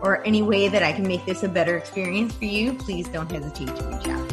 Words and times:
or 0.00 0.24
any 0.24 0.42
way 0.42 0.68
that 0.68 0.82
I 0.82 0.92
can 0.92 1.06
make 1.06 1.24
this 1.26 1.42
a 1.42 1.48
better 1.48 1.76
experience 1.76 2.34
for 2.34 2.44
you, 2.44 2.74
please 2.74 3.08
don't 3.08 3.30
hesitate 3.30 3.74
to 3.74 3.84
reach 3.84 4.08
out. 4.08 4.28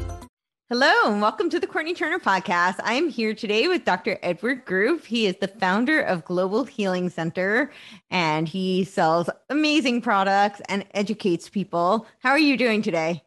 Hello, 0.67 0.91
and 1.05 1.22
welcome 1.22 1.47
to 1.52 1.59
the 1.59 1.67
Courtenay 1.67 1.94
Turner 1.94 2.17
podcast. 2.17 2.77
I 2.83 2.95
am 2.95 3.07
here 3.07 3.35
today 3.35 3.67
with 3.67 3.85
Dr. 3.85 4.17
Edward 4.23 4.66
Group. 4.66 5.05
He 5.05 5.27
is 5.27 5.35
the 5.39 5.47
founder 5.47 6.02
of 6.02 6.25
Global 6.25 6.63
Healing 6.63 7.11
Center 7.11 7.72
and 8.09 8.47
he 8.47 8.83
sells 8.83 9.30
amazing 9.52 10.02
products 10.02 10.63
and 10.67 10.83
educates 10.95 11.49
people. 11.49 12.07
How 12.17 12.31
are 12.31 12.39
you 12.39 12.57
doing 12.57 12.81
today? 12.81 13.22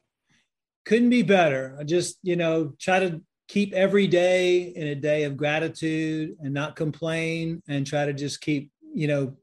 Couldn't 0.84 1.10
be 1.10 1.22
better. 1.22 1.76
I 1.78 1.84
just, 1.84 2.18
you 2.24 2.34
know, 2.34 2.72
try 2.80 2.98
to 2.98 3.22
keep 3.46 3.72
every 3.72 4.08
day 4.08 4.62
in 4.74 4.88
a 4.88 4.94
day 4.96 5.22
of 5.22 5.36
gratitude 5.36 6.36
and 6.40 6.52
not 6.52 6.74
complain 6.74 7.62
and 7.68 7.86
try 7.86 8.04
to 8.04 8.12
just 8.12 8.40
keep, 8.40 8.72
you 8.92 9.06
know, 9.06 9.36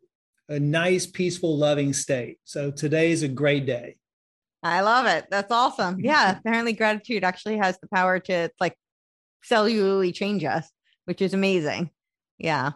a 0.49 0.59
nice, 0.59 1.05
peaceful, 1.05 1.57
loving 1.57 1.93
state. 1.93 2.39
So 2.43 2.71
today 2.71 3.11
is 3.11 3.23
a 3.23 3.27
great 3.27 3.65
day. 3.65 3.97
I 4.63 4.81
love 4.81 5.05
it. 5.05 5.27
That's 5.29 5.51
awesome. 5.51 5.99
Yeah. 6.03 6.37
Apparently, 6.37 6.73
gratitude 6.73 7.23
actually 7.23 7.57
has 7.57 7.77
the 7.79 7.87
power 7.87 8.19
to 8.21 8.49
like 8.59 8.75
cellularly 9.47 10.13
change 10.13 10.43
us, 10.43 10.69
which 11.05 11.21
is 11.21 11.33
amazing. 11.33 11.91
Yeah. 12.37 12.71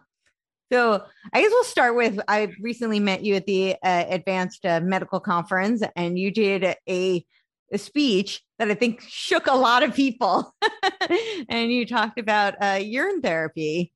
So 0.72 1.04
I 1.34 1.42
guess 1.42 1.50
we'll 1.52 1.64
start 1.64 1.96
with 1.96 2.20
I 2.28 2.54
recently 2.62 3.00
met 3.00 3.24
you 3.24 3.36
at 3.36 3.48
the 3.48 3.76
uh, 3.82 4.06
Advanced 4.08 4.66
uh, 4.66 4.80
Medical 4.82 5.20
Conference, 5.20 5.82
and 5.96 6.18
you 6.18 6.30
did 6.30 6.64
a, 6.88 7.26
a 7.72 7.78
speech 7.78 8.44
that 8.60 8.70
I 8.70 8.76
think 8.76 9.02
shook 9.02 9.48
a 9.48 9.56
lot 9.56 9.82
of 9.82 9.96
people. 9.96 10.54
and 11.50 11.72
you 11.72 11.88
talked 11.88 12.20
about 12.20 12.54
uh, 12.62 12.80
urine 12.82 13.22
therapy. 13.22 13.92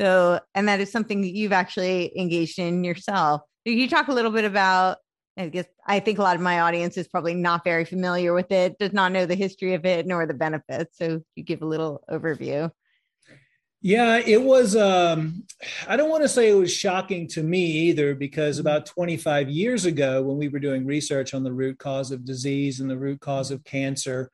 So, 0.00 0.40
and 0.54 0.68
that 0.68 0.80
is 0.80 0.90
something 0.90 1.20
that 1.20 1.34
you've 1.34 1.52
actually 1.52 2.18
engaged 2.18 2.58
in 2.58 2.84
yourself. 2.84 3.42
Can 3.66 3.76
you 3.76 3.88
talk 3.88 4.08
a 4.08 4.12
little 4.12 4.30
bit 4.30 4.44
about 4.44 4.98
I 5.36 5.48
guess 5.48 5.66
I 5.86 6.00
think 6.00 6.18
a 6.18 6.22
lot 6.22 6.36
of 6.36 6.42
my 6.42 6.60
audience 6.60 6.96
is 6.96 7.08
probably 7.08 7.34
not 7.34 7.64
very 7.64 7.84
familiar 7.84 8.34
with 8.34 8.50
it, 8.52 8.78
does 8.78 8.92
not 8.92 9.12
know 9.12 9.26
the 9.26 9.34
history 9.34 9.74
of 9.74 9.86
it 9.86 10.06
nor 10.06 10.26
the 10.26 10.34
benefits. 10.34 10.98
So 10.98 11.22
you 11.34 11.44
give 11.44 11.62
a 11.62 11.66
little 11.66 12.02
overview. 12.10 12.70
Yeah, 13.80 14.18
it 14.18 14.42
was. 14.42 14.76
Um, 14.76 15.46
I 15.88 15.96
don't 15.96 16.10
want 16.10 16.22
to 16.22 16.28
say 16.28 16.50
it 16.50 16.54
was 16.54 16.72
shocking 16.72 17.26
to 17.28 17.42
me 17.42 17.64
either, 17.88 18.14
because 18.14 18.56
mm-hmm. 18.56 18.66
about 18.66 18.86
25 18.86 19.48
years 19.48 19.86
ago, 19.86 20.22
when 20.22 20.36
we 20.36 20.48
were 20.48 20.58
doing 20.58 20.84
research 20.84 21.32
on 21.32 21.44
the 21.44 21.52
root 21.52 21.78
cause 21.78 22.10
of 22.10 22.26
disease 22.26 22.80
and 22.80 22.90
the 22.90 22.98
root 22.98 23.20
cause 23.20 23.50
of 23.50 23.64
cancer, 23.64 24.30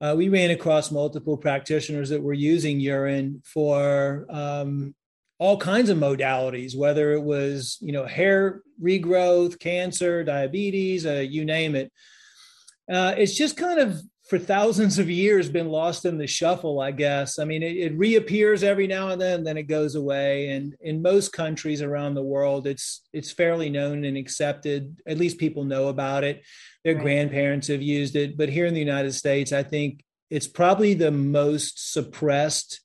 uh, 0.00 0.14
we 0.16 0.28
ran 0.28 0.50
across 0.50 0.92
multiple 0.92 1.36
practitioners 1.36 2.10
that 2.10 2.22
were 2.22 2.32
using 2.32 2.78
urine 2.78 3.42
for 3.44 4.26
um, 4.28 4.94
all 5.38 5.56
kinds 5.58 5.90
of 5.90 5.98
modalities, 5.98 6.76
whether 6.76 7.12
it 7.12 7.22
was 7.22 7.78
you 7.80 7.92
know 7.92 8.06
hair 8.06 8.62
regrowth, 8.82 9.58
cancer, 9.58 10.24
diabetes, 10.24 11.06
uh, 11.06 11.24
you 11.26 11.44
name 11.44 11.74
it. 11.74 11.92
Uh, 12.90 13.14
it's 13.16 13.34
just 13.34 13.56
kind 13.56 13.80
of 13.80 14.00
for 14.28 14.38
thousands 14.38 14.98
of 14.98 15.10
years 15.10 15.50
been 15.50 15.68
lost 15.68 16.06
in 16.06 16.16
the 16.16 16.26
shuffle, 16.26 16.80
I 16.80 16.92
guess. 16.92 17.38
I 17.38 17.44
mean, 17.44 17.62
it, 17.62 17.76
it, 17.76 17.98
reappears 17.98 18.62
every 18.62 18.86
now 18.86 19.10
and 19.10 19.20
then, 19.20 19.44
then 19.44 19.58
it 19.58 19.64
goes 19.64 19.96
away. 19.96 20.48
And 20.48 20.74
in 20.80 21.02
most 21.02 21.32
countries 21.32 21.82
around 21.82 22.14
the 22.14 22.22
world, 22.22 22.66
it's 22.66 23.02
it's 23.12 23.30
fairly 23.30 23.68
known 23.68 24.04
and 24.04 24.16
accepted. 24.16 24.98
At 25.06 25.18
least 25.18 25.38
people 25.38 25.64
know 25.64 25.88
about 25.88 26.24
it. 26.24 26.42
Their 26.84 26.94
right. 26.94 27.02
grandparents 27.02 27.68
have 27.68 27.82
used 27.82 28.16
it, 28.16 28.36
but 28.36 28.48
here 28.48 28.66
in 28.66 28.74
the 28.74 28.80
United 28.80 29.12
States, 29.12 29.52
I 29.52 29.62
think 29.62 30.02
it's 30.30 30.48
probably 30.48 30.94
the 30.94 31.10
most 31.10 31.92
suppressed 31.92 32.80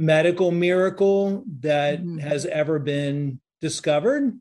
medical 0.00 0.50
miracle 0.50 1.44
that 1.60 2.00
mm-hmm. 2.00 2.18
has 2.18 2.46
ever 2.46 2.78
been 2.78 3.38
discovered. 3.60 4.34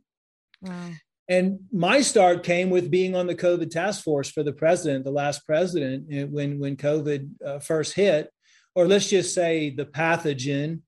Wow. 0.61 0.91
And 1.27 1.59
my 1.71 1.99
start 1.99 2.43
came 2.43 2.69
with 2.69 2.89
being 2.89 3.13
on 3.13 3.27
the 3.27 3.35
COVID 3.35 3.69
task 3.69 4.01
force 4.03 4.31
for 4.31 4.41
the 4.41 4.53
president, 4.53 5.03
the 5.03 5.11
last 5.11 5.45
president, 5.45 6.07
eh, 6.11 6.23
when 6.23 6.59
when 6.59 6.77
COVID 6.77 7.29
uh, 7.45 7.59
first 7.59 7.93
hit, 7.93 8.31
or 8.73 8.87
let's 8.87 9.09
just 9.09 9.35
say 9.35 9.69
the 9.69 9.85
pathogen. 9.85 10.79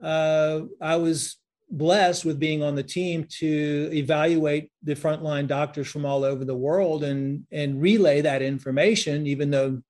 Uh, 0.00 0.60
I 0.80 0.96
was 0.96 1.38
blessed 1.70 2.26
with 2.26 2.38
being 2.38 2.62
on 2.62 2.74
the 2.74 2.82
team 2.82 3.24
to 3.38 3.90
evaluate 3.94 4.70
the 4.82 4.94
frontline 4.94 5.46
doctors 5.46 5.88
from 5.88 6.04
all 6.04 6.22
over 6.22 6.44
the 6.44 6.54
world 6.54 7.02
and 7.02 7.46
and 7.50 7.80
relay 7.80 8.20
that 8.20 8.42
information, 8.42 9.26
even 9.26 9.50
though 9.50 9.82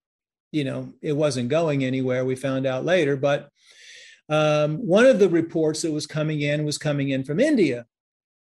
you 0.53 0.63
know 0.63 0.93
it 1.03 1.13
wasn't 1.13 1.49
going 1.49 1.85
anywhere. 1.85 2.25
We 2.25 2.37
found 2.37 2.67
out 2.67 2.85
later, 2.85 3.17
but 3.17 3.52
um, 4.33 4.79
one 4.79 5.05
of 5.05 5.19
the 5.19 5.29
reports 5.29 5.83
that 5.83 5.93
was 5.93 6.07
coming 6.07 6.41
in 6.41 6.65
was 6.65 6.79
coming 6.79 7.11
in 7.11 7.23
from 7.23 7.39
India. 7.39 7.85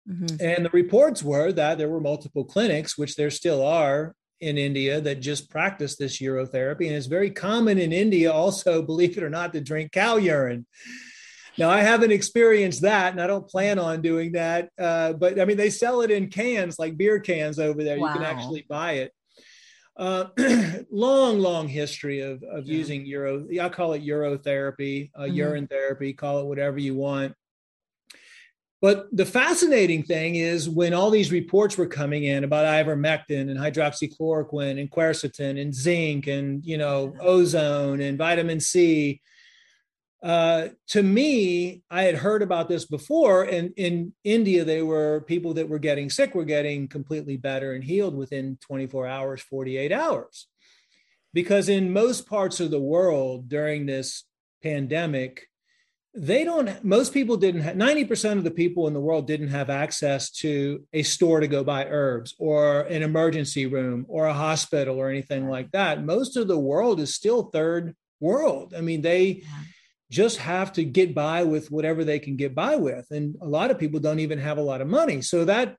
Mm-hmm. 0.08 0.36
And 0.40 0.64
the 0.64 0.70
reports 0.70 1.20
were 1.20 1.50
that 1.52 1.78
there 1.78 1.88
were 1.88 2.00
multiple 2.00 2.44
clinics, 2.44 2.96
which 2.96 3.16
there 3.16 3.30
still 3.30 3.66
are 3.66 4.14
in 4.38 4.56
India, 4.56 5.00
that 5.00 5.20
just 5.20 5.50
practice 5.50 5.96
this 5.96 6.18
urotherapy. 6.20 6.86
And 6.86 6.94
it's 6.94 7.06
very 7.06 7.30
common 7.30 7.78
in 7.78 7.92
India, 7.92 8.32
also, 8.32 8.82
believe 8.92 9.18
it 9.18 9.24
or 9.24 9.30
not, 9.30 9.52
to 9.52 9.60
drink 9.60 9.90
cow 9.90 10.16
urine. 10.16 10.64
Now, 11.58 11.70
I 11.70 11.80
haven't 11.80 12.12
experienced 12.12 12.82
that, 12.82 13.12
and 13.12 13.20
I 13.20 13.26
don't 13.26 13.48
plan 13.48 13.80
on 13.80 14.00
doing 14.00 14.32
that. 14.32 14.70
Uh, 14.78 15.14
but 15.14 15.40
I 15.40 15.44
mean, 15.44 15.56
they 15.56 15.70
sell 15.70 16.02
it 16.02 16.12
in 16.12 16.28
cans, 16.28 16.78
like 16.78 16.96
beer 16.96 17.18
cans 17.18 17.58
over 17.58 17.82
there. 17.82 17.98
Wow. 17.98 18.06
You 18.08 18.14
can 18.14 18.22
actually 18.22 18.64
buy 18.68 18.92
it. 18.92 19.12
Uh, 19.96 20.26
long, 20.90 21.40
long 21.40 21.68
history 21.68 22.20
of, 22.20 22.42
of 22.44 22.64
yeah. 22.66 22.76
using 22.76 23.04
Euro. 23.06 23.46
I 23.60 23.68
call 23.68 23.92
it 23.92 24.02
urotherapy, 24.02 25.10
uh, 25.14 25.22
mm-hmm. 25.22 25.34
urine 25.34 25.66
therapy, 25.66 26.12
call 26.12 26.40
it 26.40 26.46
whatever 26.46 26.78
you 26.78 26.94
want. 26.94 27.34
But 28.82 29.08
the 29.12 29.26
fascinating 29.26 30.04
thing 30.04 30.36
is 30.36 30.68
when 30.68 30.94
all 30.94 31.10
these 31.10 31.30
reports 31.30 31.76
were 31.76 31.86
coming 31.86 32.24
in 32.24 32.44
about 32.44 32.64
ivermectin 32.64 33.50
and 33.50 33.58
hydroxychloroquine 33.58 34.80
and 34.80 34.90
quercetin 34.90 35.60
and 35.60 35.74
zinc 35.74 36.26
and 36.28 36.64
you 36.64 36.78
know 36.78 37.14
ozone 37.20 38.00
and 38.00 38.16
vitamin 38.16 38.58
C, 38.58 39.20
uh, 40.22 40.68
to 40.88 41.02
me, 41.02 41.82
I 41.90 42.02
had 42.02 42.16
heard 42.16 42.42
about 42.42 42.68
this 42.68 42.84
before, 42.84 43.44
and 43.44 43.72
in 43.76 44.12
India, 44.22 44.64
they 44.64 44.82
were 44.82 45.24
people 45.26 45.54
that 45.54 45.68
were 45.68 45.78
getting 45.78 46.10
sick 46.10 46.34
were 46.34 46.44
getting 46.44 46.88
completely 46.88 47.38
better 47.38 47.72
and 47.72 47.82
healed 47.82 48.14
within 48.14 48.58
24 48.60 49.06
hours, 49.06 49.40
48 49.40 49.92
hours. 49.92 50.46
Because 51.32 51.68
in 51.68 51.92
most 51.92 52.28
parts 52.28 52.60
of 52.60 52.70
the 52.70 52.80
world 52.80 53.48
during 53.48 53.86
this 53.86 54.24
pandemic, 54.62 55.46
they 56.12 56.44
don't, 56.44 56.84
most 56.84 57.14
people 57.14 57.36
didn't 57.36 57.62
have, 57.62 57.76
90% 57.76 58.32
of 58.36 58.44
the 58.44 58.50
people 58.50 58.88
in 58.88 58.94
the 58.94 59.00
world 59.00 59.26
didn't 59.26 59.48
have 59.48 59.70
access 59.70 60.30
to 60.30 60.84
a 60.92 61.02
store 61.02 61.40
to 61.40 61.46
go 61.46 61.62
buy 61.62 61.86
herbs 61.86 62.34
or 62.38 62.80
an 62.82 63.02
emergency 63.02 63.66
room 63.66 64.04
or 64.08 64.26
a 64.26 64.34
hospital 64.34 64.96
or 64.98 65.08
anything 65.08 65.48
like 65.48 65.70
that. 65.70 66.04
Most 66.04 66.36
of 66.36 66.48
the 66.48 66.58
world 66.58 67.00
is 67.00 67.14
still 67.14 67.44
third 67.44 67.94
world. 68.18 68.74
I 68.76 68.80
mean, 68.80 69.02
they, 69.02 69.44
just 70.10 70.38
have 70.38 70.72
to 70.72 70.84
get 70.84 71.14
by 71.14 71.44
with 71.44 71.70
whatever 71.70 72.04
they 72.04 72.18
can 72.18 72.36
get 72.36 72.54
by 72.54 72.76
with. 72.76 73.06
And 73.10 73.36
a 73.40 73.46
lot 73.46 73.70
of 73.70 73.78
people 73.78 74.00
don't 74.00 74.18
even 74.18 74.38
have 74.38 74.58
a 74.58 74.62
lot 74.62 74.80
of 74.80 74.88
money. 74.88 75.22
So 75.22 75.44
that 75.44 75.76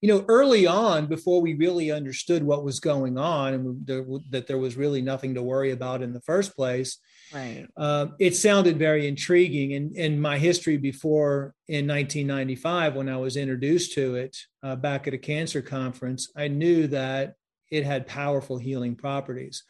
you 0.00 0.08
know, 0.08 0.24
early 0.28 0.66
on, 0.66 1.06
before 1.06 1.42
we 1.42 1.54
really 1.54 1.90
understood 1.90 2.42
what 2.42 2.64
was 2.64 2.80
going 2.80 3.18
on 3.18 3.52
and 3.52 3.86
there, 3.86 4.04
that 4.30 4.46
there 4.46 4.56
was 4.56 4.76
really 4.76 5.02
nothing 5.02 5.34
to 5.34 5.42
worry 5.42 5.72
about 5.72 6.00
in 6.00 6.14
the 6.14 6.22
first 6.22 6.56
place, 6.56 6.96
right? 7.34 7.66
Uh, 7.76 8.06
it 8.18 8.34
sounded 8.34 8.78
very 8.78 9.06
intriguing. 9.06 9.74
And 9.74 9.94
in 9.94 10.18
my 10.18 10.38
history 10.38 10.78
before 10.78 11.54
in 11.68 11.86
1995, 11.86 12.96
when 12.96 13.10
I 13.10 13.18
was 13.18 13.36
introduced 13.36 13.92
to 13.94 14.14
it 14.14 14.38
uh, 14.62 14.76
back 14.76 15.06
at 15.06 15.12
a 15.12 15.18
cancer 15.18 15.60
conference, 15.60 16.32
I 16.34 16.48
knew 16.48 16.86
that 16.88 17.34
it 17.70 17.84
had 17.84 18.06
powerful 18.06 18.56
healing 18.56 18.96
properties 18.96 19.64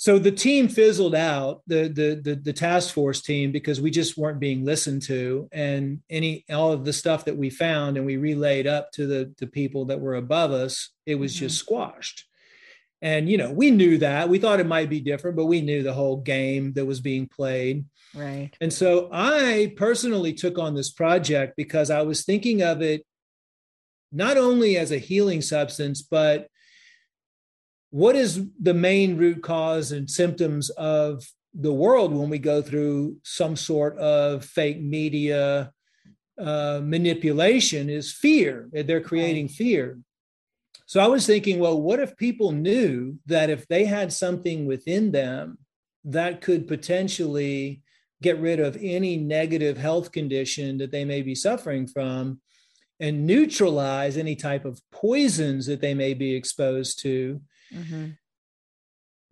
so 0.00 0.18
the 0.18 0.32
team 0.32 0.68
fizzled 0.68 1.14
out 1.14 1.60
the, 1.66 1.86
the, 1.88 2.18
the 2.24 2.34
the 2.34 2.54
task 2.54 2.94
force 2.94 3.20
team 3.20 3.52
because 3.52 3.82
we 3.82 3.90
just 3.90 4.16
weren't 4.16 4.40
being 4.40 4.64
listened 4.64 5.02
to. 5.02 5.46
And 5.52 6.00
any 6.08 6.46
all 6.48 6.72
of 6.72 6.86
the 6.86 6.92
stuff 6.94 7.26
that 7.26 7.36
we 7.36 7.50
found 7.50 7.98
and 7.98 8.06
we 8.06 8.16
relayed 8.16 8.66
up 8.66 8.92
to 8.92 9.06
the 9.06 9.34
the 9.36 9.46
people 9.46 9.84
that 9.84 10.00
were 10.00 10.14
above 10.14 10.52
us 10.52 10.88
it 11.04 11.16
was 11.16 11.34
mm-hmm. 11.34 11.40
just 11.40 11.58
squashed. 11.58 12.24
And 13.02 13.28
you 13.28 13.36
know 13.36 13.52
we 13.52 13.70
knew 13.70 13.98
that. 13.98 14.30
We 14.30 14.38
thought 14.38 14.58
it 14.58 14.66
might 14.66 14.88
be 14.88 15.02
different 15.02 15.36
but 15.36 15.44
we 15.44 15.60
knew 15.60 15.82
the 15.82 15.92
whole 15.92 16.16
game 16.16 16.72
that 16.72 16.86
was 16.86 17.02
being 17.02 17.28
played. 17.28 17.84
Right. 18.14 18.52
And 18.58 18.72
so 18.72 19.10
i 19.12 19.74
personally 19.76 20.32
took 20.32 20.58
on 20.58 20.74
this 20.74 20.90
project 20.90 21.58
because 21.58 21.90
i 21.90 22.00
was 22.00 22.24
thinking 22.24 22.62
of 22.62 22.80
it 22.80 23.04
not 24.12 24.38
only 24.38 24.78
as 24.78 24.92
a 24.92 24.98
healing 24.98 25.42
substance 25.42 26.00
but 26.00 26.48
what 27.90 28.16
is 28.16 28.46
the 28.60 28.74
main 28.74 29.16
root 29.16 29.42
cause 29.42 29.92
and 29.92 30.08
symptoms 30.08 30.70
of 30.70 31.24
the 31.54 31.72
world 31.72 32.14
when 32.14 32.30
we 32.30 32.38
go 32.38 32.62
through 32.62 33.16
some 33.24 33.56
sort 33.56 33.98
of 33.98 34.44
fake 34.44 34.80
media 34.80 35.72
uh, 36.40 36.80
manipulation 36.82 37.90
is 37.90 38.12
fear. 38.12 38.68
They're 38.72 39.00
creating 39.00 39.48
fear. 39.48 39.98
So 40.86 40.98
i 40.98 41.06
was 41.06 41.24
thinking 41.24 41.60
well 41.60 41.80
what 41.80 42.00
if 42.00 42.16
people 42.16 42.50
knew 42.50 43.16
that 43.26 43.48
if 43.48 43.68
they 43.68 43.84
had 43.84 44.12
something 44.12 44.66
within 44.66 45.12
them 45.12 45.58
that 46.04 46.40
could 46.40 46.66
potentially 46.66 47.82
get 48.22 48.40
rid 48.40 48.58
of 48.58 48.76
any 48.80 49.16
negative 49.16 49.76
health 49.78 50.10
condition 50.10 50.78
that 50.78 50.90
they 50.90 51.04
may 51.04 51.22
be 51.22 51.36
suffering 51.36 51.86
from 51.86 52.40
and 52.98 53.24
neutralize 53.24 54.16
any 54.16 54.34
type 54.34 54.64
of 54.64 54.80
poisons 54.90 55.66
that 55.66 55.80
they 55.80 55.94
may 55.94 56.12
be 56.12 56.34
exposed 56.34 57.00
to 57.02 57.40
Mm-hmm. 57.74 58.10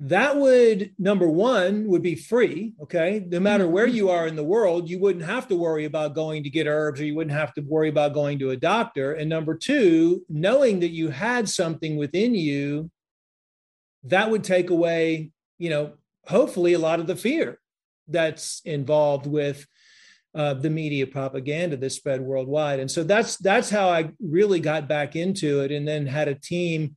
That 0.00 0.37
would, 0.37 0.93
number 0.96 1.29
one, 1.29 1.88
would 1.88 2.02
be 2.02 2.14
free. 2.14 2.75
Okay. 2.82 3.25
No 3.26 3.40
matter 3.40 3.67
where 3.67 3.87
mm-hmm. 3.87 3.96
you 3.96 4.11
are 4.11 4.29
in 4.29 4.37
the 4.37 4.44
world, 4.44 4.88
you 4.88 5.00
wouldn't 5.00 5.25
have 5.25 5.49
to 5.49 5.56
worry 5.56 5.87
about 5.87 6.14
going 6.14 6.44
to 6.44 6.50
get 6.50 6.69
herbs 6.69 7.00
or 7.00 7.05
you 7.05 7.17
wouldn't 7.17 7.37
have 7.37 7.52
to 7.55 7.62
worry 7.62 7.88
about 7.88 8.14
going 8.14 8.38
to 8.38 8.50
a 8.50 8.56
doctor. 8.56 9.14
And 9.14 9.29
number 9.29 9.56
two, 9.56 10.25
knowing 10.29 10.81
that 10.81 10.90
you 10.90 11.08
had 11.08 11.49
something 11.49 11.96
within 11.96 12.35
you, 12.35 12.90
that 14.05 14.31
would 14.31 14.44
take 14.44 14.70
away, 14.70 15.32
you 15.58 15.70
know, 15.70 15.94
hopefully 16.26 16.75
a 16.75 16.79
lot 16.79 17.00
of 17.00 17.08
the 17.08 17.17
fear 17.17 17.58
that's 18.06 18.62
involved 18.64 19.26
with 19.26 19.67
uh, 20.34 20.55
the 20.55 20.70
media 20.70 21.06
propaganda 21.06 21.76
that 21.76 21.91
spread 21.91 22.20
worldwide. 22.20 22.79
And 22.79 22.91
so 22.91 23.02
that's 23.02 23.37
that's 23.38 23.70
how 23.70 23.88
I 23.88 24.11
really 24.20 24.61
got 24.61 24.87
back 24.87 25.17
into 25.17 25.61
it, 25.62 25.73
and 25.73 25.88
then 25.88 26.06
had 26.06 26.29
a 26.29 26.34
team 26.34 26.94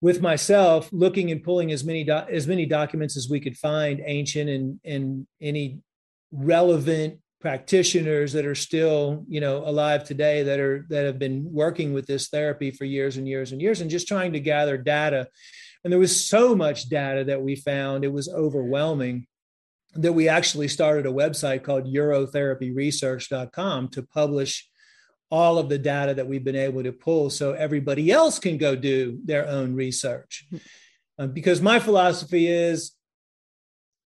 with 0.00 0.20
myself 0.20 0.88
looking 0.92 1.30
and 1.30 1.42
pulling 1.42 1.72
as 1.72 1.84
many 1.84 2.04
do- 2.04 2.12
as 2.12 2.46
many 2.46 2.66
documents 2.66 3.16
as 3.16 3.28
we 3.28 3.40
could 3.40 3.56
find 3.56 4.02
ancient 4.04 4.48
and 4.48 4.80
and 4.84 5.26
any 5.40 5.80
relevant 6.32 7.18
practitioners 7.40 8.32
that 8.34 8.44
are 8.46 8.54
still 8.54 9.24
you 9.28 9.40
know 9.40 9.64
alive 9.66 10.04
today 10.04 10.42
that 10.42 10.60
are 10.60 10.86
that 10.88 11.04
have 11.06 11.18
been 11.18 11.50
working 11.52 11.92
with 11.92 12.06
this 12.06 12.28
therapy 12.28 12.70
for 12.70 12.84
years 12.84 13.16
and 13.16 13.26
years 13.26 13.52
and 13.52 13.60
years 13.60 13.80
and 13.80 13.90
just 13.90 14.06
trying 14.08 14.32
to 14.32 14.40
gather 14.40 14.76
data. 14.76 15.26
And 15.82 15.90
there 15.90 15.98
was 15.98 16.28
so 16.28 16.54
much 16.54 16.90
data 16.90 17.24
that 17.24 17.40
we 17.42 17.56
found 17.56 18.04
it 18.04 18.12
was 18.12 18.28
overwhelming 18.28 19.26
that 19.94 20.12
we 20.12 20.28
actually 20.28 20.68
started 20.68 21.06
a 21.06 21.12
website 21.12 21.64
called 21.64 21.86
urotherapyresearch.com 21.92 23.88
to 23.88 24.02
publish 24.02 24.69
all 25.30 25.58
of 25.58 25.68
the 25.68 25.78
data 25.78 26.14
that 26.14 26.26
we've 26.26 26.44
been 26.44 26.56
able 26.56 26.82
to 26.82 26.92
pull 26.92 27.30
so 27.30 27.52
everybody 27.52 28.10
else 28.10 28.38
can 28.38 28.58
go 28.58 28.74
do 28.74 29.20
their 29.24 29.46
own 29.46 29.74
research. 29.74 30.46
Um, 31.18 31.32
because 31.32 31.60
my 31.60 31.78
philosophy 31.78 32.48
is 32.48 32.92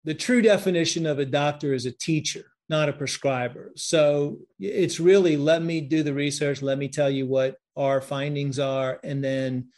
the 0.05 0.15
true 0.15 0.43
definition 0.43 1.07
of 1.07 1.19
a 1.19 1.25
doctor 1.25 1.73
is 1.73 1.87
a 1.87 1.93
teacher, 1.93 2.45
not 2.69 2.89
a 2.89 2.93
prescriber. 2.93 3.73
So 3.75 4.39
it's 4.61 5.01
really 5.01 5.37
let 5.37 5.63
me 5.63 5.81
do 5.81 6.03
the 6.03 6.15
research, 6.15 6.63
let 6.63 6.79
me 6.79 6.89
tell 6.89 7.11
you 7.11 7.27
what 7.27 7.57
our 7.77 8.01
findings 8.01 8.59
are, 8.59 9.01
and 9.03 9.23
then 9.23 9.69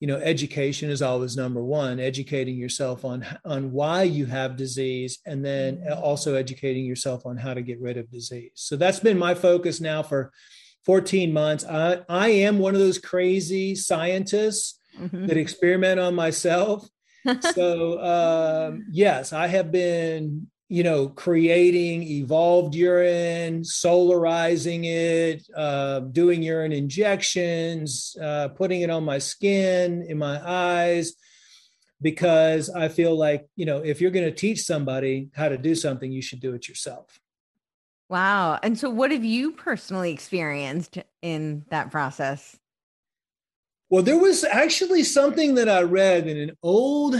you 0.00 0.08
know 0.08 0.16
education 0.16 0.90
is 0.90 1.00
always 1.00 1.34
number 1.34 1.64
one 1.64 1.98
educating 1.98 2.56
yourself 2.56 3.06
on 3.06 3.24
on 3.44 3.72
why 3.72 4.02
you 4.02 4.26
have 4.26 4.54
disease 4.56 5.18
and 5.24 5.42
then 5.42 5.82
also 5.96 6.34
educating 6.34 6.84
yourself 6.84 7.24
on 7.24 7.38
how 7.38 7.54
to 7.54 7.62
get 7.62 7.80
rid 7.80 7.96
of 7.96 8.10
disease 8.10 8.50
so 8.54 8.76
that's 8.76 9.00
been 9.00 9.16
my 9.16 9.34
focus 9.34 9.80
now 9.80 10.02
for 10.02 10.30
14 10.84 11.32
months. 11.32 11.64
I, 11.64 12.00
I 12.08 12.28
am 12.28 12.58
one 12.58 12.74
of 12.74 12.80
those 12.80 12.98
crazy 12.98 13.74
scientists 13.74 14.78
mm-hmm. 14.98 15.26
that 15.26 15.36
experiment 15.36 16.00
on 16.00 16.14
myself. 16.14 16.88
so, 17.54 18.02
um, 18.02 18.86
yes, 18.90 19.32
I 19.32 19.46
have 19.46 19.72
been, 19.72 20.48
you 20.68 20.82
know, 20.82 21.08
creating 21.08 22.02
evolved 22.02 22.74
urine, 22.74 23.62
solarizing 23.62 24.84
it, 24.84 25.46
uh, 25.56 26.00
doing 26.00 26.42
urine 26.42 26.72
injections, 26.72 28.16
uh, 28.20 28.48
putting 28.48 28.82
it 28.82 28.90
on 28.90 29.04
my 29.04 29.18
skin, 29.18 30.04
in 30.06 30.18
my 30.18 30.40
eyes, 30.46 31.14
because 32.02 32.68
I 32.68 32.88
feel 32.88 33.16
like, 33.16 33.46
you 33.56 33.64
know, 33.64 33.78
if 33.78 34.00
you're 34.00 34.10
going 34.10 34.26
to 34.26 34.32
teach 34.32 34.62
somebody 34.62 35.30
how 35.34 35.48
to 35.48 35.56
do 35.56 35.74
something, 35.74 36.12
you 36.12 36.20
should 36.20 36.40
do 36.40 36.52
it 36.52 36.68
yourself. 36.68 37.18
Wow. 38.14 38.60
And 38.62 38.78
so, 38.78 38.90
what 38.90 39.10
have 39.10 39.24
you 39.24 39.50
personally 39.50 40.12
experienced 40.12 40.98
in 41.20 41.64
that 41.70 41.90
process? 41.90 42.56
Well, 43.90 44.04
there 44.04 44.16
was 44.16 44.44
actually 44.44 45.02
something 45.02 45.56
that 45.56 45.68
I 45.68 45.82
read 45.82 46.28
in 46.28 46.38
an 46.38 46.52
old. 46.62 47.16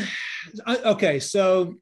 Okay, 0.68 1.18
so 1.18 1.74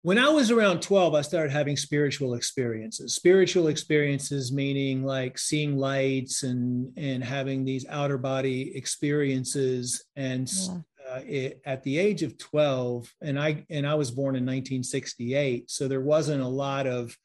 when 0.00 0.16
I 0.16 0.30
was 0.30 0.50
around 0.50 0.80
12, 0.80 1.14
I 1.14 1.20
started 1.20 1.52
having 1.52 1.76
spiritual 1.76 2.32
experiences. 2.32 3.14
Spiritual 3.14 3.66
experiences 3.66 4.50
meaning 4.50 5.04
like 5.04 5.36
seeing 5.36 5.76
lights 5.76 6.42
and 6.42 6.90
and 6.96 7.22
having 7.22 7.66
these 7.66 7.84
outer 7.90 8.16
body 8.16 8.74
experiences 8.74 10.02
and 10.16 10.50
yeah 10.50 10.72
uh, 10.72 10.78
it, 11.24 11.60
at 11.64 11.82
the 11.82 11.98
age 11.98 12.22
of 12.22 12.38
12 12.38 13.12
and 13.22 13.38
i 13.38 13.64
and 13.70 13.86
i 13.86 13.94
was 13.94 14.10
born 14.10 14.36
in 14.36 14.44
1968 14.44 15.70
so 15.70 15.88
there 15.88 16.00
wasn't 16.00 16.42
a 16.42 16.48
lot 16.48 16.86
of 16.86 17.16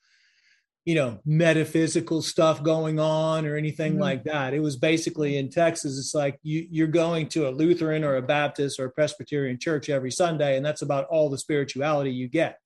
you 0.86 0.96
know 0.96 1.20
metaphysical 1.26 2.22
stuff 2.22 2.64
going 2.64 3.00
on 3.00 3.46
or 3.46 3.56
anything 3.56 3.94
mm-hmm. 3.94 4.02
like 4.02 4.24
that 4.24 4.54
it 4.54 4.60
was 4.60 4.76
basically 4.76 5.38
in 5.38 5.50
texas 5.50 5.98
it's 5.98 6.16
like 6.16 6.40
you, 6.42 6.68
you're 6.72 6.88
going 6.88 7.28
to 7.28 7.48
a 7.48 7.52
lutheran 7.52 8.04
or 8.04 8.16
a 8.16 8.22
baptist 8.22 8.80
or 8.80 8.86
a 8.86 8.92
presbyterian 8.92 9.60
church 9.60 9.90
every 9.90 10.12
sunday 10.12 10.58
and 10.58 10.66
that's 10.66 10.82
about 10.82 11.06
all 11.06 11.30
the 11.30 11.38
spirituality 11.38 12.12
you 12.12 12.28
get 12.28 12.60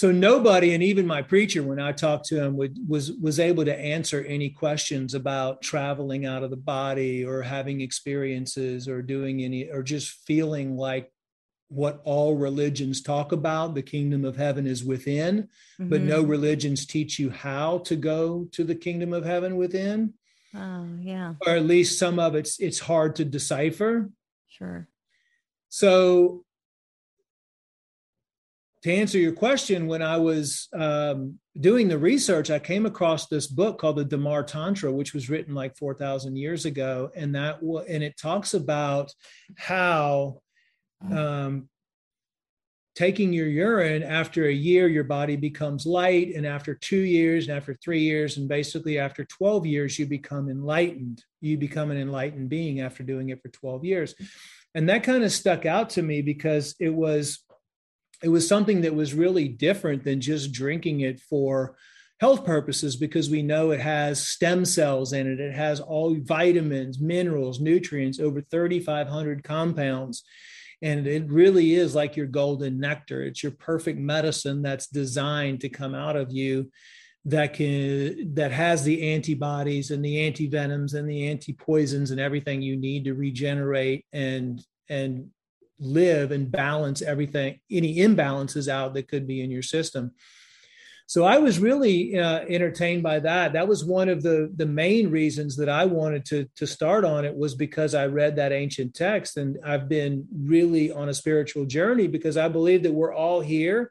so 0.00 0.10
nobody 0.10 0.72
and 0.72 0.82
even 0.82 1.06
my 1.06 1.20
preacher 1.20 1.62
when 1.62 1.78
i 1.78 1.92
talked 1.92 2.24
to 2.24 2.42
him 2.42 2.56
would, 2.56 2.78
was 2.88 3.12
was 3.12 3.38
able 3.38 3.66
to 3.66 3.78
answer 3.78 4.24
any 4.24 4.48
questions 4.48 5.12
about 5.12 5.60
traveling 5.60 6.24
out 6.24 6.42
of 6.42 6.48
the 6.48 6.56
body 6.56 7.22
or 7.22 7.42
having 7.42 7.82
experiences 7.82 8.88
or 8.88 9.02
doing 9.02 9.42
any 9.42 9.68
or 9.70 9.82
just 9.82 10.08
feeling 10.26 10.74
like 10.74 11.12
what 11.68 12.00
all 12.04 12.34
religions 12.34 13.02
talk 13.02 13.32
about 13.32 13.74
the 13.74 13.82
kingdom 13.82 14.24
of 14.24 14.38
heaven 14.38 14.66
is 14.66 14.82
within 14.82 15.42
mm-hmm. 15.42 15.90
but 15.90 16.00
no 16.00 16.22
mm-hmm. 16.22 16.30
religions 16.30 16.86
teach 16.86 17.18
you 17.18 17.28
how 17.28 17.76
to 17.80 17.94
go 17.94 18.48
to 18.52 18.64
the 18.64 18.74
kingdom 18.74 19.12
of 19.12 19.22
heaven 19.22 19.58
within 19.58 20.14
oh 20.54 20.86
yeah 20.98 21.34
or 21.46 21.52
at 21.52 21.66
least 21.66 21.98
some 21.98 22.18
of 22.18 22.34
it's 22.34 22.58
it's 22.58 22.78
hard 22.78 23.14
to 23.14 23.22
decipher 23.22 24.08
sure 24.48 24.88
so 25.68 26.42
to 28.82 28.92
answer 28.92 29.18
your 29.18 29.32
question, 29.32 29.86
when 29.86 30.00
I 30.00 30.16
was 30.16 30.68
um, 30.72 31.38
doing 31.60 31.88
the 31.88 31.98
research, 31.98 32.50
I 32.50 32.58
came 32.58 32.86
across 32.86 33.26
this 33.26 33.46
book 33.46 33.78
called 33.78 33.96
the 33.96 34.04
Damar 34.04 34.42
Tantra, 34.42 34.90
which 34.90 35.12
was 35.12 35.28
written 35.28 35.54
like 35.54 35.76
four 35.76 35.94
thousand 35.94 36.36
years 36.36 36.64
ago, 36.64 37.10
and 37.14 37.34
that 37.34 37.60
w- 37.60 37.84
and 37.86 38.02
it 38.02 38.16
talks 38.16 38.54
about 38.54 39.12
how 39.58 40.40
um, 41.10 41.68
taking 42.94 43.34
your 43.34 43.48
urine 43.48 44.02
after 44.02 44.46
a 44.46 44.52
year, 44.52 44.88
your 44.88 45.04
body 45.04 45.36
becomes 45.36 45.84
light, 45.84 46.34
and 46.34 46.46
after 46.46 46.74
two 46.74 47.00
years, 47.00 47.48
and 47.48 47.56
after 47.58 47.74
three 47.84 48.00
years, 48.00 48.38
and 48.38 48.48
basically 48.48 48.98
after 48.98 49.26
twelve 49.26 49.66
years, 49.66 49.98
you 49.98 50.06
become 50.06 50.48
enlightened. 50.48 51.22
You 51.42 51.58
become 51.58 51.90
an 51.90 51.98
enlightened 51.98 52.48
being 52.48 52.80
after 52.80 53.02
doing 53.02 53.28
it 53.28 53.42
for 53.42 53.48
twelve 53.50 53.84
years, 53.84 54.14
and 54.74 54.88
that 54.88 55.02
kind 55.02 55.22
of 55.22 55.32
stuck 55.32 55.66
out 55.66 55.90
to 55.90 56.02
me 56.02 56.22
because 56.22 56.76
it 56.80 56.94
was 56.94 57.44
it 58.22 58.28
was 58.28 58.46
something 58.46 58.82
that 58.82 58.94
was 58.94 59.14
really 59.14 59.48
different 59.48 60.04
than 60.04 60.20
just 60.20 60.52
drinking 60.52 61.00
it 61.00 61.20
for 61.20 61.76
health 62.20 62.44
purposes 62.44 62.96
because 62.96 63.30
we 63.30 63.42
know 63.42 63.70
it 63.70 63.80
has 63.80 64.26
stem 64.26 64.64
cells 64.64 65.12
in 65.14 65.26
it. 65.26 65.40
It 65.40 65.54
has 65.54 65.80
all 65.80 66.14
vitamins, 66.20 67.00
minerals, 67.00 67.60
nutrients, 67.60 68.20
over 68.20 68.42
3,500 68.42 69.42
compounds. 69.42 70.22
And 70.82 71.06
it 71.06 71.30
really 71.30 71.74
is 71.74 71.94
like 71.94 72.16
your 72.16 72.26
golden 72.26 72.78
nectar. 72.78 73.22
It's 73.22 73.42
your 73.42 73.52
perfect 73.52 73.98
medicine 73.98 74.62
that's 74.62 74.86
designed 74.86 75.60
to 75.60 75.68
come 75.70 75.94
out 75.94 76.16
of 76.16 76.30
you 76.30 76.70
that 77.26 77.52
can 77.52 78.34
that 78.34 78.50
has 78.50 78.82
the 78.82 79.12
antibodies 79.12 79.90
and 79.90 80.02
the 80.02 80.16
antivenoms 80.16 80.94
and 80.94 81.08
the 81.08 81.28
anti-poisons 81.28 82.10
and 82.10 82.20
everything 82.20 82.62
you 82.62 82.76
need 82.76 83.04
to 83.04 83.12
regenerate 83.12 84.06
and 84.12 84.64
and 84.88 85.28
live 85.80 86.30
and 86.30 86.52
balance 86.52 87.02
everything 87.02 87.58
any 87.70 87.96
imbalances 87.96 88.68
out 88.68 88.94
that 88.94 89.08
could 89.08 89.26
be 89.26 89.40
in 89.40 89.50
your 89.50 89.62
system 89.62 90.12
so 91.10 91.24
I 91.24 91.38
was 91.38 91.58
really 91.58 92.16
uh, 92.16 92.44
entertained 92.48 93.02
by 93.02 93.18
that. 93.18 93.54
That 93.54 93.66
was 93.66 93.84
one 93.84 94.08
of 94.08 94.22
the 94.22 94.48
the 94.54 94.64
main 94.64 95.10
reasons 95.10 95.56
that 95.56 95.68
I 95.68 95.84
wanted 95.84 96.24
to 96.26 96.46
to 96.54 96.68
start 96.68 97.04
on 97.04 97.24
it 97.24 97.36
was 97.36 97.56
because 97.56 97.96
I 97.96 98.06
read 98.06 98.36
that 98.36 98.52
ancient 98.52 98.94
text, 98.94 99.36
and 99.36 99.58
I've 99.66 99.88
been 99.88 100.28
really 100.32 100.92
on 100.92 101.08
a 101.08 101.12
spiritual 101.14 101.66
journey 101.66 102.06
because 102.06 102.36
I 102.36 102.46
believe 102.46 102.84
that 102.84 102.94
we're 102.94 103.12
all 103.12 103.40
here 103.40 103.90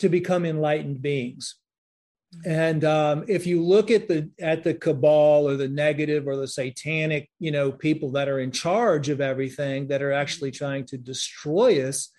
to 0.00 0.08
become 0.08 0.44
enlightened 0.44 1.00
beings. 1.00 1.61
And 2.46 2.84
um, 2.84 3.24
if 3.28 3.46
you 3.46 3.62
look 3.62 3.90
at 3.90 4.08
the 4.08 4.30
at 4.40 4.64
the 4.64 4.74
cabal 4.74 5.48
or 5.48 5.56
the 5.56 5.68
negative 5.68 6.26
or 6.26 6.36
the 6.36 6.48
satanic, 6.48 7.30
you 7.38 7.50
know, 7.50 7.70
people 7.70 8.10
that 8.12 8.28
are 8.28 8.40
in 8.40 8.50
charge 8.50 9.08
of 9.10 9.20
everything 9.20 9.88
that 9.88 10.02
are 10.02 10.12
actually 10.12 10.50
trying 10.50 10.86
to 10.86 10.98
destroy 10.98 11.86
us, 11.86 12.10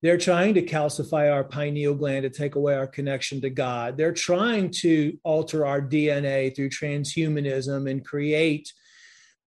they're 0.00 0.18
trying 0.18 0.54
to 0.54 0.62
calcify 0.62 1.32
our 1.32 1.44
pineal 1.44 1.94
gland 1.94 2.22
to 2.22 2.30
take 2.30 2.54
away 2.54 2.74
our 2.74 2.86
connection 2.86 3.40
to 3.40 3.50
God. 3.50 3.96
They're 3.96 4.12
trying 4.12 4.70
to 4.82 5.18
alter 5.24 5.66
our 5.66 5.82
DNA 5.82 6.54
through 6.54 6.70
transhumanism 6.70 7.90
and 7.90 8.04
create 8.04 8.72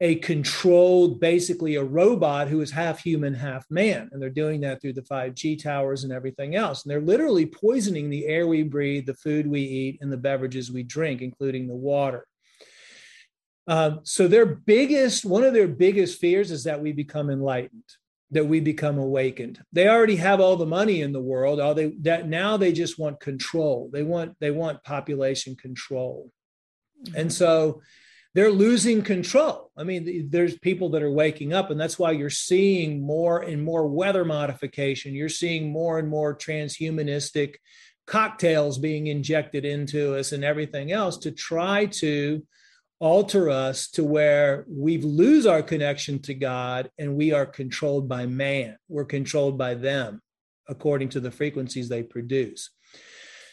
a 0.02 0.16
controlled, 0.16 1.20
basically 1.20 1.76
a 1.76 1.84
robot 1.84 2.48
who 2.48 2.60
is 2.62 2.72
half 2.72 3.00
human, 3.00 3.36
half 3.36 3.70
man. 3.70 4.10
And 4.12 4.20
they're 4.20 4.32
doing 4.32 4.60
that 4.62 4.82
through 4.82 4.94
the 4.94 5.04
5G 5.04 5.62
towers 5.62 6.04
and 6.04 6.12
everything 6.12 6.56
else. 6.56 6.84
And 6.84 6.92
they're 6.92 7.00
literally 7.00 7.46
poisoning 7.46 8.10
the 8.10 8.26
air 8.26 8.48
we 8.48 8.64
breathe, 8.64 9.06
the 9.06 9.14
food 9.14 9.46
we 9.46 9.62
eat, 9.62 10.00
and 10.02 10.12
the 10.12 10.18
beverages 10.18 10.72
we 10.72 10.82
drink, 10.82 11.22
including 11.22 11.68
the 11.68 11.76
water. 11.76 12.26
Um, 13.68 14.00
so 14.02 14.28
their 14.28 14.48
biggest, 14.48 15.24
one 15.24 15.44
of 15.44 15.54
their 15.54 15.68
biggest 15.68 16.20
fears 16.20 16.50
is 16.50 16.64
that 16.64 16.82
we 16.82 16.92
become 16.92 17.30
enlightened 17.30 17.84
that 18.34 18.46
we 18.46 18.62
become 18.62 18.98
awakened. 18.98 19.62
They 19.74 19.90
already 19.90 20.16
have 20.16 20.40
all 20.40 20.56
the 20.56 20.66
money 20.66 21.02
in 21.02 21.12
the 21.12 21.20
world. 21.20 21.60
All 21.60 21.74
they 21.74 21.88
that 22.00 22.30
now 22.30 22.56
they 22.56 22.72
just 22.72 22.98
want 22.98 23.20
control. 23.20 23.90
They 23.92 24.04
want 24.04 24.38
they 24.40 24.52
want 24.52 24.82
population 24.86 25.58
control. 25.58 26.32
Mm-hmm. 27.04 27.20
And 27.20 27.34
so 27.34 27.82
they're 28.34 28.52
losing 28.52 29.02
control. 29.02 29.72
I 29.76 29.84
mean, 29.84 30.30
there's 30.30 30.58
people 30.60 30.90
that 30.90 31.04
are 31.04 31.12
waking 31.12 31.54
up, 31.54 31.70
and 31.70 31.80
that's 31.80 32.00
why 32.00 32.12
you're 32.12 32.30
seeing 32.30 33.06
more 33.06 33.42
and 33.42 33.64
more 33.64 33.88
weather 33.88 34.24
modification. 34.24 35.14
You're 35.14 35.30
seeing 35.30 35.72
more 35.72 36.00
and 36.00 36.08
more 36.08 36.38
transhumanistic 36.38 37.56
cocktails 38.08 38.78
being 38.78 39.08
injected 39.08 39.66
into 39.66 40.16
us 40.18 40.32
and 40.32 40.44
everything 40.44 40.92
else 40.92 41.18
to 41.20 41.32
try 41.32 41.86
to 41.86 42.46
alter 43.00 43.50
us 43.50 43.90
to 43.90 44.04
where 44.04 44.66
we 44.70 44.98
lose 45.00 45.46
our 45.46 45.64
connection 45.64 46.20
to 46.20 46.34
God 46.34 46.90
and 47.00 47.16
we 47.16 47.34
are 47.34 47.46
controlled 47.46 48.08
by 48.08 48.28
man. 48.28 48.78
We're 48.88 49.06
controlled 49.06 49.58
by 49.58 49.74
them 49.74 50.22
according 50.70 51.10
to 51.10 51.20
the 51.20 51.32
frequencies 51.32 51.90
they 51.90 52.04
produce. 52.04 52.70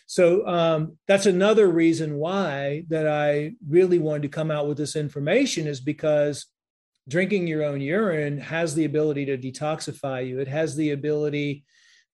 So 0.09 0.47
um, 0.47 0.97
that's 1.07 1.27
another 1.27 1.69
reason 1.69 2.17
why 2.17 2.85
that 2.89 3.07
I 3.07 3.53
really 3.69 3.99
wanted 3.99 4.23
to 4.23 4.29
come 4.31 4.51
out 4.51 4.67
with 4.67 4.79
this 4.79 4.97
information 4.97 5.67
is 5.67 5.81
because 5.81 6.47
drinking 7.07 7.47
your 7.47 7.63
own 7.63 7.83
urine 7.83 8.39
has 8.39 8.75
the 8.75 8.87
ability 8.87 9.27
to 9.27 9.37
detoxify 9.37 10.27
you. 10.27 10.41
It 10.41 10.49
has 10.49 10.75
the 10.75 10.93
ability 10.93 11.65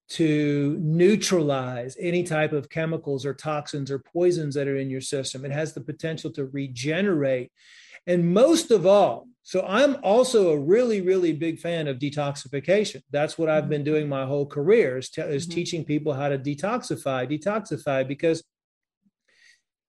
to 0.08 0.76
neutralize 0.80 1.96
any 2.00 2.24
type 2.24 2.52
of 2.52 2.68
chemicals 2.68 3.24
or 3.24 3.32
toxins 3.32 3.92
or 3.92 4.00
poisons 4.00 4.56
that 4.56 4.66
are 4.66 4.76
in 4.76 4.90
your 4.90 5.00
system. 5.00 5.44
It 5.44 5.52
has 5.52 5.72
the 5.72 5.80
potential 5.80 6.32
to 6.32 6.46
regenerate. 6.46 7.52
And 8.06 8.32
most 8.32 8.70
of 8.70 8.86
all, 8.86 9.28
so 9.42 9.64
I'm 9.66 9.98
also 10.02 10.52
a 10.52 10.58
really, 10.58 11.02
really 11.02 11.34
big 11.34 11.58
fan 11.58 11.86
of 11.86 11.98
detoxification. 11.98 13.02
That's 13.10 13.36
what 13.36 13.50
I've 13.50 13.68
been 13.68 13.84
doing 13.84 14.08
my 14.08 14.24
whole 14.24 14.46
career 14.46 14.96
is, 14.96 15.10
is 15.18 15.46
mm-hmm. 15.46 15.54
teaching 15.54 15.84
people 15.84 16.14
how 16.14 16.30
to 16.30 16.38
detoxify, 16.38 17.30
detoxify, 17.30 18.08
because 18.08 18.42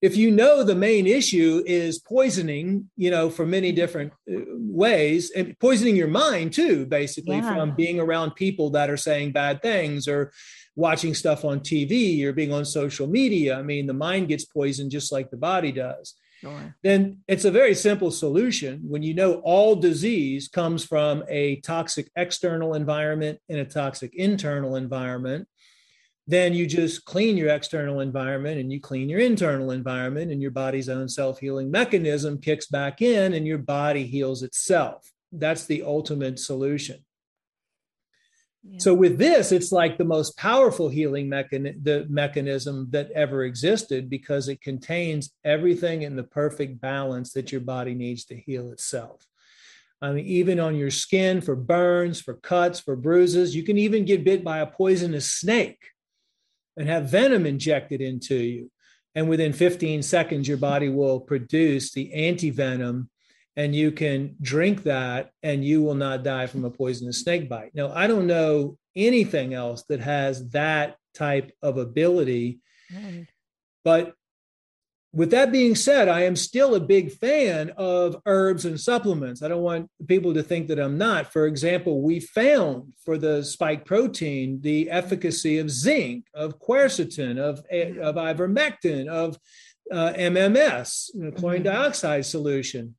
if 0.02 0.18
you 0.18 0.30
know 0.30 0.62
the 0.62 0.76
main 0.76 1.08
issue 1.08 1.64
is 1.66 2.00
poisoning, 2.00 2.90
you 2.98 3.10
know, 3.10 3.30
for 3.30 3.46
many 3.46 3.70
mm-hmm. 3.70 3.78
different 3.78 4.14
uh, 4.30 4.42
ways, 4.58 5.32
and 5.32 5.58
poisoning 5.60 5.96
your 5.96 6.10
mind 6.10 6.52
too, 6.52 6.86
basically 6.86 7.38
yeah. 7.38 7.56
from 7.56 7.76
being 7.76 8.00
around 8.00 8.36
people 8.36 8.72
that 8.72 8.90
are 8.90 8.98
saying 8.98 9.32
bad 9.32 9.62
things 9.62 10.06
or 10.06 10.34
watching 10.76 11.14
stuff 11.14 11.46
on 11.46 11.62
TV 11.62 12.22
or 12.26 12.34
being 12.34 12.52
on 12.52 12.66
social 12.66 13.08
media. 13.08 13.58
I 13.58 13.62
mean, 13.62 13.88
the 13.88 13.94
mind 13.94 14.28
gets 14.28 14.44
poisoned 14.44 14.92
just 14.92 15.14
like 15.14 15.32
the 15.32 15.38
body 15.38 15.72
does. 15.72 16.16
Sure. 16.46 16.76
Then 16.84 17.20
it's 17.28 17.46
a 17.46 17.52
very 17.52 17.74
simple 17.74 18.12
solution 18.12 18.82
when 18.88 19.02
you 19.02 19.16
know 19.16 19.42
all 19.44 19.76
disease 19.76 20.48
comes 20.48 20.86
from 20.86 21.24
a 21.28 21.56
toxic 21.62 22.10
external 22.16 22.76
environment 22.76 23.40
and 23.50 23.60
a 23.60 23.66
toxic 23.66 24.14
internal 24.16 24.76
environment 24.76 25.48
then 26.28 26.56
you 26.56 26.66
just 26.66 27.06
clean 27.06 27.38
your 27.38 27.50
external 27.50 28.00
environment 28.00 28.60
and 28.60 28.72
you 28.72 28.82
clean 28.82 29.10
your 29.10 29.20
internal 29.20 29.70
environment 29.70 30.32
and 30.32 30.42
your 30.42 30.50
body's 30.50 30.90
own 30.90 31.08
self-healing 31.08 31.70
mechanism 31.70 32.40
kicks 32.40 32.66
back 32.66 33.02
in 33.02 33.34
and 33.34 33.46
your 33.46 33.60
body 33.60 34.06
heals 34.06 34.42
itself 34.42 35.12
that's 35.32 35.66
the 35.66 35.84
ultimate 35.84 36.40
solution 36.40 37.05
so 38.78 38.94
with 38.94 39.18
this 39.18 39.52
it's 39.52 39.72
like 39.72 39.98
the 39.98 40.04
most 40.04 40.38
powerful 40.38 40.90
healing 40.90 41.28
mechan- 41.28 41.84
the 41.84 42.06
mechanism 42.10 42.88
that 42.90 43.12
ever 43.12 43.44
existed 43.44 44.10
because 44.10 44.48
it 44.48 44.62
contains 44.62 45.32
everything 45.44 46.02
in 46.02 46.16
the 46.16 46.24
perfect 46.24 46.82
balance 46.82 47.34
that 47.34 47.52
your 47.52 47.62
body 47.62 47.94
needs 47.94 48.26
to 48.26 48.36
heal 48.36 48.72
itself 48.72 49.26
I 50.02 50.12
mean, 50.12 50.26
even 50.26 50.60
on 50.60 50.76
your 50.76 50.92
skin 50.92 51.42
for 51.42 51.56
burns, 51.56 52.22
for 52.22 52.36
cuts, 52.36 52.80
for 52.80 52.96
bruises. 52.96 53.56
You 53.56 53.64
can 53.64 53.78
even 53.78 54.06
get 54.06 54.24
bit 54.24 54.44
by 54.44 54.60
a 54.60 54.68
poisonous 54.68 55.32
snake 55.32 55.82
and 56.78 56.88
have 56.88 57.10
venom 57.10 57.46
injected 57.46 58.02
into 58.02 58.36
you. 58.36 58.72
And 59.16 59.30
within 59.30 59.54
15 59.54 60.04
seconds, 60.04 60.48
your 60.48 60.58
body 60.58 60.90
will 60.90 61.22
produce 61.22 61.92
the 61.92 62.12
antivenom, 62.14 63.08
and 63.58 63.76
you 63.76 63.92
can 63.92 64.36
drink 64.42 64.84
that, 64.84 65.32
and 65.44 65.64
you 65.64 65.82
will 65.82 65.96
not 65.96 66.24
die 66.24 66.48
from 66.48 66.66
a 66.66 66.70
poisonous 66.70 67.22
snake 67.22 67.50
bite. 67.50 67.72
Now, 67.74 67.92
I 67.94 68.08
don't 68.08 68.28
know 68.28 68.78
anything 68.96 69.54
else 69.54 69.84
that 69.90 70.02
has 70.02 70.50
that 70.50 70.98
type 71.14 71.52
of 71.62 71.78
ability, 71.78 72.60
right. 72.94 73.28
but 73.84 74.14
with 75.16 75.32
that 75.32 75.50
being 75.50 75.76
said, 75.76 76.10
I 76.10 76.24
am 76.24 76.36
still 76.36 76.76
a 76.76 76.80
big 76.82 77.10
fan 77.10 77.72
of 77.78 78.22
herbs 78.26 78.66
and 78.66 78.78
supplements. 78.78 79.42
I 79.42 79.48
don't 79.48 79.62
want 79.62 79.90
people 80.08 80.34
to 80.34 80.44
think 80.44 80.68
that 80.68 80.78
I'm 80.78 80.98
not. 80.98 81.32
For 81.32 81.48
example, 81.48 82.02
we 82.02 82.20
found 82.20 82.92
for 83.06 83.18
the 83.18 83.42
spike 83.42 83.86
protein 83.86 84.60
the 84.60 84.92
efficacy 84.92 85.58
of 85.60 85.72
zinc, 85.72 86.26
of 86.34 86.60
quercetin, 86.60 87.38
of, 87.38 87.60
of 87.60 88.16
ivermectin, 88.16 89.08
of 89.08 89.40
uh, 89.90 90.12
MMS, 90.18 91.12
you 91.14 91.24
know, 91.24 91.32
chlorine 91.32 91.64
mm-hmm. 91.64 91.72
dioxide 91.72 92.26
solution. 92.26 92.96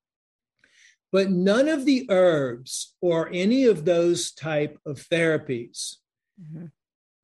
But 1.12 1.30
none 1.30 1.68
of 1.68 1.84
the 1.84 2.06
herbs 2.10 2.94
or 3.00 3.30
any 3.32 3.64
of 3.64 3.84
those 3.84 4.32
type 4.32 4.78
of 4.84 4.96
therapies 4.96 5.96
mm-hmm. 6.40 6.66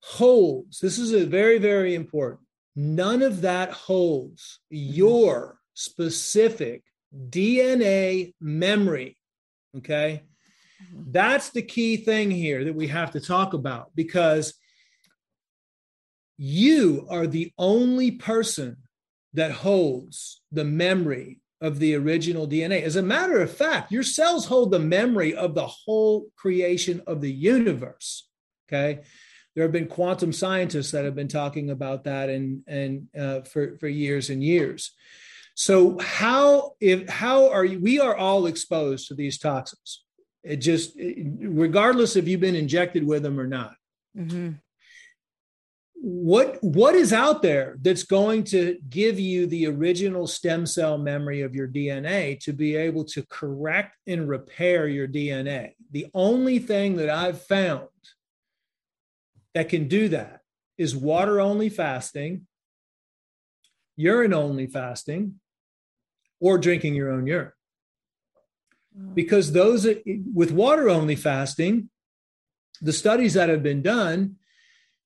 holds. 0.03 0.79
This 0.81 0.99
is 0.99 1.13
a 1.13 1.27
very, 1.27 1.59
very 1.59 1.95
important 1.95 2.47
None 2.75 3.23
of 3.23 3.43
that 3.43 3.71
holds 3.71 4.61
mm-hmm. 4.73 4.93
your 4.95 5.59
specific 5.75 6.83
DNA 7.15 8.35
memory. 8.41 9.19
Okay. 9.77 10.23
Mm-hmm. 10.83 11.13
That's 11.13 11.51
the 11.51 11.63
key 11.63 11.97
thing 11.99 12.31
here 12.31 12.65
that 12.65 12.75
we 12.75 12.89
have 12.89 13.13
to 13.13 13.21
talk 13.21 13.53
about 13.53 13.91
because 13.95 14.55
you 16.39 17.07
are 17.11 17.27
the 17.27 17.53
only 17.59 18.13
person 18.13 18.79
that 19.35 19.53
holds 19.53 20.43
the 20.51 20.65
memory 20.65 21.41
of 21.63 21.79
the 21.79 21.95
original 21.95 22.47
DNA. 22.47 22.83
As 22.83 22.97
a 22.97 23.03
matter 23.03 23.41
of 23.41 23.57
fact, 23.57 23.91
your 23.91 24.03
cells 24.03 24.47
hold 24.47 24.71
the 24.71 24.79
memory 24.79 25.35
of 25.35 25.55
the 25.55 25.67
whole 25.67 26.27
creation 26.37 27.01
of 27.07 27.23
the 27.23 27.33
universe. 27.33 28.29
Okay 28.69 29.01
there 29.55 29.65
have 29.65 29.73
been 29.73 29.87
quantum 29.87 30.33
scientists 30.33 30.91
that 30.93 31.05
have 31.05 31.15
been 31.15 31.29
talking 31.29 31.71
about 31.71 32.05
that 32.05 32.29
and 32.29 32.63
and 32.67 33.09
uh, 33.19 33.43
for 33.43 33.77
for 33.79 33.89
years 33.89 34.31
and 34.31 34.43
years. 34.43 34.93
So 35.55 35.99
how 35.99 36.73
if 36.81 37.09
how 37.09 37.51
are 37.51 37.65
you, 37.65 37.79
we 37.79 38.01
are 38.01 38.17
all 38.17 38.47
exposed 38.47 39.09
to 39.09 39.15
these 39.15 39.39
toxins? 39.39 40.05
It 40.43 40.57
just 40.57 40.97
regardless 40.99 42.17
if 42.17 42.27
you've 42.27 42.41
been 42.41 42.57
injected 42.57 43.07
with 43.07 43.23
them 43.23 43.39
or 43.39 43.47
not. 43.47 43.75
Mm-hmm. 44.17 44.53
What 46.05 46.59
what 46.65 46.97
is 46.97 47.13
out 47.13 47.43
there 47.43 47.77
that's 47.81 48.03
going 48.03 48.43
to 48.43 48.77
give 48.91 49.21
you 49.21 49.47
the 49.47 49.69
original 49.69 50.27
stem 50.27 50.67
cell 50.67 50.99
memory 50.99 51.43
of 51.43 51.55
your 51.55 51.69
DNA 51.69 52.41
to 52.41 52.53
be 52.53 52.75
able 52.75 53.05
to 53.05 53.25
correct 53.31 53.97
and 54.09 54.29
repair 54.29 54.89
your 54.89 55.07
DNA? 55.07 55.75
The 55.93 56.09
only 56.13 56.59
thing 56.59 56.97
that 56.97 57.09
I've 57.09 57.41
found 57.43 57.87
that 59.55 59.69
can 59.69 59.87
do 59.87 60.09
that 60.09 60.41
is 60.77 60.97
water 60.97 61.41
only 61.41 61.69
fasting, 61.69 62.49
urine 63.95 64.35
only 64.35 64.67
fasting, 64.67 65.39
or 66.41 66.59
drinking 66.59 66.97
your 66.97 67.13
own 67.13 67.29
urine. 67.29 67.53
Because 69.15 69.53
those 69.53 69.87
with 70.35 70.51
water 70.51 70.91
only 70.91 71.15
fasting, 71.15 71.91
the 72.81 72.93
studies 72.93 73.35
that 73.35 73.49
have 73.49 73.63
been 73.63 73.83
done 73.83 74.39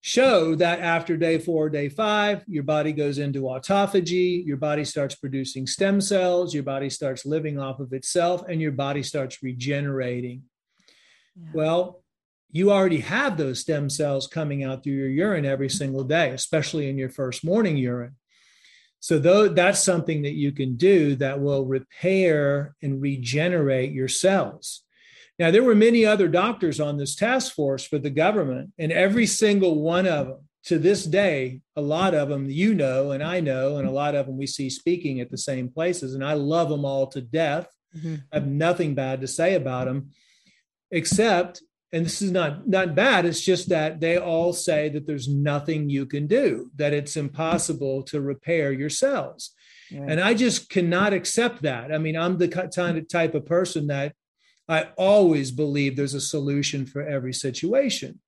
show 0.06 0.54
that 0.54 0.78
after 0.78 1.16
day 1.16 1.36
four, 1.36 1.68
day 1.68 1.88
five, 1.88 2.44
your 2.46 2.62
body 2.62 2.92
goes 2.92 3.18
into 3.18 3.40
autophagy, 3.40 4.46
your 4.46 4.56
body 4.56 4.84
starts 4.84 5.16
producing 5.16 5.66
stem 5.66 6.00
cells, 6.00 6.54
your 6.54 6.62
body 6.62 6.88
starts 6.88 7.26
living 7.26 7.58
off 7.58 7.80
of 7.80 7.92
itself, 7.92 8.44
and 8.48 8.60
your 8.60 8.70
body 8.70 9.02
starts 9.02 9.42
regenerating. 9.42 10.44
Yeah. 11.34 11.50
Well, 11.54 12.04
you 12.52 12.70
already 12.70 13.00
have 13.00 13.36
those 13.36 13.58
stem 13.58 13.90
cells 13.90 14.28
coming 14.28 14.62
out 14.62 14.84
through 14.84 14.92
your 14.92 15.08
urine 15.08 15.44
every 15.44 15.68
single 15.68 16.04
day, 16.04 16.30
especially 16.30 16.88
in 16.88 16.96
your 16.96 17.10
first 17.10 17.44
morning 17.44 17.76
urine. 17.76 18.14
So 19.00 19.18
though 19.18 19.48
that's 19.48 19.82
something 19.82 20.22
that 20.22 20.34
you 20.34 20.52
can 20.52 20.76
do 20.76 21.16
that 21.16 21.40
will 21.40 21.66
repair 21.66 22.76
and 22.80 23.02
regenerate 23.02 23.90
your 23.90 24.08
cells. 24.08 24.84
Now, 25.38 25.50
there 25.50 25.62
were 25.62 25.74
many 25.74 26.06
other 26.06 26.28
doctors 26.28 26.80
on 26.80 26.96
this 26.96 27.14
task 27.14 27.54
force 27.54 27.84
for 27.84 27.98
the 27.98 28.10
government, 28.10 28.72
and 28.78 28.90
every 28.90 29.26
single 29.26 29.82
one 29.82 30.06
of 30.06 30.28
them 30.28 30.48
to 30.66 30.78
this 30.78 31.04
day, 31.04 31.60
a 31.76 31.80
lot 31.80 32.12
of 32.12 32.28
them 32.28 32.50
you 32.50 32.74
know, 32.74 33.12
and 33.12 33.22
I 33.22 33.38
know, 33.40 33.76
and 33.76 33.86
a 33.86 33.92
lot 33.92 34.16
of 34.16 34.26
them 34.26 34.36
we 34.36 34.48
see 34.48 34.68
speaking 34.68 35.20
at 35.20 35.30
the 35.30 35.38
same 35.38 35.68
places. 35.68 36.14
And 36.14 36.24
I 36.24 36.32
love 36.32 36.68
them 36.68 36.84
all 36.84 37.06
to 37.08 37.20
death. 37.20 37.68
Mm-hmm. 37.96 38.16
I 38.32 38.36
have 38.36 38.48
nothing 38.48 38.94
bad 38.94 39.20
to 39.20 39.28
say 39.28 39.54
about 39.54 39.86
them, 39.86 40.10
except, 40.90 41.62
and 41.92 42.04
this 42.04 42.20
is 42.20 42.32
not 42.32 42.66
not 42.66 42.96
bad. 42.96 43.26
It's 43.26 43.42
just 43.42 43.68
that 43.68 44.00
they 44.00 44.18
all 44.18 44.52
say 44.52 44.88
that 44.88 45.06
there's 45.06 45.28
nothing 45.28 45.88
you 45.88 46.04
can 46.04 46.26
do, 46.26 46.70
that 46.74 46.92
it's 46.92 47.16
impossible 47.16 48.02
to 48.04 48.20
repair 48.20 48.72
your 48.72 48.90
cells. 48.90 49.52
Right. 49.92 50.10
And 50.10 50.20
I 50.20 50.34
just 50.34 50.68
cannot 50.68 51.12
accept 51.12 51.62
that. 51.62 51.92
I 51.94 51.98
mean, 51.98 52.16
I'm 52.16 52.38
the 52.38 52.48
kind 52.48 52.98
of 52.98 53.08
type 53.08 53.36
of 53.36 53.46
person 53.46 53.86
that 53.86 54.14
I 54.68 54.88
always 54.96 55.50
believe 55.50 55.96
there's 55.96 56.14
a 56.14 56.20
solution 56.20 56.86
for 56.86 57.02
every 57.02 57.32
situation. 57.32 58.20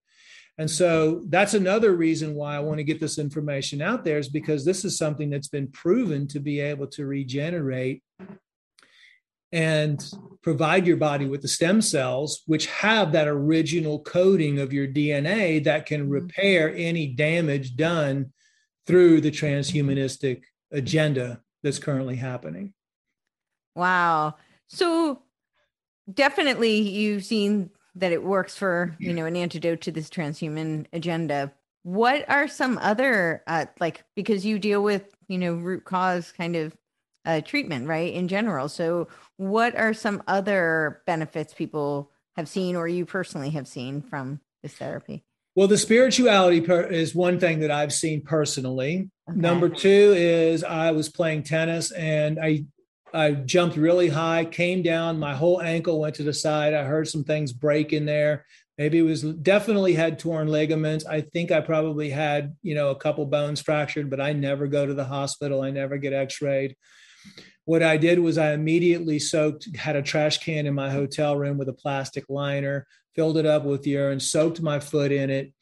And 0.59 0.69
so 0.69 1.23
that's 1.29 1.55
another 1.55 1.95
reason 1.95 2.35
why 2.35 2.57
I 2.57 2.61
want 2.61 2.79
to 2.79 2.85
get 2.85 3.01
this 3.01 3.19
information 3.19 3.81
out 3.81 4.05
there 4.05 4.19
is 4.19 4.29
because 4.29 4.65
this 4.65 4.85
is 4.85 4.99
something 4.99 5.31
that's 5.31 5.49
been 5.49 5.69
proven 5.69 6.27
to 6.29 6.41
be 6.41 6.59
able 6.59 6.89
to 6.89 7.07
regenerate 7.07 8.03
and 9.53 10.05
provide 10.43 10.87
your 10.87 10.97
body 10.97 11.27
with 11.27 11.43
the 11.43 11.49
stem 11.49 11.81
cells, 11.81 12.43
which 12.47 12.67
have 12.67 13.13
that 13.13 13.29
original 13.29 14.01
coding 14.01 14.59
of 14.59 14.73
your 14.73 14.87
DNA 14.87 15.63
that 15.65 15.87
can 15.87 16.03
mm-hmm. 16.03 16.11
repair 16.11 16.75
any 16.75 17.07
damage 17.07 17.77
done 17.77 18.33
through 18.87 19.21
the 19.21 19.31
transhumanistic 19.31 20.43
agenda 20.73 21.41
that's 21.63 21.79
currently 21.79 22.17
happening. 22.17 22.75
Wow. 23.75 24.35
So 24.67 25.23
definitely 26.13 26.81
you've 26.81 27.25
seen 27.25 27.71
that 27.95 28.13
it 28.13 28.23
works 28.23 28.57
for 28.57 28.95
you 28.99 29.13
know 29.13 29.27
an 29.27 29.37
antidote 29.37 29.81
to 29.83 29.93
this 29.93 30.09
transhuman 30.09 30.87
agenda. 30.93 31.53
What 31.83 32.29
are 32.29 32.49
some 32.49 32.79
other 32.79 33.43
uh, 33.47 33.67
like 33.81 34.05
because 34.15 34.45
you 34.45 34.59
deal 34.59 34.83
with 34.83 35.15
you 35.29 35.39
know 35.39 35.55
root 35.55 35.85
cause 35.85 36.33
kind 36.33 36.57
of 36.57 36.77
uh, 37.25 37.41
treatment 37.41 37.87
right 37.87 38.13
in 38.13 38.29
general. 38.29 38.69
So 38.69 39.09
what 39.37 39.77
are 39.77 39.93
some 39.93 40.23
other 40.27 41.03
benefits 41.07 41.53
people 41.53 42.11
have 42.37 42.49
seen 42.49 42.77
or 42.77 42.89
you 42.89 43.05
personally 43.05 43.51
have 43.51 43.69
seen 43.69 44.01
from 44.01 44.41
this 44.63 44.75
therapy? 44.75 45.25
Well 45.55 45.69
the 45.69 45.79
spirituality 45.79 46.61
per- 46.61 46.87
is 46.87 47.15
one 47.15 47.41
thing 47.41 47.61
that 47.61 47.71
i've 47.71 47.93
seen 47.93 48.23
personally. 48.23 49.11
Okay. 49.29 49.39
number 49.39 49.69
two 49.69 50.15
is 50.17 50.65
i 50.65 50.91
was 50.93 51.11
playing 51.11 51.43
tennis 51.43 51.91
and 51.91 52.39
i 52.41 52.65
I 53.13 53.33
jumped 53.33 53.77
really 53.77 54.09
high, 54.09 54.45
came 54.45 54.83
down, 54.83 55.19
my 55.19 55.35
whole 55.35 55.63
ankle 55.63 56.01
went 56.01 56.15
to 56.17 56.23
the 56.23 56.35
side. 56.35 56.75
I 56.75 56.85
heard 56.85 57.09
some 57.09 57.25
things 57.25 57.53
break 57.53 57.93
in 57.93 58.05
there. 58.05 58.45
Maybe 58.77 58.99
it 58.99 59.03
was 59.03 59.23
definitely 59.23 59.95
had 59.95 60.19
torn 60.19 60.49
ligaments. 60.49 61.05
I 61.05 61.23
think 61.23 61.51
I 61.51 61.61
probably 61.61 62.11
had, 62.11 62.55
you 62.63 62.75
know, 62.75 62.91
a 62.91 62.97
couple 62.97 63.27
bones 63.27 63.61
fractured, 63.61 64.09
but 64.09 64.21
I 64.21 64.33
never 64.33 64.67
go 64.67 64.87
to 64.87 64.95
the 64.95 65.05
hospital. 65.05 65.63
I 65.63 65.71
never 65.71 65.97
get 65.97 66.13
x-rayed. 66.13 66.77
What 67.65 67.83
I 67.83 67.97
did 67.97 68.19
was 68.19 68.39
I 68.39 68.53
immediately 68.53 69.19
soaked, 69.19 69.75
had 69.77 69.97
a 69.97 70.03
trash 70.03 70.39
can 70.39 70.67
in 70.67 70.75
my 70.75 70.91
hotel 70.91 71.37
room 71.37 71.59
with 71.59 71.69
a 71.69 71.75
plastic 71.75 72.25
liner, 72.29 72.87
filled 73.15 73.37
it 73.37 73.47
up 73.47 73.65
with 73.65 73.87
urine, 73.87 74.21
soaked 74.21 74.63
my 74.63 74.81
foot 74.81 75.13
in 75.13 75.29
it. 75.29 75.53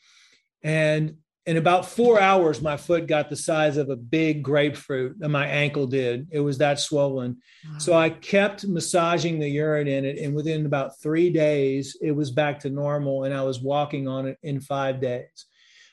And 0.63 1.17
in 1.47 1.57
about 1.57 1.87
four 1.87 2.21
hours, 2.21 2.61
my 2.61 2.77
foot 2.77 3.07
got 3.07 3.31
the 3.31 3.37
size 3.37 3.77
of 3.77 3.89
a 3.89 3.97
big 3.97 4.43
grapefruit, 4.43 5.19
and 5.21 5.33
my 5.33 5.47
ankle 5.47 5.87
did. 5.87 6.27
It 6.33 6.41
was 6.41 6.59
that 6.59 6.81
swollen. 6.81 7.37
Wow. 7.65 7.79
So 7.79 7.93
I 7.95 8.11
kept 8.11 8.67
massaging 8.67 9.39
the 9.39 9.49
urine 9.49 9.87
in 9.87 10.05
it, 10.05 10.19
and 10.19 10.35
within 10.35 10.67
about 10.67 10.99
three 11.01 11.31
days, 11.31 11.97
it 12.03 12.11
was 12.11 12.33
back 12.33 12.59
to 12.61 12.71
normal, 12.71 13.23
and 13.23 13.33
I 13.33 13.43
was 13.43 13.61
walking 13.61 14.09
on 14.09 14.27
it 14.27 14.39
in 14.43 14.61
five 14.61 15.01
days. 15.01 15.47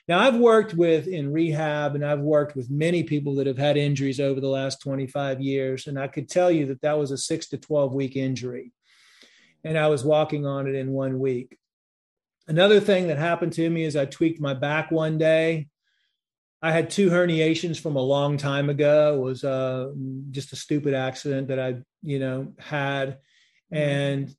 Now, 0.08 0.18
I've 0.18 0.36
worked 0.36 0.74
with 0.74 1.06
in 1.06 1.32
rehab, 1.32 1.94
and 1.94 2.04
I've 2.04 2.20
worked 2.20 2.56
with 2.56 2.68
many 2.68 3.04
people 3.04 3.36
that 3.36 3.46
have 3.46 3.56
had 3.56 3.76
injuries 3.76 4.18
over 4.18 4.40
the 4.40 4.48
last 4.48 4.82
25 4.82 5.40
years, 5.40 5.86
and 5.86 5.98
I 5.98 6.08
could 6.08 6.28
tell 6.28 6.50
you 6.50 6.66
that 6.66 6.82
that 6.82 6.98
was 6.98 7.12
a 7.12 7.16
six 7.16 7.48
to 7.50 7.58
12 7.58 7.94
week 7.94 8.16
injury, 8.16 8.72
and 9.62 9.78
I 9.78 9.86
was 9.86 10.04
walking 10.04 10.46
on 10.46 10.66
it 10.66 10.74
in 10.74 10.90
one 10.90 11.20
week. 11.20 11.56
Another 12.46 12.80
thing 12.80 13.08
that 13.08 13.18
happened 13.18 13.54
to 13.54 13.70
me 13.70 13.84
is 13.84 13.96
I 13.96 14.04
tweaked 14.04 14.40
my 14.40 14.54
back 14.54 14.90
one 14.90 15.16
day. 15.16 15.68
I 16.60 16.72
had 16.72 16.90
two 16.90 17.10
herniations 17.10 17.80
from 17.80 17.96
a 17.96 18.02
long 18.02 18.36
time 18.36 18.70
ago. 18.70 19.14
It 19.14 19.20
was 19.20 19.44
uh, 19.44 19.92
just 20.30 20.52
a 20.52 20.56
stupid 20.56 20.94
accident 20.94 21.48
that 21.48 21.58
I, 21.58 21.76
you 22.02 22.18
know, 22.18 22.54
had, 22.58 23.18
mm-hmm. 23.72 23.76
and 23.76 24.36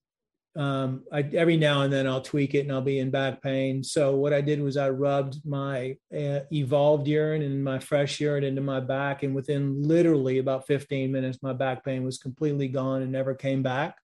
um, 0.56 1.04
I, 1.12 1.22
every 1.34 1.58
now 1.58 1.82
and 1.82 1.91
then 1.91 2.08
I'll 2.08 2.22
tweak 2.22 2.56
it 2.56 2.62
and 2.62 2.72
I'll 2.72 2.82
be 2.82 3.00
in 3.00 3.12
back 3.12 3.41
pain. 3.41 3.84
So 3.84 4.15
what 4.15 4.34
I 4.34 4.41
did 4.41 4.62
was 4.62 4.78
I 4.78 4.89
rubbed 4.89 5.46
my 5.46 5.98
uh, 6.15 6.41
evolved 6.52 7.08
urine 7.08 7.41
and 7.41 7.63
my 7.63 7.78
fresh 7.78 8.20
urine 8.20 8.44
into 8.44 8.62
my 8.62 8.80
back, 8.80 9.24
and 9.24 9.36
within 9.36 9.84
literally 9.84 10.38
about 10.38 10.68
15 10.68 11.12
minutes, 11.12 11.44
my 11.44 11.54
back 11.54 11.84
pain 11.84 12.04
was 12.04 12.18
completely 12.18 12.70
gone 12.70 13.02
and 13.02 13.12
never 13.12 13.36
came 13.36 13.63
back. 13.63 13.98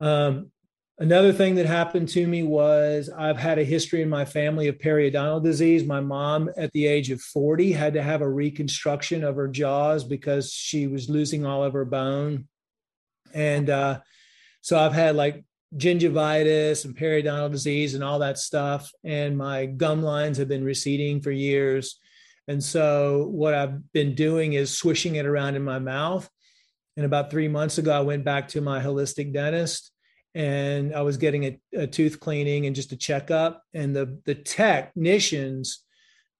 Um, 0.00 0.50
Another 1.00 1.32
thing 1.32 1.54
that 1.54 1.64
happened 1.64 2.10
to 2.10 2.26
me 2.26 2.42
was 2.42 3.08
I've 3.08 3.38
had 3.38 3.58
a 3.58 3.64
history 3.64 4.02
in 4.02 4.10
my 4.10 4.26
family 4.26 4.68
of 4.68 4.76
periodontal 4.76 5.42
disease. 5.42 5.82
My 5.82 6.00
mom, 6.00 6.50
at 6.58 6.72
the 6.72 6.86
age 6.86 7.10
of 7.10 7.22
40, 7.22 7.72
had 7.72 7.94
to 7.94 8.02
have 8.02 8.20
a 8.20 8.28
reconstruction 8.28 9.24
of 9.24 9.36
her 9.36 9.48
jaws 9.48 10.04
because 10.04 10.52
she 10.52 10.86
was 10.88 11.08
losing 11.08 11.46
all 11.46 11.64
of 11.64 11.72
her 11.72 11.86
bone. 11.86 12.48
And 13.32 13.70
uh, 13.70 14.00
so 14.60 14.78
I've 14.78 14.92
had 14.92 15.16
like 15.16 15.42
gingivitis 15.74 16.84
and 16.84 16.94
periodontal 16.94 17.50
disease 17.50 17.94
and 17.94 18.04
all 18.04 18.18
that 18.18 18.36
stuff. 18.36 18.92
And 19.02 19.38
my 19.38 19.64
gum 19.64 20.02
lines 20.02 20.36
have 20.36 20.48
been 20.48 20.64
receding 20.64 21.22
for 21.22 21.30
years. 21.30 21.98
And 22.46 22.62
so 22.62 23.26
what 23.30 23.54
I've 23.54 23.90
been 23.94 24.14
doing 24.14 24.52
is 24.52 24.76
swishing 24.76 25.14
it 25.14 25.24
around 25.24 25.56
in 25.56 25.64
my 25.64 25.78
mouth. 25.78 26.28
And 26.98 27.06
about 27.06 27.30
three 27.30 27.48
months 27.48 27.78
ago, 27.78 27.90
I 27.90 28.00
went 28.00 28.22
back 28.22 28.48
to 28.48 28.60
my 28.60 28.82
holistic 28.82 29.32
dentist 29.32 29.92
and 30.34 30.94
I 30.94 31.02
was 31.02 31.16
getting 31.16 31.44
a, 31.44 31.60
a, 31.74 31.86
tooth 31.86 32.20
cleaning 32.20 32.66
and 32.66 32.76
just 32.76 32.92
a 32.92 32.96
checkup, 32.96 33.62
and 33.74 33.94
the 33.94 34.20
the 34.24 34.34
technicians 34.34 35.84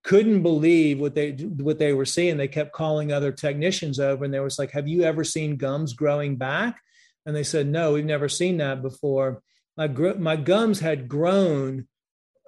couldn't 0.02 0.42
believe 0.42 1.00
what 1.00 1.14
they 1.14 1.32
what 1.32 1.78
they 1.78 1.92
were 1.92 2.04
seeing. 2.04 2.36
They 2.36 2.48
kept 2.48 2.72
calling 2.72 3.12
other 3.12 3.32
technicians 3.32 3.98
over, 3.98 4.24
and 4.24 4.32
they 4.32 4.40
was 4.40 4.58
like, 4.58 4.70
"Have 4.72 4.88
you 4.88 5.02
ever 5.02 5.24
seen 5.24 5.56
gums 5.56 5.92
growing 5.92 6.36
back?" 6.36 6.80
And 7.26 7.34
they 7.34 7.42
said, 7.42 7.66
"No, 7.66 7.94
we've 7.94 8.04
never 8.04 8.28
seen 8.28 8.58
that 8.58 8.82
before." 8.82 9.42
My 9.76 9.88
my 9.88 10.36
gums 10.36 10.80
had 10.80 11.08
grown 11.08 11.88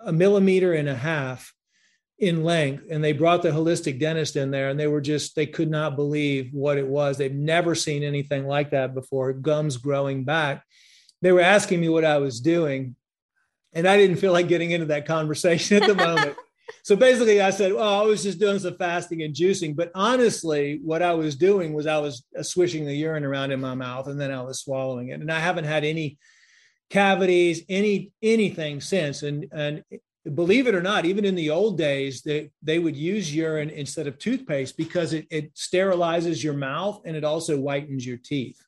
a 0.05 0.12
millimeter 0.12 0.72
and 0.72 0.88
a 0.88 0.94
half 0.94 1.52
in 2.18 2.44
length 2.44 2.85
and 2.88 3.02
they 3.02 3.12
brought 3.12 3.42
the 3.42 3.50
holistic 3.50 3.98
dentist 3.98 4.37
in 4.37 4.52
there 4.52 4.68
and 4.68 4.78
they 4.78 4.87
were 4.87 5.00
just 5.00 5.35
they 5.35 5.46
could 5.46 5.68
not 5.68 5.96
believe 5.96 6.50
what 6.52 6.78
it 6.78 6.87
was 6.87 7.16
they've 7.16 7.35
never 7.35 7.74
seen 7.74 8.05
anything 8.05 8.46
like 8.46 8.70
that 8.70 8.94
before 8.94 9.33
gums 9.33 9.76
growing 9.76 10.22
back 10.22 10.64
they 11.22 11.32
were 11.32 11.40
asking 11.40 11.80
me 11.80 11.88
what 11.88 12.04
I 12.04 12.18
was 12.18 12.40
doing, 12.40 12.96
and 13.72 13.88
I 13.88 13.96
didn't 13.96 14.16
feel 14.16 14.32
like 14.32 14.48
getting 14.48 14.72
into 14.72 14.87
that 14.87 15.06
conversation 15.06 15.82
at 15.82 15.88
the 15.88 15.94
moment. 15.94 16.37
so 16.82 16.94
basically, 16.96 17.40
I 17.40 17.50
said, 17.50 17.72
"Well, 17.72 18.02
I 18.02 18.04
was 18.04 18.22
just 18.22 18.38
doing 18.38 18.58
some 18.58 18.76
fasting 18.76 19.22
and 19.22 19.35
juicing." 19.35 19.74
But 19.74 19.90
honestly, 19.94 20.80
what 20.85 21.00
I 21.02 21.14
was 21.14 21.37
doing 21.37 21.72
was 21.72 21.87
I 21.87 21.98
was 21.98 22.24
uh, 22.38 22.42
swishing 22.42 22.85
the 22.85 22.94
urine 22.94 23.24
around 23.24 23.52
in 23.52 23.61
my 23.61 23.74
mouth, 23.74 24.08
and 24.08 24.20
then 24.20 24.30
I 24.30 24.42
was 24.42 24.61
swallowing 24.61 25.08
it. 25.08 25.20
And 25.20 25.32
I 25.32 25.38
haven't 25.38 25.64
had 25.64 25.85
any 25.85 26.18
cavities, 26.90 27.62
any 27.68 28.12
anything 28.20 28.80
since. 28.80 29.22
And 29.22 29.46
and 29.52 29.82
believe 30.35 30.66
it 30.66 30.74
or 30.74 30.82
not, 30.82 31.04
even 31.04 31.24
in 31.24 31.35
the 31.35 31.50
old 31.50 31.76
days, 31.76 32.22
they, 32.22 32.50
they 32.62 32.78
would 32.78 32.96
use 32.96 33.35
urine 33.35 33.70
instead 33.70 34.06
of 34.06 34.18
toothpaste 34.18 34.76
because 34.76 35.12
it, 35.12 35.26
it 35.30 35.54
sterilizes 35.54 36.42
your 36.42 36.54
mouth 36.54 37.00
and 37.04 37.16
it 37.16 37.24
also 37.24 37.58
whitens 37.58 38.06
your 38.06 38.18
teeth. 38.18 38.61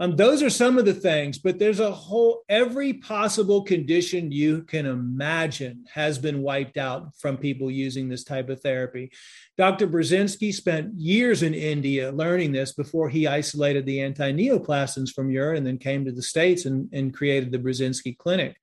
Um, 0.00 0.16
those 0.16 0.42
are 0.42 0.50
some 0.50 0.76
of 0.76 0.86
the 0.86 0.94
things, 0.94 1.38
but 1.38 1.60
there's 1.60 1.78
a 1.78 1.90
whole, 1.90 2.42
every 2.48 2.94
possible 2.94 3.62
condition 3.62 4.32
you 4.32 4.62
can 4.62 4.86
imagine 4.86 5.84
has 5.92 6.18
been 6.18 6.42
wiped 6.42 6.76
out 6.76 7.14
from 7.16 7.36
people 7.36 7.70
using 7.70 8.08
this 8.08 8.24
type 8.24 8.48
of 8.48 8.60
therapy. 8.60 9.12
Dr. 9.56 9.86
Burzynski 9.86 10.52
spent 10.52 10.94
years 10.94 11.44
in 11.44 11.54
India 11.54 12.10
learning 12.10 12.50
this 12.50 12.72
before 12.72 13.08
he 13.08 13.28
isolated 13.28 13.86
the 13.86 14.00
anti 14.00 14.32
neoplastons 14.32 15.12
from 15.12 15.30
urine 15.30 15.58
and 15.58 15.66
then 15.66 15.78
came 15.78 16.04
to 16.04 16.12
the 16.12 16.22
States 16.22 16.64
and, 16.64 16.88
and 16.92 17.14
created 17.14 17.52
the 17.52 17.58
Burzynski 17.58 18.18
Clinic. 18.18 18.56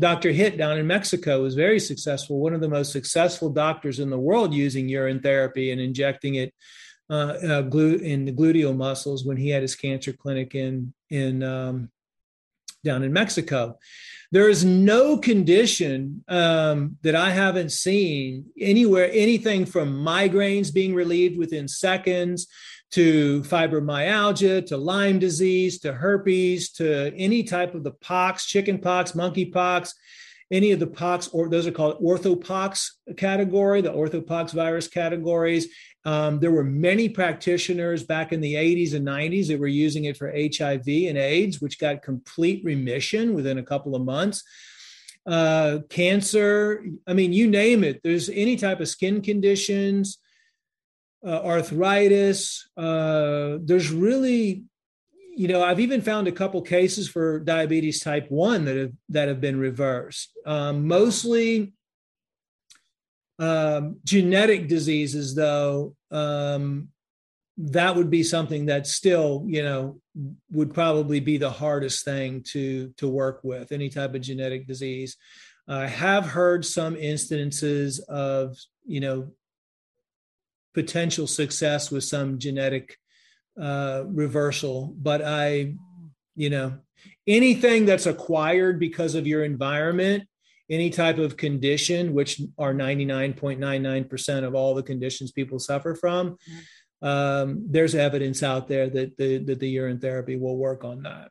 Dr. 0.00 0.32
Hitt 0.32 0.56
down 0.56 0.78
in 0.78 0.86
Mexico 0.86 1.42
was 1.42 1.54
very 1.54 1.78
successful, 1.78 2.40
one 2.40 2.54
of 2.54 2.60
the 2.60 2.68
most 2.68 2.90
successful 2.90 3.50
doctors 3.50 4.00
in 4.00 4.10
the 4.10 4.18
world 4.18 4.52
using 4.52 4.88
urine 4.88 5.20
therapy 5.20 5.70
and 5.70 5.80
injecting 5.80 6.36
it 6.36 6.52
uh, 7.10 7.34
uh, 7.46 7.62
glu- 7.62 7.96
in 7.96 8.24
the 8.24 8.32
gluteal 8.32 8.76
muscles 8.76 9.24
when 9.24 9.36
he 9.36 9.50
had 9.50 9.62
his 9.62 9.74
cancer 9.74 10.12
clinic 10.12 10.54
in 10.54 10.92
in 11.10 11.42
um, 11.42 11.90
down 12.84 13.02
in 13.02 13.12
Mexico. 13.12 13.78
There 14.30 14.48
is 14.48 14.64
no 14.64 15.16
condition 15.16 16.24
um, 16.28 16.98
that 17.02 17.14
I 17.14 17.30
haven't 17.30 17.70
seen 17.70 18.46
anywhere, 18.58 19.08
anything 19.12 19.64
from 19.64 20.04
migraines 20.04 20.72
being 20.72 20.94
relieved 20.94 21.38
within 21.38 21.68
seconds 21.68 22.48
to 22.92 23.42
fibromyalgia 23.42 24.66
to 24.66 24.76
Lyme 24.76 25.18
disease 25.18 25.80
to 25.80 25.92
herpes 25.92 26.70
to 26.72 27.12
any 27.16 27.42
type 27.42 27.74
of 27.74 27.84
the 27.84 27.92
pox, 27.92 28.46
chicken 28.46 28.78
pox, 28.78 29.14
monkey 29.14 29.46
pox, 29.46 29.94
any 30.50 30.72
of 30.72 30.78
the 30.78 30.86
pox, 30.86 31.28
or 31.28 31.48
those 31.48 31.66
are 31.66 31.72
called 31.72 32.00
orthopox 32.00 32.90
category, 33.16 33.80
the 33.80 33.92
orthopox 33.92 34.52
virus 34.52 34.86
categories, 34.86 35.68
um, 36.04 36.38
there 36.38 36.50
were 36.50 36.64
many 36.64 37.08
practitioners 37.08 38.02
back 38.02 38.32
in 38.32 38.40
the 38.40 38.54
80s 38.54 38.94
and 38.94 39.06
90s 39.06 39.48
that 39.48 39.58
were 39.58 39.66
using 39.66 40.04
it 40.04 40.16
for 40.16 40.30
HIV 40.30 40.86
and 40.86 41.16
AIDS, 41.16 41.60
which 41.60 41.78
got 41.78 42.02
complete 42.02 42.62
remission 42.64 43.34
within 43.34 43.58
a 43.58 43.62
couple 43.62 43.94
of 43.94 44.02
months. 44.02 44.42
Uh, 45.26 45.78
cancer, 45.88 46.84
I 47.06 47.14
mean, 47.14 47.32
you 47.32 47.48
name 47.48 47.82
it. 47.84 48.00
There's 48.04 48.28
any 48.28 48.56
type 48.56 48.80
of 48.80 48.88
skin 48.88 49.22
conditions, 49.22 50.18
uh, 51.26 51.40
arthritis. 51.42 52.68
Uh, 52.76 53.56
there's 53.62 53.90
really, 53.90 54.64
you 55.34 55.48
know, 55.48 55.62
I've 55.62 55.80
even 55.80 56.02
found 56.02 56.28
a 56.28 56.32
couple 56.32 56.60
cases 56.60 57.08
for 57.08 57.40
diabetes 57.40 58.00
type 58.00 58.30
one 58.30 58.66
that 58.66 58.76
have 58.76 58.92
that 59.08 59.28
have 59.28 59.40
been 59.40 59.58
reversed. 59.58 60.36
Um, 60.44 60.86
mostly 60.86 61.72
um, 63.38 63.96
genetic 64.04 64.68
diseases, 64.68 65.34
though, 65.34 65.96
um, 66.10 66.88
that 67.56 67.94
would 67.94 68.10
be 68.10 68.22
something 68.22 68.66
that 68.66 68.86
still, 68.86 69.44
you 69.46 69.62
know, 69.62 70.00
would 70.50 70.74
probably 70.74 71.20
be 71.20 71.38
the 71.38 71.50
hardest 71.50 72.04
thing 72.04 72.42
to 72.52 72.92
to 72.96 73.08
work 73.08 73.40
with. 73.42 73.72
Any 73.72 73.88
type 73.88 74.14
of 74.14 74.20
genetic 74.20 74.66
disease. 74.66 75.16
I 75.66 75.86
have 75.86 76.26
heard 76.26 76.64
some 76.64 76.94
instances 76.96 77.98
of, 78.00 78.56
you 78.84 79.00
know, 79.00 79.30
potential 80.74 81.26
success 81.26 81.90
with 81.90 82.04
some 82.04 82.38
genetic 82.38 82.98
uh, 83.60 84.02
reversal, 84.06 84.94
but 84.98 85.22
I, 85.24 85.74
you 86.34 86.50
know, 86.50 86.78
anything 87.26 87.86
that's 87.86 88.06
acquired 88.06 88.78
because 88.78 89.14
of 89.14 89.26
your 89.26 89.44
environment 89.44 90.24
any 90.70 90.90
type 90.90 91.18
of 91.18 91.36
condition, 91.36 92.14
which 92.14 92.40
are 92.58 92.72
99.99% 92.72 94.44
of 94.44 94.54
all 94.54 94.74
the 94.74 94.82
conditions 94.82 95.32
people 95.32 95.58
suffer 95.58 95.94
from, 95.94 96.36
um, 97.02 97.66
there's 97.68 97.94
evidence 97.94 98.42
out 98.42 98.66
there 98.68 98.88
that 98.88 99.16
the, 99.16 99.38
that 99.38 99.60
the 99.60 99.68
urine 99.68 100.00
therapy 100.00 100.36
will 100.36 100.56
work 100.56 100.84
on 100.84 101.02
that. 101.02 101.30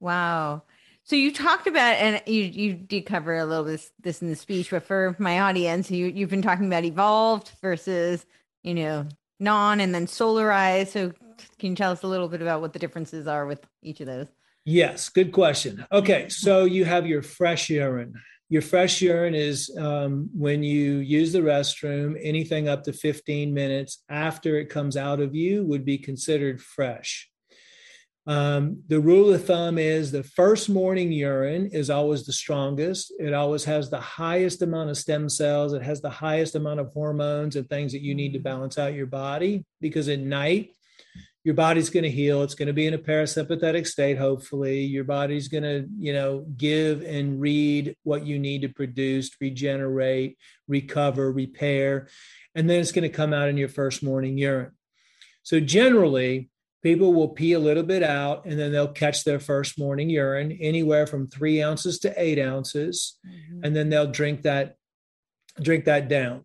Wow. 0.00 0.62
So 1.04 1.16
you 1.16 1.32
talked 1.32 1.66
about, 1.66 1.96
and 1.96 2.22
you 2.26 2.42
you 2.42 2.72
did 2.72 3.02
cover 3.02 3.36
a 3.36 3.44
little 3.44 3.64
bit 3.64 3.72
this, 3.72 3.92
this 4.00 4.22
in 4.22 4.28
the 4.28 4.36
speech, 4.36 4.70
but 4.70 4.84
for 4.84 5.14
my 5.18 5.40
audience, 5.40 5.90
you 5.90 6.06
you've 6.06 6.30
been 6.30 6.40
talking 6.40 6.66
about 6.66 6.84
evolved 6.84 7.52
versus 7.60 8.24
you 8.62 8.72
know 8.72 9.06
non 9.38 9.80
and 9.80 9.94
then 9.94 10.06
solarized. 10.06 10.88
So 10.88 11.12
can 11.58 11.70
you 11.70 11.76
tell 11.76 11.92
us 11.92 12.02
a 12.02 12.06
little 12.06 12.28
bit 12.28 12.40
about 12.40 12.62
what 12.62 12.72
the 12.72 12.78
differences 12.78 13.26
are 13.26 13.44
with 13.44 13.66
each 13.82 14.00
of 14.00 14.06
those? 14.06 14.28
Yes, 14.64 15.10
good 15.10 15.30
question. 15.30 15.86
Okay, 15.92 16.30
so 16.30 16.64
you 16.64 16.86
have 16.86 17.06
your 17.06 17.22
fresh 17.22 17.68
urine. 17.68 18.14
Your 18.50 18.62
fresh 18.62 19.00
urine 19.00 19.34
is 19.34 19.74
um, 19.78 20.28
when 20.34 20.62
you 20.62 20.96
use 20.96 21.32
the 21.32 21.40
restroom, 21.40 22.18
anything 22.22 22.68
up 22.68 22.84
to 22.84 22.92
15 22.92 23.54
minutes 23.54 24.04
after 24.08 24.58
it 24.58 24.68
comes 24.68 24.96
out 24.96 25.20
of 25.20 25.34
you 25.34 25.64
would 25.64 25.84
be 25.84 25.98
considered 25.98 26.60
fresh. 26.60 27.30
Um, 28.26 28.82
the 28.88 29.00
rule 29.00 29.34
of 29.34 29.44
thumb 29.44 29.76
is 29.76 30.10
the 30.10 30.22
first 30.22 30.70
morning 30.70 31.12
urine 31.12 31.68
is 31.72 31.90
always 31.90 32.24
the 32.24 32.32
strongest. 32.32 33.12
It 33.18 33.34
always 33.34 33.64
has 33.64 33.90
the 33.90 34.00
highest 34.00 34.62
amount 34.62 34.90
of 34.90 34.96
stem 34.96 35.28
cells. 35.28 35.74
It 35.74 35.82
has 35.82 36.00
the 36.00 36.10
highest 36.10 36.54
amount 36.54 36.80
of 36.80 36.90
hormones 36.92 37.56
and 37.56 37.68
things 37.68 37.92
that 37.92 38.02
you 38.02 38.14
need 38.14 38.32
to 38.32 38.38
balance 38.38 38.78
out 38.78 38.94
your 38.94 39.06
body 39.06 39.64
because 39.80 40.08
at 40.08 40.20
night, 40.20 40.70
your 41.44 41.54
body's 41.54 41.90
going 41.90 42.04
to 42.04 42.10
heal. 42.10 42.42
It's 42.42 42.54
going 42.54 42.68
to 42.68 42.72
be 42.72 42.86
in 42.86 42.94
a 42.94 42.98
parasympathetic 42.98 43.86
state 43.86 44.18
hopefully. 44.18 44.80
Your 44.80 45.04
body's 45.04 45.48
going 45.48 45.62
to 45.62 45.86
you 45.98 46.12
know 46.12 46.46
give 46.56 47.02
and 47.02 47.40
read 47.40 47.94
what 48.02 48.26
you 48.26 48.38
need 48.38 48.62
to 48.62 48.68
produce 48.68 49.30
regenerate 49.40 50.38
recover 50.66 51.30
repair 51.30 52.08
and 52.54 52.68
then 52.68 52.80
it's 52.80 52.92
going 52.92 53.02
to 53.02 53.08
come 53.08 53.32
out 53.32 53.48
in 53.48 53.56
your 53.56 53.68
first 53.68 54.02
morning 54.02 54.38
urine. 54.38 54.72
So 55.42 55.60
generally 55.60 56.50
people 56.82 57.12
will 57.12 57.28
pee 57.28 57.54
a 57.54 57.58
little 57.58 57.82
bit 57.82 58.02
out 58.02 58.44
and 58.44 58.58
then 58.58 58.72
they'll 58.72 58.88
catch 58.88 59.24
their 59.24 59.40
first 59.40 59.78
morning 59.78 60.08
urine 60.08 60.52
anywhere 60.60 61.06
from 61.06 61.26
three 61.26 61.62
ounces 61.62 61.98
to 62.00 62.14
eight 62.16 62.38
ounces 62.38 63.18
mm-hmm. 63.26 63.64
and 63.64 63.74
then 63.74 63.90
they'll 63.90 64.10
drink 64.10 64.42
that 64.42 64.76
drink 65.60 65.84
that 65.84 66.08
down. 66.08 66.44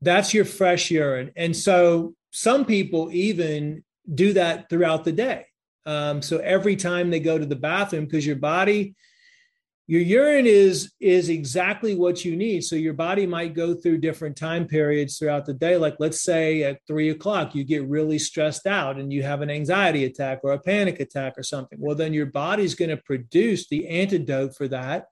That's 0.00 0.32
your 0.32 0.44
fresh 0.44 0.90
urine. 0.90 1.32
And 1.36 1.56
so 1.56 2.14
some 2.30 2.64
people 2.64 3.10
even 3.12 3.84
do 4.12 4.32
that 4.34 4.68
throughout 4.68 5.04
the 5.04 5.12
day. 5.12 5.46
Um, 5.86 6.20
so 6.20 6.38
every 6.38 6.76
time 6.76 7.10
they 7.10 7.20
go 7.20 7.38
to 7.38 7.46
the 7.46 7.56
bathroom, 7.56 8.04
because 8.04 8.26
your 8.26 8.36
body, 8.36 8.94
your 9.86 10.02
urine 10.02 10.44
is 10.44 10.92
is 11.00 11.30
exactly 11.30 11.94
what 11.94 12.22
you 12.22 12.36
need. 12.36 12.62
So 12.62 12.76
your 12.76 12.92
body 12.92 13.26
might 13.26 13.54
go 13.54 13.74
through 13.74 13.98
different 13.98 14.36
time 14.36 14.66
periods 14.66 15.16
throughout 15.16 15.46
the 15.46 15.54
day. 15.54 15.78
Like 15.78 15.96
let's 15.98 16.20
say 16.20 16.62
at 16.62 16.80
three 16.86 17.08
o'clock, 17.08 17.54
you 17.54 17.64
get 17.64 17.88
really 17.88 18.18
stressed 18.18 18.66
out 18.66 18.98
and 18.98 19.10
you 19.10 19.22
have 19.22 19.40
an 19.40 19.48
anxiety 19.48 20.04
attack 20.04 20.40
or 20.42 20.52
a 20.52 20.60
panic 20.60 21.00
attack 21.00 21.38
or 21.38 21.42
something. 21.42 21.78
Well, 21.80 21.96
then 21.96 22.12
your 22.12 22.26
body's 22.26 22.74
going 22.74 22.90
to 22.90 22.98
produce 22.98 23.66
the 23.68 23.88
antidote 23.88 24.54
for 24.54 24.68
that. 24.68 25.06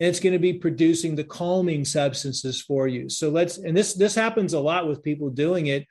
And 0.00 0.08
it's 0.08 0.20
going 0.20 0.32
to 0.32 0.38
be 0.38 0.54
producing 0.54 1.14
the 1.14 1.24
calming 1.24 1.84
substances 1.84 2.58
for 2.62 2.88
you. 2.88 3.10
So 3.10 3.28
let's, 3.28 3.58
and 3.58 3.76
this 3.76 3.92
this 3.92 4.14
happens 4.14 4.54
a 4.54 4.60
lot 4.60 4.88
with 4.88 5.02
people 5.02 5.28
doing 5.28 5.66
it 5.66 5.86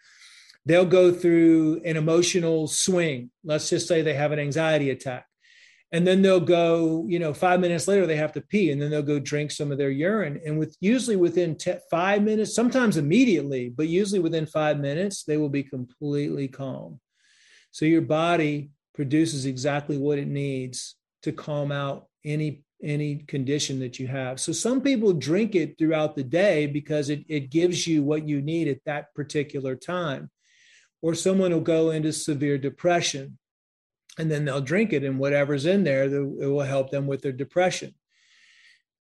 they'll 0.66 0.86
go 0.86 1.12
through 1.12 1.82
an 1.86 1.98
emotional 1.98 2.68
swing. 2.68 3.32
Let's 3.44 3.70
just 3.70 3.88
say 3.88 4.02
they 4.02 4.14
have 4.14 4.32
an 4.32 4.40
anxiety 4.40 4.90
attack. 4.90 5.26
And 5.94 6.08
then 6.08 6.22
they'll 6.22 6.40
go, 6.40 7.06
you 7.10 7.20
know, 7.20 7.34
five 7.34 7.60
minutes 7.60 7.86
later, 7.88 8.08
they 8.08 8.16
have 8.16 8.32
to 8.34 8.42
pee, 8.42 8.72
and 8.72 8.82
then 8.82 8.90
they'll 8.90 9.02
go 9.02 9.20
drink 9.20 9.52
some 9.52 9.74
of 9.74 9.78
their 9.78 9.90
urine. 9.90 10.40
And 10.46 10.58
with 10.58 10.78
usually 10.80 11.18
within 11.18 11.58
te- 11.58 11.80
five 11.90 12.24
minutes, 12.24 12.56
sometimes 12.56 12.96
immediately, 12.96 13.70
but 13.70 13.90
usually 13.90 14.22
within 14.22 14.46
five 14.46 14.80
minutes, 14.80 15.24
they 15.24 15.36
will 15.36 15.50
be 15.50 15.64
completely 15.64 16.48
calm. 16.48 17.02
So 17.72 17.86
your 17.86 18.02
body 18.02 18.72
produces 18.94 19.46
exactly 19.46 19.98
what 19.98 20.18
it 20.18 20.28
needs 20.28 20.96
to 21.24 21.32
calm 21.32 21.72
out 21.72 22.08
any 22.24 22.64
any 22.84 23.18
condition 23.18 23.80
that 23.80 24.00
you 24.00 24.08
have. 24.08 24.40
So 24.40 24.52
some 24.52 24.82
people 24.82 25.14
drink 25.14 25.54
it 25.54 25.78
throughout 25.78 26.16
the 26.16 26.24
day 26.24 26.66
because 26.66 27.12
it, 27.12 27.24
it 27.30 27.52
gives 27.52 27.86
you 27.86 28.02
what 28.02 28.28
you 28.28 28.42
need 28.42 28.68
at 28.68 28.84
that 28.86 29.14
particular 29.14 29.76
time 29.76 30.32
or 31.02 31.16
someone 31.16 31.52
will 31.52 31.62
go 31.62 31.92
into 31.92 32.14
severe 32.14 32.58
depression 32.58 33.38
and 34.18 34.30
then 34.30 34.46
they'll 34.46 34.62
drink 34.62 34.94
it 34.94 35.04
and 35.04 35.20
whatever's 35.20 35.66
in 35.66 35.84
there 35.84 36.04
it 36.04 36.50
will 36.50 36.60
help 36.62 36.92
them 36.92 37.08
with 37.08 37.22
their 37.22 37.32
depression. 37.32 37.94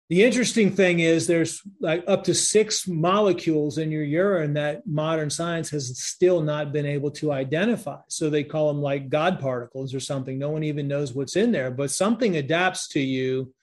The 0.09 0.23
interesting 0.23 0.71
thing 0.71 1.01
is 1.01 1.27
there's 1.27 1.61
like 1.79 2.03
up 2.07 2.23
to 2.23 2.33
six 2.33 2.87
molecules 2.87 3.77
in 3.77 3.91
your 3.91 4.03
urine 4.03 4.55
that 4.55 4.87
modern 4.87 5.29
science 5.29 5.69
has 5.69 5.99
still 5.99 6.41
not 6.41 6.73
been 6.73 6.87
able 6.87 7.11
to 7.11 7.31
identify. 7.31 7.99
So 8.07 8.29
they 8.29 8.43
call 8.43 8.69
them 8.69 8.81
like 8.81 9.09
god 9.09 9.39
particles 9.39 9.93
or 9.93 9.99
something. 9.99 10.39
No 10.39 10.49
one 10.49 10.63
even 10.63 10.87
knows 10.87 11.13
what's 11.13 11.35
in 11.35 11.51
there 11.51 11.69
but 11.69 11.91
something 11.91 12.37
adapts 12.37 12.87
to 12.89 12.99
you 12.99 13.53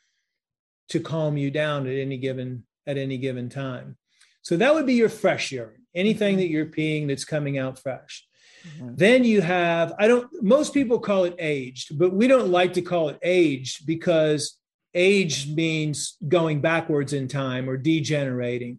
to 0.91 1.01
calm 1.01 1.37
you 1.37 1.51
down 1.51 1.87
at 1.89 1.95
any 1.95 2.17
given 2.17 2.65
at 2.87 2.97
any 2.97 3.19
given 3.19 3.49
time. 3.49 3.97
So 4.43 4.57
that 4.57 4.73
would 4.73 4.87
be 4.87 4.95
your 4.95 5.09
fresh 5.09 5.51
urine 5.51 5.86
anything 5.97 6.37
that 6.37 6.49
you're 6.49 6.67
peeing 6.67 7.09
that's 7.09 7.25
coming 7.25 7.59
out 7.59 7.79
fresh. 7.79 8.25
Mm-hmm. 8.69 8.95
Then 8.97 9.25
you 9.25 9.41
have, 9.41 9.95
I 9.99 10.07
don't, 10.07 10.29
most 10.43 10.75
people 10.75 10.99
call 10.99 11.25
it 11.25 11.35
aged, 11.39 11.99
but 11.99 12.13
we 12.13 12.29
don't 12.29 12.51
like 12.51 12.75
to 12.75 12.83
call 12.83 13.09
it 13.09 13.19
aged 13.23 13.87
because 13.87 14.59
age 14.95 15.49
means 15.49 16.17
going 16.29 16.61
backwards 16.61 17.13
in 17.13 17.29
time 17.29 17.69
or 17.69 17.77
degenerating. 17.77 18.79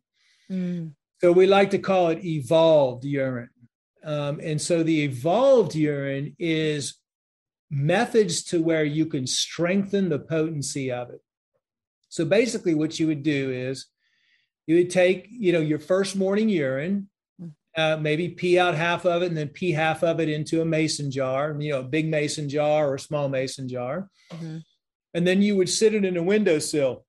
Mm. 0.50 0.94
So 1.22 1.32
we 1.32 1.48
like 1.48 1.72
to 1.72 1.80
call 1.80 2.10
it 2.10 2.24
evolved 2.24 3.04
urine. 3.04 3.50
Um, 4.04 4.40
and 4.42 4.62
so 4.62 4.84
the 4.84 5.04
evolved 5.04 5.76
urine 5.76 6.36
is 6.40 6.96
methods 7.70 8.44
to 8.44 8.62
where 8.62 8.86
you 8.86 9.06
can 9.06 9.28
strengthen 9.28 10.10
the 10.10 10.20
potency 10.20 10.92
of 10.92 11.10
it. 11.10 11.22
So 12.10 12.24
basically, 12.24 12.74
what 12.74 13.00
you 13.00 13.08
would 13.08 13.24
do 13.24 13.52
is 13.52 13.88
you 14.68 14.76
would 14.76 14.90
take, 14.90 15.28
you 15.32 15.54
know, 15.54 15.62
your 15.62 15.80
first 15.80 16.16
morning 16.16 16.50
urine, 16.50 17.10
uh, 17.76 17.96
maybe 17.96 18.30
pee 18.30 18.60
out 18.60 18.76
half 18.76 19.06
of 19.06 19.22
it 19.22 19.28
and 19.28 19.38
then 19.38 19.48
pee 19.48 19.72
half 19.72 20.04
of 20.04 20.20
it 20.20 20.30
into 20.30 20.62
a 20.62 20.66
mason 20.66 21.10
jar, 21.10 21.56
you 21.60 21.72
know, 21.72 21.80
a 21.80 21.84
big 21.84 22.08
mason 22.10 22.50
jar 22.50 22.90
or 22.90 22.96
a 22.96 23.00
small 23.00 23.30
mason 23.30 23.70
jar. 23.70 24.10
Mm-hmm. 24.34 24.58
And 25.14 25.26
then 25.26 25.42
you 25.42 25.56
would 25.56 25.70
sit 25.70 25.94
it 25.94 26.04
in 26.04 26.18
a 26.18 26.24
windowsill. 26.24 27.06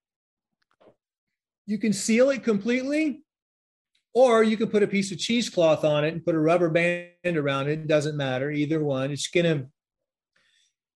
You 1.66 1.78
can 1.78 1.92
seal 1.92 2.30
it 2.30 2.44
completely, 2.44 3.22
or 4.14 4.42
you 4.42 4.56
can 4.56 4.68
put 4.68 4.82
a 4.82 4.86
piece 4.86 5.10
of 5.10 5.18
cheesecloth 5.18 5.84
on 5.84 6.04
it 6.04 6.14
and 6.14 6.24
put 6.24 6.34
a 6.34 6.38
rubber 6.38 6.70
band 6.70 7.36
around 7.36 7.68
it. 7.68 7.80
It 7.80 7.88
doesn't 7.88 8.16
matter, 8.16 8.50
either 8.50 8.82
one. 8.82 9.10
It's 9.10 9.28
going 9.28 9.44
to 9.44 9.66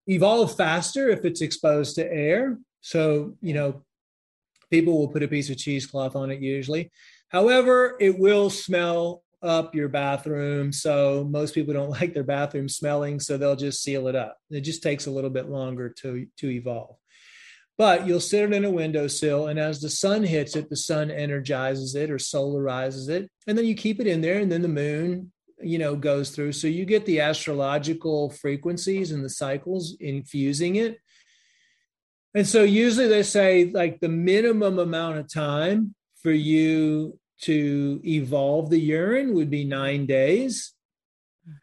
evolve 0.07 0.57
faster 0.57 1.09
if 1.11 1.25
it's 1.25 1.41
exposed 1.41 1.97
to 1.97 2.11
air. 2.11 2.59
So, 2.81 3.37
you 3.41 3.55
know, 3.55 3.85
people 4.73 4.99
will 4.99 5.09
put 5.09 5.23
a 5.23 5.29
piece 5.29 5.51
of 5.51 5.59
cheesecloth 5.59 6.17
on 6.17 6.31
it 6.31 6.41
usually. 6.41 6.91
However, 7.29 7.97
it 8.01 8.19
will 8.19 8.49
smell 8.49 9.23
up 9.43 9.75
your 9.75 9.89
bathroom. 9.89 10.73
So 10.73 11.29
most 11.31 11.55
people 11.55 11.75
don't 11.75 11.91
like 12.01 12.15
their 12.15 12.25
bathroom 12.25 12.69
smelling, 12.69 13.21
so 13.21 13.37
they'll 13.37 13.55
just 13.55 13.83
seal 13.83 14.09
it 14.09 14.17
up. 14.17 14.39
It 14.51 14.63
just 14.63 14.83
takes 14.83 15.07
a 15.07 15.11
little 15.11 15.31
bit 15.31 15.51
longer 15.51 15.91
to, 16.01 16.27
to 16.39 16.51
evolve. 16.51 16.97
But 17.77 18.07
you'll 18.07 18.21
sit 18.21 18.45
it 18.45 18.53
in 18.55 18.65
a 18.65 18.71
windowsill, 18.71 19.49
and 19.49 19.59
as 19.59 19.81
the 19.81 19.91
sun 19.91 20.23
hits 20.23 20.57
it, 20.57 20.69
the 20.69 20.77
sun 20.77 21.11
energizes 21.11 21.95
it 21.95 22.11
or 22.11 22.19
solarizes 22.19 23.09
it. 23.09 23.31
And 23.47 23.57
then 23.57 23.65
you 23.65 23.75
keep 23.75 24.01
it 24.01 24.07
in 24.07 24.21
there, 24.21 24.41
and 24.41 24.51
then 24.51 24.63
the 24.63 24.69
moon, 24.69 25.33
you 25.61 25.79
know, 25.79 25.97
goes 25.97 26.31
through. 26.31 26.53
So 26.53 26.67
you 26.67 26.85
get 26.85 27.07
the 27.07 27.21
astrological 27.21 28.31
frequencies 28.31 29.11
and 29.11 29.25
the 29.25 29.31
cycles 29.31 29.97
infusing 30.01 30.77
it. 30.77 30.99
And 32.35 32.47
so 32.47 32.63
usually 32.63 33.09
they 33.09 33.23
say 33.23 33.71
like 33.73 34.01
the 34.01 34.09
minimum 34.09 34.79
amount 34.79 35.19
of 35.19 35.33
time 35.33 35.95
for 36.23 36.31
you 36.33 37.19
to 37.43 38.01
evolve 38.05 38.71
the 38.71 38.79
urine 38.79 39.35
would 39.35 39.51
be 39.51 39.65
nine 39.65 40.07
days. 40.07 40.73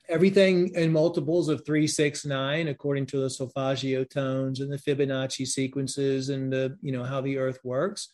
Everything 0.10 0.76
in 0.76 0.92
multiples 0.92 1.48
of 1.48 1.66
three, 1.66 1.88
six, 1.88 2.26
nine, 2.26 2.68
according 2.68 3.06
to 3.08 3.20
the 3.20 3.30
solfeggio 3.30 4.04
tones 4.04 4.60
and 4.60 4.72
the 4.72 4.78
Fibonacci 4.78 5.48
sequences 5.48 6.30
and 6.30 6.52
the, 6.52 6.78
you 6.82 6.92
know, 6.92 7.06
how 7.06 7.22
the 7.22 7.38
earth 7.38 7.60
works. 7.64 8.10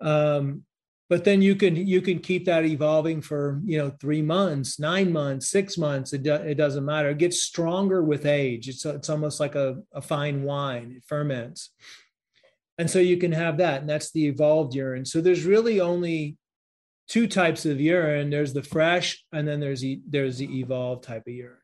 Um, 0.00 0.62
but 1.08 1.24
then 1.24 1.40
you 1.40 1.54
can 1.54 1.76
you 1.76 2.00
can 2.00 2.18
keep 2.18 2.44
that 2.46 2.64
evolving 2.64 3.20
for 3.20 3.60
you 3.64 3.78
know 3.78 3.90
three 4.00 4.22
months 4.22 4.80
nine 4.80 5.12
months 5.12 5.48
six 5.48 5.78
months 5.78 6.12
it, 6.12 6.22
do, 6.22 6.34
it 6.34 6.56
doesn't 6.56 6.84
matter. 6.84 7.10
It 7.10 7.18
gets 7.18 7.42
stronger 7.42 8.02
with 8.02 8.26
age. 8.26 8.68
It's, 8.68 8.84
it's 8.84 9.10
almost 9.10 9.38
like 9.38 9.54
a, 9.54 9.76
a 9.92 10.02
fine 10.02 10.42
wine 10.42 10.94
it 10.96 11.04
ferments. 11.06 11.70
And 12.78 12.90
so 12.90 12.98
you 12.98 13.16
can 13.16 13.32
have 13.32 13.58
that 13.58 13.80
and 13.80 13.88
that's 13.88 14.10
the 14.12 14.26
evolved 14.26 14.74
urine. 14.74 15.04
So 15.04 15.20
there's 15.20 15.44
really 15.44 15.80
only 15.80 16.36
two 17.08 17.26
types 17.26 17.64
of 17.64 17.80
urine. 17.80 18.28
There's 18.30 18.52
the 18.52 18.62
fresh 18.62 19.24
and 19.32 19.46
then 19.46 19.60
there's 19.60 19.80
the, 19.80 20.00
there's 20.08 20.38
the 20.38 20.58
evolved 20.60 21.04
type 21.04 21.22
of 21.26 21.32
urine. 21.32 21.56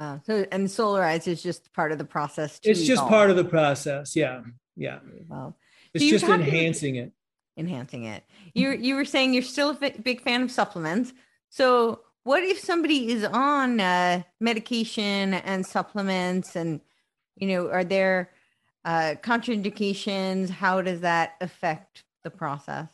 Wow. 0.00 0.20
So 0.24 0.46
and 0.50 0.66
solarize 0.68 1.26
is 1.26 1.42
just 1.42 1.72
part 1.74 1.92
of 1.92 1.98
the 1.98 2.04
process. 2.04 2.60
it's 2.62 2.84
just 2.84 3.06
part 3.08 3.30
of 3.30 3.36
the 3.36 3.44
process. 3.44 4.16
Yeah. 4.16 4.40
Yeah. 4.74 5.00
Evolve. 5.20 5.54
it's 5.92 6.06
just 6.06 6.24
enhancing 6.24 6.96
it 6.96 7.12
enhancing 7.58 8.04
it. 8.04 8.24
You 8.54 8.70
you 8.70 8.94
were 8.94 9.04
saying 9.04 9.34
you're 9.34 9.42
still 9.42 9.70
a 9.70 9.90
big 9.90 10.22
fan 10.22 10.42
of 10.42 10.50
supplements. 10.50 11.12
So 11.50 12.00
what 12.24 12.42
if 12.42 12.58
somebody 12.58 13.10
is 13.10 13.24
on 13.24 13.80
uh, 13.80 14.22
medication 14.40 15.34
and 15.34 15.66
supplements, 15.66 16.56
and 16.56 16.80
you 17.36 17.48
know, 17.48 17.70
are 17.70 17.84
there 17.84 18.30
uh, 18.84 19.14
contraindications? 19.22 20.50
How 20.50 20.80
does 20.82 21.00
that 21.00 21.36
affect 21.40 22.04
the 22.24 22.30
process? 22.30 22.88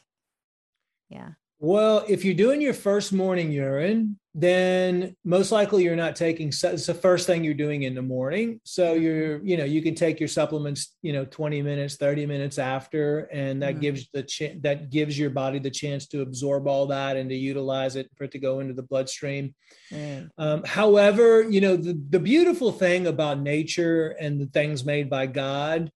Yeah. 1.08 1.30
Well, 1.64 2.04
if 2.06 2.26
you're 2.26 2.34
doing 2.34 2.60
your 2.60 2.74
first 2.74 3.10
morning 3.10 3.50
urine, 3.50 4.18
then 4.34 5.16
most 5.24 5.50
likely 5.50 5.82
you're 5.84 5.96
not 5.96 6.14
taking 6.14 6.48
it's 6.48 6.86
the 6.86 6.92
first 6.94 7.26
thing 7.26 7.44
you're 7.44 7.54
doing 7.54 7.84
in 7.84 7.94
the 7.94 8.02
morning 8.02 8.60
so 8.64 8.92
mm-hmm. 8.92 9.02
you're 9.02 9.44
you 9.44 9.56
know 9.56 9.64
you 9.64 9.80
can 9.80 9.94
take 9.94 10.18
your 10.18 10.28
supplements 10.28 10.96
you 11.02 11.12
know 11.12 11.24
20 11.24 11.62
minutes 11.62 11.94
30 11.96 12.26
minutes 12.26 12.58
after 12.58 13.20
and 13.32 13.62
that 13.62 13.74
mm-hmm. 13.74 13.80
gives 13.80 14.08
the 14.12 14.24
ch- 14.24 14.60
that 14.60 14.90
gives 14.90 15.16
your 15.16 15.30
body 15.30 15.60
the 15.60 15.70
chance 15.70 16.08
to 16.08 16.20
absorb 16.20 16.66
all 16.66 16.86
that 16.86 17.16
and 17.16 17.30
to 17.30 17.36
utilize 17.36 17.94
it 17.94 18.10
for 18.16 18.24
it 18.24 18.32
to 18.32 18.40
go 18.40 18.58
into 18.58 18.74
the 18.74 18.82
bloodstream 18.82 19.54
mm. 19.92 20.28
um, 20.36 20.64
however 20.64 21.48
you 21.48 21.60
know 21.60 21.76
the, 21.76 21.96
the 22.10 22.18
beautiful 22.18 22.72
thing 22.72 23.06
about 23.06 23.38
nature 23.38 24.16
and 24.18 24.40
the 24.40 24.46
things 24.46 24.84
made 24.84 25.08
by 25.08 25.26
god 25.26 25.92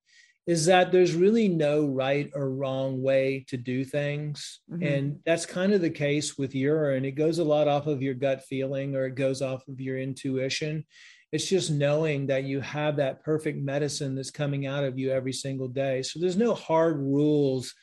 is 0.48 0.64
that 0.64 0.90
there's 0.90 1.14
really 1.14 1.46
no 1.46 1.84
right 1.84 2.30
or 2.34 2.48
wrong 2.48 3.02
way 3.02 3.44
to 3.48 3.58
do 3.58 3.84
things. 3.84 4.60
Mm-hmm. 4.72 4.82
And 4.82 5.20
that's 5.26 5.44
kind 5.44 5.74
of 5.74 5.82
the 5.82 5.90
case 5.90 6.38
with 6.38 6.54
urine. 6.54 7.04
It 7.04 7.16
goes 7.16 7.38
a 7.38 7.44
lot 7.44 7.68
off 7.68 7.86
of 7.86 8.00
your 8.00 8.14
gut 8.14 8.42
feeling 8.44 8.96
or 8.96 9.04
it 9.04 9.14
goes 9.14 9.42
off 9.42 9.68
of 9.68 9.78
your 9.78 9.98
intuition. 9.98 10.86
It's 11.32 11.46
just 11.46 11.70
knowing 11.70 12.28
that 12.28 12.44
you 12.44 12.62
have 12.62 12.96
that 12.96 13.22
perfect 13.22 13.58
medicine 13.58 14.14
that's 14.14 14.30
coming 14.30 14.64
out 14.64 14.84
of 14.84 14.98
you 14.98 15.12
every 15.12 15.34
single 15.34 15.68
day. 15.68 16.02
So 16.02 16.18
there's 16.18 16.38
no 16.38 16.54
hard 16.54 16.96
rules 16.96 17.74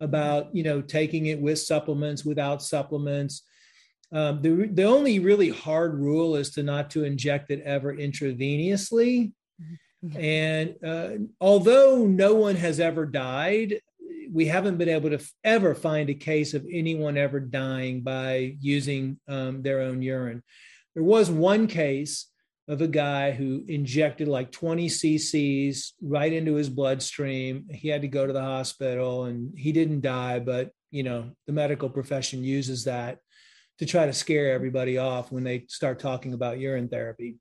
about, 0.00 0.54
you 0.54 0.62
know, 0.62 0.80
taking 0.80 1.26
it 1.26 1.42
with 1.42 1.58
supplements, 1.58 2.24
without 2.24 2.62
supplements. 2.62 3.42
Um, 4.12 4.40
the, 4.42 4.70
the 4.72 4.84
only 4.84 5.18
really 5.18 5.50
hard 5.50 5.98
rule 5.98 6.36
is 6.36 6.50
to 6.50 6.62
not 6.62 6.88
to 6.90 7.02
inject 7.02 7.50
it 7.50 7.62
ever 7.62 7.92
intravenously. 7.92 9.32
Mm-hmm 9.60 9.74
and 10.16 10.74
uh, 10.84 11.10
although 11.40 12.06
no 12.06 12.34
one 12.34 12.56
has 12.56 12.80
ever 12.80 13.06
died, 13.06 13.80
we 14.32 14.46
haven't 14.46 14.78
been 14.78 14.88
able 14.88 15.10
to 15.10 15.16
f- 15.16 15.32
ever 15.44 15.74
find 15.74 16.10
a 16.10 16.14
case 16.14 16.54
of 16.54 16.66
anyone 16.70 17.16
ever 17.16 17.38
dying 17.38 18.02
by 18.02 18.56
using 18.60 19.18
um, 19.28 19.62
their 19.62 19.80
own 19.80 20.02
urine. 20.02 20.42
There 20.94 21.04
was 21.04 21.30
one 21.30 21.66
case 21.66 22.28
of 22.68 22.80
a 22.80 22.88
guy 22.88 23.32
who 23.32 23.64
injected 23.68 24.28
like 24.28 24.50
20 24.50 24.88
cc's 24.88 25.94
right 26.00 26.32
into 26.32 26.54
his 26.54 26.68
bloodstream. 26.68 27.66
He 27.70 27.88
had 27.88 28.02
to 28.02 28.08
go 28.08 28.26
to 28.26 28.32
the 28.32 28.40
hospital 28.40 29.24
and 29.24 29.56
he 29.56 29.72
didn't 29.72 30.00
die, 30.00 30.38
but 30.38 30.70
you 30.90 31.02
know, 31.02 31.30
the 31.46 31.52
medical 31.52 31.88
profession 31.88 32.44
uses 32.44 32.84
that 32.84 33.18
to 33.78 33.86
try 33.86 34.06
to 34.06 34.12
scare 34.12 34.52
everybody 34.52 34.98
off 34.98 35.32
when 35.32 35.44
they 35.44 35.64
start 35.68 35.98
talking 35.98 36.34
about 36.34 36.58
urine 36.58 36.88
therapy. 36.88 37.36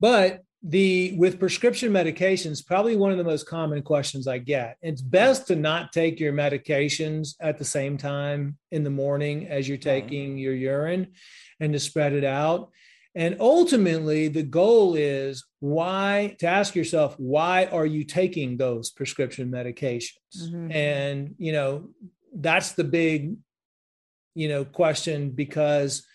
But 0.00 0.42
the 0.62 1.14
with 1.16 1.38
prescription 1.38 1.92
medications 1.92 2.64
probably 2.64 2.96
one 2.96 3.12
of 3.12 3.18
the 3.18 3.24
most 3.24 3.46
common 3.46 3.82
questions 3.82 4.26
i 4.26 4.38
get. 4.38 4.76
It's 4.82 5.02
best 5.02 5.46
to 5.48 5.56
not 5.56 5.92
take 5.92 6.18
your 6.18 6.32
medications 6.32 7.34
at 7.40 7.58
the 7.58 7.64
same 7.64 7.98
time 7.98 8.56
in 8.70 8.82
the 8.82 8.90
morning 8.90 9.48
as 9.48 9.68
you're 9.68 9.78
taking 9.78 10.38
your 10.38 10.54
urine 10.54 11.12
and 11.60 11.72
to 11.72 11.78
spread 11.78 12.14
it 12.14 12.24
out. 12.24 12.70
And 13.14 13.36
ultimately 13.40 14.28
the 14.28 14.42
goal 14.42 14.94
is 14.94 15.44
why 15.60 16.36
to 16.38 16.46
ask 16.46 16.74
yourself 16.74 17.14
why 17.18 17.66
are 17.66 17.86
you 17.86 18.04
taking 18.04 18.56
those 18.56 18.90
prescription 18.90 19.50
medications? 19.50 20.12
Mm-hmm. 20.38 20.72
and 20.72 21.34
you 21.38 21.52
know 21.52 21.90
that's 22.34 22.72
the 22.72 22.84
big 22.84 23.36
you 24.34 24.48
know 24.48 24.64
question 24.64 25.30
because 25.30 26.06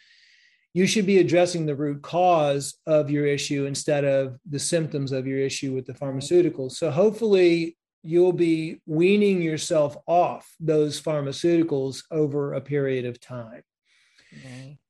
you 0.73 0.87
should 0.87 1.05
be 1.05 1.19
addressing 1.19 1.65
the 1.65 1.75
root 1.75 2.01
cause 2.01 2.75
of 2.85 3.09
your 3.09 3.25
issue 3.25 3.65
instead 3.65 4.05
of 4.05 4.37
the 4.49 4.59
symptoms 4.59 5.11
of 5.11 5.27
your 5.27 5.39
issue 5.39 5.73
with 5.73 5.85
the 5.85 5.93
pharmaceuticals. 5.93 6.73
So 6.73 6.89
hopefully 6.89 7.77
you'll 8.03 8.33
be 8.33 8.81
weaning 8.85 9.41
yourself 9.41 9.97
off 10.07 10.47
those 10.59 11.01
pharmaceuticals 11.01 12.03
over 12.09 12.53
a 12.53 12.61
period 12.61 13.05
of 13.05 13.19
time. 13.19 13.63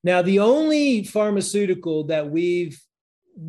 Now, 0.03 0.21
the 0.21 0.39
only 0.39 1.03
pharmaceutical 1.03 2.05
that 2.05 2.29
we've 2.29 2.79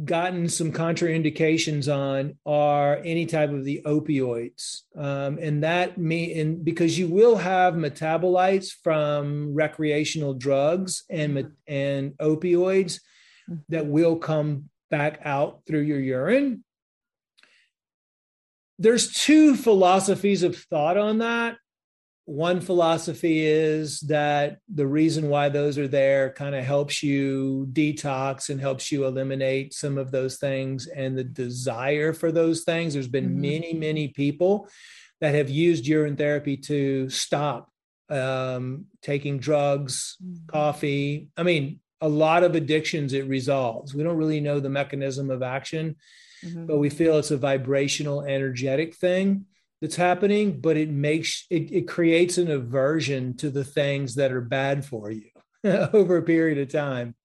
gotten 0.04 0.48
some 0.48 0.72
contraindications 0.72 1.92
on 1.92 2.34
are 2.46 2.96
any 3.04 3.26
type 3.26 3.50
of 3.50 3.64
the 3.64 3.82
opioids 3.84 4.82
um, 4.96 5.38
and 5.38 5.64
that 5.64 5.98
mean 5.98 6.62
because 6.64 6.98
you 6.98 7.08
will 7.08 7.36
have 7.36 7.74
metabolites 7.74 8.70
from 8.82 9.52
recreational 9.54 10.32
drugs 10.32 11.04
and 11.10 11.36
mm-hmm. 11.36 11.48
and 11.66 12.12
opioids 12.18 13.00
mm-hmm. 13.50 13.56
that 13.68 13.86
will 13.86 14.16
come 14.16 14.68
back 14.90 15.20
out 15.24 15.60
through 15.66 15.82
your 15.82 16.00
urine 16.00 16.64
there's 18.78 19.12
two 19.12 19.54
philosophies 19.54 20.42
of 20.42 20.56
thought 20.56 20.96
on 20.96 21.18
that 21.18 21.56
one 22.24 22.60
philosophy 22.60 23.44
is 23.44 24.00
that 24.00 24.58
the 24.72 24.86
reason 24.86 25.28
why 25.28 25.48
those 25.48 25.76
are 25.76 25.88
there 25.88 26.32
kind 26.32 26.54
of 26.54 26.64
helps 26.64 27.02
you 27.02 27.66
detox 27.72 28.48
and 28.48 28.60
helps 28.60 28.92
you 28.92 29.04
eliminate 29.04 29.74
some 29.74 29.98
of 29.98 30.12
those 30.12 30.36
things 30.38 30.86
and 30.86 31.18
the 31.18 31.24
desire 31.24 32.12
for 32.12 32.30
those 32.30 32.62
things. 32.62 32.94
There's 32.94 33.08
been 33.08 33.30
mm-hmm. 33.30 33.40
many, 33.40 33.72
many 33.74 34.08
people 34.08 34.68
that 35.20 35.34
have 35.34 35.50
used 35.50 35.86
urine 35.86 36.16
therapy 36.16 36.56
to 36.58 37.08
stop 37.10 37.68
um, 38.08 38.86
taking 39.02 39.38
drugs, 39.38 40.16
mm-hmm. 40.22 40.46
coffee. 40.46 41.28
I 41.36 41.42
mean, 41.42 41.80
a 42.00 42.08
lot 42.08 42.44
of 42.44 42.54
addictions 42.54 43.12
it 43.12 43.26
resolves. 43.26 43.94
We 43.94 44.04
don't 44.04 44.16
really 44.16 44.40
know 44.40 44.60
the 44.60 44.68
mechanism 44.68 45.28
of 45.30 45.42
action, 45.42 45.96
mm-hmm. 46.44 46.66
but 46.66 46.78
we 46.78 46.88
feel 46.88 47.18
it's 47.18 47.32
a 47.32 47.36
vibrational, 47.36 48.22
energetic 48.22 48.94
thing 48.94 49.46
that's 49.82 49.96
happening, 49.96 50.60
but 50.60 50.76
it 50.76 50.90
makes 50.90 51.44
it, 51.50 51.72
it 51.72 51.88
creates 51.88 52.38
an 52.38 52.48
aversion 52.48 53.36
to 53.38 53.50
the 53.50 53.64
things 53.64 54.14
that 54.14 54.30
are 54.30 54.40
bad 54.40 54.84
for 54.84 55.10
you 55.10 55.28
over 55.64 56.18
a 56.18 56.22
period 56.22 56.58
of 56.58 56.68
time. 56.68 57.16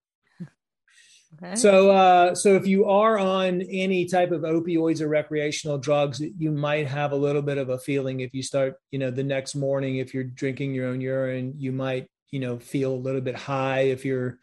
Okay. 1.38 1.56
So, 1.56 1.92
uh, 1.92 2.34
so 2.34 2.56
if 2.56 2.66
you 2.66 2.86
are 2.86 3.20
on 3.20 3.62
any 3.62 4.06
type 4.06 4.32
of 4.32 4.42
opioids 4.42 5.02
or 5.02 5.08
recreational 5.08 5.78
drugs, 5.78 6.20
you 6.20 6.50
might 6.50 6.88
have 6.88 7.12
a 7.12 7.16
little 7.16 7.44
bit 7.44 7.60
of 7.60 7.70
a 7.70 7.78
feeling. 7.78 8.22
If 8.22 8.34
you 8.34 8.42
start, 8.42 8.76
you 8.90 8.98
know, 8.98 9.12
the 9.12 9.24
next 9.24 9.54
morning, 9.54 9.98
if 9.98 10.16
you're 10.16 10.24
drinking 10.24 10.74
your 10.74 10.88
own 10.88 11.00
urine, 11.00 11.54
you 11.58 11.72
might, 11.72 12.08
you 12.32 12.40
know, 12.40 12.58
feel 12.58 12.92
a 12.92 12.96
little 12.96 13.22
bit 13.22 13.36
high. 13.36 13.82
If 13.82 14.04
you're, 14.04 14.40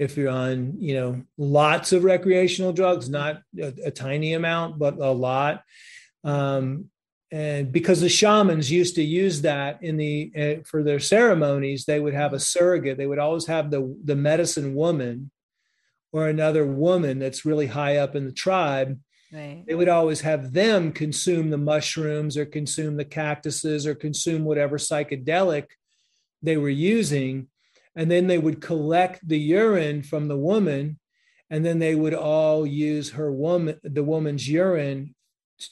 if 0.00 0.16
you're 0.16 0.30
on, 0.30 0.80
you 0.80 0.94
know, 0.94 1.22
lots 1.38 1.92
of 1.92 2.02
recreational 2.02 2.72
drugs, 2.72 3.08
not 3.08 3.40
a, 3.56 3.72
a 3.84 3.90
tiny 3.92 4.32
amount, 4.32 4.80
but 4.80 4.98
a 4.98 5.12
lot. 5.12 5.62
Um, 6.24 6.90
and 7.32 7.72
because 7.72 8.00
the 8.00 8.08
shamans 8.08 8.70
used 8.70 8.94
to 8.94 9.02
use 9.02 9.42
that 9.42 9.82
in 9.82 9.96
the 9.96 10.32
uh, 10.38 10.62
for 10.64 10.82
their 10.82 11.00
ceremonies 11.00 11.84
they 11.84 11.98
would 11.98 12.14
have 12.14 12.32
a 12.32 12.40
surrogate. 12.40 12.98
They 12.98 13.06
would 13.06 13.18
always 13.18 13.46
have 13.46 13.70
the 13.70 13.96
the 14.04 14.16
medicine 14.16 14.74
woman 14.74 15.30
or 16.12 16.28
another 16.28 16.64
woman 16.64 17.18
that's 17.18 17.44
really 17.44 17.66
high 17.66 17.96
up 17.96 18.14
in 18.14 18.24
the 18.26 18.32
tribe. 18.32 18.98
Right. 19.32 19.64
they 19.66 19.74
would 19.74 19.88
always 19.88 20.20
have 20.20 20.52
them 20.52 20.92
consume 20.92 21.50
the 21.50 21.58
mushrooms 21.58 22.36
or 22.36 22.46
consume 22.46 22.96
the 22.96 23.04
cactuses 23.04 23.84
or 23.84 23.96
consume 23.96 24.44
whatever 24.44 24.78
psychedelic 24.78 25.66
they 26.42 26.56
were 26.56 26.68
using. 26.68 27.48
And 27.96 28.08
then 28.08 28.28
they 28.28 28.38
would 28.38 28.60
collect 28.60 29.26
the 29.26 29.38
urine 29.38 30.04
from 30.04 30.28
the 30.28 30.36
woman 30.36 31.00
and 31.50 31.64
then 31.64 31.80
they 31.80 31.94
would 31.94 32.14
all 32.14 32.66
use 32.66 33.10
her 33.10 33.32
woman 33.32 33.78
the 33.82 34.04
woman's 34.04 34.48
urine 34.48 35.14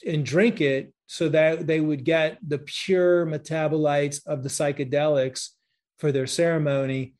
and 0.05 0.25
drink 0.25 0.61
it 0.61 0.93
so 1.07 1.29
that 1.29 1.67
they 1.67 1.79
would 1.79 2.03
get 2.03 2.37
the 2.45 2.59
pure 2.59 3.25
metabolites 3.25 4.25
of 4.25 4.43
the 4.43 4.49
psychedelics 4.49 5.49
for 5.97 6.11
their 6.11 6.27
ceremony. 6.27 7.13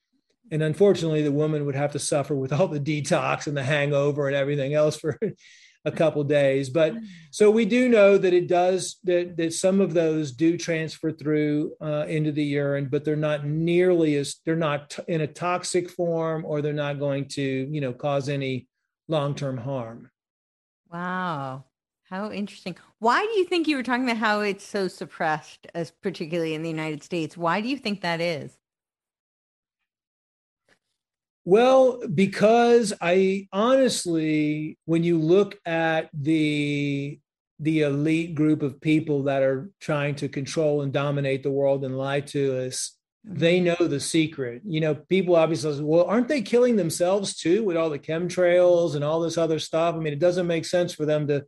And 0.51 0.61
unfortunately, 0.61 1.23
the 1.23 1.31
woman 1.31 1.65
would 1.65 1.75
have 1.75 1.91
to 1.93 1.99
suffer 1.99 2.35
with 2.35 2.53
all 2.53 2.67
the 2.67 2.79
detox 2.79 3.47
and 3.47 3.57
the 3.57 3.63
hangover 3.63 4.27
and 4.27 4.35
everything 4.35 4.73
else 4.73 4.97
for 4.97 5.19
a 5.85 5.91
couple 5.91 6.23
days. 6.23 6.69
But 6.69 6.95
so 7.31 7.51
we 7.51 7.65
do 7.65 7.87
know 7.87 8.17
that 8.17 8.33
it 8.33 8.47
does 8.47 8.97
that 9.03 9.37
that 9.37 9.53
some 9.53 9.79
of 9.79 9.93
those 9.93 10.31
do 10.31 10.57
transfer 10.57 11.11
through 11.11 11.73
uh, 11.79 12.05
into 12.07 12.31
the 12.31 12.43
urine, 12.43 12.89
but 12.89 13.05
they're 13.05 13.15
not 13.15 13.45
nearly 13.45 14.15
as 14.15 14.37
they're 14.45 14.55
not 14.55 14.89
t- 14.89 15.03
in 15.07 15.21
a 15.21 15.27
toxic 15.27 15.89
form, 15.89 16.43
or 16.45 16.61
they're 16.61 16.73
not 16.73 16.99
going 16.99 17.27
to 17.29 17.41
you 17.41 17.81
know 17.81 17.93
cause 17.93 18.29
any 18.29 18.67
long 19.07 19.35
term 19.35 19.57
harm. 19.57 20.09
Wow. 20.91 21.65
How 22.15 22.31
interesting. 22.31 22.77
Why 22.99 23.19
do 23.25 23.37
you 23.37 23.43
think 23.43 23.67
you 23.67 23.75
were 23.75 23.83
talking 23.83 24.05
about 24.05 24.15
how 24.15 24.39
it's 24.39 24.63
so 24.63 24.87
suppressed, 24.87 25.67
as 25.75 25.91
particularly 25.91 26.53
in 26.53 26.63
the 26.63 26.69
United 26.69 27.03
States? 27.03 27.35
Why 27.35 27.59
do 27.59 27.67
you 27.67 27.75
think 27.75 27.99
that 28.01 28.21
is? 28.21 28.57
Well, 31.43 31.99
because 32.07 32.93
I 33.01 33.49
honestly, 33.51 34.77
when 34.85 35.03
you 35.03 35.19
look 35.19 35.59
at 35.65 36.09
the 36.13 37.19
the 37.59 37.81
elite 37.81 38.33
group 38.33 38.61
of 38.61 38.79
people 38.79 39.23
that 39.23 39.43
are 39.43 39.69
trying 39.81 40.15
to 40.15 40.29
control 40.29 40.83
and 40.83 40.93
dominate 40.93 41.43
the 41.43 41.51
world 41.51 41.83
and 41.83 41.97
lie 41.97 42.21
to 42.21 42.65
us, 42.65 42.97
they 43.25 43.59
mm-hmm. 43.59 43.81
know 43.81 43.87
the 43.89 43.99
secret. 43.99 44.61
You 44.65 44.79
know, 44.79 44.95
people 44.95 45.35
obviously 45.35 45.75
say, 45.75 45.81
well, 45.81 46.05
aren't 46.05 46.29
they 46.29 46.41
killing 46.41 46.77
themselves 46.77 47.35
too 47.35 47.65
with 47.65 47.75
all 47.75 47.89
the 47.89 47.99
chemtrails 47.99 48.95
and 48.95 49.03
all 49.03 49.19
this 49.19 49.37
other 49.37 49.59
stuff? 49.59 49.95
I 49.95 49.97
mean, 49.97 50.13
it 50.13 50.19
doesn't 50.19 50.47
make 50.47 50.63
sense 50.63 50.93
for 50.93 51.05
them 51.05 51.27
to 51.27 51.45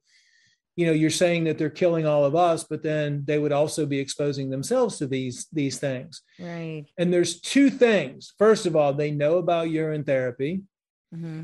you 0.77 0.85
know 0.85 0.93
you're 0.93 1.09
saying 1.09 1.43
that 1.45 1.57
they're 1.57 1.69
killing 1.69 2.05
all 2.05 2.23
of 2.23 2.35
us 2.35 2.63
but 2.63 2.83
then 2.83 3.23
they 3.25 3.39
would 3.39 3.51
also 3.51 3.85
be 3.85 3.99
exposing 3.99 4.49
themselves 4.49 4.97
to 4.97 5.07
these 5.07 5.47
these 5.51 5.79
things. 5.79 6.21
Right. 6.39 6.85
And 6.97 7.11
there's 7.11 7.41
two 7.41 7.69
things. 7.69 8.33
First 8.37 8.65
of 8.65 8.75
all 8.75 8.93
they 8.93 9.11
know 9.11 9.37
about 9.39 9.69
urine 9.69 10.05
therapy. 10.05 10.61
Mm-hmm. 11.13 11.43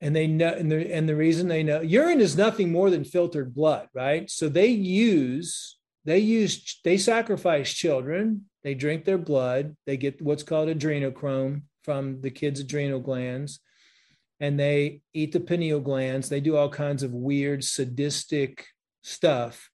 and 0.00 0.16
they 0.16 0.26
know 0.26 0.48
and 0.48 0.70
the, 0.70 0.92
and 0.92 1.08
the 1.08 1.14
reason 1.14 1.46
they 1.46 1.62
know 1.62 1.80
urine 1.80 2.20
is 2.20 2.36
nothing 2.36 2.72
more 2.72 2.90
than 2.90 3.04
filtered 3.04 3.54
blood 3.54 3.88
right? 3.94 4.28
So 4.30 4.48
they 4.48 4.66
use 4.66 5.78
they 6.04 6.18
use 6.18 6.80
they 6.84 6.98
sacrifice 6.98 7.72
children. 7.72 8.46
They 8.62 8.74
drink 8.74 9.04
their 9.04 9.18
blood. 9.18 9.76
They 9.86 9.96
get 9.96 10.20
what's 10.20 10.42
called 10.42 10.68
adrenochrome 10.68 11.62
from 11.82 12.20
the 12.20 12.30
kids 12.30 12.60
adrenal 12.60 13.00
glands 13.00 13.60
and 14.40 14.58
they 14.58 15.00
eat 15.14 15.32
the 15.32 15.40
pineal 15.40 15.80
glands. 15.80 16.28
They 16.28 16.40
do 16.40 16.56
all 16.56 16.68
kinds 16.68 17.02
of 17.02 17.12
weird, 17.12 17.64
sadistic 17.64 18.66
stuff 19.02 19.70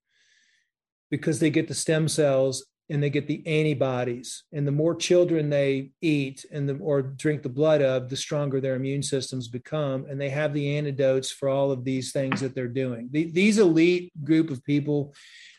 because 1.11 1.39
they 1.39 1.49
get 1.49 1.67
the 1.67 1.73
stem 1.73 2.07
cells 2.07 2.65
and 2.89 3.01
they 3.01 3.09
get 3.09 3.27
the 3.27 3.45
antibodies. 3.47 4.43
And 4.51 4.67
the 4.67 4.71
more 4.71 4.95
children 4.95 5.49
they 5.49 5.91
eat 6.01 6.45
and 6.51 6.67
the 6.67 6.75
or 6.75 7.01
drink 7.01 7.41
the 7.41 7.49
blood 7.49 7.81
of, 7.81 8.09
the 8.09 8.17
stronger 8.17 8.59
their 8.59 8.75
immune 8.75 9.03
systems 9.03 9.47
become. 9.47 10.05
And 10.09 10.19
they 10.19 10.29
have 10.29 10.53
the 10.53 10.77
antidotes 10.77 11.31
for 11.31 11.49
all 11.49 11.71
of 11.71 11.83
these 11.83 12.11
things 12.11 12.41
that 12.41 12.55
they're 12.55 12.67
doing. 12.67 13.09
The, 13.11 13.31
these 13.31 13.57
elite 13.57 14.11
group 14.23 14.49
of 14.49 14.63
people, 14.63 15.13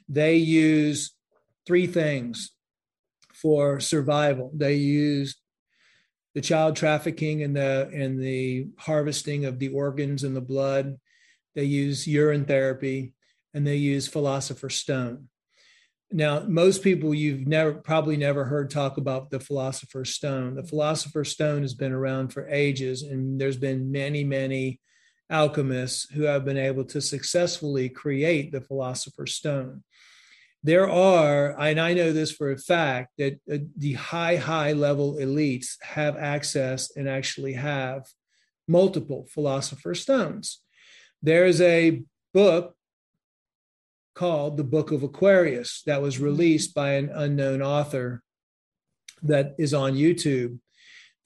they 0.09 0.37
use 0.37 1.14
three 1.67 1.87
things 1.87 2.53
for 3.33 3.81
survival. 3.81 4.51
They 4.55 4.75
use 4.75 5.37
the 6.35 6.40
child 6.40 6.77
trafficking 6.77 7.42
and 7.42 7.57
the 7.57 7.88
and 7.92 8.20
the 8.20 8.68
harvesting 8.79 9.44
of 9.44 9.59
the 9.59 9.68
organs 9.68 10.25
and 10.25 10.35
the 10.35 10.40
blood. 10.40 10.99
They 11.55 11.64
use 11.64 12.07
urine 12.07 12.44
therapy 12.44 13.14
and 13.55 13.66
they 13.66 13.77
use 13.77 14.09
philosopher's 14.09 14.75
stone. 14.75 15.29
Now, 16.11 16.40
most 16.40 16.83
people 16.83 17.14
you've 17.14 17.47
never 17.47 17.75
probably 17.75 18.16
never 18.16 18.44
heard 18.44 18.70
talk 18.70 18.99
about 18.99 19.31
the 19.31 19.40
philosopher's 19.40 20.11
stone. 20.11 20.55
The 20.55 20.64
philosopher's 20.64 21.31
stone 21.31 21.62
has 21.62 21.75
been 21.75 21.92
around 21.92 22.29
for 22.29 22.49
ages, 22.49 23.03
and 23.03 23.40
there's 23.40 23.57
been 23.57 23.90
many, 23.90 24.23
many 24.23 24.81
alchemists 25.31 26.09
who 26.11 26.23
have 26.23 26.44
been 26.44 26.59
able 26.59 26.85
to 26.85 27.01
successfully 27.01 27.88
create 27.88 28.53
the 28.53 28.61
philosopher's 28.61 29.35
stone 29.35 29.83
there 30.64 30.88
are, 30.88 31.61
and 31.61 31.79
I 31.79 31.92
know 31.92 32.12
this 32.12 32.33
for 32.33 32.50
a 32.50 32.57
fact, 32.57 33.12
that 33.18 33.38
uh, 33.53 33.59
the 33.77 33.92
high, 33.92 34.37
high 34.37 34.72
level 34.72 35.16
elites 35.16 35.81
have 35.83 36.16
access 36.16 36.90
and 36.96 37.07
actually 37.07 37.53
have 37.53 38.07
multiple 38.66 39.27
philosopher's 39.29 40.00
stones. 40.00 40.62
There's 41.22 41.61
a 41.61 42.03
book 42.33 42.74
called 44.14 44.57
The 44.57 44.64
Book 44.64 44.90
of 44.90 45.03
Aquarius 45.03 45.83
that 45.85 46.00
was 46.00 46.14
mm-hmm. 46.14 46.24
released 46.24 46.74
by 46.74 46.92
an 46.92 47.11
unknown 47.14 47.61
author 47.61 48.22
that 49.22 49.55
is 49.59 49.74
on 49.74 49.92
YouTube 49.92 50.59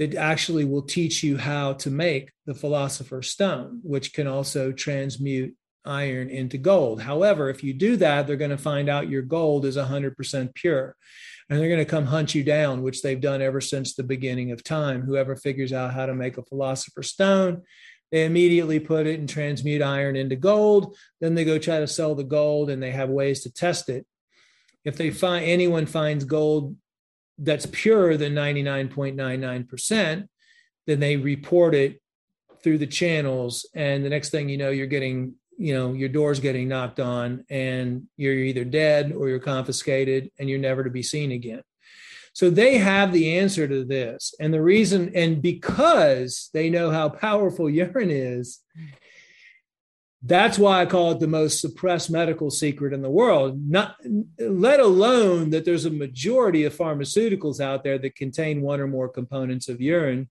that 0.00 0.16
actually 0.16 0.64
will 0.64 0.82
teach 0.82 1.22
you 1.22 1.36
how 1.36 1.74
to 1.74 1.90
make 1.90 2.32
the 2.44 2.54
philosopher's 2.54 3.30
stone, 3.30 3.80
which 3.84 4.12
can 4.12 4.26
also 4.26 4.72
transmute 4.72 5.54
iron 5.84 6.28
into 6.28 6.58
gold. 6.58 7.02
However, 7.02 7.48
if 7.48 7.64
you 7.64 7.72
do 7.72 7.96
that, 7.96 8.26
they're 8.26 8.36
going 8.36 8.50
to 8.50 8.58
find 8.58 8.88
out 8.88 9.08
your 9.08 9.22
gold 9.22 9.64
is 9.64 9.76
100% 9.76 10.54
pure. 10.54 10.96
And 11.48 11.58
they're 11.58 11.68
going 11.68 11.78
to 11.78 11.86
come 11.86 12.06
hunt 12.06 12.34
you 12.34 12.44
down, 12.44 12.82
which 12.82 13.02
they've 13.02 13.20
done 13.20 13.40
ever 13.40 13.60
since 13.60 13.94
the 13.94 14.02
beginning 14.02 14.52
of 14.52 14.62
time. 14.62 15.02
Whoever 15.02 15.34
figures 15.34 15.72
out 15.72 15.94
how 15.94 16.06
to 16.06 16.14
make 16.14 16.36
a 16.36 16.42
philosopher's 16.42 17.10
stone, 17.10 17.62
they 18.12 18.24
immediately 18.24 18.80
put 18.80 19.06
it 19.06 19.18
and 19.18 19.28
transmute 19.28 19.82
iron 19.82 20.16
into 20.16 20.36
gold. 20.36 20.96
Then 21.20 21.34
they 21.34 21.44
go 21.44 21.58
try 21.58 21.80
to 21.80 21.86
sell 21.86 22.14
the 22.14 22.24
gold 22.24 22.70
and 22.70 22.82
they 22.82 22.90
have 22.90 23.08
ways 23.08 23.42
to 23.42 23.52
test 23.52 23.88
it. 23.88 24.06
If 24.84 24.96
they 24.96 25.10
find 25.10 25.44
anyone 25.44 25.86
finds 25.86 26.24
gold 26.24 26.76
that's 27.38 27.66
pure 27.66 28.16
than 28.16 28.34
99.99%, 28.34 30.28
then 30.86 31.00
they 31.00 31.16
report 31.16 31.74
it 31.74 32.00
through 32.62 32.78
the 32.78 32.86
channels. 32.86 33.68
And 33.74 34.04
the 34.04 34.08
next 34.08 34.30
thing 34.30 34.48
you 34.48 34.56
know, 34.56 34.70
you're 34.70 34.86
getting 34.86 35.34
you 35.58 35.74
know 35.74 35.92
your 35.92 36.08
door's 36.08 36.40
getting 36.40 36.68
knocked 36.68 37.00
on 37.00 37.44
and 37.50 38.04
you're 38.16 38.32
either 38.32 38.64
dead 38.64 39.12
or 39.12 39.28
you're 39.28 39.40
confiscated 39.40 40.30
and 40.38 40.48
you're 40.48 40.58
never 40.58 40.84
to 40.84 40.90
be 40.90 41.02
seen 41.02 41.32
again. 41.32 41.62
So 42.32 42.50
they 42.50 42.78
have 42.78 43.12
the 43.12 43.36
answer 43.38 43.66
to 43.66 43.84
this. 43.84 44.32
And 44.38 44.54
the 44.54 44.62
reason 44.62 45.10
and 45.14 45.42
because 45.42 46.50
they 46.54 46.70
know 46.70 46.90
how 46.90 47.08
powerful 47.08 47.68
urine 47.80 48.10
is 48.10 48.60
That's 50.22 50.58
why 50.58 50.80
I 50.82 50.86
call 50.86 51.12
it 51.12 51.20
the 51.20 51.28
most 51.28 51.60
suppressed 51.60 52.10
medical 52.10 52.50
secret 52.50 52.92
in 52.92 53.02
the 53.02 53.10
world. 53.10 53.60
Not 53.68 53.96
let 54.38 54.80
alone 54.80 55.50
that 55.50 55.64
there's 55.64 55.84
a 55.84 55.90
majority 55.90 56.64
of 56.64 56.76
pharmaceuticals 56.76 57.60
out 57.60 57.84
there 57.84 57.98
that 57.98 58.16
contain 58.16 58.60
one 58.62 58.80
or 58.80 58.88
more 58.88 59.08
components 59.08 59.68
of 59.68 59.80
urine, 59.80 60.28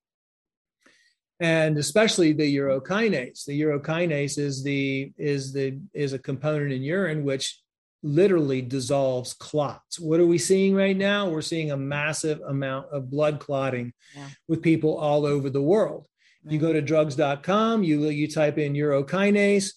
and 1.39 1.77
especially 1.77 2.33
the 2.33 2.57
urokinase. 2.57 3.45
The 3.45 3.61
urokinase 3.61 4.37
is 4.37 4.63
the 4.63 5.11
is 5.17 5.53
the 5.53 5.79
is 5.93 6.13
a 6.13 6.19
component 6.19 6.71
in 6.71 6.81
urine 6.81 7.23
which 7.23 7.61
literally 8.03 8.61
dissolves 8.61 9.33
clots. 9.33 9.99
What 9.99 10.19
are 10.19 10.25
we 10.25 10.37
seeing 10.37 10.75
right 10.75 10.95
now? 10.95 11.29
We're 11.29 11.41
seeing 11.41 11.71
a 11.71 11.77
massive 11.77 12.39
amount 12.41 12.87
of 12.91 13.09
blood 13.09 13.39
clotting 13.39 13.93
yeah. 14.15 14.27
with 14.47 14.61
people 14.61 14.97
all 14.97 15.25
over 15.25 15.49
the 15.49 15.61
world. 15.61 16.07
You 16.49 16.59
go 16.59 16.71
to 16.71 16.81
drugs.com, 16.81 17.83
you, 17.83 18.07
you 18.07 18.27
type 18.29 18.57
in 18.57 18.73
urokinase, 18.73 19.73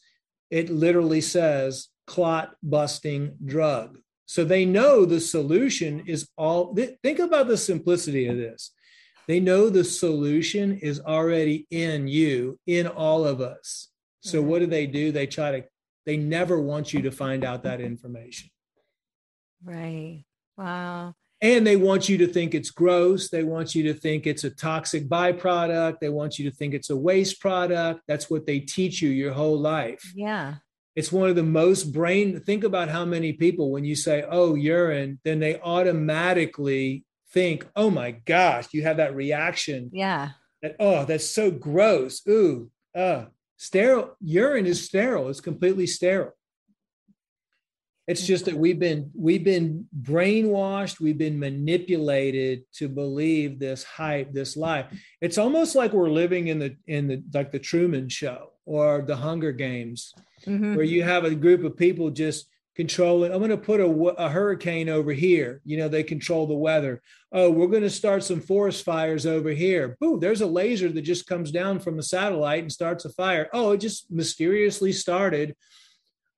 it 0.51 0.71
literally 0.71 1.21
says 1.21 1.89
clot 2.07 2.55
busting 2.63 3.37
drug. 3.45 3.99
So 4.27 4.45
they 4.45 4.65
know 4.65 5.05
the 5.05 5.21
solution 5.21 6.05
is 6.07 6.29
all. 6.37 6.77
Think 7.03 7.19
about 7.19 7.49
the 7.49 7.57
simplicity 7.57 8.29
of 8.29 8.37
this. 8.37 8.71
They 9.31 9.41
know 9.41 9.71
the 9.71 9.85
solution 9.85 10.79
is 10.79 11.01
already 11.01 11.67
in 11.71 12.09
you, 12.09 12.59
in 12.67 12.87
all 12.87 13.25
of 13.25 13.41
us. 13.41 13.89
So 14.23 14.41
mm-hmm. 14.41 14.49
what 14.49 14.59
do 14.59 14.67
they 14.67 14.87
do? 14.87 15.13
They 15.13 15.27
try 15.27 15.61
to, 15.61 15.65
they 16.05 16.17
never 16.17 16.61
want 16.61 16.93
you 16.93 17.03
to 17.03 17.13
find 17.13 17.45
out 17.45 17.63
that 17.63 17.81
information. 17.81 18.51
Right. 19.65 20.25
Wow 20.57 21.15
and 21.43 21.67
they 21.67 21.77
want 21.77 22.09
you 22.09 22.19
to 22.19 22.27
think 22.27 22.55
it's 22.55 22.71
gross 22.71 23.31
they 23.31 23.45
want 23.45 23.75
you 23.75 23.83
to 23.85 23.95
think 23.95 24.27
it's 24.27 24.45
a 24.45 24.51
toxic 24.51 25.09
byproduct 25.09 25.99
they 26.01 26.09
want 26.09 26.39
you 26.39 26.49
to 26.49 26.55
think 26.55 26.75
it's 26.75 26.91
a 26.91 26.97
waste 26.97 27.41
product 27.41 28.01
that's 28.07 28.31
what 28.31 28.47
they 28.47 28.61
teach 28.61 29.01
you 29.01 29.09
your 29.09 29.33
whole 29.33 29.59
life 29.59 30.13
yeah 30.15 30.57
it's 30.97 31.13
one 31.13 31.29
of 31.29 31.37
the 31.37 31.43
most 31.43 31.93
brain 31.93 32.39
think 32.41 32.65
about 32.65 32.89
how 32.89 33.05
many 33.05 33.33
people 33.33 33.71
when 33.71 33.85
you 33.85 33.95
say 33.95 34.25
oh 34.31 34.55
urine 34.55 35.19
then 35.25 35.39
they 35.39 35.59
automatically 35.61 37.05
think 37.33 37.67
oh 37.77 37.91
my 37.91 38.11
gosh 38.11 38.69
you 38.73 38.83
have 38.83 38.97
that 38.97 39.15
reaction 39.15 39.91
yeah 39.93 40.31
that 40.63 40.77
oh 40.81 41.05
that's 41.05 41.29
so 41.29 41.51
gross 41.51 42.23
ooh 42.29 42.71
uh 42.95 43.25
sterile 43.57 44.17
urine 44.21 44.67
is 44.67 44.85
sterile 44.85 45.29
it's 45.29 45.41
completely 45.41 45.87
sterile 45.87 46.33
it's 48.11 48.27
just 48.27 48.47
that 48.47 48.57
we've 48.57 48.81
been 48.81 49.09
we've 49.15 49.45
been 49.45 49.87
brainwashed, 50.03 50.99
we've 50.99 51.17
been 51.17 51.39
manipulated 51.39 52.65
to 52.73 52.89
believe 52.89 53.61
this 53.61 53.85
hype, 53.85 54.33
this 54.33 54.57
lie. 54.57 54.87
It's 55.21 55.39
almost 55.39 55.77
like 55.77 55.93
we're 55.93 56.11
living 56.11 56.49
in 56.49 56.59
the 56.59 56.75
in 56.89 57.07
the 57.07 57.23
like 57.33 57.53
the 57.53 57.61
Truman 57.61 58.09
Show 58.09 58.51
or 58.67 59.03
the 59.03 59.15
Hunger 59.15 59.53
Games, 59.53 60.13
mm-hmm. 60.45 60.75
where 60.75 60.85
you 60.85 61.05
have 61.05 61.23
a 61.23 61.37
group 61.37 61.63
of 61.63 61.77
people 61.77 62.11
just 62.11 62.50
controlling. 62.81 63.31
I'm 63.31 63.41
going 63.41 63.51
to 63.51 63.59
put 63.59 63.79
a, 63.79 63.85
a 63.85 64.31
hurricane 64.31 64.89
over 64.89 65.13
here. 65.13 65.61
You 65.67 65.77
know, 65.77 65.89
they 65.89 66.03
control 66.03 66.47
the 66.47 66.55
weather. 66.55 67.03
Oh, 67.31 67.51
we're 67.51 67.67
going 67.67 67.83
to 67.83 67.91
start 67.91 68.25
some 68.25 68.41
forest 68.41 68.87
fires 68.87 69.27
over 69.27 69.51
here. 69.51 69.99
Boom, 70.01 70.19
there's 70.19 70.41
a 70.41 70.47
laser 70.47 70.89
that 70.89 71.03
just 71.03 71.27
comes 71.27 71.51
down 71.51 71.79
from 71.79 71.99
the 71.99 72.03
satellite 72.03 72.63
and 72.63 72.73
starts 72.73 73.05
a 73.05 73.11
fire. 73.11 73.51
Oh, 73.53 73.73
it 73.73 73.83
just 73.83 74.11
mysteriously 74.11 74.93
started 74.93 75.55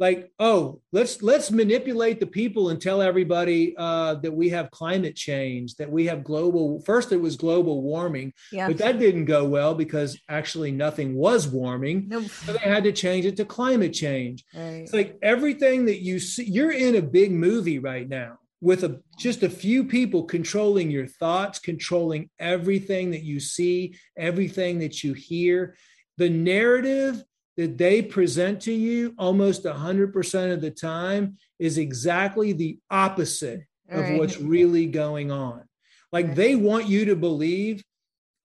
like 0.03 0.33
oh 0.41 0.81
let's 0.91 1.23
let's 1.23 1.53
manipulate 1.53 2.19
the 2.19 2.27
people 2.27 2.71
and 2.71 2.83
tell 2.83 3.01
everybody 3.01 3.73
uh, 3.79 4.17
that 4.17 4.33
we 4.33 4.49
have 4.49 4.69
climate 4.73 5.15
change 5.15 5.77
that 5.77 5.89
we 5.89 6.07
have 6.07 6.25
global 6.25 6.81
first 6.81 7.13
it 7.13 7.21
was 7.21 7.37
global 7.37 7.83
warming 7.83 8.33
yeah. 8.51 8.67
but 8.67 8.77
that 8.77 8.99
didn't 8.99 9.27
go 9.27 9.45
well 9.45 9.77
because 9.77 10.19
actually 10.29 10.73
nothing 10.73 11.15
was 11.15 11.47
warming 11.47 12.09
nope. 12.09 12.25
so 12.25 12.53
they 12.53 12.59
had 12.59 12.83
to 12.83 12.91
change 12.91 13.25
it 13.25 13.37
to 13.37 13.45
climate 13.45 13.93
change 13.93 14.45
right. 14.53 14.83
it's 14.83 14.93
like 14.93 15.17
everything 15.23 15.85
that 15.85 16.03
you 16.03 16.19
see 16.19 16.45
you're 16.51 16.73
in 16.73 16.97
a 16.97 17.03
big 17.03 17.31
movie 17.31 17.79
right 17.79 18.09
now 18.09 18.37
with 18.61 18.83
a 18.83 19.01
just 19.21 19.45
a 19.45 19.49
few 19.49 19.85
people 19.85 20.25
controlling 20.25 20.91
your 20.91 21.07
thoughts 21.07 21.61
controlling 21.61 22.29
everything 22.41 23.13
that 23.13 23.23
you 23.23 23.39
see 23.39 23.95
everything 24.19 24.81
that 24.81 25.05
you 25.05 25.13
hear 25.13 25.77
the 26.19 26.29
narrative 26.29 27.23
that 27.57 27.77
they 27.79 28.03
present 28.03 28.63
to 28.63 28.73
you 28.73 29.15
almost 29.19 29.65
100% 29.65 30.53
of 30.53 30.61
the 30.61 30.71
time 30.71 31.37
is 31.59 31.79
exactly 31.79 32.53
the 32.53 32.79
opposite 32.91 33.63
of 33.91 34.01
right. 34.01 34.19
what's 34.19 34.39
really 34.39 34.87
going 34.87 35.31
on. 35.31 35.63
Like 36.13 36.35
they 36.35 36.57
want 36.57 36.89
you 36.89 37.07
to 37.07 37.17
believe 37.17 37.83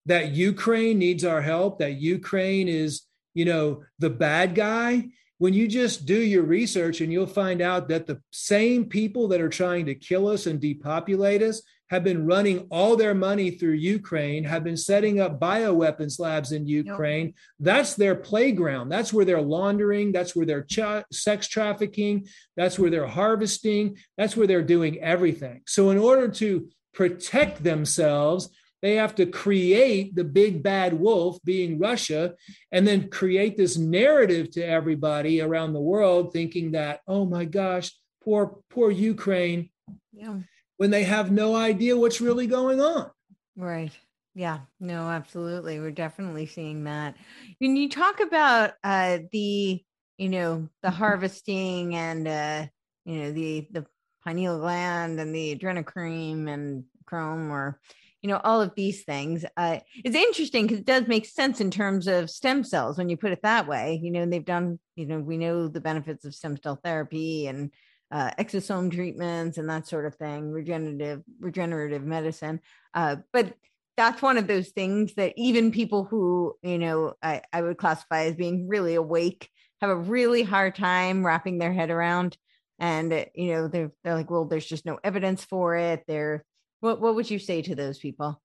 that 0.06 0.32
Ukraine 0.32 1.00
needs 1.00 1.26
our 1.26 1.42
help, 1.42 1.80
that 1.80 1.94
Ukraine 1.94 2.68
is, 2.68 3.04
you 3.34 3.46
know, 3.46 3.84
the 4.00 4.10
bad 4.10 4.56
guy. 4.56 5.06
When 5.38 5.54
you 5.54 5.68
just 5.68 6.06
do 6.06 6.20
your 6.20 6.44
research 6.44 7.02
and 7.02 7.12
you'll 7.12 7.28
find 7.28 7.62
out 7.62 7.90
that 7.90 8.08
the 8.08 8.22
same 8.32 8.86
people 8.86 9.28
that 9.28 9.42
are 9.42 9.50
trying 9.50 9.86
to 9.86 9.96
kill 9.96 10.28
us 10.28 10.48
and 10.48 10.60
depopulate 10.60 11.44
us 11.44 11.62
have 11.90 12.04
been 12.04 12.26
running 12.26 12.68
all 12.70 12.96
their 12.96 13.16
money 13.16 13.52
through 13.52 13.74
Ukraine, 13.74 14.44
have 14.44 14.64
been 14.64 14.78
setting 14.78 15.20
up 15.20 15.40
bioweapons 15.40 16.20
labs 16.20 16.52
in 16.52 16.68
Ukraine. 16.68 17.28
Yep. 17.28 17.36
That's 17.60 17.96
their 17.96 18.16
playground. 18.16 18.90
That's 18.90 19.14
where 19.14 19.26
they're 19.26 19.42
laundering. 19.42 20.12
That's 20.12 20.36
where 20.36 20.46
they're 20.46 20.64
ch- 20.64 21.06
sex 21.12 21.48
trafficking. 21.48 22.28
That's 22.56 22.78
where 22.78 22.90
they're 22.90 23.08
harvesting. 23.08 23.98
That's 24.18 24.36
where 24.36 24.48
they're 24.48 24.64
doing 24.64 25.00
everything. 25.00 25.62
So, 25.66 25.90
in 25.90 25.98
order 25.98 26.28
to 26.28 26.68
protect 26.94 27.64
themselves, 27.64 28.50
they 28.82 28.96
have 28.96 29.16
to 29.16 29.26
create 29.26 30.14
the 30.14 30.24
big 30.24 30.62
bad 30.62 30.94
wolf, 30.94 31.40
being 31.44 31.80
Russia, 31.80 32.36
and 32.72 32.88
then 32.88 33.10
create 33.10 33.58
this 33.58 33.78
narrative 33.78 34.52
to 34.52 34.62
everybody 34.62 35.42
around 35.42 35.74
the 35.74 35.80
world, 35.80 36.32
thinking 36.32 36.74
that, 36.74 37.00
oh 37.08 37.26
my 37.26 37.46
gosh, 37.46 37.92
poor, 38.24 38.60
poor 38.70 38.92
Ukraine. 38.92 39.70
Yeah 40.12 40.40
when 40.78 40.92
they 40.92 41.04
have 41.04 41.32
no 41.32 41.56
idea 41.56 41.98
what's 41.98 42.22
really 42.22 42.48
going 42.48 42.80
on. 42.80 43.12
Right. 43.56 43.92
Yeah, 44.36 44.60
no, 44.80 45.10
absolutely. 45.10 45.80
We're 45.80 45.92
definitely 45.92 46.46
seeing 46.46 46.84
that. 46.84 47.16
When 47.60 47.76
you 47.76 47.90
talk 47.90 48.20
about 48.20 48.74
uh, 48.84 49.20
the, 49.32 49.84
you 50.18 50.30
know, 50.30 50.70
the 50.84 50.92
harvesting 50.92 51.96
and, 51.96 52.28
uh, 52.28 52.68
you 53.06 53.20
know, 53.20 53.32
the, 53.32 53.68
the 53.72 53.86
pineal 54.24 54.60
gland 54.60 55.20
and 55.20 55.34
the 55.34 55.56
adrenochrome 55.56 56.48
and 56.48 56.84
chrome 57.06 57.52
or, 57.52 57.80
you 58.22 58.30
know, 58.30 58.40
all 58.44 58.62
of 58.62 58.74
these 58.76 59.04
things. 59.06 59.44
Uh, 59.56 59.80
it's 60.04 60.16
interesting 60.16 60.68
because 60.68 60.80
it 60.80 60.86
does 60.86 61.08
make 61.08 61.26
sense 61.26 61.60
in 61.60 61.72
terms 61.72 62.08
of 62.08 62.30
stem 62.30 62.64
cells 62.64 62.98
when 62.98 63.10
you 63.10 63.18
put 63.18 63.32
it 63.32 63.42
that 63.42 63.68
way. 63.68 64.00
You 64.04 64.12
know, 64.12 64.26
they've 64.28 64.46
done, 64.46 64.80
you 64.96 65.08
know, 65.08 65.20
we 65.20 65.38
know 65.38 65.68
the 65.68 65.82
benefits 65.82 66.26
of 66.26 66.36
stem 66.36 66.58
cell 66.62 66.80
therapy 66.84 67.48
and 67.48 67.72
uh, 68.12 68.32
exosome 68.40 68.92
treatments 68.92 69.58
and 69.58 69.70
that 69.70 69.88
sort 69.88 70.06
of 70.06 70.16
thing, 70.16 70.52
regenerative 70.52 71.24
regenerative 71.40 72.04
medicine. 72.04 72.60
Uh, 72.94 73.18
but 73.34 73.54
that's 73.98 74.22
one 74.22 74.38
of 74.38 74.48
those 74.48 74.70
things 74.70 75.16
that 75.16 75.34
even 75.36 75.72
people 75.72 76.06
who 76.06 76.56
you 76.62 76.78
know 76.78 77.14
I, 77.22 77.42
I 77.52 77.62
would 77.62 77.78
classify 77.78 78.26
as 78.26 78.36
being 78.36 78.68
really 78.68 78.96
awake 78.96 79.50
have 79.82 79.90
a 79.90 79.96
really 79.96 80.44
hard 80.44 80.76
time 80.76 81.26
wrapping 81.26 81.58
their 81.58 81.74
head 81.74 81.90
around. 81.92 82.38
And 82.80 83.12
uh, 83.12 83.26
you 83.36 83.54
know 83.54 83.68
they're 83.68 83.92
they're 84.04 84.16
like, 84.16 84.30
well, 84.30 84.46
there's 84.46 84.66
just 84.66 84.86
no 84.86 85.00
evidence 85.04 85.44
for 85.44 85.76
it. 85.76 86.04
They're 86.08 86.46
what 86.80 87.02
what 87.02 87.16
would 87.16 87.30
you 87.30 87.40
say 87.40 87.62
to 87.64 87.76
those 87.76 87.98
people? 87.98 88.42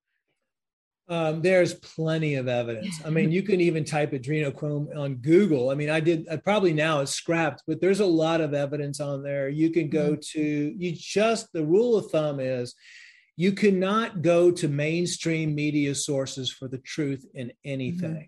Um, 1.09 1.43
there's 1.43 1.75
plenty 1.75 2.37
of 2.37 2.49
evidence. 2.49 3.01
I 3.05 3.11
mean, 3.11 3.33
you 3.37 3.43
can 3.43 3.61
even 3.61 3.85
type 3.85 4.13
adrenochrome 4.13 4.97
on 4.97 5.17
Google. 5.17 5.71
I 5.71 5.75
mean, 5.75 5.91
I 5.91 6.01
did 6.01 6.29
I 6.31 6.37
probably 6.37 6.73
now 6.73 7.01
it's 7.01 7.13
scrapped, 7.13 7.63
but 7.67 7.81
there's 7.81 8.01
a 8.01 8.07
lot 8.07 8.41
of 8.41 8.55
evidence 8.55 9.01
on 9.01 9.23
there. 9.23 9.49
You 9.49 9.71
can 9.71 9.89
go 9.89 10.13
mm-hmm. 10.13 10.21
to 10.39 10.43
you 10.43 10.93
just 10.97 11.53
the 11.53 11.65
rule 11.65 11.97
of 11.97 12.11
thumb 12.11 12.41
is 12.41 12.75
you 13.37 13.53
cannot 13.53 14.23
go 14.23 14.51
to 14.51 14.69
mainstream 14.69 15.55
media 15.55 15.95
sources 15.95 16.51
for 16.53 16.69
the 16.69 16.79
truth 16.79 17.27
in 17.35 17.53
anything. 17.65 18.11
Mm-hmm. 18.11 18.23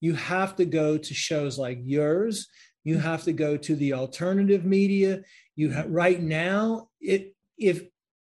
You 0.00 0.14
have 0.14 0.56
to 0.56 0.64
go 0.64 0.96
to 0.96 1.14
shows 1.14 1.58
like 1.58 1.78
yours. 1.82 2.48
You 2.84 2.98
have 2.98 3.24
to 3.24 3.32
go 3.32 3.56
to 3.56 3.74
the 3.74 3.94
alternative 3.94 4.64
media. 4.64 5.22
You 5.56 5.72
ha- 5.72 5.84
right 5.86 6.20
now, 6.20 6.88
it 7.00 7.34
if 7.58 7.84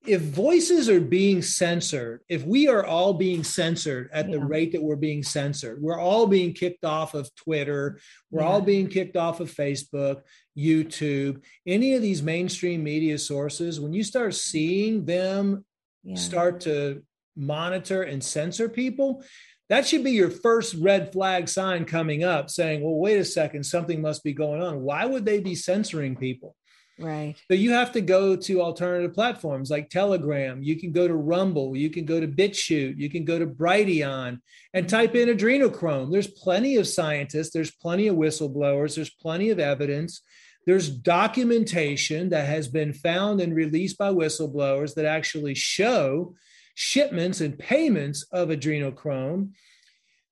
if 0.09 0.23
voices 0.23 0.89
are 0.89 1.01
being 1.01 1.43
censored, 1.43 2.21
if 2.29 2.45
we 2.45 2.67
are 2.69 2.85
all 2.85 3.13
being 3.13 3.45
censored 3.45 4.09
at 4.13 4.27
yeah. 4.27 4.33
the 4.33 4.45
rate 4.45 4.73
that 4.73 4.83
we're 4.83 4.97
being 4.97 5.23
censored, 5.23 5.81
we're 5.83 6.01
all 6.01 6.27
being 6.27 6.55
kicked 6.55 6.85
off 6.85 7.15
of 7.15 7.33
Twitter, 7.35 8.01
we're 8.31 8.41
yeah. 8.41 8.49
all 8.49 8.61
being 8.61 8.89
kicked 8.89 9.17
off 9.17 9.41
of 9.41 9.53
Facebook, 9.53 10.23
YouTube, 10.57 11.43
any 11.67 11.95
of 11.95 12.03
these 12.03 12.23
mainstream 12.23 12.83
media 12.83 13.19
sources, 13.19 13.81
when 13.81 13.93
you 13.93 14.03
start 14.03 14.35
seeing 14.35 15.05
them 15.05 15.65
yeah. 16.03 16.17
start 16.17 16.61
to 16.61 17.03
monitor 17.37 18.03
and 18.03 18.25
censor 18.25 18.69
people, 18.69 19.23
that 19.69 19.87
should 19.87 20.03
be 20.03 20.13
your 20.13 20.31
first 20.31 20.75
red 20.75 21.13
flag 21.13 21.49
sign 21.49 21.85
coming 21.85 22.25
up 22.25 22.49
saying, 22.49 22.83
well, 22.83 22.97
wait 22.97 23.19
a 23.19 23.25
second, 23.25 23.65
something 23.65 24.01
must 24.01 24.25
be 24.25 24.33
going 24.33 24.63
on. 24.63 24.81
Why 24.81 25.05
would 25.05 25.27
they 25.27 25.41
be 25.41 25.55
censoring 25.55 26.17
people? 26.17 26.57
Right. 26.99 27.37
So 27.49 27.55
you 27.55 27.73
have 27.73 27.93
to 27.93 28.01
go 28.01 28.35
to 28.35 28.61
alternative 28.61 29.15
platforms 29.15 29.71
like 29.71 29.89
Telegram. 29.89 30.63
You 30.63 30.77
can 30.77 30.91
go 30.91 31.07
to 31.07 31.15
Rumble. 31.15 31.77
You 31.77 31.91
can 31.91 32.05
go 32.05 32.21
to 32.21 32.27
BitChute. 32.27 32.99
You 32.99 33.09
can 33.09 33.25
go 33.25 33.39
to 33.39 33.47
Brighteon 33.47 34.41
and 34.75 34.87
mm-hmm. 34.87 34.97
type 34.97 35.15
in 35.15 35.29
adrenochrome. 35.29 36.11
There's 36.11 36.27
plenty 36.27 36.77
of 36.77 36.89
scientists. 36.89 37.51
There's 37.51 37.71
plenty 37.71 38.09
of 38.09 38.17
whistleblowers. 38.17 38.97
There's 38.97 39.11
plenty 39.11 39.51
of 39.51 39.61
evidence. 39.61 40.23
There's 40.67 40.91
documentation 40.91 42.31
that 42.31 42.47
has 42.47 42.69
been 42.69 42.93
found 42.93 43.41
and 43.41 43.55
released 43.55 43.97
by 43.97 44.11
whistleblowers 44.11 44.95
that 44.95 45.07
actually 45.07 45.55
show 45.55 46.35
shipments 46.75 47.41
and 47.41 47.59
payments 47.59 48.25
of 48.33 48.49
adrenochrome. 48.49 49.53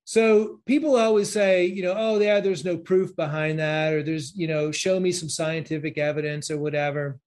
So 0.07 0.61
people 0.65 0.95
always 0.95 1.29
say, 1.29 1.65
you 1.65 1.83
know, 1.83 1.93
oh, 1.93 2.17
yeah, 2.17 2.39
there's 2.39 2.63
no 2.63 2.77
proof 2.77 3.13
behind 3.13 3.59
that, 3.59 3.91
or 3.91 4.03
there's, 4.03 4.33
you 4.37 4.47
know, 4.47 4.71
show 4.71 5.01
me 5.01 5.11
some 5.11 5.27
scientific 5.27 5.97
evidence 5.97 6.49
or 6.49 6.57
whatever. 6.57 7.19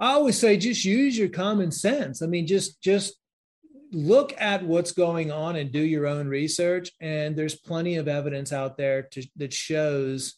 I 0.00 0.14
always 0.14 0.38
say 0.38 0.56
just 0.56 0.86
use 0.86 1.18
your 1.18 1.28
common 1.28 1.70
sense. 1.70 2.22
I 2.22 2.26
mean, 2.28 2.46
just 2.46 2.80
just 2.80 3.16
look 3.92 4.32
at 4.40 4.64
what's 4.64 4.92
going 4.92 5.30
on 5.30 5.56
and 5.56 5.70
do 5.70 5.82
your 5.82 6.06
own 6.06 6.28
research. 6.28 6.90
And 6.98 7.36
there's 7.36 7.54
plenty 7.54 7.96
of 7.96 8.08
evidence 8.08 8.50
out 8.50 8.78
there 8.78 9.02
to, 9.02 9.22
that 9.36 9.52
shows 9.52 10.36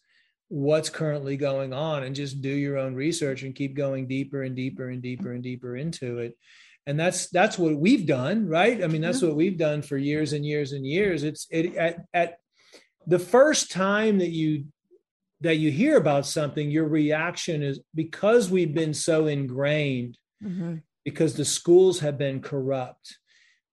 what's 0.49 0.91
currently 0.91 1.37
going 1.37 1.73
on 1.73 2.03
and 2.03 2.17
just 2.17 2.43
do 2.43 2.51
your 2.51 2.79
own 2.79 2.97
research 2.97 3.45
and 3.45 3.55
keep 3.55 3.77
going 3.77 4.09
deeper 4.09 4.43
and 4.43 4.57
deeper 4.57 4.91
and 4.91 5.03
deeper 5.03 5.33
and 5.33 5.45
deeper 5.45 5.77
into 5.77 6.19
it 6.19 6.37
and 6.87 6.99
that's 6.99 7.29
that's 7.31 7.59
what 7.59 7.77
we've 7.77 8.07
done 8.07 8.47
right? 8.49 8.83
I 8.83 8.87
mean 8.87 9.03
that's 9.03 9.23
what 9.23 9.37
we've 9.37 9.59
done 9.59 9.83
for 9.83 9.97
years 9.97 10.33
and 10.33 10.45
years 10.45 10.73
and 10.73 10.87
years. 10.87 11.25
It's 11.25 11.47
it 11.51 11.75
at, 11.77 12.05
at 12.15 12.39
the 13.07 13.19
first 13.19 13.71
time 13.71 14.19
that 14.19 14.31
you 14.31 14.67
that 15.41 15.57
you 15.57 15.71
hear 15.71 15.97
about 15.97 16.27
something 16.27 16.71
your 16.71 16.89
reaction 16.89 17.63
is 17.63 17.81
because 17.95 18.51
we've 18.51 18.75
been 18.75 18.95
so 18.95 19.27
ingrained 19.27 20.17
mm-hmm. 20.43 20.77
because 21.05 21.35
the 21.35 21.45
schools 21.45 22.01
have 22.01 22.17
been 22.17 22.41
corrupt. 22.41 23.19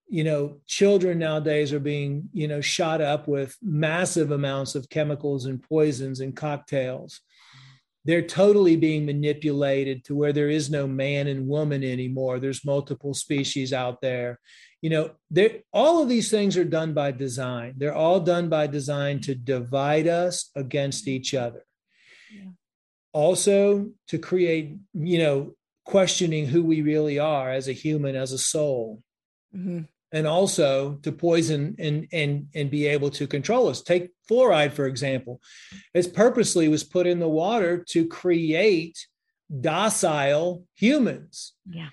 You 0.08 0.24
know 0.24 0.60
children 0.66 1.18
nowadays 1.18 1.72
are 1.72 1.80
being 1.80 2.28
you 2.32 2.48
know 2.48 2.60
shot 2.60 3.00
up 3.00 3.28
with 3.28 3.56
massive 3.62 4.32
amounts 4.32 4.74
of 4.74 4.90
chemicals 4.90 5.46
and 5.46 5.62
poisons 5.62 6.20
and 6.20 6.36
cocktails 6.36 7.20
they're 8.04 8.22
totally 8.22 8.76
being 8.76 9.06
manipulated 9.06 10.04
to 10.04 10.14
where 10.14 10.32
there 10.32 10.50
is 10.50 10.70
no 10.70 10.86
man 10.86 11.26
and 11.26 11.48
woman 11.48 11.82
anymore. 11.82 12.38
There's 12.38 12.64
multiple 12.64 13.14
species 13.14 13.72
out 13.72 14.00
there. 14.00 14.38
You 14.82 14.90
know 14.90 15.10
all 15.72 16.02
of 16.02 16.08
these 16.10 16.30
things 16.30 16.56
are 16.56 16.64
done 16.64 16.92
by 16.92 17.12
design. 17.12 17.74
They're 17.78 17.94
all 17.94 18.20
done 18.20 18.48
by 18.50 18.66
design 18.66 19.20
to 19.20 19.34
divide 19.34 20.06
us 20.06 20.50
against 20.54 21.08
each 21.08 21.34
other. 21.34 21.64
Yeah. 22.30 22.50
also 23.12 23.90
to 24.08 24.18
create 24.18 24.76
you 24.92 25.18
know 25.18 25.54
questioning 25.84 26.46
who 26.46 26.62
we 26.64 26.82
really 26.82 27.18
are 27.18 27.50
as 27.50 27.68
a 27.68 27.72
human 27.72 28.16
as 28.16 28.32
a 28.32 28.38
soul. 28.38 29.02
Mm-hmm 29.56 29.84
and 30.14 30.28
also 30.28 30.94
to 31.02 31.10
poison 31.10 31.74
and 31.78 32.06
and 32.12 32.46
and 32.54 32.70
be 32.70 32.86
able 32.86 33.10
to 33.10 33.26
control 33.26 33.68
us. 33.68 33.82
Take 33.82 34.10
fluoride 34.30 34.72
for 34.72 34.86
example. 34.86 35.42
It 35.92 36.14
purposely 36.14 36.68
was 36.68 36.84
put 36.84 37.06
in 37.06 37.18
the 37.18 37.28
water 37.28 37.84
to 37.88 38.06
create 38.06 39.06
docile 39.60 40.64
humans. 40.76 41.54
Yeah. 41.68 41.88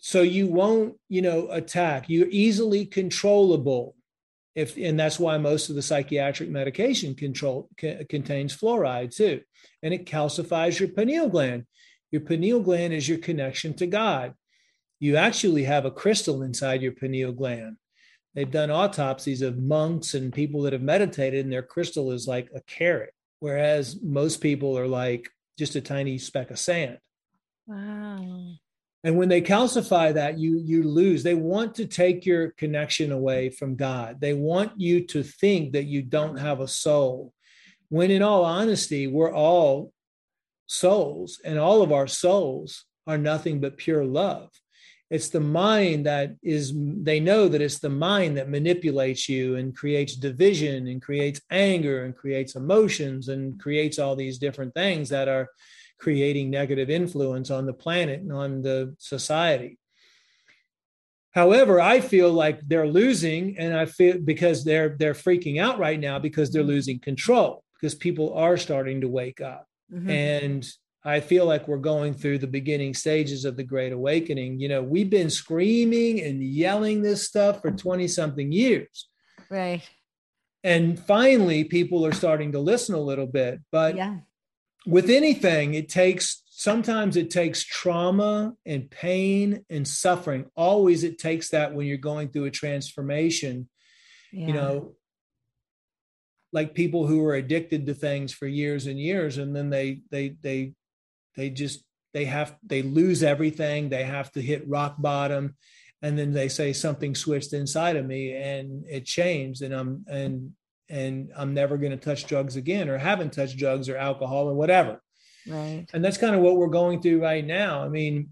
So 0.00 0.22
you 0.22 0.46
won't 0.46 0.94
you 1.08 1.22
know 1.22 1.48
attack. 1.50 2.08
You're 2.08 2.28
easily 2.30 2.86
controllable 2.86 3.94
if 4.54 4.78
and 4.78 4.98
that's 4.98 5.20
why 5.20 5.36
most 5.36 5.68
of 5.68 5.76
the 5.76 5.82
psychiatric 5.82 6.48
medication 6.48 7.14
control 7.14 7.68
c- 7.78 8.04
contains 8.08 8.56
fluoride 8.56 9.14
too. 9.14 9.42
And 9.82 9.92
it 9.92 10.06
calcifies 10.06 10.80
your 10.80 10.88
pineal 10.88 11.28
gland. 11.28 11.66
Your 12.10 12.22
pineal 12.22 12.60
gland 12.60 12.94
is 12.94 13.06
your 13.06 13.18
connection 13.18 13.74
to 13.74 13.86
god 13.86 14.32
you 15.00 15.16
actually 15.16 15.64
have 15.64 15.84
a 15.84 15.90
crystal 15.90 16.42
inside 16.42 16.82
your 16.82 16.92
pineal 16.92 17.32
gland. 17.32 17.76
They've 18.34 18.50
done 18.50 18.70
autopsies 18.70 19.42
of 19.42 19.58
monks 19.58 20.14
and 20.14 20.32
people 20.32 20.62
that 20.62 20.72
have 20.72 20.82
meditated, 20.82 21.44
and 21.44 21.52
their 21.52 21.62
crystal 21.62 22.10
is 22.10 22.26
like 22.26 22.48
a 22.54 22.60
carrot, 22.62 23.14
whereas 23.38 24.02
most 24.02 24.40
people 24.40 24.76
are 24.76 24.88
like 24.88 25.30
just 25.58 25.76
a 25.76 25.80
tiny 25.80 26.18
speck 26.18 26.50
of 26.50 26.58
sand. 26.58 26.98
Wow. 27.66 28.54
And 29.04 29.18
when 29.18 29.28
they 29.28 29.42
calcify 29.42 30.14
that, 30.14 30.38
you 30.38 30.58
you 30.58 30.82
lose. 30.82 31.22
They 31.22 31.34
want 31.34 31.74
to 31.76 31.86
take 31.86 32.24
your 32.24 32.50
connection 32.52 33.12
away 33.12 33.50
from 33.50 33.76
God. 33.76 34.20
They 34.20 34.32
want 34.32 34.72
you 34.80 35.06
to 35.08 35.22
think 35.22 35.72
that 35.72 35.84
you 35.84 36.02
don't 36.02 36.38
have 36.38 36.60
a 36.60 36.68
soul. 36.68 37.32
When 37.90 38.10
in 38.10 38.22
all 38.22 38.44
honesty, 38.44 39.06
we're 39.06 39.32
all 39.32 39.92
souls, 40.66 41.40
and 41.44 41.58
all 41.58 41.82
of 41.82 41.92
our 41.92 42.06
souls 42.06 42.84
are 43.06 43.18
nothing 43.18 43.60
but 43.60 43.76
pure 43.76 44.04
love 44.04 44.48
it's 45.10 45.28
the 45.28 45.40
mind 45.40 46.06
that 46.06 46.34
is 46.42 46.72
they 46.74 47.20
know 47.20 47.48
that 47.48 47.60
it's 47.60 47.78
the 47.78 47.90
mind 47.90 48.36
that 48.36 48.48
manipulates 48.48 49.28
you 49.28 49.56
and 49.56 49.76
creates 49.76 50.16
division 50.16 50.86
and 50.86 51.02
creates 51.02 51.40
anger 51.50 52.04
and 52.04 52.16
creates 52.16 52.54
emotions 52.54 53.28
and 53.28 53.60
creates 53.60 53.98
all 53.98 54.16
these 54.16 54.38
different 54.38 54.74
things 54.74 55.08
that 55.10 55.28
are 55.28 55.48
creating 55.98 56.50
negative 56.50 56.90
influence 56.90 57.50
on 57.50 57.66
the 57.66 57.72
planet 57.72 58.20
and 58.20 58.32
on 58.32 58.62
the 58.62 58.94
society 58.98 59.78
however 61.32 61.80
i 61.80 62.00
feel 62.00 62.32
like 62.32 62.60
they're 62.66 62.88
losing 62.88 63.56
and 63.58 63.76
i 63.76 63.84
feel 63.84 64.18
because 64.18 64.64
they're 64.64 64.96
they're 64.98 65.14
freaking 65.14 65.60
out 65.60 65.78
right 65.78 66.00
now 66.00 66.18
because 66.18 66.50
they're 66.50 66.62
losing 66.62 66.98
control 66.98 67.62
because 67.74 67.94
people 67.94 68.34
are 68.34 68.56
starting 68.56 69.02
to 69.02 69.08
wake 69.08 69.40
up 69.40 69.66
mm-hmm. 69.92 70.10
and 70.10 70.72
I 71.04 71.20
feel 71.20 71.44
like 71.44 71.68
we're 71.68 71.76
going 71.76 72.14
through 72.14 72.38
the 72.38 72.46
beginning 72.46 72.94
stages 72.94 73.44
of 73.44 73.56
the 73.56 73.62
Great 73.62 73.92
Awakening. 73.92 74.58
You 74.58 74.68
know, 74.68 74.82
we've 74.82 75.10
been 75.10 75.28
screaming 75.28 76.22
and 76.22 76.42
yelling 76.42 77.02
this 77.02 77.26
stuff 77.26 77.60
for 77.60 77.70
20 77.70 78.08
something 78.08 78.50
years. 78.50 79.08
Right. 79.50 79.82
And 80.62 80.98
finally, 80.98 81.64
people 81.64 82.06
are 82.06 82.12
starting 82.12 82.52
to 82.52 82.58
listen 82.58 82.94
a 82.94 83.00
little 83.00 83.26
bit. 83.26 83.60
But 83.70 83.96
yeah. 83.96 84.16
with 84.86 85.10
anything, 85.10 85.74
it 85.74 85.90
takes 85.90 86.42
sometimes 86.48 87.16
it 87.16 87.30
takes 87.30 87.62
trauma 87.62 88.54
and 88.64 88.90
pain 88.90 89.62
and 89.68 89.86
suffering. 89.86 90.46
Always 90.56 91.04
it 91.04 91.18
takes 91.18 91.50
that 91.50 91.74
when 91.74 91.86
you're 91.86 91.98
going 91.98 92.28
through 92.28 92.46
a 92.46 92.50
transformation. 92.50 93.68
Yeah. 94.32 94.46
You 94.46 94.52
know, 94.54 94.94
like 96.50 96.72
people 96.72 97.06
who 97.06 97.22
are 97.26 97.34
addicted 97.34 97.84
to 97.84 97.94
things 97.94 98.32
for 98.32 98.46
years 98.46 98.86
and 98.86 98.98
years 98.98 99.36
and 99.36 99.54
then 99.54 99.68
they 99.68 100.00
they 100.10 100.36
they 100.40 100.72
they 101.36 101.50
just 101.50 101.84
they 102.12 102.24
have 102.26 102.56
they 102.64 102.82
lose 102.82 103.22
everything. 103.22 103.88
They 103.88 104.04
have 104.04 104.30
to 104.32 104.40
hit 104.40 104.68
rock 104.68 104.96
bottom, 104.98 105.56
and 106.00 106.18
then 106.18 106.32
they 106.32 106.48
say 106.48 106.72
something 106.72 107.14
switched 107.14 107.52
inside 107.52 107.96
of 107.96 108.06
me 108.06 108.34
and 108.34 108.84
it 108.88 109.04
changed, 109.04 109.62
and 109.62 109.74
I'm 109.74 110.04
and 110.08 110.52
and 110.88 111.32
I'm 111.36 111.54
never 111.54 111.76
going 111.76 111.92
to 111.92 111.96
touch 111.96 112.26
drugs 112.26 112.56
again, 112.56 112.88
or 112.88 112.98
haven't 112.98 113.32
touched 113.32 113.58
drugs 113.58 113.88
or 113.88 113.96
alcohol 113.96 114.48
or 114.48 114.54
whatever. 114.54 115.02
Right. 115.46 115.86
And 115.92 116.04
that's 116.04 116.16
kind 116.16 116.34
of 116.34 116.40
what 116.40 116.56
we're 116.56 116.68
going 116.68 117.02
through 117.02 117.22
right 117.22 117.44
now. 117.44 117.84
I 117.84 117.88
mean, 117.88 118.30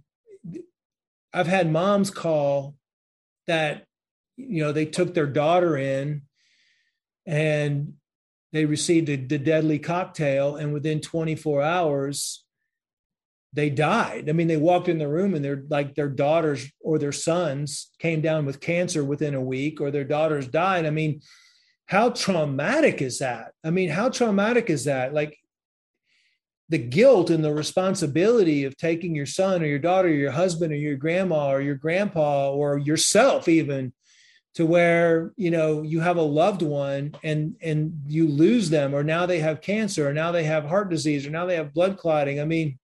I've 1.33 1.47
had 1.47 1.71
moms 1.71 2.11
call 2.11 2.77
that 3.47 3.85
you 4.37 4.63
know 4.63 4.73
they 4.73 4.87
took 4.87 5.15
their 5.15 5.27
daughter 5.27 5.77
in 5.77 6.23
and 7.27 7.95
they 8.53 8.65
received 8.65 9.09
a, 9.09 9.17
the 9.17 9.39
deadly 9.39 9.79
cocktail 9.79 10.57
and 10.57 10.73
within 10.73 11.01
24 11.01 11.63
hours 11.63 12.42
they 13.53 13.69
died. 13.69 14.29
I 14.29 14.33
mean, 14.33 14.49
they 14.49 14.57
walked 14.57 14.89
in 14.89 14.99
the 14.99 15.09
room 15.09 15.35
and 15.35 15.45
they're 15.45 15.65
like 15.69 15.95
their 15.95 16.09
daughters 16.09 16.71
or 16.81 16.99
their 16.99 17.13
sons 17.13 17.91
came 17.99 18.21
down 18.23 18.47
with 18.47 18.61
cancer 18.61 19.05
within 19.05 19.35
a 19.35 19.41
week, 19.41 19.81
or 19.81 19.91
their 19.91 20.05
daughters 20.05 20.47
died. 20.49 20.87
I 20.87 20.91
mean, 20.91 21.21
how 21.87 22.11
traumatic 22.11 23.03
is 23.03 23.19
that? 23.19 23.53
I 23.63 23.71
mean, 23.71 23.91
how 23.91 24.09
traumatic 24.09 24.71
is 24.71 24.85
that? 24.85 25.13
Like 25.13 25.39
the 26.71 26.79
guilt 26.79 27.29
and 27.29 27.45
the 27.45 27.53
responsibility 27.53 28.65
of 28.65 28.79
taking 28.79 29.15
your 29.15 29.27
son 29.27 29.63
or 29.63 29.67
your 29.67 29.79
daughter, 29.79 30.09
or 30.09 30.13
your 30.13 30.31
husband 30.31 30.73
or 30.73 30.77
your 30.77 30.97
grandma 30.97 31.51
or 31.51 31.61
your 31.61 31.75
grandpa 31.75 32.51
or 32.51 32.79
yourself 32.79 33.49
even 33.49 33.93
to 34.55 34.67
where 34.67 35.33
you 35.37 35.51
know 35.51 35.83
you 35.83 36.01
have 36.01 36.17
a 36.17 36.23
loved 36.23 36.63
one 36.63 37.15
and 37.23 37.57
and 37.63 38.03
you 38.07 38.27
lose 38.29 38.71
them 38.71 38.95
or 38.95 39.03
now 39.03 39.25
they 39.27 39.39
have 39.39 39.61
cancer 39.61 40.09
or 40.09 40.13
now 40.13 40.31
they 40.31 40.45
have 40.45 40.65
heart 40.65 40.91
disease 40.91 41.27
or 41.27 41.31
now 41.31 41.47
they 41.47 41.57
have 41.57 41.73
blood 41.73 41.97
clotting 41.97 42.39
i 42.41 42.45
mean 42.45 42.79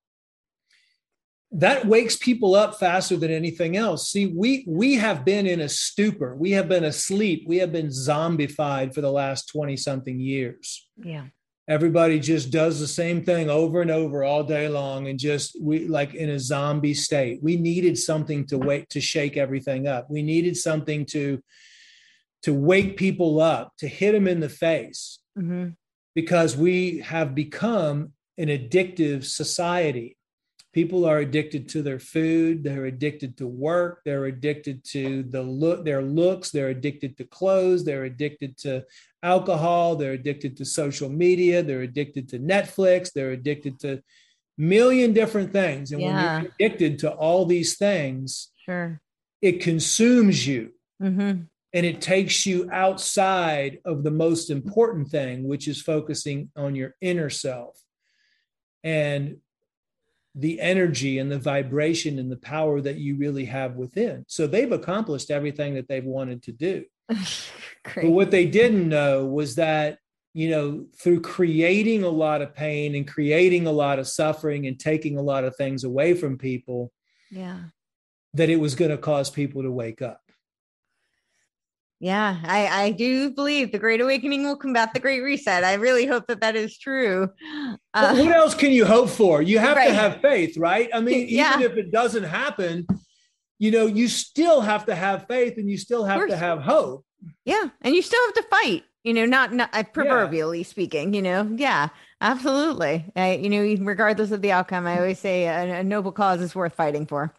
that 1.51 1.86
wakes 1.86 2.16
people 2.16 2.55
up 2.55 2.78
faster 2.78 3.16
than 3.16 3.30
anything 3.30 3.76
else. 3.76 4.11
See 4.11 4.26
we 4.26 4.64
we 4.68 4.94
have 4.96 5.24
been 5.24 5.46
in 5.46 5.61
a 5.61 5.68
stupor. 5.68 6.36
We 6.36 6.51
have 6.53 6.68
been 6.68 6.84
asleep. 6.84 7.44
We 7.46 7.59
have 7.59 7.72
been 7.72 7.88
zombified 7.88 8.94
for 8.94 9.01
the 9.01 9.11
last 9.11 9.49
20 9.49 9.76
something 9.76 10.20
years. 10.20 10.88
Yeah. 11.03 11.26
Everybody 11.66 12.18
just 12.18 12.51
does 12.51 12.80
the 12.80 12.86
same 12.86 13.24
thing 13.24 13.51
over 13.51 13.82
and 13.82 13.90
over 13.90 14.24
all 14.24 14.42
day 14.42 14.68
long 14.68 15.09
and 15.09 15.18
just 15.18 15.57
we 15.61 15.86
like 15.86 16.14
in 16.14 16.30
a 16.30 16.38
zombie 16.38 16.94
state. 16.94 17.40
We 17.42 17.57
needed 17.57 17.99
something 17.99 18.46
to 18.46 18.59
wait 18.59 18.90
to 18.90 19.01
shake 19.01 19.36
everything 19.36 19.86
up. 19.86 20.11
We 20.11 20.22
needed 20.22 20.57
something 20.57 21.07
to 21.07 21.42
to 22.42 22.55
wake 22.55 22.96
people 22.96 23.40
up 23.40 23.72
to 23.78 23.88
hit 23.88 24.12
them 24.12 24.28
in 24.28 24.40
the 24.40 24.49
face. 24.49 25.18
Mm-hmm. 25.38 25.68
because 26.16 26.57
we 26.57 26.99
have 26.99 27.32
become 27.32 28.12
an 28.38 28.49
addictive 28.49 29.22
society. 29.24 30.17
People 30.79 31.07
are 31.07 31.18
addicted 31.18 31.68
to 31.70 31.83
their 31.83 31.99
food, 31.99 32.62
they're 32.62 32.85
addicted 32.85 33.37
to 33.39 33.49
work, 33.49 34.03
they're 34.05 34.26
addicted 34.26 34.85
to 34.85 35.24
the 35.24 35.43
look 35.43 35.85
their 35.85 36.03
looks, 36.03 36.53
they're 36.53 36.68
addicted 36.68 37.16
to 37.16 37.24
clothes, 37.24 37.85
they're 37.85 38.05
addicted 38.05 38.57
to 38.59 38.85
alcohol, 39.24 39.97
they're 39.97 40.12
addicted 40.12 40.57
to 40.57 40.64
social 40.64 41.09
media, 41.09 41.64
they're 41.64 41.83
addicted 41.83 42.29
to 42.29 42.39
Netflix, 42.39 43.12
they're 43.12 43.33
addicted 43.33 43.81
to 43.81 44.01
million 44.57 45.12
different 45.12 45.53
things. 45.53 45.91
And 45.91 46.01
yeah. 46.01 46.07
when 46.37 46.43
you're 46.45 46.53
addicted 46.61 47.01
to 47.01 47.11
all 47.11 47.45
these 47.45 47.76
things, 47.76 48.53
sure. 48.64 49.01
it 49.43 49.61
consumes 49.61 50.47
you. 50.47 50.74
Mm-hmm. 51.03 51.41
And 51.72 51.87
it 51.87 52.01
takes 52.01 52.47
you 52.47 52.70
outside 52.70 53.81
of 53.85 54.05
the 54.05 54.12
most 54.12 54.49
important 54.49 55.09
thing, 55.09 55.43
which 55.49 55.66
is 55.66 55.83
focusing 55.83 56.51
on 56.55 56.76
your 56.76 56.95
inner 57.01 57.31
self 57.31 57.83
and 58.85 59.39
the 60.39 60.61
energy 60.61 61.18
and 61.18 61.30
the 61.30 61.39
vibration 61.39 62.18
and 62.18 62.30
the 62.30 62.36
power 62.36 62.80
that 62.80 62.97
you 62.97 63.16
really 63.16 63.45
have 63.45 63.74
within. 63.74 64.24
So 64.28 64.47
they've 64.47 64.70
accomplished 64.70 65.30
everything 65.30 65.74
that 65.74 65.89
they've 65.89 66.05
wanted 66.05 66.43
to 66.45 66.53
do. 66.53 66.84
but 67.09 68.05
what 68.05 68.30
they 68.30 68.47
didn't 68.47 68.89
know 68.89 69.24
was 69.24 69.57
that 69.57 69.99
you 70.34 70.51
know, 70.51 70.86
through 70.97 71.20
creating 71.20 72.05
a 72.05 72.09
lot 72.09 72.43
of 72.43 72.55
pain 72.55 72.95
and 72.95 73.09
creating 73.09 73.66
a 73.66 73.72
lot 73.72 73.99
of 73.99 74.07
suffering 74.07 74.68
and 74.68 74.78
taking 74.78 75.18
a 75.18 75.22
lot 75.22 75.43
of 75.43 75.57
things 75.57 75.82
away 75.82 76.14
from 76.14 76.39
people, 76.39 76.93
yeah, 77.28 77.59
that 78.34 78.49
it 78.49 78.61
was 78.61 78.76
going 78.76 78.93
to 78.93 78.99
cause 78.99 79.30
people 79.30 79.62
to 79.62 79.72
wake 79.72 80.01
up. 80.01 80.20
Yeah, 82.01 82.38
I, 82.44 82.84
I 82.84 82.90
do 82.92 83.30
believe 83.30 83.72
the 83.72 83.78
Great 83.78 84.01
Awakening 84.01 84.44
will 84.44 84.57
combat 84.57 84.94
the 84.94 85.01
Great 85.01 85.20
Reset. 85.20 85.64
I 85.64 85.74
really 85.74 86.07
hope 86.07 86.28
that 86.28 86.40
that 86.40 86.57
is 86.57 86.78
true. 86.78 87.30
Uh, 87.94 88.14
what 88.14 88.30
else 88.30 88.55
can 88.55 88.70
you 88.70 88.84
hope 88.84 89.09
for? 89.09 89.42
You 89.42 89.59
have 89.59 89.76
right. 89.76 89.88
to 89.88 89.94
have 89.94 90.20
faith, 90.20 90.57
right? 90.57 90.88
I 90.94 91.01
mean, 91.01 91.26
yeah. 91.30 91.55
even 91.55 91.68
if 91.68 91.76
it 91.76 91.90
doesn't 91.90 92.22
happen, 92.22 92.86
you 93.59 93.72
know, 93.72 93.86
you 93.86 94.07
still 94.07 94.61
have 94.61 94.86
to 94.86 94.94
have 94.94 95.26
faith 95.26 95.55
and 95.57 95.68
you 95.68 95.76
still 95.76 96.05
have 96.05 96.28
to 96.28 96.36
have 96.36 96.61
hope. 96.61 97.05
Yeah, 97.44 97.70
and 97.80 97.96
you 97.96 98.03
still 98.03 98.24
have 98.26 98.34
to 98.34 98.42
fight 98.44 98.84
you 99.05 99.14
know 99.14 99.24
not, 99.24 99.53
not 99.53 99.70
uh, 99.72 99.82
proverbially 99.84 100.59
yeah. 100.59 100.64
speaking 100.64 101.14
you 101.14 101.22
know 101.22 101.51
yeah 101.57 101.88
absolutely 102.20 103.11
I, 103.16 103.34
you 103.34 103.49
know 103.49 103.84
regardless 103.84 104.32
of 104.32 104.42
the 104.42 104.53
outcome 104.53 104.86
i 104.86 104.99
always 104.99 105.18
say 105.18 105.44
a, 105.44 105.80
a 105.80 105.84
noble 105.84 106.12
cause 106.12 106.40
is 106.40 106.55
worth 106.55 106.74
fighting 106.74 107.07
for 107.07 107.32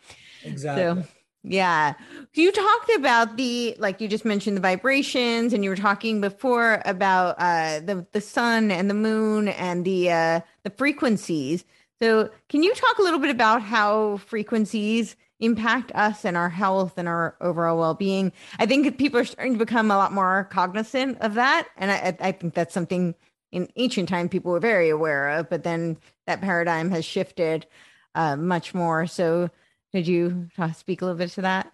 exactly 0.44 1.04
so 1.04 1.10
yeah. 1.44 1.94
You 2.34 2.52
talked 2.52 2.92
about 2.96 3.38
the 3.38 3.76
like 3.80 4.02
you 4.02 4.08
just 4.08 4.26
mentioned 4.26 4.58
the 4.58 4.62
vibrations 4.62 5.54
and 5.54 5.64
you 5.64 5.70
were 5.70 5.76
talking 5.76 6.20
before 6.20 6.82
about 6.86 7.36
uh 7.40 7.80
the 7.80 8.06
the 8.12 8.22
sun 8.22 8.72
and 8.72 8.90
the 8.90 8.94
moon 8.94 9.48
and 9.48 9.86
the 9.86 10.12
uh 10.12 10.42
the 10.64 10.70
frequencies. 10.72 11.64
So 12.02 12.30
can 12.50 12.64
you 12.64 12.74
talk 12.74 12.98
a 12.98 13.02
little 13.02 13.20
bit 13.20 13.30
about 13.30 13.62
how 13.62 14.18
frequencies 14.18 15.16
impact 15.40 15.92
us 15.96 16.26
and 16.26 16.36
our 16.36 16.50
health 16.50 16.98
and 16.98 17.08
our 17.08 17.36
overall 17.40 17.78
well-being? 17.78 18.34
I 18.58 18.66
think 18.66 18.98
people 18.98 19.20
are 19.20 19.26
starting 19.26 19.54
to 19.54 19.60
become 19.60 19.92
a 19.92 19.98
lot 19.98 20.12
more 20.12 20.50
cognizant 20.52 21.20
of 21.22 21.36
that 21.36 21.68
and 21.78 21.92
i, 21.92 22.18
I 22.20 22.32
think 22.34 22.54
that's 22.54 22.74
something 22.74 23.16
in 23.52 23.68
ancient 23.78 24.10
time 24.10 24.30
people 24.30 24.52
were 24.52 24.60
very 24.60 24.90
aware 24.90 25.30
of 25.30 25.50
but 25.50 25.64
then 25.64 25.98
that 26.28 26.42
paradigm 26.42 26.92
has 26.92 27.06
shifted 27.06 27.66
uh, 28.16 28.36
much 28.36 28.74
more. 28.74 29.08
So 29.08 29.50
did 29.94 30.08
you 30.08 30.48
speak 30.76 31.02
a 31.02 31.06
little 31.06 31.18
bit 31.18 31.30
to 31.32 31.42
that 31.42 31.72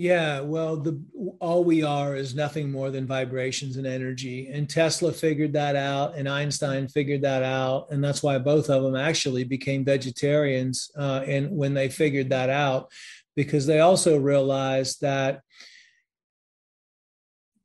yeah, 0.00 0.40
well, 0.40 0.78
the 0.78 0.98
all 1.40 1.62
we 1.62 1.82
are 1.82 2.16
is 2.16 2.34
nothing 2.34 2.72
more 2.72 2.90
than 2.90 3.06
vibrations 3.06 3.76
and 3.76 3.86
energy. 3.86 4.48
And 4.48 4.66
Tesla 4.66 5.12
figured 5.12 5.52
that 5.52 5.76
out, 5.76 6.14
and 6.16 6.26
Einstein 6.26 6.88
figured 6.88 7.20
that 7.20 7.42
out, 7.42 7.88
and 7.90 8.02
that's 8.02 8.22
why 8.22 8.38
both 8.38 8.70
of 8.70 8.82
them 8.82 8.96
actually 8.96 9.44
became 9.44 9.84
vegetarians. 9.84 10.90
Uh, 10.96 11.22
and 11.26 11.50
when 11.50 11.74
they 11.74 11.90
figured 11.90 12.30
that 12.30 12.48
out, 12.48 12.90
because 13.36 13.66
they 13.66 13.80
also 13.80 14.16
realized 14.16 15.02
that 15.02 15.42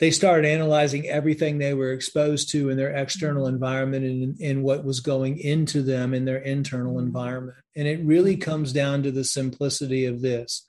they 0.06 0.12
started 0.12 0.48
analyzing 0.48 1.08
everything 1.08 1.58
they 1.58 1.74
were 1.74 1.92
exposed 1.92 2.50
to 2.52 2.70
in 2.70 2.78
their 2.78 2.96
external 2.96 3.46
mm-hmm. 3.46 3.56
environment 3.56 4.06
and, 4.06 4.40
and 4.40 4.64
what 4.64 4.84
was 4.84 5.00
going 5.00 5.40
into 5.40 5.82
them 5.82 6.14
in 6.14 6.26
their 6.26 6.38
internal 6.38 6.96
mm-hmm. 6.96 7.08
environment. 7.08 7.58
And 7.76 7.88
it 7.88 8.06
really 8.06 8.38
comes 8.38 8.72
down 8.72 9.04
to 9.04 9.12
the 9.12 9.24
simplicity 9.24 10.06
of 10.06 10.22
this 10.22 10.66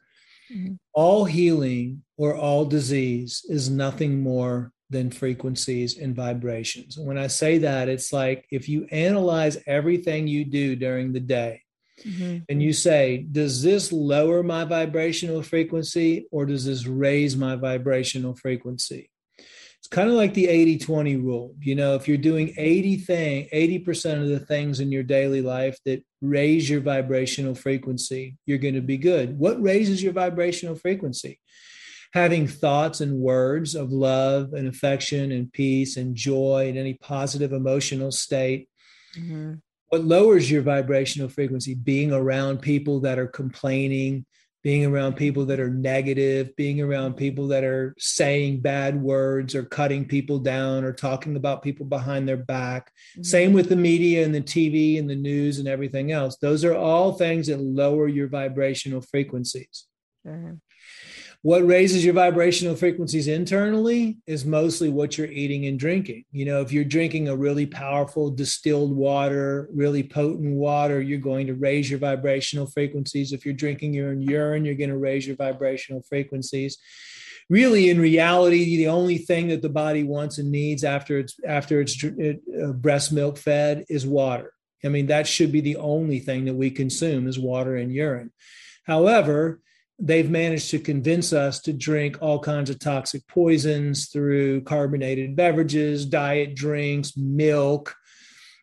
Mm-hmm. 0.52 0.74
All 0.92 1.24
healing 1.24 2.02
or 2.16 2.34
all 2.34 2.64
disease 2.64 3.44
is 3.48 3.68
nothing 3.68 4.20
more 4.20 4.72
than 4.90 5.10
frequencies 5.10 5.98
and 5.98 6.14
vibrations. 6.14 6.96
when 6.96 7.18
I 7.18 7.26
say 7.26 7.58
that, 7.58 7.88
it's 7.88 8.12
like 8.12 8.46
if 8.52 8.68
you 8.68 8.86
analyze 8.92 9.58
everything 9.66 10.28
you 10.28 10.44
do 10.44 10.76
during 10.76 11.12
the 11.12 11.20
day 11.20 11.62
mm-hmm. 12.04 12.38
and 12.48 12.62
you 12.62 12.72
say, 12.72 13.26
does 13.30 13.62
this 13.62 13.90
lower 13.92 14.44
my 14.44 14.64
vibrational 14.64 15.42
frequency 15.42 16.28
or 16.30 16.46
does 16.46 16.64
this 16.64 16.86
raise 16.86 17.36
my 17.36 17.56
vibrational 17.56 18.36
frequency? 18.36 19.10
It's 19.78 19.88
kind 19.88 20.08
of 20.08 20.14
like 20.14 20.34
the 20.34 20.48
80 20.48 20.78
20 20.78 21.16
rule 21.16 21.54
you 21.60 21.74
know 21.74 21.94
if 21.94 22.08
you're 22.08 22.16
doing 22.16 22.52
80 22.56 22.96
thing 22.96 23.48
80% 23.52 24.22
of 24.22 24.28
the 24.28 24.40
things 24.40 24.80
in 24.80 24.90
your 24.90 25.02
daily 25.02 25.42
life 25.42 25.78
that 25.84 26.04
raise 26.20 26.68
your 26.68 26.80
vibrational 26.80 27.54
frequency 27.54 28.36
you're 28.46 28.58
going 28.58 28.74
to 28.74 28.80
be 28.80 28.96
good. 28.96 29.38
What 29.38 29.60
raises 29.62 30.02
your 30.02 30.12
vibrational 30.12 30.76
frequency? 30.76 31.40
Having 32.12 32.48
thoughts 32.48 33.00
and 33.00 33.18
words 33.18 33.74
of 33.74 33.92
love 33.92 34.54
and 34.54 34.68
affection 34.68 35.32
and 35.32 35.52
peace 35.52 35.96
and 35.96 36.14
joy 36.14 36.68
and 36.68 36.78
any 36.78 36.94
positive 36.94 37.52
emotional 37.52 38.12
state. 38.12 38.68
Mm-hmm. 39.16 39.54
what 39.88 40.04
lowers 40.04 40.50
your 40.50 40.60
vibrational 40.60 41.30
frequency? 41.30 41.74
Being 41.74 42.12
around 42.12 42.60
people 42.60 43.00
that 43.00 43.18
are 43.18 43.26
complaining 43.26 44.26
being 44.66 44.84
around 44.84 45.14
people 45.14 45.44
that 45.44 45.60
are 45.60 45.70
negative, 45.70 46.56
being 46.56 46.80
around 46.80 47.14
people 47.14 47.46
that 47.46 47.62
are 47.62 47.94
saying 47.98 48.58
bad 48.58 49.00
words 49.00 49.54
or 49.54 49.62
cutting 49.62 50.04
people 50.04 50.40
down 50.40 50.82
or 50.82 50.92
talking 50.92 51.36
about 51.36 51.62
people 51.62 51.86
behind 51.86 52.26
their 52.26 52.36
back. 52.36 52.90
Mm-hmm. 53.12 53.22
Same 53.22 53.52
with 53.52 53.68
the 53.68 53.76
media 53.76 54.24
and 54.24 54.34
the 54.34 54.40
TV 54.40 54.98
and 54.98 55.08
the 55.08 55.14
news 55.14 55.60
and 55.60 55.68
everything 55.68 56.10
else. 56.10 56.36
Those 56.38 56.64
are 56.64 56.74
all 56.74 57.12
things 57.12 57.46
that 57.46 57.60
lower 57.60 58.08
your 58.08 58.26
vibrational 58.26 59.02
frequencies. 59.02 59.86
Sure. 60.24 60.58
What 61.42 61.66
raises 61.66 62.04
your 62.04 62.14
vibrational 62.14 62.76
frequencies 62.76 63.28
internally 63.28 64.18
is 64.26 64.44
mostly 64.44 64.88
what 64.88 65.16
you're 65.16 65.30
eating 65.30 65.66
and 65.66 65.78
drinking. 65.78 66.24
You 66.32 66.44
know, 66.44 66.60
if 66.60 66.72
you're 66.72 66.84
drinking 66.84 67.28
a 67.28 67.36
really 67.36 67.66
powerful 67.66 68.30
distilled 68.30 68.94
water, 68.94 69.68
really 69.72 70.02
potent 70.02 70.54
water, 70.56 71.00
you're 71.00 71.18
going 71.18 71.46
to 71.46 71.54
raise 71.54 71.88
your 71.88 72.00
vibrational 72.00 72.66
frequencies. 72.66 73.32
If 73.32 73.44
you're 73.44 73.54
drinking 73.54 73.94
your 73.94 74.10
own 74.10 74.20
urine, 74.20 74.64
you're 74.64 74.74
going 74.74 74.90
to 74.90 74.98
raise 74.98 75.26
your 75.26 75.36
vibrational 75.36 76.02
frequencies. 76.08 76.78
Really, 77.48 77.90
in 77.90 78.00
reality, 78.00 78.76
the 78.76 78.88
only 78.88 79.18
thing 79.18 79.48
that 79.48 79.62
the 79.62 79.68
body 79.68 80.02
wants 80.02 80.38
and 80.38 80.50
needs 80.50 80.82
after 80.82 81.18
it's 81.18 81.36
after 81.46 81.80
it's 81.80 82.02
uh, 82.04 82.72
breast 82.72 83.12
milk 83.12 83.38
fed 83.38 83.84
is 83.88 84.04
water. 84.04 84.52
I 84.84 84.88
mean, 84.88 85.06
that 85.06 85.28
should 85.28 85.52
be 85.52 85.60
the 85.60 85.76
only 85.76 86.18
thing 86.18 86.46
that 86.46 86.54
we 86.54 86.70
consume 86.70 87.28
is 87.28 87.38
water 87.38 87.76
and 87.76 87.92
urine. 87.92 88.32
However, 88.84 89.60
they've 89.98 90.30
managed 90.30 90.70
to 90.70 90.78
convince 90.78 91.32
us 91.32 91.60
to 91.60 91.72
drink 91.72 92.18
all 92.20 92.38
kinds 92.38 92.68
of 92.68 92.78
toxic 92.78 93.26
poisons 93.28 94.08
through 94.08 94.60
carbonated 94.62 95.36
beverages, 95.36 96.04
diet 96.04 96.54
drinks, 96.54 97.16
milk. 97.16 97.94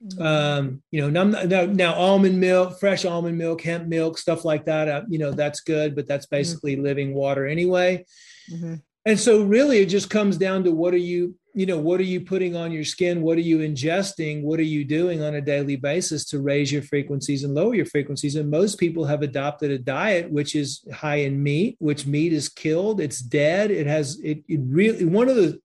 Mm-hmm. 0.05 0.21
Um, 0.21 0.83
you 0.91 1.01
know, 1.01 1.09
now, 1.09 1.43
now, 1.43 1.65
now, 1.65 1.93
almond 1.93 2.39
milk, 2.39 2.79
fresh 2.79 3.05
almond 3.05 3.37
milk, 3.37 3.61
hemp 3.61 3.87
milk, 3.87 4.17
stuff 4.17 4.43
like 4.45 4.65
that. 4.65 4.87
Uh, 4.87 5.01
you 5.07 5.17
know, 5.17 5.31
that's 5.31 5.61
good, 5.61 5.95
but 5.95 6.07
that's 6.07 6.25
mm-hmm. 6.25 6.35
basically 6.35 6.73
mm-hmm. 6.73 6.83
living 6.83 7.13
water 7.13 7.47
anyway. 7.47 8.05
Mm-hmm. 8.51 8.75
And 9.05 9.19
so, 9.19 9.43
really, 9.43 9.79
it 9.79 9.87
just 9.87 10.09
comes 10.09 10.37
down 10.37 10.65
to 10.65 10.71
what 10.71 10.93
are 10.93 10.97
you 10.97 11.35
you 11.53 11.65
know 11.65 11.77
what 11.77 11.99
are 11.99 12.03
you 12.03 12.21
putting 12.21 12.55
on 12.55 12.71
your 12.71 12.83
skin? 12.83 13.21
What 13.21 13.37
are 13.37 13.41
you 13.41 13.59
ingesting? 13.59 14.41
What 14.41 14.59
are 14.59 14.63
you 14.63 14.83
doing 14.83 15.21
on 15.21 15.35
a 15.35 15.41
daily 15.41 15.75
basis 15.75 16.25
to 16.25 16.41
raise 16.41 16.71
your 16.71 16.81
frequencies 16.81 17.43
and 17.43 17.53
lower 17.53 17.75
your 17.75 17.85
frequencies? 17.85 18.35
And 18.35 18.49
most 18.49 18.79
people 18.79 19.05
have 19.05 19.21
adopted 19.21 19.69
a 19.71 19.77
diet 19.77 20.31
which 20.31 20.55
is 20.55 20.83
high 20.93 21.17
in 21.17 21.41
meat 21.41 21.75
which 21.79 22.05
meat 22.05 22.33
is 22.33 22.49
killed 22.49 22.99
it's 22.99 23.19
dead 23.19 23.71
it 23.71 23.87
has 23.87 24.19
it, 24.19 24.43
it 24.47 24.59
really 24.63 25.05
one 25.05 25.29
of 25.29 25.35
the 25.35 25.59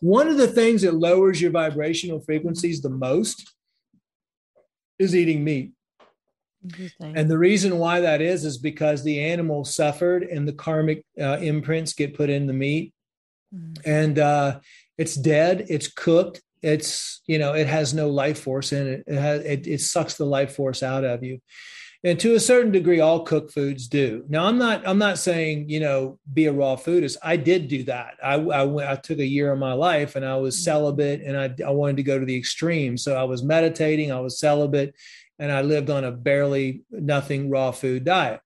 one 0.00 0.28
of 0.28 0.36
the 0.36 0.48
things 0.48 0.82
that 0.82 0.94
lowers 0.94 1.40
your 1.40 1.50
vibrational 1.50 2.20
frequencies 2.20 2.80
the 2.80 2.90
most 2.90 3.52
is 4.98 5.14
eating 5.14 5.44
meat. 5.44 5.72
And 7.00 7.30
the 7.30 7.38
reason 7.38 7.78
why 7.78 8.00
that 8.00 8.20
is 8.20 8.44
is 8.44 8.58
because 8.58 9.02
the 9.02 9.20
animal 9.20 9.64
suffered 9.64 10.24
and 10.24 10.46
the 10.46 10.52
karmic 10.52 11.04
uh, 11.20 11.38
imprints 11.38 11.92
get 11.92 12.14
put 12.14 12.30
in 12.30 12.46
the 12.46 12.52
meat 12.52 12.92
mm-hmm. 13.54 13.88
and 13.88 14.18
uh, 14.18 14.60
it's 14.96 15.14
dead. 15.14 15.66
It's 15.68 15.88
cooked. 15.88 16.42
It's 16.60 17.22
you 17.26 17.38
know 17.38 17.54
it 17.54 17.66
has 17.66 17.94
no 17.94 18.08
life 18.08 18.40
force 18.40 18.72
in 18.72 18.86
it. 18.88 19.04
It 19.06 19.18
has 19.18 19.44
it, 19.44 19.66
it 19.66 19.80
sucks 19.80 20.14
the 20.14 20.26
life 20.26 20.54
force 20.56 20.82
out 20.82 21.04
of 21.04 21.22
you. 21.22 21.40
and 22.04 22.18
to 22.20 22.34
a 22.34 22.40
certain 22.40 22.72
degree 22.72 23.00
all 23.00 23.24
cooked 23.24 23.52
foods 23.52 23.88
do 23.88 24.24
now 24.28 24.44
i'm 24.46 24.56
not 24.56 24.86
i'm 24.86 24.98
not 24.98 25.18
saying 25.18 25.68
you 25.68 25.80
know 25.80 26.18
be 26.32 26.46
a 26.46 26.52
raw 26.52 26.76
foodist 26.76 27.16
i 27.22 27.36
did 27.36 27.66
do 27.66 27.82
that 27.82 28.14
i 28.22 28.34
i, 28.34 28.62
went, 28.62 28.88
I 28.88 28.94
took 28.94 29.18
a 29.18 29.26
year 29.26 29.52
of 29.52 29.58
my 29.58 29.72
life 29.72 30.14
and 30.14 30.24
i 30.24 30.36
was 30.36 30.54
mm-hmm. 30.54 30.64
celibate 30.64 31.22
and 31.22 31.36
I, 31.36 31.54
I 31.66 31.70
wanted 31.70 31.96
to 31.96 32.04
go 32.04 32.18
to 32.18 32.24
the 32.24 32.36
extreme 32.36 32.96
so 32.96 33.16
i 33.16 33.24
was 33.24 33.42
meditating 33.42 34.12
i 34.12 34.20
was 34.20 34.38
celibate 34.38 34.94
and 35.38 35.50
i 35.50 35.62
lived 35.62 35.90
on 35.90 36.04
a 36.04 36.12
barely 36.12 36.82
nothing 36.90 37.50
raw 37.50 37.72
food 37.72 38.04
diet 38.04 38.40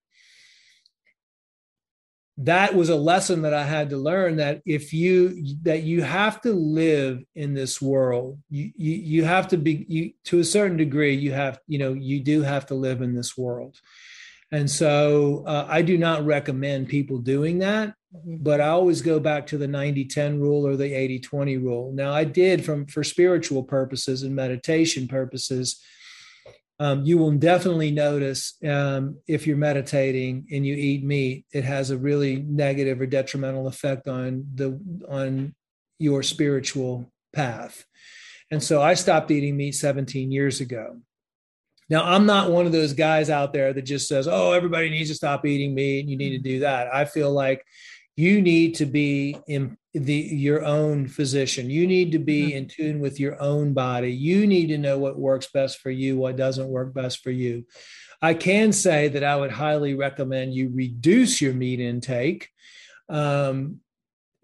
that 2.38 2.74
was 2.74 2.88
a 2.88 2.96
lesson 2.96 3.42
that 3.42 3.52
I 3.52 3.64
had 3.64 3.90
to 3.90 3.96
learn 3.96 4.36
that 4.36 4.62
if 4.64 4.92
you 4.92 5.56
that 5.62 5.82
you 5.82 6.02
have 6.02 6.40
to 6.42 6.52
live 6.52 7.22
in 7.34 7.52
this 7.52 7.80
world, 7.80 8.38
you 8.48 8.72
you, 8.74 8.92
you 8.92 9.24
have 9.24 9.48
to 9.48 9.58
be 9.58 9.84
you 9.88 10.12
to 10.24 10.38
a 10.38 10.44
certain 10.44 10.76
degree. 10.76 11.14
You 11.14 11.32
have 11.32 11.60
you 11.66 11.78
know 11.78 11.92
you 11.92 12.20
do 12.20 12.42
have 12.42 12.66
to 12.66 12.74
live 12.74 13.02
in 13.02 13.14
this 13.14 13.36
world, 13.36 13.78
and 14.50 14.70
so 14.70 15.44
uh, 15.46 15.66
I 15.68 15.82
do 15.82 15.98
not 15.98 16.24
recommend 16.24 16.88
people 16.88 17.18
doing 17.18 17.58
that. 17.58 17.94
Mm-hmm. 18.16 18.36
But 18.42 18.60
I 18.60 18.68
always 18.68 19.02
go 19.02 19.20
back 19.20 19.46
to 19.48 19.58
the 19.58 19.68
90 19.68 20.06
10 20.06 20.40
rule 20.40 20.66
or 20.66 20.76
the 20.76 20.92
80 20.92 21.20
20 21.20 21.58
rule. 21.58 21.92
Now, 21.92 22.12
I 22.12 22.24
did 22.24 22.64
from 22.64 22.86
for 22.86 23.04
spiritual 23.04 23.62
purposes 23.62 24.22
and 24.22 24.34
meditation 24.34 25.06
purposes 25.06 25.82
um, 26.82 27.04
you 27.04 27.16
will 27.16 27.30
definitely 27.30 27.92
notice 27.92 28.54
um, 28.68 29.16
if 29.28 29.46
you're 29.46 29.56
meditating 29.56 30.48
and 30.50 30.66
you 30.66 30.74
eat 30.74 31.04
meat, 31.04 31.46
it 31.52 31.62
has 31.62 31.90
a 31.90 31.96
really 31.96 32.44
negative 32.48 33.00
or 33.00 33.06
detrimental 33.06 33.68
effect 33.68 34.08
on 34.08 34.44
the 34.52 34.80
on 35.08 35.54
your 36.00 36.24
spiritual 36.24 37.08
path. 37.32 37.84
And 38.50 38.60
so 38.60 38.82
I 38.82 38.94
stopped 38.94 39.30
eating 39.30 39.56
meat 39.56 39.76
17 39.76 40.32
years 40.32 40.60
ago. 40.60 40.96
Now, 41.88 42.02
I'm 42.02 42.26
not 42.26 42.50
one 42.50 42.66
of 42.66 42.72
those 42.72 42.94
guys 42.94 43.30
out 43.30 43.52
there 43.52 43.72
that 43.72 43.82
just 43.82 44.08
says, 44.08 44.26
oh, 44.26 44.50
everybody 44.50 44.90
needs 44.90 45.10
to 45.10 45.14
stop 45.14 45.46
eating 45.46 45.76
meat 45.76 46.00
and 46.00 46.10
you 46.10 46.16
need 46.16 46.30
to 46.30 46.42
do 46.42 46.58
that. 46.60 46.92
I 46.92 47.04
feel 47.04 47.30
like 47.30 47.64
you 48.16 48.42
need 48.42 48.74
to 48.76 48.86
be 48.86 49.36
in 49.46 49.76
the 49.94 50.14
your 50.14 50.64
own 50.64 51.06
physician. 51.06 51.68
You 51.68 51.86
need 51.86 52.12
to 52.12 52.18
be 52.18 52.48
mm-hmm. 52.48 52.56
in 52.56 52.68
tune 52.68 53.00
with 53.00 53.20
your 53.20 53.40
own 53.40 53.72
body. 53.74 54.12
You 54.12 54.46
need 54.46 54.68
to 54.68 54.78
know 54.78 54.98
what 54.98 55.18
works 55.18 55.48
best 55.52 55.80
for 55.80 55.90
you 55.90 56.16
what 56.16 56.36
doesn't 56.36 56.68
work 56.68 56.94
best 56.94 57.22
for 57.22 57.30
you. 57.30 57.66
I 58.22 58.34
can 58.34 58.72
say 58.72 59.08
that 59.08 59.24
i 59.24 59.34
would 59.34 59.50
highly 59.50 59.94
recommend 59.94 60.54
you 60.54 60.70
reduce 60.72 61.40
your 61.40 61.52
meat 61.52 61.80
intake 61.80 62.48
um, 63.08 63.80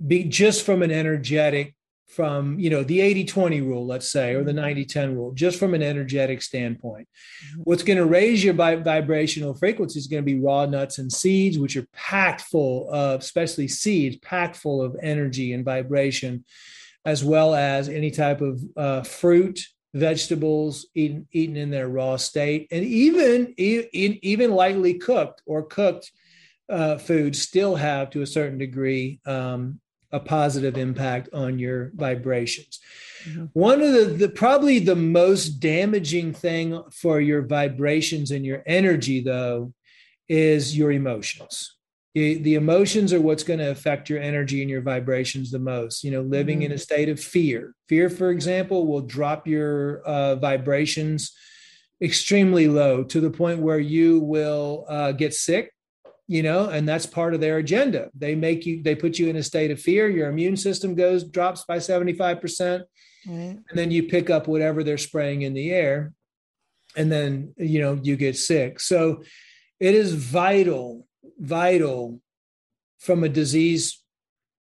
be 0.04 0.24
just 0.24 0.64
from 0.66 0.82
an 0.82 0.90
energetic 0.90 1.74
from 2.18 2.58
you 2.58 2.68
know 2.68 2.82
the 2.82 2.98
80-20 2.98 3.64
rule 3.64 3.86
let's 3.86 4.10
say 4.10 4.34
or 4.34 4.42
the 4.42 4.50
90-10 4.50 4.86
mm-hmm. 4.86 5.14
rule 5.14 5.32
just 5.34 5.56
from 5.56 5.72
an 5.72 5.84
energetic 5.84 6.42
standpoint 6.42 7.06
mm-hmm. 7.06 7.60
what's 7.62 7.84
going 7.84 7.96
to 7.96 8.06
raise 8.06 8.42
your 8.42 8.54
vibrational 8.54 9.54
frequency 9.54 10.00
is 10.00 10.08
going 10.08 10.20
to 10.20 10.26
be 10.26 10.40
raw 10.40 10.66
nuts 10.66 10.98
and 10.98 11.12
seeds 11.12 11.60
which 11.60 11.76
are 11.76 11.86
packed 11.92 12.40
full 12.40 12.90
of 12.90 13.20
especially 13.20 13.68
seeds 13.68 14.16
packed 14.16 14.56
full 14.56 14.82
of 14.82 14.96
energy 15.00 15.52
and 15.52 15.64
vibration 15.64 16.44
as 17.04 17.22
well 17.22 17.54
as 17.54 17.88
any 17.88 18.10
type 18.10 18.40
of 18.40 18.60
uh, 18.76 19.02
fruit 19.04 19.64
vegetables 19.94 20.88
eaten, 20.96 21.28
eaten 21.30 21.56
in 21.56 21.70
their 21.70 21.88
raw 21.88 22.16
state 22.16 22.66
and 22.72 22.84
even 22.84 23.54
even 23.56 24.50
lightly 24.50 24.94
cooked 24.94 25.40
or 25.46 25.62
cooked 25.62 26.10
uh, 26.68 26.98
foods 26.98 27.40
still 27.40 27.76
have 27.76 28.10
to 28.10 28.22
a 28.22 28.26
certain 28.26 28.58
degree 28.58 29.20
um, 29.24 29.78
a 30.12 30.20
positive 30.20 30.76
impact 30.76 31.28
on 31.32 31.58
your 31.58 31.90
vibrations. 31.94 32.80
Mm-hmm. 33.24 33.46
One 33.52 33.82
of 33.82 33.92
the, 33.92 34.04
the, 34.04 34.28
probably 34.28 34.78
the 34.78 34.96
most 34.96 35.60
damaging 35.60 36.32
thing 36.32 36.82
for 36.90 37.20
your 37.20 37.42
vibrations 37.42 38.30
and 38.30 38.44
your 38.44 38.62
energy, 38.66 39.20
though, 39.20 39.72
is 40.28 40.76
your 40.76 40.92
emotions. 40.92 41.74
The, 42.14 42.38
the 42.38 42.54
emotions 42.54 43.12
are 43.12 43.20
what's 43.20 43.42
going 43.42 43.58
to 43.58 43.70
affect 43.70 44.08
your 44.08 44.20
energy 44.20 44.62
and 44.62 44.70
your 44.70 44.80
vibrations 44.80 45.50
the 45.50 45.58
most. 45.58 46.02
You 46.02 46.10
know, 46.10 46.22
living 46.22 46.60
mm-hmm. 46.60 46.66
in 46.66 46.72
a 46.72 46.78
state 46.78 47.08
of 47.08 47.20
fear. 47.20 47.74
Fear, 47.88 48.08
for 48.08 48.30
example, 48.30 48.86
will 48.86 49.02
drop 49.02 49.46
your 49.46 50.00
uh, 50.02 50.36
vibrations 50.36 51.32
extremely 52.00 52.68
low 52.68 53.02
to 53.04 53.20
the 53.20 53.30
point 53.30 53.60
where 53.60 53.78
you 53.78 54.20
will 54.20 54.86
uh, 54.88 55.12
get 55.12 55.34
sick 55.34 55.72
you 56.28 56.42
know 56.42 56.68
and 56.68 56.88
that's 56.88 57.06
part 57.06 57.34
of 57.34 57.40
their 57.40 57.58
agenda. 57.58 58.10
They 58.14 58.34
make 58.34 58.66
you 58.66 58.82
they 58.82 58.94
put 58.94 59.18
you 59.18 59.28
in 59.28 59.36
a 59.36 59.42
state 59.42 59.70
of 59.70 59.80
fear. 59.80 60.08
Your 60.08 60.28
immune 60.28 60.56
system 60.56 60.94
goes 60.94 61.24
drops 61.24 61.64
by 61.64 61.78
75% 61.78 62.84
right. 63.26 63.34
and 63.34 63.62
then 63.72 63.90
you 63.90 64.04
pick 64.04 64.30
up 64.30 64.46
whatever 64.46 64.84
they're 64.84 64.98
spraying 64.98 65.42
in 65.42 65.54
the 65.54 65.72
air. 65.72 66.12
And 66.96 67.10
then 67.10 67.54
you 67.56 67.80
know 67.80 67.98
you 68.02 68.16
get 68.16 68.36
sick. 68.36 68.78
So 68.78 69.22
it 69.80 69.94
is 69.94 70.14
vital 70.14 71.06
vital 71.38 72.20
from 72.98 73.24
a 73.24 73.28
disease 73.28 74.02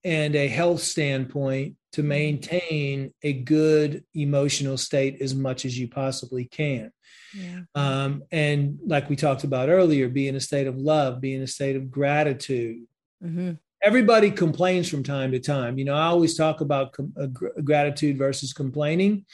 and 0.05 0.37
a 0.37 0.47
health 0.47 0.83
standpoint 0.83 1.75
to 1.97 2.03
mm-hmm. 2.03 2.09
maintain 2.09 3.15
a 3.23 3.33
good 3.33 4.05
emotional 4.15 4.79
state 4.79 5.21
as 5.21 5.35
much 5.35 5.65
as 5.65 5.79
you 5.79 5.89
possibly 5.89 6.45
can 6.45 6.93
yeah. 7.37 7.61
Um, 7.75 8.23
and 8.31 8.79
like 8.87 9.09
we 9.09 9.17
talked 9.17 9.45
about 9.45 9.69
earlier, 9.69 10.09
be 10.09 10.29
in 10.29 10.37
a 10.37 10.41
state 10.41 10.67
of 10.67 10.77
love, 10.77 11.21
be 11.21 11.35
in 11.35 11.43
a 11.43 11.47
state 11.47 11.77
of 11.77 11.91
gratitude. 11.91 12.85
Mm-hmm. 13.23 13.53
Everybody 13.83 14.31
complains 14.31 14.89
from 14.89 15.03
time 15.03 15.33
to 15.33 15.39
time. 15.39 15.79
You 15.79 15.85
know, 15.85 15.95
I 15.95 16.07
always 16.07 16.37
talk 16.37 16.61
about 16.61 16.93
com- 16.93 17.15
uh, 17.21 17.27
gr- 17.27 17.61
gratitude 17.63 18.17
versus 18.17 18.53
complaining. 18.53 19.27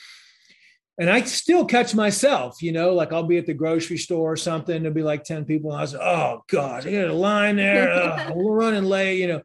And 0.99 1.11
I 1.11 1.23
still 1.23 1.65
catch 1.65 1.95
myself, 1.95 2.63
you 2.63 2.71
know, 2.71 2.95
like 2.95 3.13
I'll 3.13 3.23
be 3.23 3.39
at 3.39 3.47
the 3.47 3.55
grocery 3.55 3.97
store 3.97 4.33
or 4.33 4.37
something. 4.37 4.83
There'll 4.83 4.95
be 4.95 5.03
like 5.03 5.25
10 5.25 5.47
people. 5.47 5.71
And 5.71 5.79
I 5.79 5.83
was, 5.83 5.95
like, 5.95 6.03
oh, 6.03 6.45
God, 6.49 6.87
I 6.87 6.93
got 6.93 7.09
a 7.09 7.15
line 7.15 7.57
there. 7.57 7.89
Oh, 8.29 8.35
we're 8.35 8.57
running 8.57 8.85
late, 8.85 9.19
you 9.19 9.29
know 9.29 9.43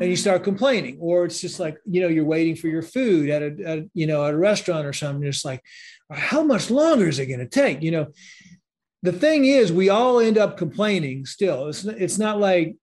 and 0.00 0.08
you 0.08 0.16
start 0.16 0.42
complaining 0.42 0.96
or 0.98 1.26
it's 1.26 1.42
just 1.42 1.60
like 1.60 1.76
you 1.84 2.00
know 2.00 2.08
you're 2.08 2.24
waiting 2.24 2.56
for 2.56 2.68
your 2.68 2.80
food 2.80 3.28
at 3.28 3.42
a, 3.42 3.54
at, 3.66 3.78
you 3.92 4.06
know 4.06 4.24
at 4.24 4.32
a 4.32 4.36
restaurant 4.38 4.86
or 4.86 4.94
something 4.94 5.28
it's 5.28 5.44
like 5.44 5.62
how 6.10 6.42
much 6.42 6.70
longer 6.70 7.08
is 7.08 7.18
it 7.18 7.26
going 7.26 7.40
to 7.40 7.46
take? 7.46 7.82
You 7.82 7.90
know, 7.90 8.06
the 9.02 9.12
thing 9.12 9.44
is, 9.44 9.72
we 9.72 9.88
all 9.88 10.20
end 10.20 10.38
up 10.38 10.56
complaining 10.56 11.26
still. 11.26 11.68
It's, 11.68 11.84
it's 11.84 12.18
not 12.18 12.40
like, 12.40 12.76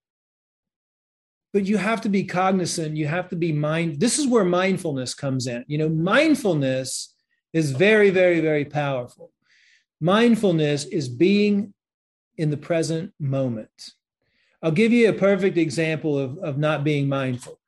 but 1.53 1.65
you 1.65 1.77
have 1.77 2.01
to 2.01 2.09
be 2.09 2.23
cognizant. 2.23 2.95
You 2.95 3.07
have 3.07 3.29
to 3.29 3.35
be 3.35 3.51
mind. 3.51 3.99
This 3.99 4.17
is 4.19 4.27
where 4.27 4.45
mindfulness 4.45 5.13
comes 5.13 5.47
in. 5.47 5.65
You 5.67 5.77
know, 5.77 5.89
mindfulness 5.89 7.13
is 7.53 7.71
very, 7.71 8.09
very, 8.09 8.39
very 8.39 8.65
powerful. 8.65 9.31
Mindfulness 9.99 10.85
is 10.85 11.09
being 11.09 11.73
in 12.37 12.49
the 12.49 12.57
present 12.57 13.13
moment. 13.19 13.69
I'll 14.63 14.71
give 14.71 14.91
you 14.91 15.09
a 15.09 15.13
perfect 15.13 15.57
example 15.57 16.17
of, 16.17 16.37
of 16.39 16.57
not 16.57 16.83
being 16.83 17.07
mindful. 17.07 17.59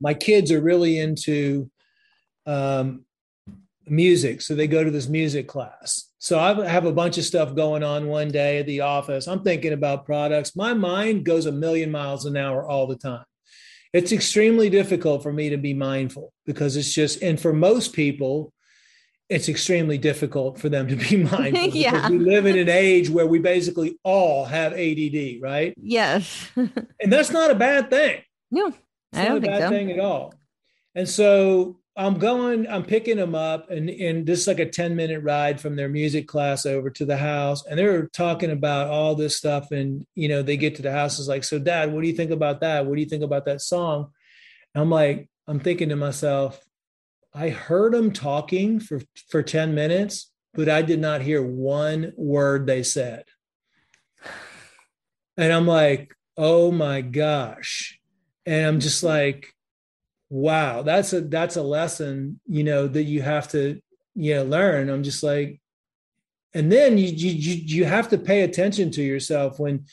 My 0.00 0.14
kids 0.14 0.50
are 0.50 0.60
really 0.60 0.98
into 0.98 1.70
um, 2.46 3.04
music. 3.86 4.40
So 4.42 4.54
they 4.54 4.66
go 4.66 4.82
to 4.82 4.90
this 4.90 5.08
music 5.08 5.46
class. 5.46 6.10
So 6.18 6.38
I 6.38 6.66
have 6.66 6.86
a 6.86 6.92
bunch 6.92 7.18
of 7.18 7.24
stuff 7.24 7.54
going 7.54 7.82
on 7.82 8.08
one 8.08 8.28
day 8.28 8.58
at 8.58 8.66
the 8.66 8.80
office. 8.80 9.28
I'm 9.28 9.42
thinking 9.42 9.72
about 9.72 10.06
products. 10.06 10.56
My 10.56 10.74
mind 10.74 11.24
goes 11.24 11.46
a 11.46 11.52
million 11.52 11.90
miles 11.90 12.26
an 12.26 12.36
hour 12.36 12.66
all 12.66 12.86
the 12.86 12.96
time. 12.96 13.24
It's 13.92 14.12
extremely 14.12 14.68
difficult 14.68 15.22
for 15.22 15.32
me 15.32 15.50
to 15.50 15.56
be 15.56 15.72
mindful 15.72 16.32
because 16.44 16.76
it's 16.76 16.92
just, 16.92 17.22
and 17.22 17.40
for 17.40 17.52
most 17.52 17.92
people, 17.92 18.52
it's 19.28 19.48
extremely 19.48 19.98
difficult 19.98 20.58
for 20.58 20.68
them 20.68 20.88
to 20.88 20.96
be 20.96 21.16
mindful 21.30 21.68
yeah. 21.72 22.08
we 22.08 22.18
live 22.18 22.46
in 22.46 22.58
an 22.58 22.68
age 22.68 23.10
where 23.10 23.26
we 23.26 23.38
basically 23.38 23.98
all 24.02 24.44
have 24.44 24.72
ADD, 24.72 25.40
right? 25.40 25.74
Yes. 25.76 26.50
and 26.56 27.12
that's 27.12 27.30
not 27.30 27.50
a 27.50 27.54
bad 27.54 27.90
thing. 27.90 28.22
No, 28.50 28.68
it's 28.68 28.78
I 29.14 29.24
don't 29.24 29.42
not 29.42 29.48
a 29.48 29.58
bad 29.58 29.62
so. 29.62 29.70
thing 29.70 29.90
at 29.90 30.00
all. 30.00 30.34
And 30.94 31.08
so 31.08 31.78
I'm 31.96 32.18
going, 32.18 32.68
I'm 32.68 32.84
picking 32.84 33.16
them 33.16 33.34
up, 33.34 33.70
and, 33.70 33.88
and 33.88 34.26
this 34.26 34.40
is 34.40 34.46
like 34.46 34.60
a 34.60 34.68
10 34.68 34.94
minute 34.94 35.22
ride 35.22 35.60
from 35.60 35.76
their 35.76 35.88
music 35.88 36.28
class 36.28 36.66
over 36.66 36.90
to 36.90 37.04
the 37.04 37.16
house. 37.16 37.66
And 37.66 37.78
they're 37.78 38.08
talking 38.08 38.50
about 38.50 38.88
all 38.88 39.14
this 39.14 39.36
stuff. 39.36 39.72
And, 39.72 40.06
you 40.14 40.28
know, 40.28 40.42
they 40.42 40.56
get 40.56 40.76
to 40.76 40.82
the 40.82 40.92
house, 40.92 41.18
is 41.18 41.28
like, 41.28 41.42
So, 41.42 41.58
dad, 41.58 41.92
what 41.92 42.02
do 42.02 42.06
you 42.06 42.14
think 42.14 42.30
about 42.30 42.60
that? 42.60 42.84
What 42.84 42.94
do 42.96 43.00
you 43.00 43.08
think 43.08 43.24
about 43.24 43.46
that 43.46 43.62
song? 43.62 44.12
And 44.74 44.82
I'm 44.82 44.90
like, 44.90 45.28
I'm 45.46 45.58
thinking 45.58 45.88
to 45.88 45.96
myself, 45.96 46.65
I 47.36 47.50
heard 47.50 47.92
them 47.92 48.12
talking 48.12 48.80
for, 48.80 49.00
for 49.28 49.42
10 49.42 49.74
minutes, 49.74 50.32
but 50.54 50.68
I 50.68 50.82
did 50.82 51.00
not 51.00 51.20
hear 51.20 51.42
one 51.42 52.12
word 52.16 52.66
they 52.66 52.82
said. 52.82 53.24
And 55.36 55.52
I'm 55.52 55.66
like, 55.66 56.14
Oh 56.38 56.70
my 56.70 57.00
gosh. 57.02 57.98
And 58.46 58.66
I'm 58.66 58.80
just 58.80 59.02
like, 59.02 59.54
wow 60.28 60.82
that's 60.82 61.12
a 61.12 61.20
that's 61.20 61.56
a 61.56 61.62
lesson 61.62 62.40
you 62.46 62.64
know 62.64 62.88
that 62.88 63.04
you 63.04 63.22
have 63.22 63.46
to 63.48 63.80
you 64.14 64.34
know 64.34 64.44
learn 64.44 64.88
i'm 64.90 65.02
just 65.02 65.22
like 65.22 65.60
and 66.52 66.70
then 66.70 66.98
you 66.98 67.06
you 67.06 67.54
you 67.64 67.84
have 67.84 68.08
to 68.08 68.18
pay 68.18 68.42
attention 68.42 68.90
to 68.90 69.02
yourself 69.02 69.60
when 69.60 69.84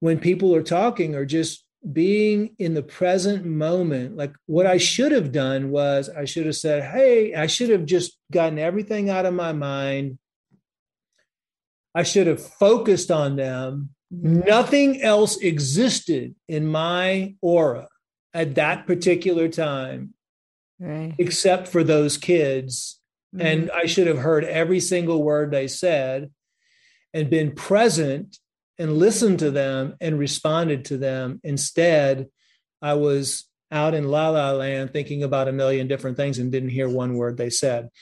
when 0.00 0.18
people 0.18 0.54
are 0.54 0.62
talking 0.62 1.14
or 1.14 1.26
just 1.26 1.64
being 1.92 2.54
in 2.58 2.74
the 2.74 2.82
present 2.82 3.44
moment 3.44 4.16
like 4.16 4.34
what 4.46 4.66
i 4.66 4.76
should 4.76 5.12
have 5.12 5.30
done 5.30 5.70
was 5.70 6.08
i 6.08 6.24
should 6.24 6.44
have 6.44 6.56
said 6.56 6.82
hey 6.82 7.34
i 7.34 7.46
should 7.46 7.70
have 7.70 7.86
just 7.86 8.18
gotten 8.32 8.58
everything 8.58 9.08
out 9.08 9.24
of 9.24 9.32
my 9.32 9.52
mind 9.52 10.18
I 11.98 12.04
should 12.04 12.28
have 12.28 12.40
focused 12.40 13.10
on 13.10 13.34
them. 13.34 13.90
Nothing 14.10 15.02
else 15.02 15.36
existed 15.38 16.36
in 16.46 16.64
my 16.64 17.34
aura 17.42 17.88
at 18.32 18.54
that 18.54 18.86
particular 18.86 19.48
time 19.48 20.14
right. 20.78 21.12
except 21.18 21.66
for 21.66 21.82
those 21.82 22.16
kids. 22.16 23.00
Mm-hmm. 23.34 23.46
And 23.46 23.70
I 23.72 23.86
should 23.86 24.06
have 24.06 24.18
heard 24.18 24.44
every 24.44 24.78
single 24.78 25.24
word 25.24 25.50
they 25.50 25.66
said 25.66 26.30
and 27.12 27.28
been 27.28 27.56
present 27.56 28.38
and 28.78 28.98
listened 28.98 29.40
to 29.40 29.50
them 29.50 29.96
and 30.00 30.18
responded 30.18 30.86
to 30.86 30.96
them. 30.96 31.40
Instead, 31.42 32.28
I 32.80 32.94
was 32.94 33.48
out 33.70 33.94
in 33.94 34.08
la 34.08 34.30
la 34.30 34.52
land 34.52 34.92
thinking 34.92 35.22
about 35.22 35.48
a 35.48 35.52
million 35.52 35.88
different 35.88 36.16
things 36.16 36.38
and 36.38 36.50
didn't 36.50 36.70
hear 36.70 36.88
one 36.88 37.14
word 37.14 37.36
they 37.36 37.50
said. 37.50 37.88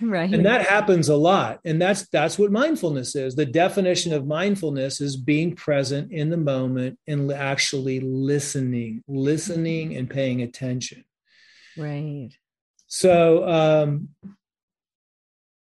Right. 0.00 0.32
And 0.32 0.44
that 0.44 0.66
happens 0.66 1.08
a 1.08 1.16
lot. 1.16 1.60
And 1.64 1.80
that's 1.80 2.06
that's 2.08 2.38
what 2.38 2.52
mindfulness 2.52 3.16
is. 3.16 3.34
The 3.34 3.46
definition 3.46 4.12
of 4.12 4.26
mindfulness 4.26 5.00
is 5.00 5.16
being 5.16 5.56
present 5.56 6.12
in 6.12 6.28
the 6.28 6.36
moment 6.36 6.98
and 7.06 7.32
actually 7.32 8.00
listening 8.00 9.02
listening 9.08 9.96
and 9.96 10.08
paying 10.08 10.42
attention. 10.42 11.04
Right. 11.78 12.30
So 12.88 13.48
um 13.48 14.08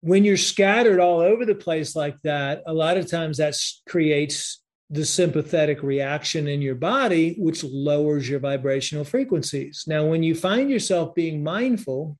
when 0.04 0.22
you're 0.22 0.36
scattered 0.36 1.00
all 1.00 1.20
over 1.20 1.46
the 1.46 1.54
place 1.54 1.96
like 1.96 2.20
that 2.22 2.62
a 2.66 2.74
lot 2.74 2.98
of 2.98 3.10
times 3.10 3.38
that 3.38 3.56
creates 3.88 4.62
the 4.90 5.04
sympathetic 5.04 5.82
reaction 5.82 6.46
in 6.46 6.60
your 6.60 6.74
body, 6.74 7.36
which 7.38 7.64
lowers 7.64 8.28
your 8.28 8.38
vibrational 8.38 9.04
frequencies. 9.04 9.84
Now, 9.86 10.04
when 10.04 10.22
you 10.22 10.34
find 10.34 10.70
yourself 10.70 11.14
being 11.14 11.42
mindful, 11.42 12.18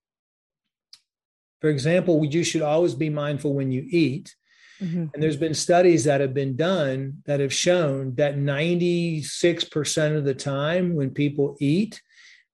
for 1.60 1.68
example, 1.68 2.24
you 2.24 2.42
should 2.42 2.62
always 2.62 2.94
be 2.94 3.10
mindful 3.10 3.52
when 3.52 3.70
you 3.70 3.86
eat. 3.90 4.34
Mm-hmm. 4.80 5.06
And 5.12 5.22
there's 5.22 5.36
been 5.36 5.54
studies 5.54 6.04
that 6.04 6.22
have 6.22 6.32
been 6.32 6.56
done 6.56 7.22
that 7.26 7.40
have 7.40 7.52
shown 7.52 8.14
that 8.14 8.36
96% 8.36 10.16
of 10.16 10.24
the 10.24 10.34
time 10.34 10.94
when 10.94 11.10
people 11.10 11.56
eat, 11.60 12.00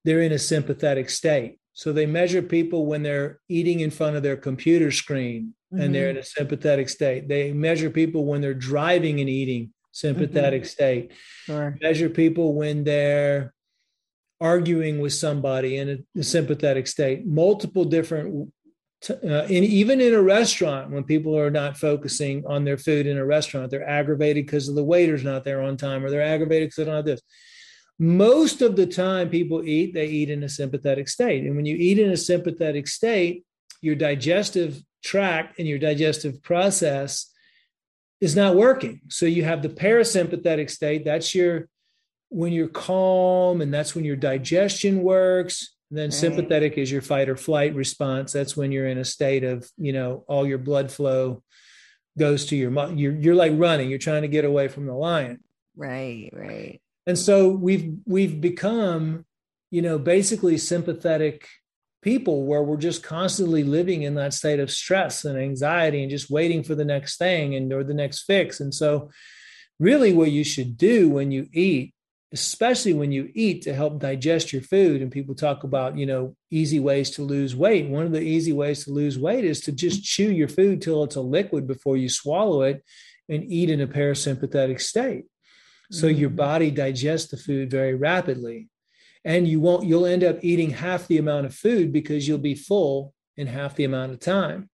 they're 0.05 0.22
in 0.22 0.33
a 0.33 0.41
sympathetic 0.41 1.09
state. 1.09 1.60
So 1.81 1.95
they 1.95 2.05
measure 2.05 2.43
people 2.43 2.85
when 2.85 3.03
they're 3.03 3.41
eating 3.49 3.81
in 3.81 3.91
front 3.91 4.14
of 4.14 4.22
their 4.22 4.37
computer 4.37 4.91
screen 4.91 5.55
and 5.70 5.81
mm-hmm. 5.81 5.93
they're 5.95 6.11
in 6.11 6.18
a 6.18 6.22
sympathetic 6.22 6.91
state. 6.91 7.26
They 7.26 7.55
measure 7.55 7.89
people 7.89 8.26
when 8.26 8.43
they're 8.43 8.53
driving 8.53 9.18
and 9.18 9.31
eating 9.31 9.72
sympathetic 9.91 10.64
mm-hmm. 10.64 10.68
state. 10.68 11.12
Sure. 11.47 11.78
Measure 11.81 12.11
people 12.11 12.53
when 12.53 12.85
they're 12.85 13.55
arguing 14.43 15.01
with 15.01 15.14
somebody 15.14 15.78
in 15.78 15.89
a, 15.89 16.20
a 16.20 16.22
sympathetic 16.22 16.87
state. 16.87 17.26
Multiple 17.26 17.87
different, 17.87 18.53
uh, 19.09 19.47
in, 19.49 19.64
even 19.64 20.03
in 20.03 20.12
a 20.12 20.20
restaurant, 20.20 20.91
when 20.91 21.05
people 21.05 21.35
are 21.35 21.51
not 21.51 21.78
focusing 21.78 22.45
on 22.47 22.64
their 22.64 22.76
food 22.76 23.07
in 23.07 23.16
a 23.16 23.24
restaurant, 23.24 23.70
they're 23.70 23.89
aggravated 23.89 24.45
because 24.45 24.66
the 24.66 24.85
waiter's 24.85 25.24
not 25.24 25.45
there 25.45 25.62
on 25.62 25.78
time, 25.78 26.05
or 26.05 26.11
they're 26.11 26.20
aggravated 26.20 26.68
because 26.68 26.76
they 26.76 26.85
don't 26.85 26.97
have 26.97 27.07
this. 27.07 27.22
Most 28.03 28.63
of 28.63 28.77
the 28.77 28.87
time, 28.87 29.29
people 29.29 29.63
eat, 29.63 29.93
they 29.93 30.07
eat 30.07 30.31
in 30.31 30.43
a 30.43 30.49
sympathetic 30.49 31.07
state. 31.07 31.45
And 31.45 31.55
when 31.55 31.67
you 31.67 31.77
eat 31.77 31.99
in 31.99 32.11
a 32.11 32.17
sympathetic 32.17 32.89
state, 32.89 33.45
your 33.83 33.95
digestive 33.95 34.83
tract 35.05 35.59
and 35.59 35.69
your 35.69 35.79
digestive 35.79 36.43
process 36.43 37.31
is 38.23 38.35
not 38.35 38.57
working. 38.57 39.03
So 39.09 39.27
you 39.27 39.45
have 39.45 39.63
the 39.63 39.69
parasympathetic 39.69 40.71
state. 40.71 41.05
That's 41.05 41.35
your 41.35 41.69
when 42.31 42.53
you're 42.55 42.69
calm, 42.69 43.61
and 43.61 43.75
that's 43.75 43.95
when 43.95 44.05
your 44.05 44.17
digestion 44.17 45.03
works. 45.03 45.75
And 45.91 45.99
then 45.99 46.07
right. 46.07 46.15
sympathetic 46.15 46.79
is 46.79 46.91
your 46.91 47.03
fight 47.03 47.29
or 47.29 47.37
flight 47.37 47.75
response. 47.75 48.33
That's 48.33 48.57
when 48.57 48.73
you're 48.73 48.87
in 48.87 48.99
a 48.99 49.05
state 49.05 49.45
of, 49.45 49.69
you 49.77 49.93
know, 49.93 50.25
all 50.27 50.47
your 50.47 50.59
blood 50.59 50.91
flow 50.91 51.43
goes 52.19 52.47
to 52.47 52.57
your 52.57 52.71
you're 52.95 53.15
you're 53.15 53.35
like 53.35 53.53
running. 53.57 53.91
You're 53.91 53.99
trying 53.99 54.23
to 54.23 54.29
get 54.29 54.47
away 54.47 54.69
from 54.69 54.87
the 54.87 54.95
lion. 54.95 55.41
Right, 55.77 56.31
right. 56.33 56.81
And 57.11 57.19
so 57.19 57.49
we've 57.49 57.97
we've 58.07 58.41
become, 58.41 59.27
you 59.73 59.83
know, 59.83 59.99
basically 59.99 60.57
sympathetic 60.59 61.49
people 62.03 62.47
where 62.47 62.63
we're 62.63 62.77
just 62.77 63.03
constantly 63.03 63.65
living 63.65 64.03
in 64.03 64.15
that 64.15 64.33
state 64.33 64.61
of 64.61 64.71
stress 64.71 65.25
and 65.25 65.37
anxiety 65.37 66.03
and 66.03 66.11
just 66.11 66.31
waiting 66.31 66.63
for 66.63 66.77
the 66.77 66.85
next 66.85 67.17
thing 67.17 67.57
and 67.57 67.73
or 67.73 67.83
the 67.83 67.95
next 67.95 68.23
fix. 68.23 68.61
And 68.61 68.73
so 68.73 69.11
really 69.81 70.13
what 70.13 70.31
you 70.31 70.45
should 70.45 70.77
do 70.77 71.09
when 71.09 71.33
you 71.33 71.49
eat 71.53 71.95
especially 72.33 72.93
when 72.93 73.11
you 73.11 73.29
eat 73.35 73.63
to 73.63 73.75
help 73.75 73.99
digest 73.99 74.53
your 74.53 74.63
food 74.63 75.03
and 75.03 75.11
people 75.11 75.35
talk 75.35 75.65
about 75.65 75.99
you 75.99 76.07
know 76.07 76.37
easy 76.53 76.79
ways 76.79 77.11
to 77.11 77.23
lose 77.23 77.57
weight. 77.57 77.89
One 77.89 78.07
of 78.07 78.13
the 78.13 78.21
easy 78.21 78.53
ways 78.53 78.85
to 78.85 78.93
lose 78.93 79.19
weight 79.19 79.45
is 79.45 79.61
to 79.63 79.73
just 79.73 80.05
chew 80.05 80.31
your 80.31 80.47
food 80.47 80.81
till 80.81 81.03
it's 81.03 81.17
a 81.17 81.21
liquid 81.21 81.67
before 81.67 81.97
you 81.97 82.09
swallow 82.09 82.63
it 82.63 82.85
and 83.29 83.43
eat 83.43 83.69
in 83.69 83.81
a 83.81 83.89
parasympathetic 83.89 84.81
state 84.81 85.25
so 85.91 86.07
mm-hmm. 86.07 86.20
your 86.20 86.30
body 86.30 86.70
digests 86.70 87.30
the 87.30 87.36
food 87.36 87.70
very 87.70 87.95
rapidly. 87.95 88.68
And 89.24 89.47
you 89.47 89.61
won't 89.61 89.84
you'll 89.84 90.07
end 90.07 90.24
up 90.24 90.38
eating 90.43 90.70
half 90.70 91.07
the 91.07 91.18
amount 91.18 91.47
of 91.47 91.55
food 91.55 91.93
because 91.93 92.26
you'll 92.26 92.38
be 92.38 92.55
full 92.55 93.12
in 93.36 93.47
half 93.47 93.76
the 93.76 93.84
amount 93.84 94.12
of 94.12 94.20
time. 94.20 94.70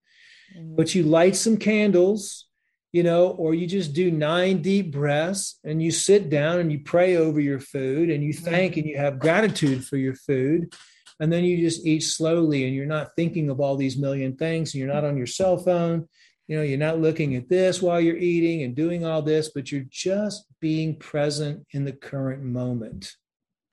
Mm-hmm. 0.57 0.77
but 0.77 0.95
you 0.95 1.03
light 1.03 1.35
some 1.35 1.57
candles 1.57 2.47
you 2.93 3.03
know 3.03 3.31
or 3.31 3.53
you 3.53 3.67
just 3.67 3.93
do 3.93 4.11
nine 4.11 4.63
deep 4.63 4.93
breaths 4.93 5.59
and 5.65 5.83
you 5.83 5.91
sit 5.91 6.31
down 6.31 6.61
and 6.61 6.71
you 6.71 6.79
pray 6.79 7.17
over 7.17 7.41
your 7.41 7.61
food 7.61 8.11
and 8.11 8.23
you 8.25 8.33
thank 8.33 8.77
and 8.77 8.87
you 8.87 8.97
have 8.97 9.19
gratitude 9.19 9.85
for 9.85 9.97
your 9.97 10.15
food. 10.15 10.73
And 11.19 11.33
then 11.33 11.45
you 11.45 11.59
just 11.59 11.87
eat 11.87 12.01
slowly 12.01 12.65
and 12.65 12.75
you're 12.75 12.87
not 12.87 13.11
thinking 13.17 13.51
of 13.51 13.61
all 13.61 13.77
these 13.77 13.99
million 13.99 14.37
things 14.37 14.73
and 14.73 14.81
you're 14.81 14.93
not 14.93 15.05
on 15.05 15.17
your 15.17 15.27
cell 15.27 15.59
phone 15.59 16.09
you 16.49 16.57
know 16.57 16.63
you're 16.63 16.79
not 16.79 17.01
looking 17.01 17.37
at 17.37 17.49
this 17.49 17.83
while 17.83 18.01
you're 18.01 18.17
eating 18.17 18.63
and 18.63 18.75
doing 18.75 19.05
all 19.05 19.23
this 19.23 19.49
but 19.49 19.71
you're 19.71 19.87
just 19.91 20.47
being 20.61 20.97
present 20.97 21.67
in 21.73 21.85
the 21.85 21.93
current 21.93 22.43
moment 22.43 23.17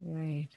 right 0.01 0.49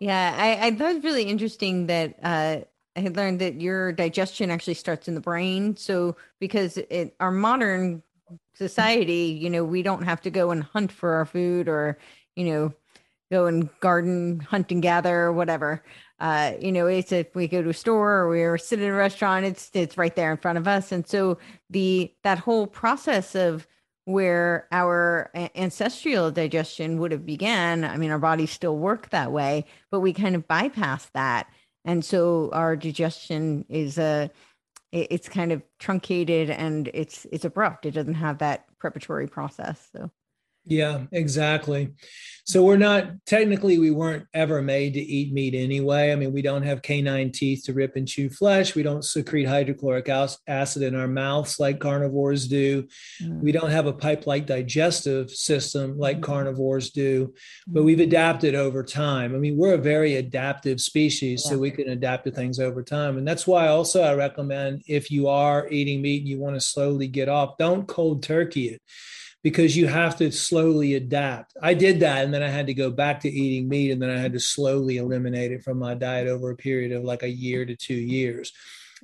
yeah, 0.00 0.34
I, 0.36 0.66
I 0.66 0.70
thought 0.72 0.90
it 0.90 0.94
was 0.96 1.04
really 1.04 1.24
interesting 1.24 1.86
that 1.86 2.16
uh, 2.22 2.58
I 2.96 3.00
had 3.00 3.16
learned 3.16 3.40
that 3.40 3.60
your 3.60 3.92
digestion 3.92 4.50
actually 4.50 4.74
starts 4.74 5.08
in 5.08 5.14
the 5.14 5.20
brain. 5.20 5.76
So 5.76 6.16
because 6.40 6.76
it 6.76 7.14
our 7.20 7.30
modern 7.30 8.02
society, 8.54 9.38
you 9.40 9.50
know, 9.50 9.64
we 9.64 9.82
don't 9.82 10.02
have 10.02 10.20
to 10.22 10.30
go 10.30 10.50
and 10.50 10.62
hunt 10.62 10.92
for 10.92 11.14
our 11.14 11.24
food 11.24 11.68
or, 11.68 11.98
you 12.36 12.44
know, 12.44 12.72
go 13.30 13.46
and 13.46 13.68
garden, 13.80 14.40
hunt 14.40 14.70
and 14.70 14.82
gather 14.82 15.22
or 15.22 15.32
whatever. 15.32 15.82
Uh, 16.20 16.52
you 16.60 16.72
know, 16.72 16.86
it's 16.86 17.12
if 17.12 17.34
we 17.34 17.48
go 17.48 17.62
to 17.62 17.70
a 17.70 17.74
store 17.74 18.20
or 18.20 18.28
we're 18.28 18.58
sitting 18.58 18.84
in 18.84 18.92
a 18.92 18.96
restaurant, 18.96 19.44
it's 19.44 19.70
it's 19.74 19.98
right 19.98 20.14
there 20.14 20.30
in 20.30 20.36
front 20.36 20.58
of 20.58 20.68
us. 20.68 20.92
And 20.92 21.06
so 21.06 21.38
the 21.70 22.12
that 22.22 22.38
whole 22.38 22.66
process 22.66 23.34
of 23.34 23.66
where 24.06 24.68
our 24.70 25.30
ancestral 25.54 26.30
digestion 26.30 26.98
would 26.98 27.10
have 27.10 27.24
began 27.24 27.84
i 27.84 27.96
mean 27.96 28.10
our 28.10 28.18
bodies 28.18 28.50
still 28.50 28.76
work 28.76 29.08
that 29.08 29.32
way 29.32 29.64
but 29.90 30.00
we 30.00 30.12
kind 30.12 30.34
of 30.34 30.46
bypass 30.46 31.06
that. 31.14 31.46
And 31.84 32.04
so 32.04 32.50
our 32.52 32.76
digestion 32.76 33.64
is 33.68 33.98
a 33.98 34.30
it's 34.92 35.28
kind 35.28 35.52
of 35.52 35.62
truncated 35.78 36.50
and 36.50 36.88
it's 36.94 37.26
it's 37.32 37.44
abrupt. 37.44 37.84
It 37.84 37.92
doesn't 37.92 38.14
have 38.14 38.38
that 38.38 38.66
preparatory 38.78 39.26
process 39.26 39.88
so 39.92 40.10
yeah, 40.66 41.04
exactly. 41.12 41.92
So 42.46 42.62
we're 42.62 42.76
not 42.76 43.06
technically 43.24 43.78
we 43.78 43.90
weren't 43.90 44.26
ever 44.34 44.60
made 44.60 44.94
to 44.94 45.00
eat 45.00 45.32
meat 45.32 45.54
anyway. 45.54 46.12
I 46.12 46.16
mean, 46.16 46.30
we 46.30 46.42
don't 46.42 46.62
have 46.62 46.82
canine 46.82 47.32
teeth 47.32 47.64
to 47.64 47.72
rip 47.72 47.96
and 47.96 48.06
chew 48.06 48.28
flesh. 48.28 48.74
We 48.74 48.82
don't 48.82 49.04
secrete 49.04 49.44
hydrochloric 49.44 50.10
acid 50.46 50.82
in 50.82 50.94
our 50.94 51.08
mouths 51.08 51.58
like 51.58 51.80
carnivores 51.80 52.46
do. 52.46 52.86
Mm. 53.22 53.40
We 53.40 53.50
don't 53.50 53.70
have 53.70 53.86
a 53.86 53.94
pipe-like 53.94 54.44
digestive 54.44 55.30
system 55.30 55.98
like 55.98 56.18
mm. 56.18 56.24
carnivores 56.24 56.90
do. 56.90 57.32
But 57.66 57.84
we've 57.84 57.98
mm. 57.98 58.04
adapted 58.08 58.54
over 58.54 58.82
time. 58.82 59.34
I 59.34 59.38
mean, 59.38 59.56
we're 59.56 59.74
a 59.74 59.78
very 59.78 60.16
adaptive 60.16 60.82
species, 60.82 61.42
yeah. 61.44 61.52
so 61.52 61.58
we 61.58 61.70
can 61.70 61.88
adapt 61.88 62.24
to 62.24 62.30
things 62.30 62.60
over 62.60 62.82
time. 62.82 63.16
And 63.16 63.26
that's 63.26 63.46
why 63.46 63.68
also 63.68 64.02
I 64.02 64.14
recommend 64.14 64.82
if 64.86 65.10
you 65.10 65.28
are 65.28 65.66
eating 65.70 66.02
meat 66.02 66.20
and 66.20 66.28
you 66.28 66.38
want 66.38 66.56
to 66.56 66.60
slowly 66.60 67.08
get 67.08 67.30
off, 67.30 67.56
don't 67.56 67.88
cold 67.88 68.22
turkey 68.22 68.68
it 68.68 68.82
because 69.44 69.76
you 69.76 69.86
have 69.86 70.16
to 70.16 70.32
slowly 70.32 70.94
adapt. 70.94 71.54
I 71.60 71.74
did 71.74 72.00
that 72.00 72.24
and 72.24 72.32
then 72.32 72.42
I 72.42 72.48
had 72.48 72.66
to 72.66 72.74
go 72.74 72.90
back 72.90 73.20
to 73.20 73.30
eating 73.30 73.68
meat 73.68 73.90
and 73.90 74.00
then 74.00 74.08
I 74.08 74.18
had 74.18 74.32
to 74.32 74.40
slowly 74.40 74.96
eliminate 74.96 75.52
it 75.52 75.62
from 75.62 75.78
my 75.78 75.92
diet 75.92 76.26
over 76.26 76.50
a 76.50 76.56
period 76.56 76.92
of 76.92 77.04
like 77.04 77.22
a 77.22 77.28
year 77.28 77.66
to 77.66 77.76
2 77.76 77.94
years. 77.94 78.52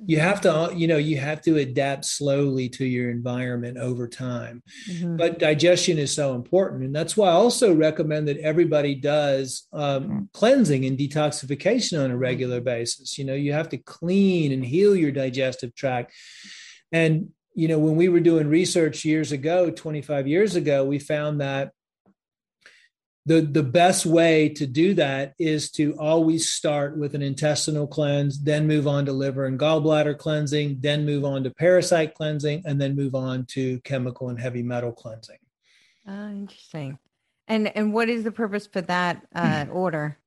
You 0.03 0.19
have 0.19 0.41
to 0.41 0.73
you 0.75 0.87
know 0.87 0.97
you 0.97 1.17
have 1.17 1.43
to 1.43 1.57
adapt 1.57 2.05
slowly 2.05 2.69
to 2.69 2.85
your 2.85 3.11
environment 3.11 3.77
over 3.77 4.07
time. 4.07 4.63
Mm-hmm. 4.89 5.15
But 5.15 5.37
digestion 5.37 5.99
is 5.99 6.11
so 6.11 6.33
important 6.33 6.83
and 6.85 6.95
that's 6.95 7.15
why 7.15 7.27
I 7.27 7.33
also 7.33 7.75
recommend 7.75 8.27
that 8.27 8.39
everybody 8.39 8.95
does 8.95 9.67
um, 9.71 10.03
mm-hmm. 10.03 10.19
cleansing 10.33 10.85
and 10.85 10.97
detoxification 10.97 12.03
on 12.03 12.09
a 12.09 12.17
regular 12.17 12.61
basis. 12.61 13.19
You 13.19 13.25
know, 13.25 13.35
you 13.35 13.53
have 13.53 13.69
to 13.69 13.77
clean 13.77 14.51
and 14.51 14.65
heal 14.65 14.95
your 14.95 15.11
digestive 15.11 15.75
tract. 15.75 16.13
And 16.91 17.29
you 17.53 17.67
know, 17.67 17.79
when 17.79 17.95
we 17.95 18.09
were 18.09 18.19
doing 18.19 18.47
research 18.47 19.03
years 19.03 19.31
ago, 19.31 19.69
25 19.69 20.27
years 20.27 20.55
ago, 20.55 20.85
we 20.85 20.99
found 20.99 21.41
that 21.41 21.71
the 23.25 23.41
the 23.41 23.63
best 23.63 24.05
way 24.05 24.49
to 24.49 24.65
do 24.65 24.93
that 24.95 25.33
is 25.37 25.69
to 25.71 25.93
always 25.99 26.49
start 26.49 26.97
with 26.97 27.13
an 27.13 27.21
intestinal 27.21 27.85
cleanse 27.85 28.41
then 28.43 28.67
move 28.67 28.87
on 28.87 29.05
to 29.05 29.13
liver 29.13 29.45
and 29.45 29.59
gallbladder 29.59 30.17
cleansing 30.17 30.77
then 30.79 31.05
move 31.05 31.23
on 31.23 31.43
to 31.43 31.51
parasite 31.51 32.15
cleansing 32.15 32.63
and 32.65 32.81
then 32.81 32.95
move 32.95 33.13
on 33.13 33.45
to 33.45 33.79
chemical 33.81 34.29
and 34.29 34.39
heavy 34.39 34.63
metal 34.63 34.91
cleansing. 34.91 35.37
Oh 36.07 36.29
interesting. 36.29 36.97
And 37.47 37.75
and 37.75 37.93
what 37.93 38.09
is 38.09 38.23
the 38.23 38.31
purpose 38.31 38.67
for 38.67 38.81
that 38.81 39.25
uh, 39.35 39.65
order? 39.71 40.17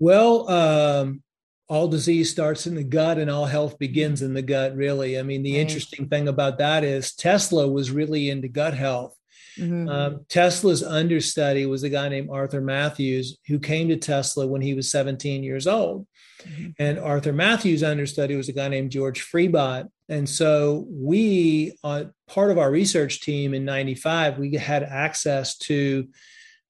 Well 0.00 0.50
um, 0.50 1.22
all 1.68 1.88
disease 1.88 2.30
starts 2.30 2.66
in 2.66 2.74
the 2.74 2.84
gut 2.84 3.18
and 3.18 3.30
all 3.30 3.46
health 3.46 3.78
begins 3.78 4.22
in 4.22 4.34
the 4.34 4.42
gut 4.42 4.76
really 4.76 5.18
i 5.18 5.22
mean 5.22 5.42
the 5.42 5.54
right. 5.54 5.60
interesting 5.60 6.08
thing 6.08 6.28
about 6.28 6.58
that 6.58 6.84
is 6.84 7.14
tesla 7.14 7.66
was 7.66 7.90
really 7.90 8.30
into 8.30 8.48
gut 8.48 8.74
health 8.74 9.16
Mm-hmm. 9.58 9.88
Um, 9.88 10.20
Tesla's 10.28 10.82
understudy 10.82 11.66
was 11.66 11.82
a 11.82 11.88
guy 11.88 12.08
named 12.08 12.28
Arthur 12.30 12.60
Matthews, 12.60 13.38
who 13.46 13.58
came 13.58 13.88
to 13.88 13.96
Tesla 13.96 14.46
when 14.46 14.60
he 14.60 14.74
was 14.74 14.90
17 14.90 15.42
years 15.42 15.66
old. 15.66 16.06
Mm-hmm. 16.42 16.70
And 16.78 16.98
Arthur 16.98 17.32
Matthews' 17.32 17.82
understudy 17.82 18.36
was 18.36 18.48
a 18.48 18.52
guy 18.52 18.68
named 18.68 18.90
George 18.90 19.24
Freibott. 19.24 19.88
And 20.08 20.28
so 20.28 20.86
we, 20.88 21.76
uh, 21.82 22.04
part 22.28 22.50
of 22.50 22.58
our 22.58 22.70
research 22.70 23.22
team 23.22 23.54
in 23.54 23.64
95, 23.64 24.38
we 24.38 24.54
had 24.54 24.82
access 24.82 25.56
to 25.58 26.08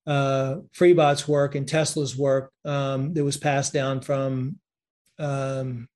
uh, 0.05 0.57
Freibott's 0.73 1.27
work 1.27 1.55
and 1.55 1.67
Tesla's 1.67 2.17
work 2.17 2.51
um, 2.63 3.13
that 3.13 3.23
was 3.23 3.37
passed 3.37 3.73
down 3.73 4.01
from 4.01 4.57
um, 5.19 5.87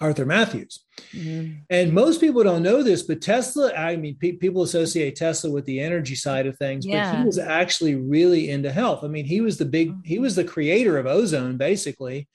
Arthur 0.00 0.24
Matthews. 0.24 0.80
Mm-hmm. 1.14 1.58
And 1.68 1.92
most 1.92 2.20
people 2.20 2.42
don't 2.42 2.62
know 2.62 2.82
this, 2.82 3.02
but 3.02 3.20
Tesla, 3.20 3.72
I 3.74 3.96
mean, 3.96 4.16
pe- 4.16 4.32
people 4.32 4.62
associate 4.62 5.16
Tesla 5.16 5.50
with 5.50 5.66
the 5.66 5.80
energy 5.80 6.14
side 6.14 6.46
of 6.46 6.56
things, 6.56 6.86
yeah. 6.86 7.12
but 7.12 7.18
he 7.18 7.24
was 7.26 7.38
actually 7.38 7.96
really 7.96 8.50
into 8.50 8.72
health. 8.72 9.04
I 9.04 9.08
mean, 9.08 9.26
he 9.26 9.42
was 9.42 9.58
the 9.58 9.66
big, 9.66 9.94
he 10.04 10.18
was 10.18 10.34
the 10.36 10.44
creator 10.44 10.96
of 10.96 11.06
ozone, 11.06 11.56
basically. 11.56 12.28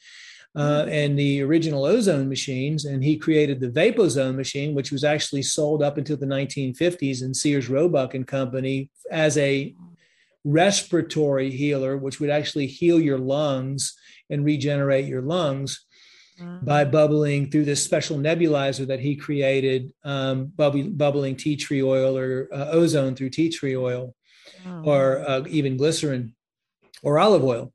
Uh, 0.57 0.83
mm-hmm. 0.83 0.89
and 0.89 1.19
the 1.19 1.41
original 1.41 1.83
ozone 1.83 2.29
machines, 2.29 2.85
and 2.85 3.03
he 3.03 3.17
created 3.17 3.59
the 3.59 3.67
Vapozone 3.67 4.37
machine, 4.37 4.73
which 4.73 4.89
was 4.89 5.03
actually 5.03 5.41
sold 5.41 5.83
up 5.83 5.97
until 5.97 6.15
the 6.15 6.25
1950s 6.25 7.21
in 7.21 7.33
Sears 7.33 7.67
Roebuck 7.67 8.13
and 8.13 8.25
Company 8.25 8.89
as 9.11 9.37
a 9.37 9.75
respiratory 10.45 11.51
healer, 11.51 11.97
which 11.97 12.21
would 12.21 12.29
actually 12.29 12.67
heal 12.67 13.01
your 13.01 13.17
lungs 13.17 13.97
and 14.29 14.45
regenerate 14.45 15.07
your 15.07 15.23
lungs 15.23 15.85
by 16.61 16.83
bubbling 16.83 17.49
through 17.49 17.65
this 17.65 17.83
special 17.83 18.17
nebulizer 18.17 18.85
that 18.87 18.99
he 18.99 19.15
created, 19.15 19.93
um, 20.03 20.51
bubbling 20.55 21.35
tea 21.35 21.55
tree 21.55 21.81
oil 21.81 22.17
or 22.17 22.49
uh, 22.51 22.69
ozone 22.71 23.15
through 23.15 23.29
tea 23.29 23.49
tree 23.49 23.75
oil, 23.75 24.13
oh. 24.67 24.81
or 24.83 25.29
uh, 25.29 25.43
even 25.47 25.77
glycerin 25.77 26.35
or 27.03 27.19
olive 27.19 27.43
oil. 27.43 27.71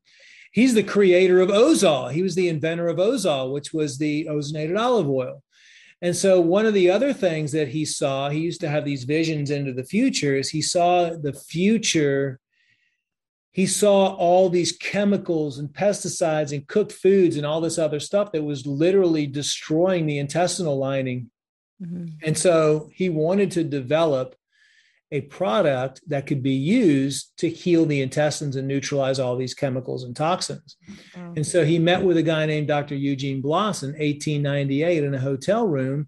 He's 0.51 0.73
the 0.73 0.83
creator 0.83 1.39
of 1.39 1.49
Ozol. 1.49 2.11
He 2.11 2.21
was 2.21 2.35
the 2.35 2.49
inventor 2.49 2.89
of 2.89 2.97
Ozol, 2.97 3.53
which 3.53 3.71
was 3.73 3.97
the 3.97 4.25
ozonated 4.25 4.77
olive 4.77 5.07
oil. 5.07 5.41
And 6.01 6.15
so, 6.15 6.41
one 6.41 6.65
of 6.65 6.73
the 6.73 6.89
other 6.89 7.13
things 7.13 7.51
that 7.53 7.69
he 7.69 7.85
saw, 7.85 8.29
he 8.29 8.39
used 8.39 8.59
to 8.61 8.69
have 8.69 8.83
these 8.83 9.05
visions 9.05 9.49
into 9.49 9.71
the 9.71 9.83
future, 9.83 10.35
is 10.35 10.49
he 10.49 10.61
saw 10.61 11.11
the 11.11 11.33
future 11.33 12.39
he 13.51 13.67
saw 13.67 14.15
all 14.15 14.49
these 14.49 14.71
chemicals 14.71 15.57
and 15.59 15.69
pesticides 15.69 16.53
and 16.53 16.67
cooked 16.67 16.93
foods 16.93 17.35
and 17.35 17.45
all 17.45 17.59
this 17.59 17.77
other 17.77 17.99
stuff 17.99 18.31
that 18.31 18.43
was 18.43 18.65
literally 18.65 19.27
destroying 19.27 20.05
the 20.05 20.19
intestinal 20.19 20.77
lining. 20.77 21.29
Mm-hmm. 21.81 22.07
And 22.23 22.37
so 22.37 22.89
he 22.93 23.09
wanted 23.09 23.51
to 23.51 23.63
develop 23.63 24.35
a 25.11 25.19
product 25.19 25.99
that 26.07 26.25
could 26.25 26.41
be 26.41 26.53
used 26.53 27.33
to 27.39 27.49
heal 27.49 27.85
the 27.85 28.01
intestines 28.01 28.55
and 28.55 28.65
neutralize 28.65 29.19
all 29.19 29.35
these 29.35 29.53
chemicals 29.53 30.05
and 30.05 30.15
toxins. 30.15 30.77
Oh. 31.17 31.33
And 31.35 31.45
so 31.45 31.65
he 31.65 31.79
met 31.79 32.01
with 32.01 32.15
a 32.15 32.23
guy 32.23 32.45
named 32.45 32.69
Dr. 32.69 32.95
Eugene 32.95 33.41
Blass 33.41 33.83
in 33.83 33.89
1898 33.89 35.03
in 35.03 35.13
a 35.13 35.19
hotel 35.19 35.67
room, 35.67 36.07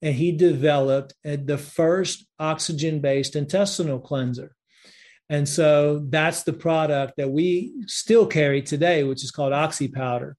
and 0.00 0.14
he 0.14 0.30
developed 0.30 1.14
the 1.24 1.58
first 1.58 2.24
oxygen 2.38 3.00
based 3.00 3.34
intestinal 3.34 3.98
cleanser. 3.98 4.54
And 5.30 5.48
so 5.48 6.00
that's 6.08 6.42
the 6.42 6.52
product 6.52 7.14
that 7.16 7.30
we 7.30 7.72
still 7.86 8.26
carry 8.26 8.62
today, 8.62 9.04
which 9.04 9.24
is 9.24 9.30
called 9.30 9.52
oxy 9.52 9.88
powder. 9.88 10.36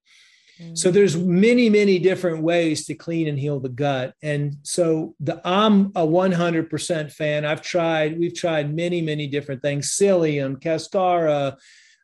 Mm-hmm. 0.59 0.75
So 0.75 0.91
there's 0.91 1.17
many, 1.17 1.69
many 1.69 1.99
different 1.99 2.41
ways 2.43 2.85
to 2.85 2.95
clean 2.95 3.27
and 3.27 3.37
heal 3.37 3.59
the 3.59 3.69
gut. 3.69 4.13
And 4.21 4.57
so 4.63 5.15
the 5.19 5.41
I'm 5.43 5.87
a 5.95 6.05
100% 6.05 7.11
fan. 7.11 7.45
I've 7.45 7.61
tried, 7.61 8.17
we've 8.17 8.35
tried 8.35 8.73
many, 8.73 9.01
many 9.01 9.27
different 9.27 9.61
things: 9.61 9.91
psyllium, 9.91 10.61
cascara, 10.61 11.57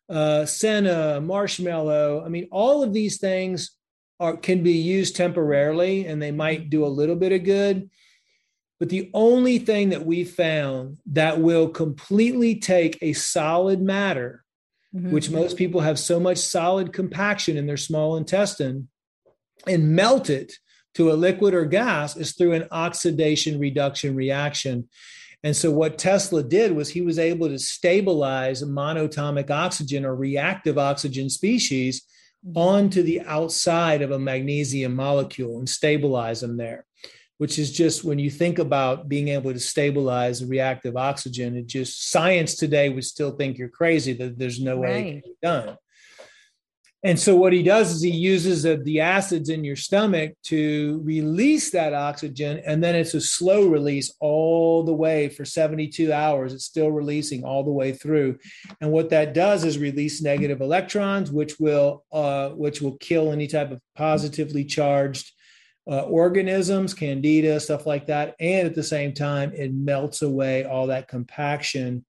uh, 0.10 0.46
senna, 0.46 1.22
marshmallow. 1.22 2.24
I 2.26 2.30
mean, 2.30 2.48
all 2.52 2.84
of 2.84 2.94
these 2.94 3.20
things 3.20 3.72
are 4.20 4.36
can 4.36 4.64
be 4.64 4.74
used 4.74 5.16
temporarily, 5.16 6.06
and 6.06 6.22
they 6.22 6.32
might 6.32 6.70
do 6.70 6.86
a 6.86 6.88
little 6.88 7.16
bit 7.16 7.32
of 7.32 7.44
good. 7.44 7.90
But 8.82 8.90
the 8.90 9.12
only 9.14 9.60
thing 9.60 9.90
that 9.90 10.08
we 10.08 10.24
found 10.24 10.98
that 11.12 11.40
will 11.40 11.70
completely 11.70 12.56
take 12.56 12.98
a 13.00 13.14
solid 13.14 13.80
matter, 13.80 14.44
mm-hmm. 14.92 15.12
which 15.12 15.30
most 15.30 15.56
people 15.56 15.82
have 15.82 16.00
so 16.00 16.20
much 16.20 16.40
solid 16.40 16.92
compaction 16.92 17.58
in 17.58 17.68
their 17.68 17.78
small 17.78 18.18
intestine, 18.18 18.88
and 19.68 19.96
melt 19.96 20.32
it 20.32 20.54
to 20.96 21.12
a 21.12 21.14
liquid 21.14 21.54
or 21.54 21.66
gas 21.66 22.18
is 22.18 22.34
through 22.34 22.54
an 22.54 22.68
oxidation 22.72 23.60
reduction 23.60 24.16
reaction. 24.16 24.90
And 25.44 25.56
so, 25.56 25.70
what 25.70 26.00
Tesla 26.00 26.42
did 26.42 26.72
was 26.72 26.90
he 26.90 27.02
was 27.02 27.20
able 27.20 27.50
to 27.50 27.60
stabilize 27.60 28.64
monatomic 28.64 29.52
oxygen 29.52 30.06
or 30.06 30.16
reactive 30.16 30.80
oxygen 30.80 31.30
species 31.30 32.02
mm-hmm. 32.44 32.58
onto 32.58 33.04
the 33.04 33.22
outside 33.22 34.02
of 34.02 34.10
a 34.10 34.18
magnesium 34.18 34.96
molecule 34.96 35.60
and 35.60 35.70
stabilize 35.70 36.42
them 36.42 36.58
there 36.58 36.88
which 37.42 37.58
is 37.58 37.72
just 37.72 38.04
when 38.04 38.20
you 38.20 38.30
think 38.30 38.60
about 38.60 39.10
being 39.10 39.30
able 39.30 39.52
to 39.52 39.60
stabilize 39.60 40.46
reactive 40.46 40.96
oxygen, 40.96 41.58
it 41.58 41.66
just 41.66 42.12
science 42.12 42.54
today 42.54 42.88
would 42.90 43.04
still 43.04 43.32
think 43.32 43.58
you're 43.58 43.68
crazy 43.68 44.14
that 44.14 44.38
there's 44.38 44.62
no 44.62 44.78
way 44.78 45.00
it 45.00 45.12
can 45.12 45.22
be 45.22 45.36
done. 45.42 45.76
And 47.02 47.20
so 47.20 47.36
what 47.36 47.52
he 47.52 47.64
does 47.64 47.90
is 47.90 48.04
he 48.04 48.12
uses 48.12 48.62
the 48.62 49.00
acids 49.00 49.50
in 49.50 49.64
your 49.64 49.76
stomach 49.76 50.36
to 50.44 51.02
release 51.04 51.72
that 51.72 51.96
oxygen, 51.96 52.62
and 52.64 52.84
then 52.84 52.94
it's 52.94 53.16
a 53.16 53.22
slow 53.22 53.68
release 53.68 54.14
all 54.20 54.84
the 54.84 54.94
way 54.94 55.28
for 55.28 55.44
72 55.44 56.14
hours. 56.14 56.54
It's 56.54 56.66
still 56.66 56.92
releasing 56.92 57.44
all 57.44 57.64
the 57.64 57.72
way 57.72 57.92
through, 57.92 58.38
and 58.82 58.92
what 58.92 59.10
that 59.10 59.34
does 59.34 59.64
is 59.64 59.80
release 59.80 60.22
negative 60.22 60.62
electrons, 60.62 61.32
which 61.32 61.60
will 61.60 62.06
uh, 62.12 62.50
which 62.50 62.82
will 62.82 62.98
kill 62.98 63.32
any 63.32 63.48
type 63.48 63.72
of 63.72 63.82
positively 63.96 64.64
charged 64.64 65.32
uh, 65.90 66.02
organisms, 66.02 66.94
candida, 66.94 67.60
stuff 67.60 67.86
like 67.86 68.08
that. 68.08 68.36
And 68.40 68.68
at 68.68 68.76
the 68.76 68.84
same 68.84 69.14
time, 69.14 69.52
it 69.54 69.74
melts 69.74 70.22
away 70.22 70.64
all 70.64 70.88
that 70.88 71.08
compaction 71.08 72.06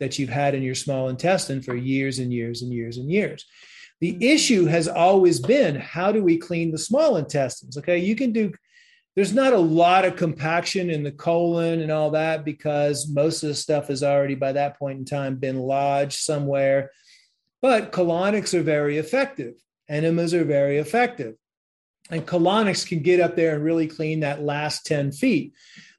that 0.00 0.18
you've 0.18 0.28
had 0.28 0.54
in 0.54 0.62
your 0.62 0.74
small 0.74 1.08
intestine 1.08 1.62
for 1.62 1.74
years 1.74 2.18
and 2.18 2.32
years 2.32 2.62
and 2.62 2.72
years 2.72 2.98
and 2.98 3.10
years. 3.10 3.46
The 4.00 4.16
issue 4.20 4.66
has 4.66 4.86
always 4.86 5.40
been 5.40 5.74
how 5.74 6.12
do 6.12 6.22
we 6.22 6.36
clean 6.36 6.70
the 6.70 6.78
small 6.78 7.16
intestines? 7.16 7.76
Okay, 7.76 7.98
you 7.98 8.14
can 8.14 8.32
do, 8.32 8.52
there's 9.16 9.32
not 9.32 9.52
a 9.52 9.58
lot 9.58 10.04
of 10.04 10.14
compaction 10.14 10.88
in 10.88 11.02
the 11.02 11.10
colon 11.10 11.80
and 11.80 11.90
all 11.90 12.10
that 12.10 12.44
because 12.44 13.08
most 13.08 13.42
of 13.42 13.48
the 13.48 13.54
stuff 13.56 13.88
has 13.88 14.04
already 14.04 14.36
by 14.36 14.52
that 14.52 14.78
point 14.78 15.00
in 15.00 15.04
time 15.04 15.36
been 15.36 15.58
lodged 15.58 16.20
somewhere. 16.20 16.92
But 17.60 17.90
colonics 17.90 18.54
are 18.54 18.62
very 18.62 18.98
effective, 18.98 19.54
enemas 19.88 20.32
are 20.32 20.44
very 20.44 20.78
effective 20.78 21.34
and 22.10 22.26
colonics 22.26 22.86
can 22.86 23.00
get 23.00 23.20
up 23.20 23.36
there 23.36 23.54
and 23.54 23.64
really 23.64 23.86
clean 23.86 24.20
that 24.20 24.42
last 24.42 24.86
10 24.86 25.12
feet. 25.12 25.52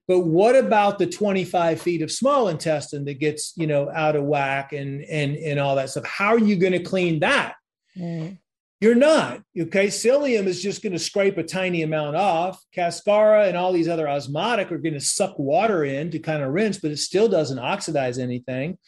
But 0.07 0.21
what 0.21 0.55
about 0.55 0.97
the 0.97 1.05
25 1.05 1.79
feet 1.79 2.01
of 2.01 2.11
small 2.11 2.47
intestine 2.47 3.05
that 3.05 3.19
gets 3.19 3.53
you 3.55 3.67
know 3.67 3.91
out 3.93 4.15
of 4.15 4.23
whack 4.23 4.73
and 4.73 5.03
and 5.03 5.35
and 5.35 5.59
all 5.59 5.75
that 5.75 5.91
stuff? 5.91 6.05
How 6.05 6.29
are 6.29 6.39
you 6.39 6.55
going 6.55 6.73
to 6.73 6.81
clean 6.81 7.19
that? 7.19 7.53
Mm. 7.95 8.37
you're 8.79 8.95
not 8.95 9.41
okay? 9.59 9.87
Psyllium 9.87 10.45
is 10.45 10.63
just 10.63 10.81
going 10.81 10.93
to 10.93 10.99
scrape 10.99 11.37
a 11.37 11.43
tiny 11.43 11.83
amount 11.83 12.15
off. 12.15 12.59
Cascara 12.73 13.45
and 13.45 13.55
all 13.55 13.71
these 13.71 13.87
other 13.87 14.09
osmotic 14.09 14.71
are 14.71 14.79
going 14.79 14.95
to 14.95 14.99
suck 14.99 15.37
water 15.37 15.83
in 15.83 16.09
to 16.11 16.19
kind 16.19 16.41
of 16.41 16.53
rinse 16.53 16.79
but 16.79 16.91
it 16.91 16.97
still 16.97 17.27
doesn't 17.27 17.59
oxidize 17.59 18.17
anything 18.17 18.79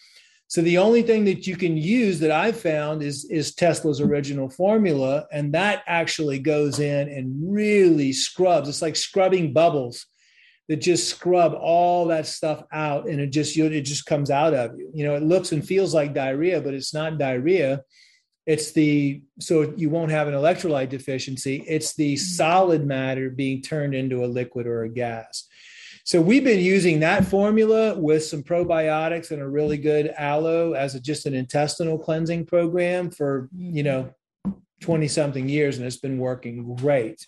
so 0.52 0.62
the 0.62 0.80
only 0.80 1.02
thing 1.02 1.24
that 1.26 1.47
you 1.47 1.56
can 1.56 1.78
use 1.78 2.20
that 2.20 2.30
I've 2.30 2.60
found 2.60 3.02
is 3.04 3.24
is 3.32 3.56
Tesla's 3.56 4.02
original 4.02 4.49
formula, 4.49 5.26
and 5.32 5.54
that 5.54 5.82
actually 5.88 6.39
goes 6.39 6.82
in 6.82 7.08
and 7.08 7.34
really 7.41 8.12
scrubs. 8.12 8.68
It's 8.68 8.82
like 8.82 8.97
scrubbing 8.97 9.54
bubbles 9.54 10.08
that 10.68 10.82
just 10.82 11.08
scrub 11.08 11.54
all 11.54 12.08
that 12.08 12.28
stuff 12.28 12.64
out, 12.74 13.08
and 13.08 13.22
it 13.22 13.28
just 13.28 13.56
you, 13.56 13.68
it 13.68 13.84
just 13.84 14.06
comes 14.06 14.30
out 14.30 14.54
of 14.54 14.78
you. 14.78 14.91
You 14.93 15.06
know, 15.06 15.16
it 15.16 15.24
looks 15.24 15.54
and 15.54 15.66
feels 15.66 15.93
like 15.93 16.14
diarrhea, 16.14 16.60
but 16.60 16.74
it's 16.74 16.93
not 16.93 17.18
diarrhea. 17.18 17.84
It's 18.45 18.74
the 18.74 19.22
so 19.39 19.74
you 19.78 19.89
won't 19.89 20.12
have 20.12 20.28
an 20.28 20.34
electrolyte 20.34 20.89
deficiency. 20.89 21.64
It's 21.66 21.93
the 21.93 22.16
mm-hmm. 22.16 22.22
solid 22.22 22.86
matter 22.86 23.30
being 23.30 23.62
turned 23.62 23.95
into 23.95 24.26
a 24.26 24.28
liquid 24.28 24.68
or 24.68 24.84
a 24.84 24.89
gas. 24.89 25.47
So 26.04 26.20
we've 26.20 26.43
been 26.43 26.60
using 26.60 26.99
that 27.02 27.26
formula 27.26 27.97
with 27.97 28.24
some 28.24 28.43
probiotics 28.43 29.32
and 29.32 29.41
a 29.41 29.47
really 29.47 29.78
good 29.78 30.14
aloe 30.18 30.74
as 30.74 30.95
a, 30.95 30.99
just 30.99 31.26
an 31.26 31.34
intestinal 31.34 31.97
cleansing 31.97 32.45
program 32.45 33.12
for, 33.12 33.49
you 33.56 33.84
know, 33.84 34.14
20 34.82 35.08
something 35.08 35.47
years 35.47 35.78
and 35.78 35.86
it's 35.86 35.97
been 35.97 36.18
working 36.18 36.76
great 36.76 37.24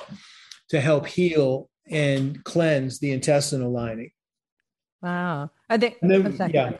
to 0.70 0.82
help 0.82 1.06
heal 1.06 1.70
and 1.90 2.44
cleanse 2.44 3.00
the 3.00 3.12
intestinal 3.12 3.72
lining. 3.72 4.12
Wow. 5.02 5.52
I 5.70 5.78
think, 5.78 5.98
then, 6.02 6.36
yeah. 6.52 6.72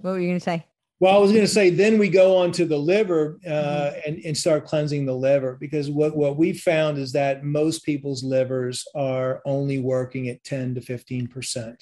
What 0.00 0.12
were 0.12 0.20
you 0.20 0.28
going 0.28 0.40
to 0.40 0.44
say? 0.44 0.66
Well, 1.00 1.14
I 1.14 1.18
was 1.18 1.30
going 1.30 1.44
to 1.44 1.48
say, 1.48 1.70
then 1.70 1.98
we 1.98 2.08
go 2.08 2.36
on 2.36 2.50
to 2.52 2.64
the 2.64 2.76
liver 2.76 3.38
uh, 3.46 3.50
mm-hmm. 3.50 4.00
and, 4.04 4.18
and 4.24 4.36
start 4.36 4.64
cleansing 4.64 5.06
the 5.06 5.14
liver 5.14 5.56
because 5.60 5.88
what, 5.88 6.16
what 6.16 6.36
we 6.36 6.52
found 6.52 6.98
is 6.98 7.12
that 7.12 7.44
most 7.44 7.84
people's 7.84 8.24
livers 8.24 8.84
are 8.96 9.40
only 9.44 9.78
working 9.78 10.28
at 10.28 10.42
10 10.42 10.74
to 10.74 10.80
15%. 10.80 11.76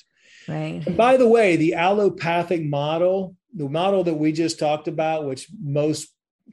Right. 0.48 0.82
And 0.86 0.96
by 0.96 1.16
the 1.16 1.26
way, 1.26 1.56
the 1.56 1.74
allopathic 1.74 2.62
model, 2.62 3.36
the 3.54 3.68
model 3.68 4.04
that 4.04 4.14
we 4.14 4.32
just 4.32 4.58
talked 4.58 4.86
about, 4.86 5.24
which 5.24 5.48
most 5.62 6.08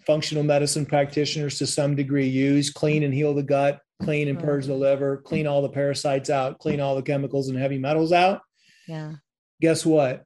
functional 0.07 0.43
medicine 0.43 0.85
practitioners 0.85 1.57
to 1.57 1.67
some 1.67 1.95
degree 1.95 2.27
use 2.27 2.71
clean 2.71 3.03
and 3.03 3.13
heal 3.13 3.33
the 3.33 3.43
gut, 3.43 3.81
clean 4.01 4.27
and 4.27 4.39
purge 4.39 4.65
the 4.65 4.73
liver, 4.73 5.17
clean 5.17 5.47
all 5.47 5.61
the 5.61 5.69
parasites 5.69 6.29
out, 6.29 6.59
clean 6.59 6.79
all 6.79 6.95
the 6.95 7.01
chemicals 7.01 7.49
and 7.49 7.57
heavy 7.57 7.77
metals 7.77 8.11
out. 8.11 8.41
Yeah. 8.87 9.15
Guess 9.61 9.85
what? 9.85 10.23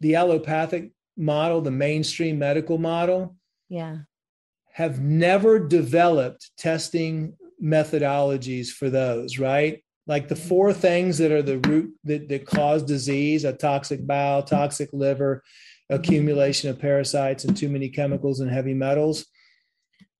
The 0.00 0.16
allopathic 0.16 0.90
model, 1.20 1.60
the 1.60 1.70
mainstream 1.70 2.38
medical 2.38 2.78
model, 2.78 3.36
yeah, 3.68 3.98
have 4.72 5.00
never 5.00 5.58
developed 5.58 6.50
testing 6.56 7.36
methodologies 7.62 8.68
for 8.68 8.90
those, 8.90 9.38
right? 9.38 9.82
Like 10.06 10.28
the 10.28 10.36
four 10.36 10.70
mm-hmm. 10.70 10.80
things 10.80 11.18
that 11.18 11.30
are 11.30 11.42
the 11.42 11.58
root 11.58 11.94
that, 12.04 12.28
that 12.28 12.46
cause 12.46 12.82
disease, 12.82 13.44
a 13.44 13.52
toxic 13.52 14.06
bowel, 14.06 14.42
toxic 14.42 14.90
liver, 14.92 15.42
accumulation 15.90 16.70
of 16.70 16.78
parasites 16.78 17.44
and 17.44 17.56
too 17.56 17.68
many 17.68 17.88
chemicals 17.88 18.40
and 18.40 18.50
heavy 18.50 18.74
metals. 18.74 19.26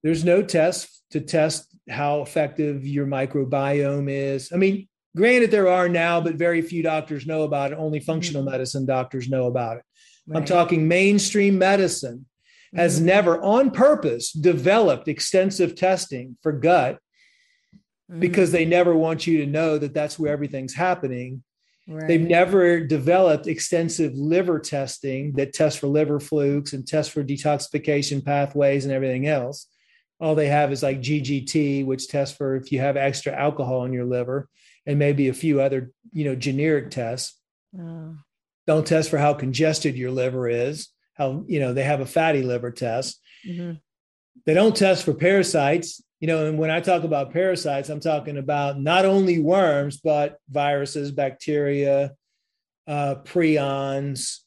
There's 0.03 0.25
no 0.25 0.43
test 0.43 1.03
to 1.13 1.21
test 1.21 1.67
how 1.89 2.23
effective 2.23 2.87
your 2.87 3.07
microbiome 3.07 4.11
is. 4.11 4.53
I 4.53 4.57
mean, 4.57 4.89
granted, 5.17 5.51
there 5.51 5.69
are 5.69 5.89
now, 5.89 6.21
but 6.21 6.35
very 6.35 6.63
few 6.63 6.83
doctors 6.83 7.27
know 7.27 7.43
about 7.43 7.73
it. 7.73 7.79
Only 7.79 8.01
functional 8.01 8.43
mm-hmm. 8.43 8.53
medicine 8.53 8.87
doctors 8.87 9.29
know 9.29 9.47
about 9.47 9.79
it. 9.79 9.85
Right. 10.31 10.39
I'm 10.39 10.45
talking 10.45 10.87
mainstream 10.87 11.59
medicine 11.59 12.27
has 12.77 12.99
mm-hmm. 12.99 13.07
never 13.07 13.43
on 13.43 13.73
purpose 13.73 14.33
developed 14.33 15.09
extensive 15.09 15.75
testing 15.75 16.37
for 16.41 16.53
gut 16.53 17.01
mm-hmm. 18.09 18.21
because 18.21 18.53
they 18.53 18.65
never 18.65 18.95
want 18.95 19.27
you 19.27 19.39
to 19.39 19.47
know 19.47 19.77
that 19.77 19.93
that's 19.93 20.21
where 20.21 20.33
everything's 20.33 20.75
happening. 20.75 21.43
Right. 21.89 22.07
They've 22.07 22.21
never 22.21 22.79
developed 22.79 23.49
extensive 23.49 24.15
liver 24.15 24.61
testing 24.61 25.33
that 25.33 25.53
tests 25.53 25.81
for 25.81 25.89
liver 25.89 26.21
flukes 26.21 26.75
and 26.75 26.87
tests 26.87 27.13
for 27.13 27.25
detoxification 27.25 28.25
pathways 28.25 28.85
and 28.85 28.95
everything 28.95 29.27
else. 29.27 29.67
All 30.21 30.37
they 30.37 30.47
have 30.47 30.71
is 30.71 30.85
like 30.85 31.01
GGT, 31.01 31.85
which 31.85 32.07
tests 32.07 32.37
for 32.37 32.55
if 32.55 32.71
you 32.71 32.79
have 32.79 32.97
extra 32.97 33.33
alcohol 33.33 33.85
in 33.85 33.93
your 33.93 34.05
liver, 34.05 34.49
and 34.87 34.97
maybe 34.97 35.27
a 35.27 35.35
few 35.35 35.61
other, 35.61 35.91
you 36.13 36.25
know, 36.25 36.37
generic 36.37 36.93
tests. 36.93 37.37
Oh 37.77 38.15
don't 38.71 38.87
test 38.87 39.11
for 39.11 39.19
how 39.19 39.35
congested 39.35 39.97
your 39.97 40.11
liver 40.11 40.49
is 40.49 40.89
how 41.15 41.45
you 41.47 41.61
know 41.61 41.73
they 41.73 41.83
have 41.83 42.01
a 42.01 42.07
fatty 42.07 42.43
liver 42.43 42.71
test. 42.71 43.21
Mm-hmm. 43.47 43.73
they 44.47 44.55
don't 44.55 44.77
test 44.77 45.05
for 45.05 45.15
parasites 45.15 46.03
you 46.21 46.27
know 46.29 46.47
and 46.47 46.59
when 46.59 46.71
i 46.71 46.81
talk 46.81 47.05
about 47.05 47.33
parasites 47.33 47.89
i'm 47.89 48.01
talking 48.01 48.37
about 48.37 48.79
not 48.79 49.07
only 49.07 49.39
worms 49.39 49.99
but 49.99 50.39
viruses 50.51 51.11
bacteria 51.11 52.13
uh, 52.87 53.15
prions 53.25 54.41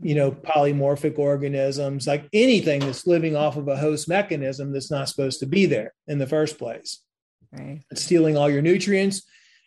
you 0.00 0.14
know 0.14 0.30
polymorphic 0.30 1.18
organisms 1.18 2.06
like 2.06 2.28
anything 2.32 2.80
that's 2.80 3.06
living 3.06 3.34
off 3.36 3.56
of 3.56 3.68
a 3.68 3.76
host 3.76 4.08
mechanism 4.08 4.72
that's 4.72 4.90
not 4.90 5.08
supposed 5.08 5.40
to 5.40 5.46
be 5.46 5.66
there 5.66 5.92
in 6.06 6.18
the 6.18 6.26
first 6.26 6.58
place. 6.58 7.02
Right. 7.52 7.82
It's 7.90 8.04
stealing 8.04 8.36
all 8.36 8.50
your 8.50 8.62
nutrients. 8.62 9.22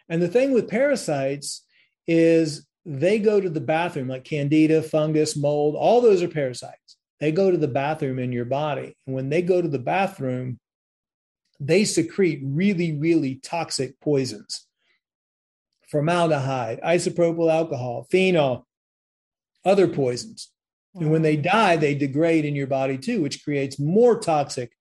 And 0.08 0.22
the 0.22 0.28
thing 0.28 0.54
with 0.54 0.70
parasites 0.70 1.66
is 2.08 2.66
they 2.86 3.20
go 3.20 3.40
to 3.40 3.50
the 3.50 3.62
bathroom, 3.62 4.08
like 4.08 4.24
candida, 4.24 4.82
fungus, 4.82 5.36
mold, 5.36 5.76
all 5.76 6.02
those 6.02 6.22
are 6.22 6.28
parasites. 6.28 6.98
They 7.20 7.32
go 7.32 7.52
to 7.52 7.58
the 7.58 7.68
bathroom 7.68 8.18
in 8.18 8.32
your 8.32 8.46
body. 8.46 8.96
And 9.06 9.16
when 9.16 9.30
they 9.30 9.42
go 9.42 9.62
to 9.62 9.68
the 9.68 9.80
bathroom, 9.80 10.60
they 11.60 11.86
secrete 11.86 12.42
really, 12.44 12.94
really 12.94 13.36
toxic 13.36 14.00
poisons 14.00 14.68
formaldehyde, 15.92 16.80
isopropyl 16.82 17.52
alcohol, 17.52 18.08
phenol, 18.10 18.66
other 19.66 19.90
poisons. 19.90 20.50
And 20.96 21.12
when 21.12 21.22
they 21.22 21.36
die, 21.36 21.76
they 21.76 21.96
degrade 21.96 22.46
in 22.46 22.56
your 22.56 22.68
body 22.68 22.98
too, 22.98 23.22
which 23.22 23.44
creates 23.44 23.78
more 23.78 24.18
toxic 24.18 24.72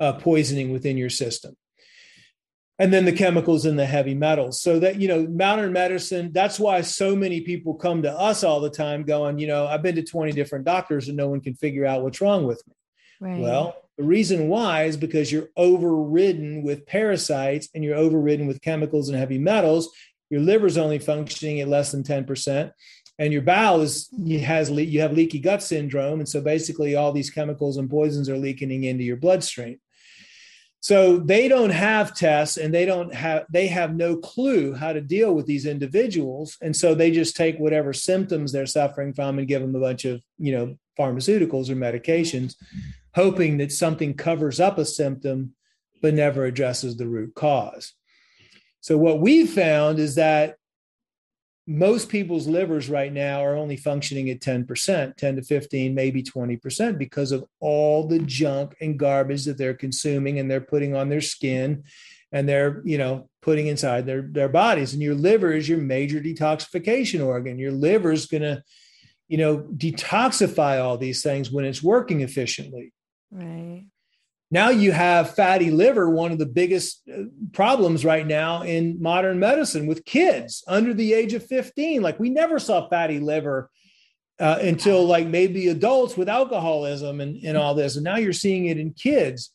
uh, 0.00 0.14
poisoning 0.14 0.72
within 0.72 0.96
your 0.96 1.10
system 1.10 1.56
and 2.82 2.92
then 2.92 3.04
the 3.04 3.12
chemicals 3.12 3.64
and 3.64 3.78
the 3.78 3.86
heavy 3.86 4.12
metals. 4.12 4.60
So 4.60 4.80
that 4.80 5.00
you 5.00 5.06
know 5.06 5.24
modern 5.28 5.72
medicine 5.72 6.32
that's 6.32 6.58
why 6.58 6.80
so 6.80 7.14
many 7.14 7.40
people 7.40 7.74
come 7.74 8.02
to 8.02 8.10
us 8.10 8.42
all 8.42 8.60
the 8.60 8.70
time 8.70 9.04
going 9.04 9.38
you 9.38 9.46
know 9.46 9.66
i've 9.66 9.82
been 9.82 9.94
to 9.94 10.02
20 10.02 10.32
different 10.32 10.64
doctors 10.64 11.06
and 11.06 11.16
no 11.16 11.28
one 11.28 11.40
can 11.40 11.54
figure 11.54 11.86
out 11.86 12.02
what's 12.02 12.20
wrong 12.20 12.44
with 12.44 12.60
me. 12.66 12.74
Right. 13.20 13.40
well 13.40 13.76
the 13.96 14.04
reason 14.04 14.48
why 14.48 14.84
is 14.84 14.96
because 14.96 15.30
you're 15.30 15.50
overridden 15.56 16.64
with 16.64 16.84
parasites 16.84 17.68
and 17.72 17.84
you're 17.84 17.96
overridden 17.96 18.48
with 18.48 18.62
chemicals 18.62 19.08
and 19.08 19.18
heavy 19.18 19.38
metals. 19.38 19.90
Your 20.30 20.40
liver's 20.40 20.78
only 20.78 20.98
functioning 20.98 21.60
at 21.60 21.68
less 21.68 21.92
than 21.92 22.02
10% 22.02 22.72
and 23.18 23.32
your 23.32 23.42
bowel 23.42 23.82
is 23.82 24.08
has 24.42 24.70
you 24.70 25.00
have 25.02 25.12
leaky 25.12 25.38
gut 25.38 25.62
syndrome 25.62 26.18
and 26.18 26.28
so 26.28 26.40
basically 26.40 26.96
all 26.96 27.12
these 27.12 27.30
chemicals 27.30 27.76
and 27.76 27.88
poisons 27.88 28.28
are 28.28 28.38
leaking 28.38 28.82
into 28.82 29.04
your 29.04 29.18
bloodstream 29.18 29.78
so 30.82 31.16
they 31.16 31.46
don't 31.46 31.70
have 31.70 32.12
tests 32.12 32.56
and 32.56 32.74
they 32.74 32.84
don't 32.84 33.14
have 33.14 33.46
they 33.48 33.68
have 33.68 33.94
no 33.94 34.16
clue 34.16 34.74
how 34.74 34.92
to 34.92 35.00
deal 35.00 35.32
with 35.32 35.46
these 35.46 35.64
individuals. 35.64 36.58
And 36.60 36.76
so 36.76 36.92
they 36.92 37.12
just 37.12 37.36
take 37.36 37.56
whatever 37.58 37.92
symptoms 37.92 38.50
they're 38.50 38.66
suffering 38.66 39.14
from 39.14 39.38
and 39.38 39.46
give 39.46 39.62
them 39.62 39.76
a 39.76 39.80
bunch 39.80 40.04
of 40.04 40.20
you 40.38 40.52
know 40.52 40.76
pharmaceuticals 40.98 41.70
or 41.70 41.76
medications 41.76 42.56
hoping 43.14 43.58
that 43.58 43.70
something 43.70 44.14
covers 44.14 44.58
up 44.58 44.76
a 44.76 44.84
symptom 44.84 45.54
but 46.00 46.14
never 46.14 46.46
addresses 46.46 46.96
the 46.96 47.06
root 47.06 47.32
cause. 47.36 47.92
So 48.80 48.98
what 48.98 49.20
we've 49.20 49.50
found 49.50 50.00
is 50.00 50.16
that 50.16 50.56
most 51.66 52.08
people's 52.08 52.48
livers 52.48 52.88
right 52.88 53.12
now 53.12 53.44
are 53.44 53.54
only 53.54 53.76
functioning 53.76 54.28
at 54.30 54.40
10%, 54.40 55.16
10 55.16 55.36
to 55.36 55.42
15, 55.42 55.94
maybe 55.94 56.22
20% 56.22 56.98
because 56.98 57.30
of 57.30 57.44
all 57.60 58.08
the 58.08 58.18
junk 58.18 58.74
and 58.80 58.98
garbage 58.98 59.44
that 59.44 59.58
they're 59.58 59.74
consuming 59.74 60.38
and 60.38 60.50
they're 60.50 60.60
putting 60.60 60.96
on 60.96 61.08
their 61.08 61.20
skin 61.20 61.84
and 62.32 62.48
they're, 62.48 62.82
you 62.84 62.98
know, 62.98 63.28
putting 63.42 63.68
inside 63.68 64.06
their, 64.06 64.22
their 64.22 64.48
bodies. 64.48 64.92
And 64.92 65.02
your 65.02 65.14
liver 65.14 65.52
is 65.52 65.68
your 65.68 65.78
major 65.78 66.20
detoxification 66.20 67.24
organ. 67.24 67.58
Your 67.58 67.72
liver 67.72 68.10
is 68.10 68.26
going 68.26 68.42
to, 68.42 68.62
you 69.28 69.38
know, 69.38 69.58
detoxify 69.58 70.82
all 70.82 70.98
these 70.98 71.22
things 71.22 71.52
when 71.52 71.64
it's 71.64 71.82
working 71.82 72.22
efficiently. 72.22 72.92
Right. 73.30 73.86
Now 74.52 74.68
you 74.68 74.92
have 74.92 75.34
fatty 75.34 75.70
liver, 75.70 76.10
one 76.10 76.30
of 76.30 76.38
the 76.38 76.44
biggest 76.44 77.00
uh, 77.08 77.22
problems 77.54 78.04
right 78.04 78.26
now 78.26 78.62
in 78.62 79.00
modern 79.00 79.38
medicine 79.38 79.86
with 79.86 80.04
kids 80.04 80.62
under 80.68 80.92
the 80.92 81.14
age 81.14 81.32
of 81.32 81.46
15. 81.46 82.02
Like 82.02 82.20
we 82.20 82.28
never 82.28 82.58
saw 82.58 82.86
fatty 82.90 83.18
liver 83.18 83.70
uh, 84.38 84.58
until 84.60 85.06
like 85.06 85.26
maybe 85.26 85.68
adults 85.68 86.18
with 86.18 86.28
alcoholism 86.28 87.22
and, 87.22 87.42
and 87.42 87.56
all 87.56 87.74
this. 87.74 87.96
And 87.96 88.04
now 88.04 88.16
you're 88.16 88.34
seeing 88.34 88.66
it 88.66 88.76
in 88.76 88.92
kids. 88.92 89.54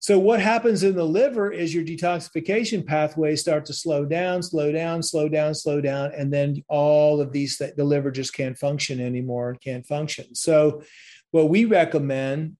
So 0.00 0.18
what 0.18 0.40
happens 0.40 0.82
in 0.82 0.96
the 0.96 1.04
liver 1.04 1.52
is 1.52 1.72
your 1.72 1.84
detoxification 1.84 2.84
pathways 2.84 3.40
start 3.42 3.64
to 3.66 3.72
slow 3.72 4.04
down, 4.04 4.42
slow 4.42 4.72
down, 4.72 5.04
slow 5.04 5.28
down, 5.28 5.54
slow 5.54 5.80
down, 5.80 6.10
and 6.16 6.32
then 6.32 6.64
all 6.68 7.20
of 7.20 7.30
these 7.30 7.58
th- 7.58 7.76
the 7.76 7.84
liver 7.84 8.10
just 8.10 8.34
can't 8.34 8.58
function 8.58 9.00
anymore, 9.00 9.56
can't 9.62 9.86
function. 9.86 10.34
So 10.34 10.82
what 11.30 11.48
we 11.48 11.64
recommend 11.66 12.56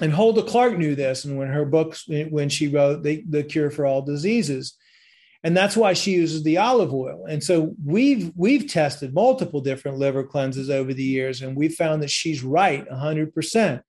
and 0.00 0.12
Hulda 0.12 0.42
Clark 0.42 0.76
knew 0.76 0.94
this, 0.94 1.24
and 1.24 1.38
when 1.38 1.48
her 1.48 1.64
books, 1.64 2.06
when 2.08 2.48
she 2.48 2.68
wrote 2.68 3.02
the, 3.02 3.24
the 3.28 3.42
Cure 3.42 3.70
for 3.70 3.86
All 3.86 4.02
Diseases, 4.02 4.76
and 5.42 5.56
that's 5.56 5.76
why 5.76 5.92
she 5.92 6.12
uses 6.12 6.42
the 6.42 6.58
olive 6.58 6.92
oil. 6.92 7.26
And 7.26 7.42
so 7.42 7.74
we've 7.84 8.32
we've 8.34 8.68
tested 8.68 9.14
multiple 9.14 9.60
different 9.60 9.98
liver 9.98 10.24
cleanses 10.24 10.70
over 10.70 10.92
the 10.92 11.02
years, 11.02 11.42
and 11.42 11.56
we 11.56 11.68
found 11.68 12.02
that 12.02 12.10
she's 12.10 12.42
right 12.42 12.86
100%. 12.88 13.82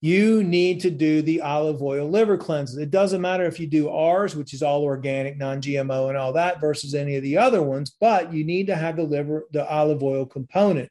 You 0.00 0.44
need 0.44 0.80
to 0.80 0.90
do 0.90 1.22
the 1.22 1.40
olive 1.40 1.82
oil 1.82 2.08
liver 2.08 2.36
cleanses. 2.36 2.78
It 2.78 2.90
doesn't 2.90 3.20
matter 3.20 3.44
if 3.44 3.58
you 3.58 3.66
do 3.66 3.88
ours, 3.88 4.36
which 4.36 4.54
is 4.54 4.62
all 4.62 4.82
organic, 4.82 5.36
non-GMO, 5.36 6.08
and 6.08 6.16
all 6.16 6.32
that, 6.34 6.60
versus 6.60 6.94
any 6.94 7.16
of 7.16 7.22
the 7.22 7.36
other 7.36 7.62
ones, 7.62 7.92
but 8.00 8.32
you 8.32 8.44
need 8.44 8.66
to 8.68 8.76
have 8.76 8.96
the 8.96 9.02
liver, 9.02 9.46
the 9.52 9.68
olive 9.68 10.02
oil 10.02 10.24
component. 10.24 10.90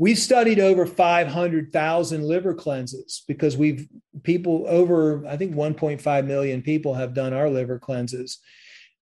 We've 0.00 0.18
studied 0.18 0.58
over 0.58 0.86
500,000 0.86 2.22
liver 2.24 2.54
cleanses 2.54 3.22
because 3.28 3.58
we've 3.58 3.86
people 4.22 4.64
over, 4.66 5.26
I 5.26 5.36
think 5.36 5.54
1.5 5.54 6.26
million 6.26 6.62
people 6.62 6.94
have 6.94 7.12
done 7.12 7.34
our 7.34 7.50
liver 7.50 7.78
cleanses. 7.78 8.38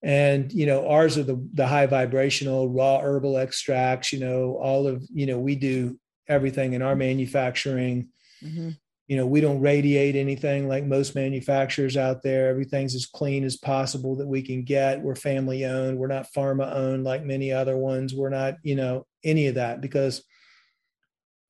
and 0.03 0.53
you 0.53 0.67
know 0.67 0.87
ours 0.89 1.19
are 1.19 1.25
the 1.25 1.39
the 1.55 1.67
high 1.67 1.87
vibrational 1.87 2.69
raw 2.69 3.01
herbal 3.01 3.37
extracts 3.37 4.13
you 4.13 4.21
know 4.21 4.57
all 4.63 4.87
of 4.87 5.03
you 5.13 5.27
know 5.27 5.39
we 5.39 5.57
do 5.57 5.99
everything 6.29 6.75
in 6.75 6.83
our 6.83 6.95
manufacturing. 6.95 8.09
Mm-hmm. 8.45 8.71
you 9.09 9.17
know 9.17 9.27
we 9.27 9.41
don't 9.41 9.61
radiate 9.61 10.15
anything 10.15 10.69
like 10.69 10.85
most 10.85 11.15
manufacturers 11.15 11.97
out 11.97 12.23
there. 12.23 12.49
Everything's 12.49 12.95
as 12.95 13.07
clean 13.07 13.43
as 13.45 13.57
possible 13.57 14.17
that 14.17 14.29
we 14.29 14.43
can 14.43 14.63
get. 14.63 15.03
We're 15.03 15.17
family 15.17 15.65
owned 15.65 15.99
we're 15.99 16.07
not 16.17 16.33
pharma 16.33 16.73
owned 16.73 17.03
like 17.05 17.25
many 17.25 17.53
other 17.53 17.77
ones. 17.77 18.15
We're 18.15 18.37
not 18.41 18.55
you 18.63 18.77
know 18.77 19.07
any 19.25 19.49
of 19.49 19.57
that 19.57 19.81
because 19.81 20.23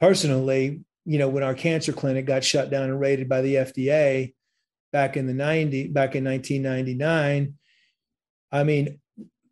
personally 0.00 0.82
you 1.04 1.18
know 1.18 1.28
when 1.28 1.42
our 1.42 1.54
cancer 1.54 1.92
clinic 1.92 2.26
got 2.26 2.44
shut 2.44 2.70
down 2.70 2.84
and 2.84 3.00
raided 3.00 3.28
by 3.28 3.40
the 3.40 3.54
fda 3.54 4.34
back 4.92 5.16
in 5.16 5.26
the 5.26 5.34
90 5.34 5.88
back 5.88 6.14
in 6.14 6.24
1999 6.24 7.54
I 8.50 8.64
mean, 8.64 9.00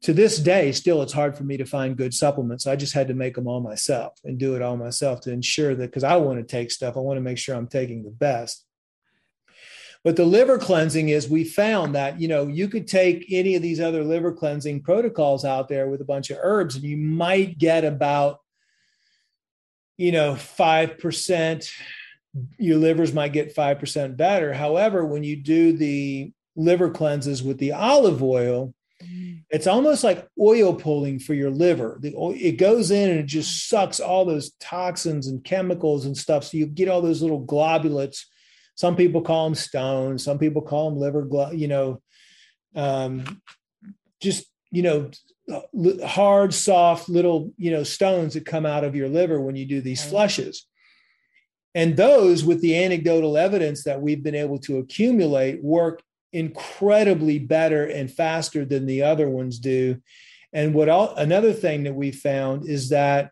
to 0.02 0.12
this 0.12 0.38
day, 0.38 0.72
still, 0.72 1.02
it's 1.02 1.12
hard 1.12 1.36
for 1.36 1.44
me 1.44 1.56
to 1.56 1.64
find 1.64 1.96
good 1.96 2.14
supplements. 2.14 2.66
I 2.66 2.76
just 2.76 2.92
had 2.92 3.08
to 3.08 3.14
make 3.14 3.34
them 3.34 3.48
all 3.48 3.60
myself 3.60 4.18
and 4.24 4.38
do 4.38 4.54
it 4.54 4.62
all 4.62 4.76
myself 4.76 5.20
to 5.22 5.32
ensure 5.32 5.74
that 5.74 5.86
because 5.86 6.04
I 6.04 6.16
want 6.16 6.38
to 6.38 6.44
take 6.44 6.70
stuff, 6.70 6.96
I 6.96 7.00
want 7.00 7.16
to 7.16 7.22
make 7.22 7.38
sure 7.38 7.54
I'm 7.54 7.66
taking 7.66 8.04
the 8.04 8.10
best. 8.10 8.64
But 10.04 10.14
the 10.14 10.24
liver 10.24 10.58
cleansing 10.58 11.08
is 11.08 11.28
we 11.28 11.42
found 11.42 11.96
that, 11.96 12.20
you 12.20 12.28
know, 12.28 12.46
you 12.46 12.68
could 12.68 12.86
take 12.86 13.26
any 13.30 13.56
of 13.56 13.62
these 13.62 13.80
other 13.80 14.04
liver 14.04 14.32
cleansing 14.32 14.82
protocols 14.82 15.44
out 15.44 15.68
there 15.68 15.88
with 15.88 16.00
a 16.00 16.04
bunch 16.04 16.30
of 16.30 16.38
herbs 16.40 16.76
and 16.76 16.84
you 16.84 16.96
might 16.96 17.58
get 17.58 17.84
about, 17.84 18.38
you 19.96 20.12
know, 20.12 20.34
5%, 20.34 21.70
your 22.58 22.78
livers 22.78 23.12
might 23.12 23.32
get 23.32 23.54
5% 23.54 24.16
better. 24.16 24.52
However, 24.52 25.04
when 25.04 25.24
you 25.24 25.36
do 25.36 25.76
the 25.76 26.32
liver 26.54 26.90
cleanses 26.90 27.42
with 27.42 27.58
the 27.58 27.72
olive 27.72 28.22
oil, 28.22 28.74
it's 29.50 29.66
almost 29.66 30.02
like 30.02 30.26
oil 30.40 30.74
pulling 30.74 31.18
for 31.18 31.34
your 31.34 31.50
liver. 31.50 31.98
The 32.00 32.14
oil, 32.16 32.34
it 32.36 32.52
goes 32.52 32.90
in 32.90 33.10
and 33.10 33.20
it 33.20 33.26
just 33.26 33.68
sucks 33.68 34.00
all 34.00 34.24
those 34.24 34.52
toxins 34.58 35.26
and 35.28 35.44
chemicals 35.44 36.06
and 36.06 36.16
stuff. 36.16 36.44
So 36.44 36.56
you 36.56 36.66
get 36.66 36.88
all 36.88 37.02
those 37.02 37.22
little 37.22 37.44
globulates. 37.44 38.24
Some 38.74 38.96
people 38.96 39.22
call 39.22 39.44
them 39.44 39.54
stones. 39.54 40.24
Some 40.24 40.38
people 40.38 40.62
call 40.62 40.90
them 40.90 40.98
liver. 40.98 41.26
You 41.54 41.68
know, 41.68 42.02
um, 42.74 43.40
just 44.20 44.46
you 44.70 44.82
know, 44.82 45.10
Uh, 45.52 46.06
hard, 46.06 46.52
soft 46.52 47.08
little 47.08 47.52
you 47.56 47.70
know 47.70 47.84
stones 47.84 48.34
that 48.34 48.44
come 48.44 48.66
out 48.66 48.84
of 48.84 48.96
your 48.96 49.08
liver 49.08 49.40
when 49.40 49.56
you 49.56 49.64
do 49.64 49.80
these 49.80 50.04
flushes. 50.04 50.66
And 51.74 51.96
those, 51.96 52.42
with 52.42 52.62
the 52.62 52.82
anecdotal 52.82 53.36
evidence 53.36 53.84
that 53.84 54.00
we've 54.00 54.22
been 54.22 54.34
able 54.34 54.58
to 54.60 54.78
accumulate, 54.78 55.62
work 55.62 56.02
incredibly 56.32 57.38
better 57.38 57.84
and 57.84 58.10
faster 58.10 58.64
than 58.64 58.86
the 58.86 59.02
other 59.02 59.28
ones 59.28 59.58
do. 59.58 60.00
And 60.52 60.72
what 60.72 60.88
all, 60.88 61.14
another 61.16 61.52
thing 61.52 61.84
that 61.84 61.94
we 61.94 62.12
found 62.12 62.66
is 62.66 62.88
that 62.88 63.30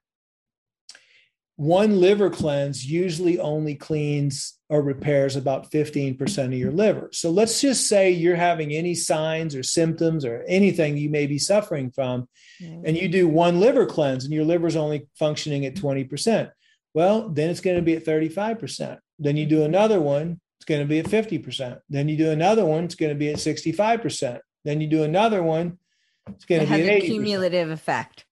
one 1.56 2.00
liver 2.00 2.30
cleanse 2.30 2.84
usually 2.84 3.38
only 3.38 3.76
cleans 3.76 4.58
or 4.68 4.82
repairs 4.82 5.36
about 5.36 5.70
15% 5.70 6.44
of 6.46 6.52
your 6.54 6.72
liver. 6.72 7.10
So 7.12 7.30
let's 7.30 7.60
just 7.60 7.86
say 7.86 8.10
you're 8.10 8.36
having 8.36 8.72
any 8.72 8.94
signs 8.94 9.54
or 9.54 9.62
symptoms 9.62 10.24
or 10.24 10.42
anything 10.48 10.96
you 10.96 11.10
may 11.10 11.26
be 11.26 11.38
suffering 11.38 11.90
from, 11.90 12.28
mm-hmm. 12.60 12.86
and 12.86 12.96
you 12.96 13.08
do 13.08 13.28
one 13.28 13.60
liver 13.60 13.86
cleanse 13.86 14.24
and 14.24 14.32
your 14.32 14.44
liver's 14.44 14.76
only 14.76 15.06
functioning 15.18 15.66
at 15.66 15.74
20%. 15.74 16.50
Well, 16.94 17.28
then 17.28 17.50
it's 17.50 17.60
going 17.60 17.76
to 17.76 17.82
be 17.82 17.94
at 17.96 18.06
35%. 18.06 18.98
Then 19.18 19.36
you 19.36 19.46
do 19.46 19.64
another 19.64 20.00
one 20.00 20.40
it's 20.64 20.68
going 20.70 20.80
to 20.80 20.86
be 20.86 20.98
at 20.98 21.04
50%. 21.04 21.80
Then 21.90 22.08
you 22.08 22.16
do 22.16 22.30
another 22.30 22.64
one, 22.64 22.84
it's 22.84 22.94
going 22.94 23.12
to 23.12 23.18
be 23.18 23.28
at 23.28 23.36
65%. 23.36 24.40
Then 24.64 24.80
you 24.80 24.86
do 24.86 25.02
another 25.02 25.42
one, 25.42 25.78
it's 26.26 26.46
going 26.46 26.62
it 26.62 26.66
to 26.66 26.74
be 26.74 26.88
an 26.88 27.00
80%. 27.02 27.04
cumulative 27.04 27.70
effect. 27.70 28.24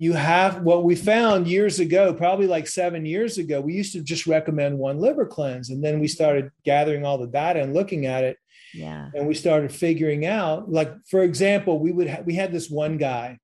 You 0.00 0.14
have 0.14 0.62
what 0.62 0.82
we 0.82 0.96
found 0.96 1.46
years 1.46 1.78
ago, 1.78 2.12
probably 2.12 2.48
like 2.48 2.66
seven 2.66 3.06
years 3.06 3.38
ago. 3.38 3.60
We 3.60 3.74
used 3.74 3.92
to 3.92 4.02
just 4.02 4.26
recommend 4.26 4.78
one 4.78 4.98
liver 4.98 5.26
cleanse, 5.26 5.70
and 5.70 5.84
then 5.84 6.00
we 6.00 6.08
started 6.08 6.50
gathering 6.64 7.04
all 7.04 7.18
the 7.18 7.28
data 7.28 7.62
and 7.62 7.74
looking 7.74 8.06
at 8.06 8.24
it. 8.24 8.38
Yeah. 8.74 9.10
And 9.14 9.28
we 9.28 9.34
started 9.34 9.70
figuring 9.70 10.26
out, 10.26 10.70
like 10.70 10.92
for 11.06 11.22
example, 11.22 11.78
we 11.78 11.92
would 11.92 12.08
ha- 12.08 12.22
we 12.24 12.34
had 12.34 12.50
this 12.50 12.68
one 12.68 12.96
guy. 12.96 13.38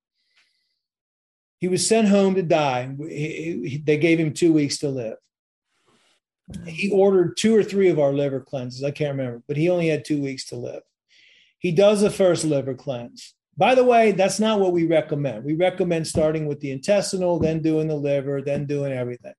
He 1.59 1.69
was 1.69 1.87
sent 1.87 2.09
home 2.09 2.35
to 2.35 2.43
die. 2.43 2.95
He, 2.99 3.69
he, 3.69 3.79
they 3.79 3.99
gave 3.99 4.19
him 4.19 4.33
two 4.33 4.53
weeks 4.53 4.79
to 4.79 4.89
live 4.89 5.17
he 6.67 6.91
ordered 6.91 7.37
two 7.37 7.57
or 7.57 7.63
three 7.63 7.89
of 7.89 7.99
our 7.99 8.13
liver 8.13 8.41
cleanses. 8.41 8.85
I 8.85 8.91
can't 8.91 9.17
remember, 9.17 9.43
but 9.49 9.57
he 9.57 9.69
only 9.69 9.89
had 9.89 10.05
two 10.05 10.21
weeks 10.21 10.47
to 10.47 10.57
live. 10.57 10.83
He 11.59 11.73
does 11.73 12.01
the 12.01 12.11
first 12.11 12.45
liver 12.45 12.75
cleanse. 12.75 13.35
By 13.59 13.75
the 13.75 13.85
way, 13.85 14.13
that's 14.13 14.39
not 14.39 14.61
what 14.61 14.73
we 14.73 14.87
recommend. 14.87 15.45
We 15.45 15.55
recommend 15.55 16.07
starting 16.07 16.47
with 16.47 16.61
the 16.61 16.71
intestinal, 16.71 17.39
then 17.39 17.63
doing 17.63 17.89
the 17.89 17.97
liver, 17.97 18.43
then 18.43 18.67
doing 18.67 18.93
everything. 18.93 19.33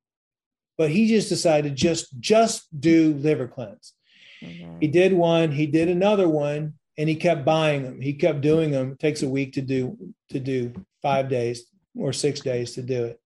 But 0.77 0.89
he 0.89 1.07
just 1.07 1.29
decided 1.29 1.75
just 1.75 2.19
just 2.19 2.67
do 2.79 3.13
liver 3.15 3.47
cleanse. 3.47 3.93
Mm-hmm. 4.41 4.79
He 4.79 4.87
did 4.87 5.13
one, 5.13 5.51
he 5.51 5.67
did 5.67 5.89
another 5.89 6.27
one, 6.27 6.73
and 6.97 7.07
he 7.07 7.15
kept 7.15 7.45
buying 7.45 7.83
them. 7.83 8.01
He 8.01 8.13
kept 8.13 8.41
doing 8.41 8.71
them. 8.71 8.93
It 8.93 8.99
takes 8.99 9.21
a 9.21 9.29
week 9.29 9.53
to 9.53 9.61
do 9.61 9.97
to 10.29 10.39
do 10.39 10.73
five 11.01 11.29
days 11.29 11.65
or 11.95 12.11
six 12.13 12.39
days 12.41 12.73
to 12.73 12.81
do 12.81 13.05
it. 13.05 13.19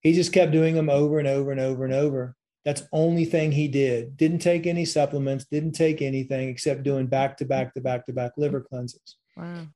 He 0.00 0.12
just 0.12 0.32
kept 0.32 0.52
doing 0.52 0.74
them 0.74 0.90
over 0.90 1.18
and 1.18 1.28
over 1.28 1.50
and 1.50 1.60
over 1.60 1.84
and 1.84 1.94
over. 1.94 2.36
That's 2.64 2.82
only 2.92 3.24
thing 3.24 3.52
he 3.52 3.68
did. 3.68 4.16
Didn't 4.16 4.38
take 4.38 4.66
any 4.66 4.84
supplements, 4.84 5.44
didn't 5.44 5.72
take 5.72 6.02
anything 6.02 6.48
except 6.48 6.82
doing 6.82 7.06
back 7.06 7.36
to 7.38 7.44
back 7.44 7.74
to 7.74 7.80
back 7.80 8.06
to 8.06 8.12
back 8.12 8.32
liver 8.36 8.60
cleanses. 8.60 9.16
Wow. 9.36 9.66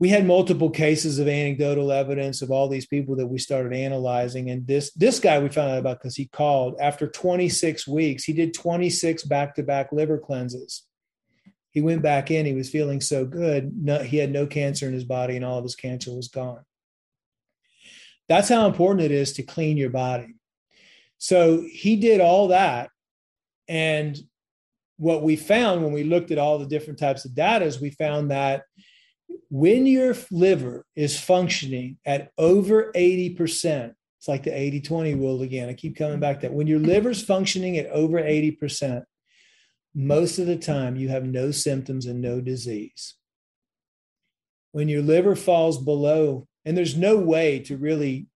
We 0.00 0.08
had 0.08 0.26
multiple 0.26 0.70
cases 0.70 1.18
of 1.18 1.28
anecdotal 1.28 1.92
evidence 1.92 2.40
of 2.40 2.50
all 2.50 2.68
these 2.68 2.86
people 2.86 3.14
that 3.16 3.26
we 3.26 3.38
started 3.38 3.74
analyzing. 3.74 4.50
And 4.50 4.66
this 4.66 4.90
this 4.94 5.20
guy 5.20 5.38
we 5.38 5.50
found 5.50 5.70
out 5.70 5.78
about 5.78 5.98
because 5.98 6.16
he 6.16 6.26
called 6.26 6.76
after 6.80 7.06
26 7.06 7.86
weeks. 7.86 8.24
He 8.24 8.32
did 8.32 8.54
26 8.54 9.24
back 9.24 9.54
to 9.56 9.62
back 9.62 9.92
liver 9.92 10.18
cleanses. 10.18 10.84
He 11.70 11.82
went 11.82 12.02
back 12.02 12.30
in. 12.30 12.46
He 12.46 12.54
was 12.54 12.70
feeling 12.70 13.00
so 13.00 13.24
good. 13.24 13.72
No, 13.76 13.98
he 13.98 14.16
had 14.16 14.32
no 14.32 14.46
cancer 14.46 14.86
in 14.86 14.92
his 14.92 15.04
body, 15.04 15.36
and 15.36 15.44
all 15.44 15.58
of 15.58 15.64
his 15.64 15.76
cancer 15.76 16.12
was 16.12 16.28
gone. 16.28 16.64
That's 18.28 18.48
how 18.48 18.66
important 18.66 19.04
it 19.04 19.10
is 19.10 19.34
to 19.34 19.42
clean 19.42 19.76
your 19.76 19.90
body. 19.90 20.34
So 21.18 21.64
he 21.70 21.96
did 21.96 22.20
all 22.20 22.48
that. 22.48 22.90
And 23.68 24.18
what 24.96 25.22
we 25.22 25.36
found 25.36 25.82
when 25.82 25.92
we 25.92 26.04
looked 26.04 26.30
at 26.30 26.38
all 26.38 26.58
the 26.58 26.66
different 26.66 26.98
types 26.98 27.24
of 27.24 27.34
data 27.34 27.64
is 27.64 27.80
we 27.80 27.90
found 27.90 28.30
that 28.30 28.64
when 29.50 29.86
your 29.86 30.14
liver 30.30 30.84
is 30.94 31.18
functioning 31.18 31.98
at 32.04 32.30
over 32.38 32.92
80%, 32.94 33.92
it's 34.18 34.28
like 34.28 34.42
the 34.42 34.56
80 34.56 34.82
20 34.82 35.14
rule 35.14 35.42
again. 35.42 35.68
I 35.68 35.74
keep 35.74 35.96
coming 35.96 36.20
back 36.20 36.40
to 36.40 36.48
that. 36.48 36.54
When 36.54 36.66
your 36.66 36.78
liver's 36.78 37.24
functioning 37.24 37.78
at 37.78 37.86
over 37.86 38.20
80%, 38.20 39.04
most 39.94 40.38
of 40.38 40.46
the 40.46 40.56
time 40.56 40.96
you 40.96 41.08
have 41.08 41.24
no 41.24 41.50
symptoms 41.50 42.06
and 42.06 42.20
no 42.20 42.40
disease. 42.40 43.14
When 44.72 44.88
your 44.88 45.02
liver 45.02 45.34
falls 45.34 45.78
below, 45.78 46.46
and 46.64 46.76
there's 46.76 46.96
no 46.96 47.16
way 47.16 47.60
to 47.60 47.76
really 47.76 48.26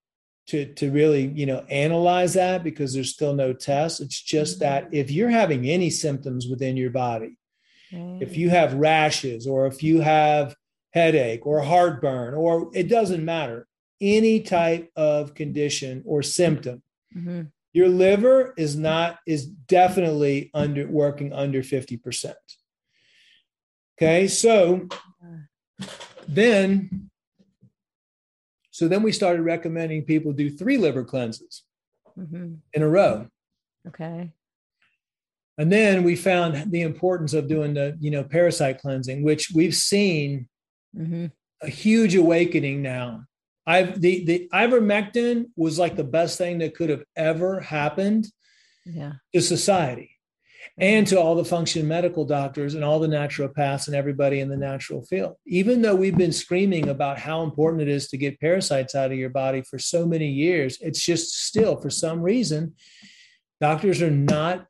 to 0.46 0.72
to 0.74 0.90
really 0.90 1.26
you 1.34 1.46
know 1.46 1.64
analyze 1.70 2.34
that 2.34 2.64
because 2.64 2.92
there's 2.92 3.12
still 3.12 3.34
no 3.34 3.52
test 3.52 4.00
it's 4.00 4.20
just 4.20 4.60
mm-hmm. 4.60 4.64
that 4.64 4.88
if 4.92 5.10
you're 5.10 5.30
having 5.30 5.66
any 5.68 5.90
symptoms 5.90 6.46
within 6.48 6.76
your 6.76 6.90
body 6.90 7.36
if 8.20 8.36
you 8.36 8.50
have 8.50 8.74
rashes 8.74 9.46
or 9.46 9.66
if 9.66 9.82
you 9.82 10.00
have 10.00 10.54
headache 10.94 11.46
or 11.46 11.60
heartburn 11.60 12.34
or 12.34 12.70
it 12.72 12.88
doesn't 12.88 13.24
matter 13.24 13.66
any 14.00 14.40
type 14.40 14.90
of 14.96 15.34
condition 15.34 16.02
or 16.06 16.22
symptom 16.22 16.82
mm-hmm. 17.14 17.42
your 17.72 17.88
liver 17.88 18.54
is 18.56 18.76
not 18.76 19.18
is 19.26 19.46
definitely 19.46 20.50
under 20.54 20.86
working 20.88 21.32
under 21.32 21.60
50% 21.62 22.34
okay 23.98 24.28
so 24.28 24.88
then 26.26 27.10
so 28.70 28.88
then 28.88 29.04
we 29.04 29.12
started 29.12 29.42
recommending 29.42 30.02
people 30.02 30.32
do 30.32 30.50
three 30.50 30.78
liver 30.78 31.04
cleanses 31.04 31.62
mm-hmm. 32.18 32.54
in 32.72 32.82
a 32.82 32.88
row. 32.88 33.28
Okay. 33.86 34.32
And 35.58 35.70
then 35.70 36.02
we 36.02 36.16
found 36.16 36.72
the 36.72 36.82
importance 36.82 37.34
of 37.34 37.46
doing 37.46 37.74
the, 37.74 37.96
you 38.00 38.10
know, 38.10 38.24
parasite 38.24 38.80
cleansing, 38.80 39.22
which 39.22 39.52
we've 39.54 39.76
seen 39.76 40.48
mm-hmm. 40.96 41.26
a 41.62 41.68
huge 41.68 42.14
awakening 42.14 42.82
now. 42.82 43.24
I've 43.66 44.00
the 44.00 44.24
the 44.24 44.48
ivermectin 44.52 45.46
was 45.56 45.78
like 45.78 45.96
the 45.96 46.04
best 46.04 46.38
thing 46.38 46.58
that 46.58 46.74
could 46.74 46.90
have 46.90 47.04
ever 47.16 47.60
happened 47.60 48.26
yeah. 48.84 49.12
to 49.32 49.40
society 49.40 50.10
and 50.78 51.06
to 51.06 51.20
all 51.20 51.34
the 51.34 51.44
function 51.44 51.86
medical 51.86 52.24
doctors 52.24 52.74
and 52.74 52.84
all 52.84 52.98
the 52.98 53.06
naturopaths 53.08 53.86
and 53.86 53.94
everybody 53.94 54.40
in 54.40 54.48
the 54.48 54.56
natural 54.56 55.02
field. 55.02 55.36
Even 55.46 55.82
though 55.82 55.94
we've 55.94 56.16
been 56.16 56.32
screaming 56.32 56.88
about 56.88 57.18
how 57.18 57.42
important 57.42 57.82
it 57.82 57.88
is 57.88 58.08
to 58.08 58.16
get 58.16 58.40
parasites 58.40 58.94
out 58.94 59.12
of 59.12 59.18
your 59.18 59.30
body 59.30 59.62
for 59.62 59.78
so 59.78 60.06
many 60.06 60.28
years, 60.28 60.78
it's 60.80 61.04
just 61.04 61.46
still, 61.46 61.76
for 61.76 61.90
some 61.90 62.20
reason, 62.20 62.74
doctors 63.60 64.02
are 64.02 64.10
not 64.10 64.66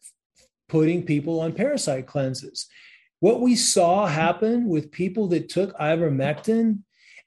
putting 0.68 1.04
people 1.04 1.40
on 1.40 1.52
parasite 1.52 2.06
cleanses. 2.06 2.66
What 3.24 3.40
we 3.40 3.56
saw 3.56 4.04
happen 4.04 4.68
with 4.68 4.92
people 4.92 5.28
that 5.28 5.48
took 5.48 5.74
ivermectin 5.78 6.80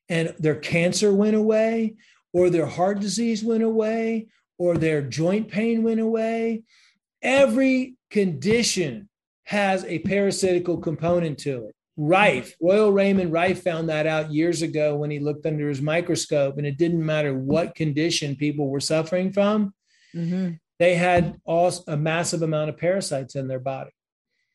and 0.07 0.31
their 0.37 0.53
cancer 0.53 1.11
went 1.11 1.35
away, 1.35 1.95
or 2.31 2.51
their 2.51 2.67
heart 2.67 2.99
disease 2.99 3.43
went 3.43 3.63
away, 3.63 4.27
or 4.59 4.77
their 4.77 5.01
joint 5.01 5.47
pain 5.47 5.81
went 5.81 5.99
away. 5.99 6.61
Every 7.23 7.95
condition 8.11 9.09
has 9.45 9.85
a 9.85 9.97
parasitical 9.97 10.77
component 10.77 11.39
to 11.39 11.65
it. 11.65 11.75
Rife, 11.97 12.55
Royal 12.61 12.91
Raymond 12.91 13.31
Rife 13.33 13.63
found 13.63 13.89
that 13.89 14.05
out 14.05 14.31
years 14.31 14.61
ago 14.61 14.95
when 14.97 15.09
he 15.09 15.17
looked 15.17 15.47
under 15.47 15.67
his 15.67 15.81
microscope, 15.81 16.59
and 16.59 16.67
it 16.67 16.77
didn't 16.77 17.03
matter 17.03 17.33
what 17.33 17.73
condition 17.73 18.35
people 18.35 18.69
were 18.69 18.79
suffering 18.79 19.31
from. 19.33 19.73
Mm-hmm. 20.15 20.51
They 20.77 20.93
had 20.93 21.41
all, 21.43 21.73
a 21.87 21.97
massive 21.97 22.43
amount 22.43 22.69
of 22.69 22.77
parasites 22.77 23.33
in 23.33 23.47
their 23.47 23.59
body. 23.59 23.95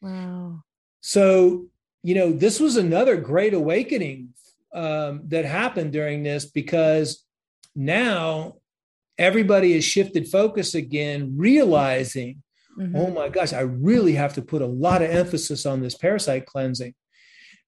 Wow. 0.01 0.63
So, 1.03 1.67
you 2.03 2.15
know, 2.15 2.33
this 2.33 2.59
was 2.59 2.77
another 2.77 3.17
great 3.17 3.55
awakening 3.55 4.31
um, 4.73 5.23
that 5.29 5.45
happened 5.45 5.93
during 5.93 6.23
this 6.23 6.47
because 6.47 7.25
now 7.75 8.55
everybody 9.19 9.75
has 9.75 9.85
shifted 9.85 10.29
focus 10.29 10.75
again, 10.75 11.35
realizing, 11.37 12.43
mm-hmm. 12.79 12.97
oh 12.97 13.11
my 13.11 13.29
gosh, 13.29 13.53
I 13.53 13.61
really 13.61 14.15
have 14.15 14.35
to 14.35 14.43
put 14.43 14.63
a 14.63 14.67
lot 14.67 15.03
of 15.03 15.11
emphasis 15.11 15.67
on 15.67 15.81
this 15.81 15.97
parasite 15.97 16.47
cleansing 16.47 16.95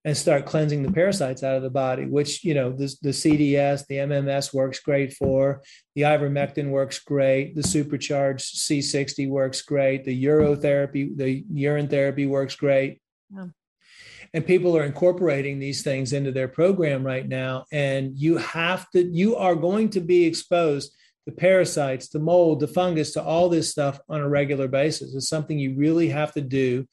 and 0.06 0.16
start 0.16 0.44
cleansing 0.44 0.82
the 0.82 0.93
parasites 0.93 1.43
out 1.43 1.56
of 1.56 1.62
the 1.62 1.70
body, 1.70 2.05
which, 2.05 2.44
you 2.44 2.55
know, 2.55 2.70
the, 2.70 2.94
the 3.01 3.09
CDS, 3.09 3.86
the 3.86 3.97
MMS 3.97 4.52
works 4.52 4.78
great 4.78 5.15
for, 5.15 5.62
the 5.94 6.02
ivermectin 6.02 6.69
works 6.69 6.98
great, 6.98 7.55
the 7.56 7.62
supercharged 7.62 8.55
C60 8.55 9.28
works 9.28 9.62
great, 9.62 10.05
the 10.05 10.24
urotherapy, 10.24 11.16
the 11.16 11.43
urine 11.51 11.89
therapy 11.89 12.27
works 12.27 12.55
great. 12.55 13.01
Yeah. 13.35 13.47
And 14.32 14.47
people 14.47 14.77
are 14.77 14.85
incorporating 14.85 15.59
these 15.59 15.82
things 15.82 16.12
into 16.12 16.32
their 16.32 16.48
program 16.48 17.05
right 17.05 17.27
now. 17.27 17.66
And 17.70 18.19
you 18.19 18.39
have 18.39 18.90
to, 18.90 19.05
you 19.05 19.36
are 19.36 19.55
going 19.55 19.90
to 19.90 20.01
be 20.01 20.24
exposed 20.24 20.93
to 21.27 21.32
parasites, 21.32 22.09
to 22.09 22.19
mold, 22.19 22.61
to 22.61 22.66
fungus, 22.66 23.12
to 23.12 23.23
all 23.23 23.48
this 23.48 23.70
stuff 23.70 24.01
on 24.09 24.20
a 24.20 24.28
regular 24.28 24.69
basis. 24.69 25.15
It's 25.15 25.28
something 25.28 25.59
you 25.59 25.74
really 25.77 26.09
have 26.09 26.32
to 26.32 26.40
do 26.40 26.86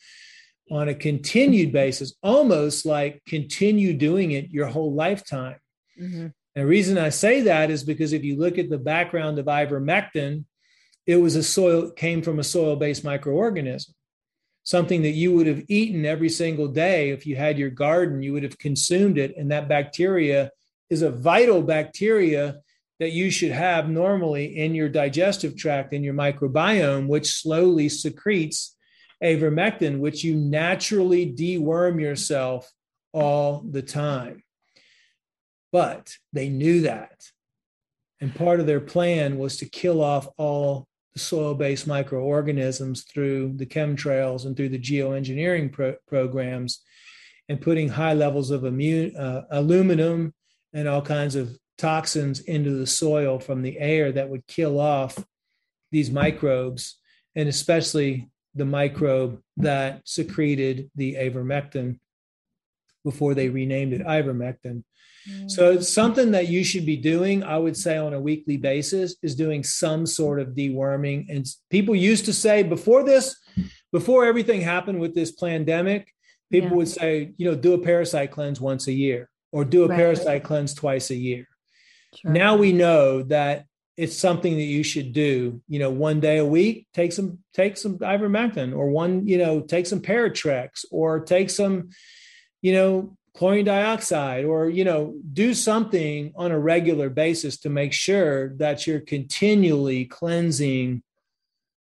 on 0.70 0.88
a 0.88 0.96
continued 0.96 1.74
basis, 1.74 2.16
almost 2.24 2.86
like 2.86 3.22
continue 3.28 3.94
doing 3.94 4.32
it 4.32 4.52
your 4.52 4.68
whole 4.68 4.94
lifetime. 4.94 5.58
Mm-hmm. 6.00 6.28
And 6.56 6.64
the 6.64 6.66
reason 6.66 6.98
I 6.98 7.10
say 7.10 7.42
that 7.42 7.72
is 7.72 7.84
because 7.84 8.14
if 8.14 8.24
you 8.24 8.38
look 8.38 8.58
at 8.58 8.70
the 8.70 8.78
background 8.78 9.40
of 9.40 9.48
ivermectin, 9.48 10.46
it 11.06 11.18
was 11.18 11.36
a 11.36 11.44
soil 11.44 11.92
came 11.92 12.22
from 12.22 12.40
a 12.40 12.44
soil-based 12.44 13.04
microorganism. 13.04 13.90
Something 14.64 15.02
that 15.02 15.12
you 15.12 15.34
would 15.34 15.48
have 15.48 15.64
eaten 15.68 16.06
every 16.06 16.30
single 16.30 16.68
day 16.68 17.10
if 17.10 17.26
you 17.26 17.36
had 17.36 17.58
your 17.58 17.70
garden, 17.70 18.22
you 18.22 18.34
would 18.34 18.44
have 18.44 18.58
consumed 18.58 19.18
it. 19.18 19.36
And 19.36 19.52
that 19.52 19.68
bacteria 19.68 20.52
is 20.90 21.02
a 21.02 21.12
vital 21.12 21.62
bacteria 21.64 22.62
that 23.00 23.12
you 23.12 23.32
should 23.32 23.52
have 23.52 23.90
normally 23.90 24.58
in 24.58 24.76
your 24.76 24.88
digestive 24.90 25.58
tract, 25.58 25.94
in 25.94 26.04
your 26.04 26.14
microbiome, 26.14 27.08
which 27.08 27.34
slowly 27.34 27.90
secretes 27.90 28.78
ivermectin, 29.24 30.00
which 30.00 30.24
you 30.24 30.36
naturally 30.36 31.32
deworm 31.32 32.00
yourself 32.00 32.72
all 33.12 33.64
the 33.68 33.82
time. 33.82 34.44
But 35.72 36.16
they 36.34 36.50
knew 36.50 36.82
that. 36.82 37.24
And 38.20 38.36
part 38.36 38.60
of 38.60 38.68
their 38.68 38.80
plan 38.80 39.40
was 39.40 39.58
to 39.58 39.66
kill 39.66 40.04
off 40.04 40.28
all 40.38 40.88
the 41.14 41.20
soil 41.20 41.54
based 41.54 41.88
microorganisms 41.88 43.04
through 43.04 43.54
the 43.56 43.66
chemtrails 43.66 44.46
and 44.46 44.56
through 44.56 44.70
the 44.70 44.80
geoengineering 44.80 45.72
pro- 45.72 45.96
programs 46.08 46.82
and 47.50 47.60
putting 47.60 47.90
high 47.90 48.14
levels 48.14 48.52
of 48.52 48.64
immune, 48.64 49.16
uh, 49.18 49.44
aluminum 49.52 50.34
and 50.74 50.88
all 50.88 51.02
kinds 51.02 51.36
of 51.36 51.58
toxins 51.78 52.40
into 52.42 52.72
the 52.72 52.88
soil 52.88 53.40
from 53.40 53.62
the 53.62 53.78
air 53.80 54.12
that 54.12 54.30
would 54.30 54.46
kill 54.48 54.80
off 54.80 55.18
these 55.92 56.12
microbes 56.12 56.98
and 57.36 57.50
especially 57.50 58.30
the 58.56 58.66
microbe 58.66 59.42
that 59.58 60.02
secreted 60.06 60.90
the 60.96 61.16
avermectin 61.16 62.00
before 63.04 63.34
they 63.34 63.50
renamed 63.50 63.94
it 63.94 64.06
ivermectin. 64.06 64.84
Mm. 65.30 65.50
So 65.50 65.72
it's 65.72 65.92
something 65.92 66.32
that 66.32 66.48
you 66.48 66.64
should 66.64 66.86
be 66.86 66.98
doing, 66.98 67.44
I 67.44 67.58
would 67.58 67.78
say 67.78 67.98
on 67.98 68.14
a 68.14 68.20
weekly 68.20 68.58
basis 68.58 69.16
is 69.22 69.36
doing 69.36 69.64
some 69.64 70.06
sort 70.06 70.40
of 70.40 70.50
deworming. 70.50 71.26
And 71.30 71.46
people 71.70 71.96
used 71.96 72.26
to 72.26 72.34
say 72.34 72.64
before 72.64 73.04
this, 73.04 73.36
before 73.92 74.26
everything 74.26 74.62
happened 74.62 75.00
with 75.00 75.14
this 75.14 75.32
pandemic, 75.32 76.14
people 76.52 76.70
yeah. 76.70 76.76
would 76.76 76.88
say, 76.88 77.34
you 77.38 77.50
know, 77.50 77.56
do 77.56 77.74
a 77.74 77.80
parasite 77.80 78.32
cleanse 78.32 78.60
once 78.60 78.88
a 78.88 78.94
year 78.94 79.30
or 79.52 79.66
do 79.66 79.84
a 79.84 79.88
right. 79.88 79.98
parasite 79.98 80.44
cleanse 80.44 80.74
twice 80.74 81.10
a 81.10 81.16
year. 81.16 81.48
Sure. 82.16 82.32
Now 82.32 82.56
we 82.56 82.72
know 82.72 83.24
that 83.24 83.66
it's 83.98 84.18
something 84.18 84.56
that 84.56 84.64
you 84.64 84.84
should 84.84 85.14
do 85.14 85.62
you 85.68 85.78
know 85.78 85.92
one 85.92 86.20
day 86.20 86.38
a 86.38 86.46
week 86.46 86.88
take 86.94 87.12
some 87.12 87.40
take 87.54 87.78
some 87.78 88.00
ivermectin 88.00 88.76
or 88.76 88.90
one 88.90 89.28
you 89.28 89.38
know 89.38 89.60
take 89.60 89.86
some 89.86 90.00
paratrex 90.00 90.86
or 90.92 91.20
take 91.20 91.50
some 91.50 91.90
you 92.62 92.74
know 92.74 93.16
chlorine 93.36 93.66
dioxide 93.66 94.44
or 94.44 94.70
you 94.70 94.84
know 94.84 95.16
do 95.32 95.54
something 95.54 96.34
on 96.36 96.52
a 96.52 96.60
regular 96.60 97.10
basis 97.10 97.58
to 97.58 97.70
make 97.70 97.94
sure 97.94 98.54
that 98.58 98.86
you're 98.86 99.00
continually 99.00 100.06
cleansing 100.06 101.02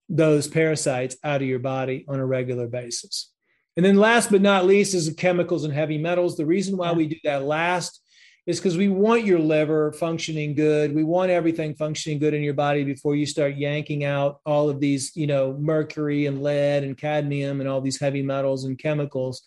those 0.09 0.47
parasites 0.47 1.17
out 1.23 1.41
of 1.41 1.47
your 1.47 1.59
body 1.59 2.05
on 2.07 2.19
a 2.19 2.25
regular 2.25 2.67
basis. 2.67 3.31
And 3.75 3.85
then 3.85 3.97
last 3.97 4.31
but 4.31 4.41
not 4.41 4.65
least 4.65 4.93
is 4.93 5.07
the 5.07 5.13
chemicals 5.13 5.63
and 5.63 5.73
heavy 5.73 5.97
metals. 5.97 6.35
The 6.35 6.45
reason 6.45 6.77
why 6.77 6.93
we 6.93 7.07
do 7.07 7.17
that 7.23 7.43
last 7.43 8.01
is 8.47 8.59
because 8.59 8.77
we 8.77 8.87
want 8.87 9.25
your 9.25 9.39
liver 9.39 9.91
functioning 9.91 10.55
good. 10.55 10.95
We 10.95 11.03
want 11.03 11.29
everything 11.29 11.75
functioning 11.75 12.17
good 12.17 12.33
in 12.33 12.41
your 12.41 12.53
body 12.53 12.85
before 12.85 13.15
you 13.15 13.25
start 13.25 13.57
yanking 13.57 14.05
out 14.05 14.39
all 14.45 14.69
of 14.69 14.79
these, 14.79 15.15
you 15.15 15.27
know, 15.27 15.53
mercury 15.59 16.25
and 16.25 16.41
lead 16.41 16.83
and 16.83 16.97
cadmium 16.97 17.59
and 17.59 17.69
all 17.69 17.81
these 17.81 17.99
heavy 17.99 18.23
metals 18.23 18.63
and 18.63 18.79
chemicals 18.79 19.43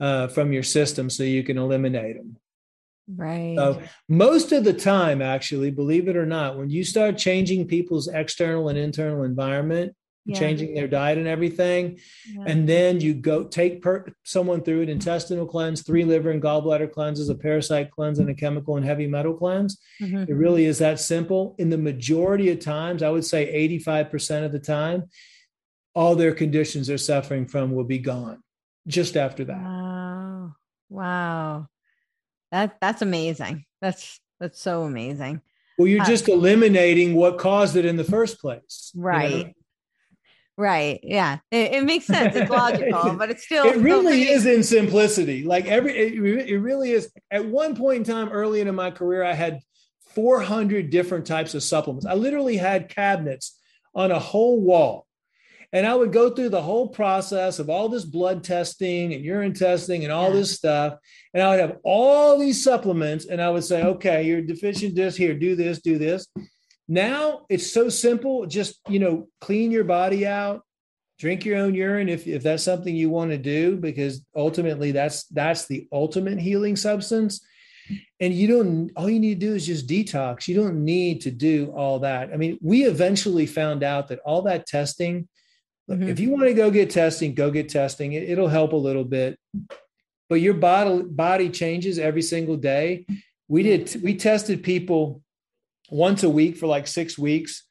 uh, 0.00 0.28
from 0.28 0.52
your 0.52 0.62
system 0.62 1.10
so 1.10 1.22
you 1.22 1.42
can 1.42 1.58
eliminate 1.58 2.16
them. 2.16 2.36
Right. 3.14 3.56
So 3.56 3.80
most 4.08 4.52
of 4.52 4.64
the 4.64 4.74
time, 4.74 5.22
actually, 5.22 5.70
believe 5.70 6.08
it 6.08 6.16
or 6.16 6.26
not, 6.26 6.58
when 6.58 6.68
you 6.68 6.84
start 6.84 7.16
changing 7.16 7.66
people's 7.66 8.06
external 8.08 8.68
and 8.68 8.78
internal 8.78 9.22
environment, 9.22 9.94
yeah. 10.26 10.38
changing 10.38 10.74
their 10.74 10.88
diet 10.88 11.16
and 11.16 11.26
everything. 11.26 11.98
Yeah. 12.30 12.44
And 12.46 12.68
then 12.68 13.00
you 13.00 13.14
go 13.14 13.44
take 13.44 13.80
per, 13.80 14.12
someone 14.24 14.62
through 14.62 14.82
an 14.82 14.90
intestinal 14.90 15.46
cleanse, 15.46 15.82
three 15.82 16.04
liver 16.04 16.30
and 16.30 16.42
gallbladder 16.42 16.92
cleanses, 16.92 17.30
a 17.30 17.34
parasite 17.34 17.90
cleanse, 17.90 18.18
and 18.18 18.28
a 18.28 18.34
chemical 18.34 18.76
and 18.76 18.84
heavy 18.84 19.06
metal 19.06 19.32
cleanse. 19.32 19.80
Mm-hmm. 20.02 20.30
It 20.30 20.34
really 20.34 20.66
is 20.66 20.78
that 20.78 21.00
simple. 21.00 21.54
In 21.58 21.70
the 21.70 21.78
majority 21.78 22.50
of 22.50 22.60
times, 22.60 23.02
I 23.02 23.08
would 23.08 23.24
say 23.24 23.68
85% 23.80 24.44
of 24.44 24.52
the 24.52 24.58
time, 24.58 25.04
all 25.94 26.14
their 26.14 26.34
conditions 26.34 26.88
they're 26.88 26.98
suffering 26.98 27.48
from 27.48 27.72
will 27.72 27.84
be 27.84 27.98
gone 27.98 28.42
just 28.88 29.16
after 29.16 29.44
that. 29.44 29.62
Wow. 29.62 30.54
Wow. 30.88 31.68
That 32.50 32.78
that's 32.80 33.02
amazing. 33.02 33.64
That's 33.80 34.18
that's 34.40 34.60
so 34.60 34.82
amazing. 34.82 35.42
Well, 35.76 35.86
you're 35.86 36.02
uh, 36.02 36.06
just 36.06 36.28
eliminating 36.28 37.14
what 37.14 37.38
caused 37.38 37.76
it 37.76 37.84
in 37.84 37.96
the 37.96 38.04
first 38.04 38.40
place. 38.40 38.90
Right. 38.96 39.30
You 39.30 39.44
know? 39.44 39.52
Right. 40.56 40.98
Yeah. 41.04 41.38
It, 41.52 41.74
it 41.74 41.84
makes 41.84 42.06
sense. 42.06 42.34
It's 42.34 42.50
logical, 42.50 43.12
but 43.18 43.30
it's 43.30 43.44
still. 43.44 43.64
It 43.64 43.76
really 43.76 44.22
is 44.22 44.44
in 44.44 44.64
simplicity. 44.64 45.44
Like 45.44 45.66
every, 45.66 45.96
it, 45.96 46.48
it 46.48 46.58
really 46.58 46.90
is. 46.90 47.12
At 47.30 47.46
one 47.46 47.76
point 47.76 47.98
in 47.98 48.04
time, 48.12 48.30
early 48.30 48.60
in 48.60 48.74
my 48.74 48.90
career, 48.90 49.22
I 49.22 49.34
had 49.34 49.60
400 50.14 50.90
different 50.90 51.26
types 51.26 51.54
of 51.54 51.62
supplements. 51.62 52.06
I 52.06 52.14
literally 52.14 52.56
had 52.56 52.88
cabinets 52.88 53.56
on 53.94 54.10
a 54.10 54.18
whole 54.18 54.60
wall. 54.60 55.06
And 55.72 55.86
I 55.86 55.94
would 55.94 56.12
go 56.12 56.30
through 56.30 56.48
the 56.48 56.62
whole 56.62 56.88
process 56.88 57.58
of 57.58 57.68
all 57.68 57.88
this 57.88 58.04
blood 58.04 58.42
testing 58.42 59.12
and 59.12 59.22
urine 59.22 59.52
testing 59.52 60.04
and 60.04 60.12
all 60.12 60.28
yeah. 60.28 60.36
this 60.36 60.54
stuff. 60.54 60.94
And 61.34 61.42
I 61.42 61.50
would 61.50 61.60
have 61.60 61.76
all 61.84 62.38
these 62.38 62.64
supplements. 62.64 63.26
And 63.26 63.40
I 63.40 63.50
would 63.50 63.64
say, 63.64 63.82
okay, 63.82 64.22
you're 64.22 64.40
deficient 64.40 64.94
this 64.94 65.16
here, 65.16 65.34
do 65.34 65.56
this, 65.56 65.82
do 65.82 65.98
this. 65.98 66.26
Now 66.88 67.44
it's 67.50 67.70
so 67.70 67.90
simple. 67.90 68.46
Just, 68.46 68.80
you 68.88 68.98
know, 68.98 69.28
clean 69.42 69.70
your 69.70 69.84
body 69.84 70.26
out, 70.26 70.62
drink 71.18 71.44
your 71.44 71.58
own 71.58 71.74
urine 71.74 72.08
if, 72.08 72.26
if 72.26 72.42
that's 72.42 72.62
something 72.62 72.96
you 72.96 73.10
want 73.10 73.30
to 73.30 73.38
do, 73.38 73.76
because 73.76 74.24
ultimately 74.34 74.92
that's 74.92 75.24
that's 75.24 75.66
the 75.66 75.86
ultimate 75.92 76.38
healing 76.38 76.76
substance. 76.76 77.44
And 78.20 78.32
you 78.32 78.48
don't 78.48 78.90
all 78.96 79.10
you 79.10 79.20
need 79.20 79.40
to 79.40 79.46
do 79.46 79.54
is 79.54 79.66
just 79.66 79.86
detox. 79.86 80.48
You 80.48 80.54
don't 80.54 80.82
need 80.82 81.20
to 81.22 81.30
do 81.30 81.72
all 81.76 81.98
that. 82.00 82.32
I 82.32 82.36
mean, 82.36 82.58
we 82.62 82.84
eventually 82.84 83.46
found 83.46 83.82
out 83.82 84.08
that 84.08 84.20
all 84.20 84.42
that 84.42 84.66
testing, 84.66 85.28
mm-hmm. 85.88 86.08
if 86.08 86.20
you 86.20 86.30
want 86.30 86.44
to 86.44 86.54
go 86.54 86.70
get 86.70 86.90
testing, 86.90 87.34
go 87.34 87.50
get 87.50 87.68
testing. 87.68 88.12
It, 88.12 88.28
it'll 88.28 88.48
help 88.48 88.72
a 88.72 88.76
little 88.76 89.04
bit. 89.04 89.38
But 90.28 90.36
your 90.36 90.54
body 90.54 91.02
body 91.02 91.50
changes 91.50 91.98
every 91.98 92.22
single 92.22 92.56
day. 92.56 93.06
We 93.48 93.62
did 93.62 94.02
we 94.02 94.16
tested 94.16 94.62
people 94.62 95.22
once 95.90 96.22
a 96.22 96.30
week 96.30 96.56
for 96.56 96.66
like 96.66 96.86
six 96.86 97.18
weeks. 97.18 97.64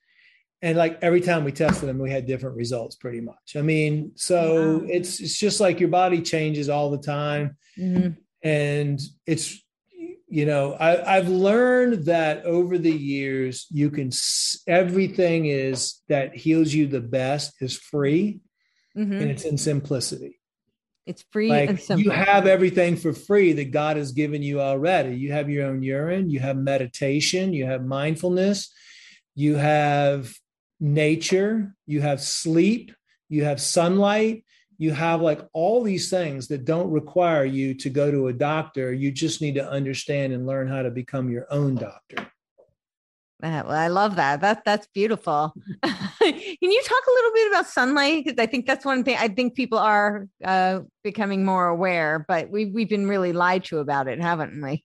and 0.63 0.75
like 0.75 0.97
every 1.03 1.21
time 1.21 1.43
we 1.43 1.51
tested 1.51 1.87
them 1.87 1.99
we 1.99 2.09
had 2.09 2.25
different 2.25 2.55
results 2.55 2.95
pretty 2.95 3.21
much 3.21 3.55
i 3.55 3.61
mean 3.61 4.11
so 4.15 4.79
wow. 4.79 4.85
it's 4.89 5.19
it's 5.19 5.37
just 5.37 5.59
like 5.59 5.79
your 5.79 5.89
body 5.89 6.19
changes 6.19 6.67
all 6.67 6.89
the 6.89 6.97
time 6.97 7.55
mm-hmm. 7.77 8.09
and 8.41 8.99
it's 9.27 9.63
you 10.27 10.45
know 10.45 10.73
I, 10.73 11.17
i've 11.17 11.29
learned 11.29 12.05
that 12.05 12.45
over 12.45 12.77
the 12.77 12.91
years 12.91 13.65
you 13.71 13.89
can 13.89 14.11
everything 14.67 15.45
is 15.45 16.01
that 16.09 16.35
heals 16.35 16.73
you 16.73 16.87
the 16.87 17.01
best 17.01 17.61
is 17.61 17.77
free 17.77 18.39
mm-hmm. 18.95 19.13
and 19.13 19.31
it's 19.31 19.45
in 19.45 19.57
simplicity 19.57 20.37
it's 21.07 21.23
free 21.31 21.49
like 21.49 21.69
and 21.69 21.79
simple. 21.79 22.03
You 22.03 22.11
have 22.11 22.47
everything 22.47 22.97
for 22.97 23.13
free 23.13 23.53
that 23.53 23.71
God 23.71 23.95
has 23.95 24.11
given 24.11 24.43
you 24.43 24.59
already. 24.59 25.15
You 25.15 25.31
have 25.31 25.49
your 25.49 25.67
own 25.67 25.81
urine, 25.81 26.29
you 26.29 26.41
have 26.41 26.57
meditation, 26.57 27.53
you 27.53 27.65
have 27.65 27.85
mindfulness, 27.85 28.73
you 29.33 29.55
have 29.55 30.33
nature, 30.81 31.73
you 31.85 32.01
have 32.01 32.19
sleep, 32.21 32.93
you 33.29 33.45
have 33.45 33.61
sunlight, 33.61 34.43
you 34.77 34.91
have 34.91 35.21
like 35.21 35.41
all 35.53 35.83
these 35.83 36.09
things 36.09 36.47
that 36.47 36.65
don't 36.65 36.91
require 36.91 37.45
you 37.45 37.73
to 37.75 37.89
go 37.89 38.11
to 38.11 38.27
a 38.27 38.33
doctor. 38.33 38.93
You 38.93 39.11
just 39.11 39.41
need 39.41 39.55
to 39.55 39.69
understand 39.69 40.33
and 40.33 40.45
learn 40.45 40.67
how 40.67 40.83
to 40.83 40.91
become 40.91 41.29
your 41.29 41.47
own 41.51 41.75
doctor. 41.75 42.27
Uh, 43.41 43.61
well, 43.67 43.71
I 43.71 43.87
love 43.87 44.15
that. 44.15 44.41
That 44.41 44.63
that's 44.65 44.87
beautiful. 44.87 45.53
Can 45.83 45.93
you 46.71 46.81
talk 46.83 47.03
a 47.07 47.11
little 47.11 47.31
bit 47.33 47.51
about 47.51 47.67
sunlight? 47.67 48.25
Because 48.25 48.39
I 48.41 48.47
think 48.47 48.65
that's 48.65 48.83
one 48.83 49.03
thing 49.03 49.15
I 49.19 49.27
think 49.27 49.53
people 49.53 49.77
are 49.77 50.27
uh, 50.43 50.81
becoming 51.03 51.45
more 51.45 51.67
aware, 51.67 52.25
but 52.27 52.49
we 52.49 52.65
we've 52.65 52.89
been 52.89 53.07
really 53.07 53.33
lied 53.33 53.63
to 53.65 53.77
about 53.77 54.07
it, 54.07 54.19
haven't 54.19 54.59
we? 54.59 54.83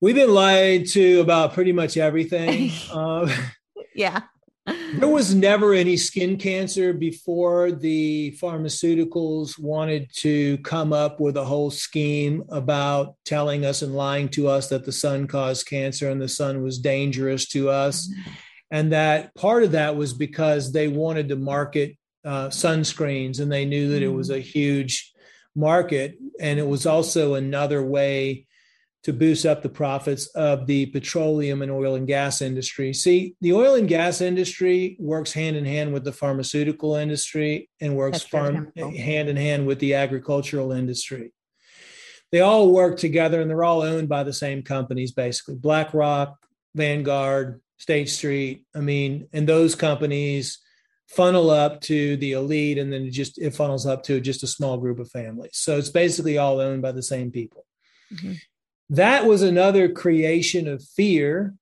We've 0.00 0.14
been 0.14 0.32
lied 0.32 0.86
to 0.88 1.20
about 1.20 1.54
pretty 1.54 1.72
much 1.72 1.96
everything. 1.96 2.70
uh, 2.92 3.28
yeah. 3.94 4.20
There 4.66 5.08
was 5.08 5.34
never 5.34 5.74
any 5.74 5.96
skin 5.96 6.38
cancer 6.38 6.92
before 6.92 7.72
the 7.72 8.36
pharmaceuticals 8.40 9.58
wanted 9.58 10.08
to 10.18 10.56
come 10.58 10.92
up 10.92 11.20
with 11.20 11.36
a 11.36 11.44
whole 11.44 11.70
scheme 11.70 12.44
about 12.48 13.16
telling 13.24 13.66
us 13.66 13.82
and 13.82 13.94
lying 13.94 14.28
to 14.30 14.48
us 14.48 14.68
that 14.68 14.84
the 14.84 14.92
sun 14.92 15.26
caused 15.26 15.66
cancer 15.66 16.08
and 16.08 16.20
the 16.20 16.28
sun 16.28 16.62
was 16.62 16.78
dangerous 16.78 17.46
to 17.48 17.68
us. 17.68 18.10
And 18.70 18.92
that 18.92 19.34
part 19.34 19.64
of 19.64 19.72
that 19.72 19.96
was 19.96 20.14
because 20.14 20.72
they 20.72 20.88
wanted 20.88 21.28
to 21.28 21.36
market 21.36 21.96
uh, 22.24 22.48
sunscreens 22.48 23.40
and 23.40 23.52
they 23.52 23.66
knew 23.66 23.90
that 23.90 24.02
it 24.02 24.08
was 24.08 24.30
a 24.30 24.38
huge 24.38 25.12
market. 25.54 26.16
And 26.40 26.58
it 26.58 26.66
was 26.66 26.86
also 26.86 27.34
another 27.34 27.82
way 27.82 28.46
to 29.04 29.12
boost 29.12 29.44
up 29.44 29.62
the 29.62 29.68
profits 29.68 30.26
of 30.28 30.66
the 30.66 30.86
petroleum 30.86 31.60
and 31.60 31.70
oil 31.70 31.94
and 31.94 32.06
gas 32.06 32.40
industry. 32.40 32.94
See, 32.94 33.36
the 33.42 33.52
oil 33.52 33.74
and 33.74 33.86
gas 33.86 34.22
industry 34.22 34.96
works 34.98 35.32
hand 35.32 35.56
in 35.56 35.66
hand 35.66 35.92
with 35.92 36.04
the 36.04 36.12
pharmaceutical 36.12 36.94
industry 36.94 37.68
and 37.80 37.96
works 37.96 38.22
farm, 38.22 38.72
hand 38.76 39.28
in 39.28 39.36
hand 39.36 39.66
with 39.66 39.78
the 39.78 39.94
agricultural 39.94 40.72
industry. 40.72 41.32
They 42.32 42.40
all 42.40 42.72
work 42.72 42.98
together 42.98 43.42
and 43.42 43.48
they're 43.48 43.62
all 43.62 43.82
owned 43.82 44.08
by 44.08 44.24
the 44.24 44.32
same 44.32 44.62
companies, 44.62 45.12
basically 45.12 45.56
BlackRock, 45.56 46.36
Vanguard, 46.74 47.60
State 47.76 48.08
Street. 48.08 48.64
I 48.74 48.80
mean, 48.80 49.28
and 49.34 49.46
those 49.46 49.74
companies 49.74 50.60
funnel 51.08 51.50
up 51.50 51.82
to 51.82 52.16
the 52.16 52.32
elite 52.32 52.78
and 52.78 52.90
then 52.90 53.02
it 53.02 53.10
just 53.10 53.38
it 53.38 53.54
funnels 53.54 53.84
up 53.84 54.02
to 54.04 54.18
just 54.18 54.42
a 54.42 54.46
small 54.46 54.78
group 54.78 54.98
of 54.98 55.10
families. 55.10 55.50
So 55.52 55.76
it's 55.76 55.90
basically 55.90 56.38
all 56.38 56.58
owned 56.58 56.80
by 56.80 56.92
the 56.92 57.02
same 57.02 57.30
people. 57.30 57.66
Mm-hmm 58.10 58.32
that 58.90 59.24
was 59.24 59.42
another 59.42 59.88
creation 59.88 60.68
of 60.68 60.82
fear 60.82 61.54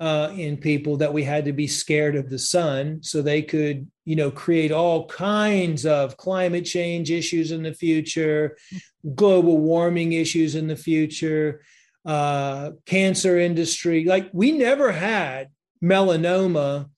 uh, 0.00 0.32
in 0.34 0.56
people 0.56 0.96
that 0.96 1.12
we 1.12 1.22
had 1.22 1.44
to 1.44 1.52
be 1.52 1.66
scared 1.66 2.16
of 2.16 2.30
the 2.30 2.38
sun 2.38 3.02
so 3.02 3.20
they 3.20 3.42
could 3.42 3.86
you 4.06 4.16
know 4.16 4.30
create 4.30 4.72
all 4.72 5.06
kinds 5.06 5.84
of 5.84 6.16
climate 6.16 6.64
change 6.64 7.10
issues 7.10 7.52
in 7.52 7.62
the 7.62 7.74
future 7.74 8.56
global 9.14 9.58
warming 9.58 10.12
issues 10.12 10.54
in 10.54 10.66
the 10.66 10.76
future 10.76 11.62
uh, 12.06 12.70
cancer 12.86 13.38
industry. 13.38 14.04
Like 14.04 14.30
we 14.32 14.52
never 14.52 14.90
had 14.90 15.48
melanoma 15.84 16.88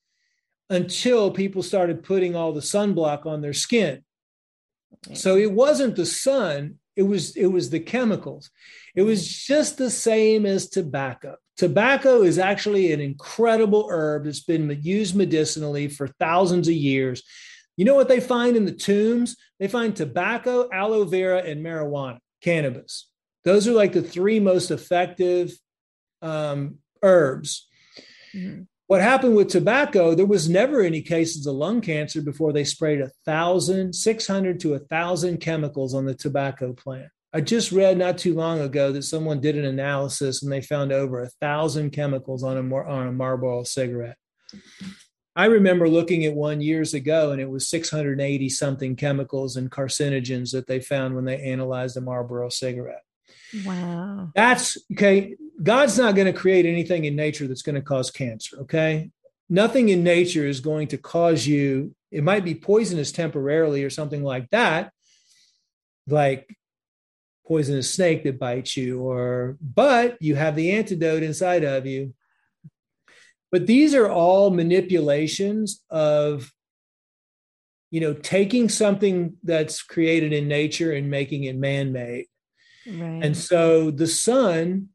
until 0.70 1.32
people 1.32 1.62
started 1.62 2.04
putting 2.04 2.36
all 2.36 2.52
the 2.52 2.60
sunblock 2.60 3.26
on 3.26 3.40
their 3.40 3.52
skin. 3.52 4.04
So 5.12 5.36
it 5.36 5.50
wasn't 5.50 5.96
the 5.96 6.06
sun 6.06 6.78
it 6.96 7.02
was 7.02 7.36
it 7.36 7.46
was 7.46 7.70
the 7.70 7.80
chemicals 7.80 8.50
it 8.94 9.02
was 9.02 9.27
just 9.27 9.78
the 9.78 9.90
same 9.90 10.47
as 10.47 10.69
tobacco. 10.69 11.36
Tobacco 11.56 12.23
is 12.23 12.39
actually 12.39 12.93
an 12.93 13.01
incredible 13.01 13.89
herb 13.90 14.24
that's 14.24 14.40
been 14.40 14.78
used 14.82 15.14
medicinally 15.14 15.89
for 15.89 16.09
thousands 16.09 16.69
of 16.69 16.74
years. 16.74 17.23
You 17.77 17.85
know 17.85 17.94
what 17.94 18.09
they 18.09 18.20
find 18.20 18.56
in 18.56 18.64
the 18.64 18.73
tombs? 18.73 19.36
They 19.59 19.69
find 19.69 19.94
tobacco, 19.94 20.69
aloe 20.73 21.05
vera, 21.05 21.39
and 21.39 21.64
marijuana, 21.64 22.19
cannabis. 22.43 23.09
Those 23.44 23.66
are 23.66 23.73
like 23.73 23.93
the 23.93 24.02
three 24.02 24.40
most 24.40 24.70
effective 24.70 25.52
um, 26.20 26.78
herbs. 27.02 27.69
Mm-hmm. 28.35 28.62
What 28.89 29.01
happened 29.01 29.36
with 29.36 29.48
tobacco, 29.48 30.14
there 30.14 30.27
was 30.27 30.51
never 30.51 30.82
any 30.82 31.01
cases 31.01 31.47
of 31.47 31.55
lung 31.55 31.81
cancer 31.81 32.20
before 32.20 32.52
they 32.52 32.64
sprayed 32.64 33.01
a 33.01 33.10
thousand, 33.24 33.94
six 33.94 34.27
hundred 34.27 34.60
to 34.60 34.74
a 34.74 34.78
thousand 34.78 35.39
chemicals 35.39 35.94
on 35.94 36.05
the 36.05 36.14
tobacco 36.14 36.74
plant. 36.74 37.09
I 37.34 37.40
just 37.40 37.72
read 37.72 37.96
not 37.96 38.18
too 38.18 38.34
long 38.34 38.60
ago 38.60 38.92
that 38.92 39.04
someone 39.04 39.40
did 39.40 39.56
an 39.56 39.64
analysis 39.64 40.42
and 40.42 40.52
they 40.52 40.60
found 40.60 40.92
over 40.92 41.22
a 41.22 41.30
thousand 41.40 41.90
chemicals 41.90 42.44
on 42.44 42.59
a 42.59 42.76
on 42.76 43.09
a 43.09 43.12
Marlboro 43.12 43.62
cigarette. 43.64 44.18
I 45.34 45.46
remember 45.46 45.88
looking 45.88 46.26
at 46.26 46.34
one 46.34 46.60
years 46.60 46.92
ago, 46.92 47.32
and 47.32 47.40
it 47.40 47.48
was 47.48 47.68
680 47.68 48.48
something 48.50 48.96
chemicals 48.96 49.56
and 49.56 49.70
carcinogens 49.70 50.52
that 50.52 50.66
they 50.66 50.78
found 50.78 51.14
when 51.14 51.24
they 51.24 51.40
analyzed 51.40 51.96
a 51.96 52.02
Marlboro 52.02 52.50
cigarette. 52.50 53.02
Wow. 53.64 54.30
That's 54.34 54.76
okay. 54.92 55.36
God's 55.62 55.96
not 55.96 56.14
going 56.14 56.26
to 56.26 56.38
create 56.38 56.66
anything 56.66 57.06
in 57.06 57.16
nature 57.16 57.46
that's 57.46 57.62
going 57.62 57.76
to 57.76 57.82
cause 57.82 58.10
cancer. 58.10 58.60
Okay. 58.60 59.10
Nothing 59.48 59.88
in 59.88 60.02
nature 60.02 60.46
is 60.46 60.60
going 60.60 60.88
to 60.88 60.98
cause 60.98 61.46
you, 61.46 61.94
it 62.10 62.24
might 62.24 62.44
be 62.44 62.54
poisonous 62.54 63.12
temporarily 63.12 63.84
or 63.84 63.90
something 63.90 64.22
like 64.22 64.48
that. 64.50 64.92
Like 66.06 66.54
poisonous 67.47 67.93
snake 67.93 68.23
that 68.24 68.39
bites 68.39 68.77
you 68.77 69.01
or 69.01 69.56
but 69.60 70.16
you 70.20 70.36
have 70.36 70.55
the 70.55 70.73
antidote 70.73 71.23
inside 71.23 71.64
of 71.64 71.86
you 71.86 72.14
but 73.51 73.66
these 73.66 73.94
are 73.94 74.09
all 74.09 74.51
manipulations 74.51 75.85
of 75.90 76.52
you 77.90 78.01
know 78.01 78.14
taking 78.14 78.69
something 78.69 79.35
that's 79.43 79.82
created 79.82 80.32
in 80.32 80.48
nature 80.48 80.93
and 80.93 81.10
making 81.10 81.44
it 81.44 81.56
man-made 81.56 82.27
right. 82.86 83.24
and 83.24 83.36
so 83.36 83.90
the 83.90 84.06
sun 84.06 84.89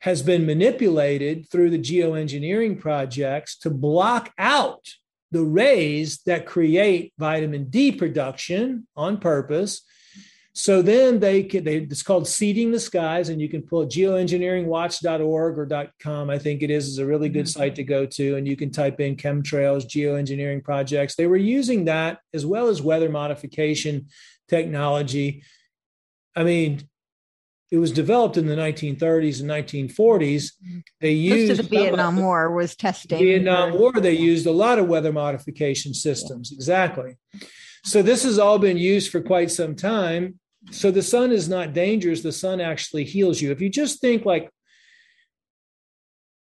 has 0.00 0.22
been 0.22 0.46
manipulated 0.46 1.50
through 1.50 1.70
the 1.70 1.78
geoengineering 1.78 2.78
projects 2.78 3.58
to 3.58 3.70
block 3.70 4.32
out 4.38 4.86
the 5.30 5.42
rays 5.42 6.18
that 6.26 6.46
create 6.46 7.12
vitamin 7.18 7.64
D 7.70 7.92
production 7.92 8.86
on 8.96 9.18
purpose 9.18 9.82
so 10.58 10.82
then 10.82 11.20
they 11.20 11.44
can, 11.44 11.62
they, 11.62 11.76
it's 11.76 12.02
called 12.02 12.26
Seeding 12.26 12.72
the 12.72 12.80
Skies, 12.80 13.28
and 13.28 13.40
you 13.40 13.48
can 13.48 13.62
pull 13.62 13.86
geoengineeringwatch.org 13.86 15.56
or 15.56 15.92
.com, 16.02 16.30
I 16.30 16.38
think 16.40 16.64
it 16.64 16.70
is, 16.70 16.88
is 16.88 16.98
a 16.98 17.06
really 17.06 17.28
good 17.28 17.44
mm-hmm. 17.46 17.60
site 17.60 17.76
to 17.76 17.84
go 17.84 18.06
to. 18.06 18.34
And 18.34 18.48
you 18.48 18.56
can 18.56 18.72
type 18.72 18.98
in 18.98 19.14
chemtrails, 19.14 19.86
geoengineering 19.86 20.64
projects. 20.64 21.14
They 21.14 21.28
were 21.28 21.36
using 21.36 21.84
that 21.84 22.18
as 22.34 22.44
well 22.44 22.66
as 22.66 22.82
weather 22.82 23.08
modification 23.08 24.08
technology. 24.48 25.44
I 26.34 26.42
mean, 26.42 26.88
it 27.70 27.78
was 27.78 27.92
developed 27.92 28.36
in 28.36 28.48
the 28.48 28.56
1930s 28.56 29.40
and 29.40 29.48
1940s. 29.48 29.90
Mm-hmm. 30.42 30.78
They 31.00 31.12
used 31.12 31.50
Most 31.50 31.60
of 31.60 31.70
the 31.70 31.76
Vietnam 31.76 32.16
War 32.16 32.50
was 32.52 32.74
testing. 32.74 33.20
Vietnam 33.20 33.78
War, 33.78 33.92
they 33.92 34.16
used 34.16 34.46
a 34.46 34.50
lot 34.50 34.80
of 34.80 34.88
weather 34.88 35.12
modification 35.12 35.94
systems. 35.94 36.50
Yeah. 36.50 36.56
Exactly. 36.56 37.16
So 37.84 38.02
this 38.02 38.24
has 38.24 38.40
all 38.40 38.58
been 38.58 38.76
used 38.76 39.12
for 39.12 39.20
quite 39.20 39.52
some 39.52 39.76
time 39.76 40.40
so 40.70 40.90
the 40.90 41.02
sun 41.02 41.32
is 41.32 41.48
not 41.48 41.72
dangerous 41.72 42.22
the 42.22 42.32
sun 42.32 42.60
actually 42.60 43.04
heals 43.04 43.40
you. 43.40 43.50
If 43.50 43.60
you 43.60 43.68
just 43.68 44.00
think 44.00 44.24
like 44.24 44.50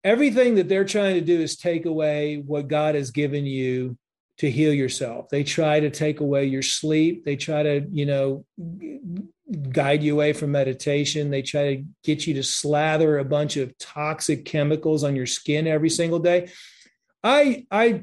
everything 0.04 0.54
that 0.54 0.68
they're 0.68 0.84
trying 0.84 1.14
to 1.14 1.20
do 1.20 1.40
is 1.40 1.56
take 1.56 1.84
away 1.84 2.36
what 2.36 2.68
god 2.68 2.94
has 2.94 3.10
given 3.10 3.44
you 3.44 3.98
to 4.38 4.50
heal 4.50 4.72
yourself. 4.72 5.28
They 5.30 5.44
try 5.44 5.80
to 5.80 5.90
take 5.90 6.20
away 6.20 6.44
your 6.44 6.62
sleep. 6.62 7.24
They 7.24 7.36
try 7.36 7.62
to 7.62 7.86
you 7.90 8.06
know 8.06 8.44
guide 9.70 10.02
you 10.02 10.14
away 10.14 10.32
from 10.32 10.52
meditation. 10.52 11.30
They 11.30 11.42
try 11.42 11.76
to 11.76 11.84
get 12.04 12.26
you 12.26 12.34
to 12.34 12.42
slather 12.42 13.18
a 13.18 13.24
bunch 13.24 13.56
of 13.56 13.76
toxic 13.78 14.44
chemicals 14.44 15.04
on 15.04 15.16
your 15.16 15.26
skin 15.26 15.66
every 15.66 15.90
single 15.90 16.18
day. 16.18 16.50
I 17.24 17.66
i 17.70 18.02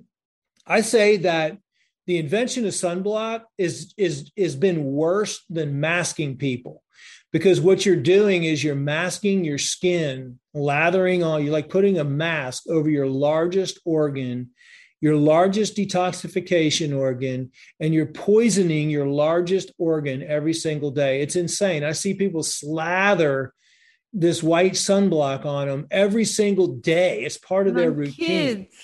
i 0.65 0.81
say 0.81 1.17
that 1.17 1.57
the 2.05 2.17
invention 2.17 2.65
of 2.65 2.71
sunblock 2.71 3.43
is 3.57 3.93
is 3.97 4.31
is 4.35 4.55
been 4.55 4.83
worse 4.83 5.43
than 5.49 5.79
masking 5.79 6.37
people 6.37 6.83
because 7.31 7.59
what 7.59 7.85
you're 7.85 7.95
doing 7.95 8.43
is 8.43 8.63
you're 8.63 8.75
masking 8.75 9.43
your 9.43 9.57
skin 9.57 10.39
lathering 10.53 11.23
on 11.23 11.43
you 11.43 11.51
like 11.51 11.69
putting 11.69 11.99
a 11.99 12.03
mask 12.03 12.63
over 12.69 12.89
your 12.89 13.07
largest 13.07 13.79
organ 13.85 14.49
your 15.03 15.17
largest 15.17 15.75
detoxification 15.75 16.97
organ, 16.97 17.51
and 17.81 17.93
you're 17.93 18.05
poisoning 18.05 18.89
your 18.89 19.05
largest 19.05 19.69
organ 19.77 20.23
every 20.23 20.53
single 20.53 20.91
day. 20.91 21.21
It's 21.21 21.35
insane. 21.35 21.83
I 21.83 21.91
see 21.91 22.13
people 22.13 22.41
slather 22.41 23.53
this 24.13 24.41
white 24.41 24.75
sunblock 24.75 25.43
on 25.43 25.67
them 25.67 25.87
every 25.91 26.23
single 26.23 26.67
day. 26.67 27.25
It's 27.25 27.37
part 27.37 27.67
of 27.67 27.75
their 27.75 27.91
routine. 27.91 28.15
Kids. 28.15 28.75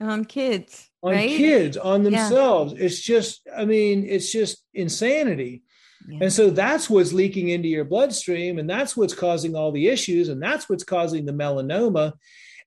On 0.00 0.24
kids. 0.24 0.85
On 1.02 1.12
right? 1.12 1.28
kids, 1.28 1.76
on 1.76 2.02
themselves. 2.02 2.72
Yeah. 2.72 2.86
It's 2.86 3.00
just, 3.00 3.46
I 3.56 3.64
mean, 3.64 4.04
it's 4.08 4.32
just 4.32 4.64
insanity. 4.74 5.62
Yeah. 6.08 6.18
And 6.22 6.32
so 6.32 6.50
that's 6.50 6.88
what's 6.88 7.12
leaking 7.12 7.48
into 7.48 7.68
your 7.68 7.84
bloodstream, 7.84 8.58
and 8.58 8.68
that's 8.68 8.96
what's 8.96 9.14
causing 9.14 9.54
all 9.54 9.72
the 9.72 9.88
issues, 9.88 10.28
and 10.28 10.42
that's 10.42 10.68
what's 10.68 10.84
causing 10.84 11.26
the 11.26 11.32
melanoma. 11.32 12.14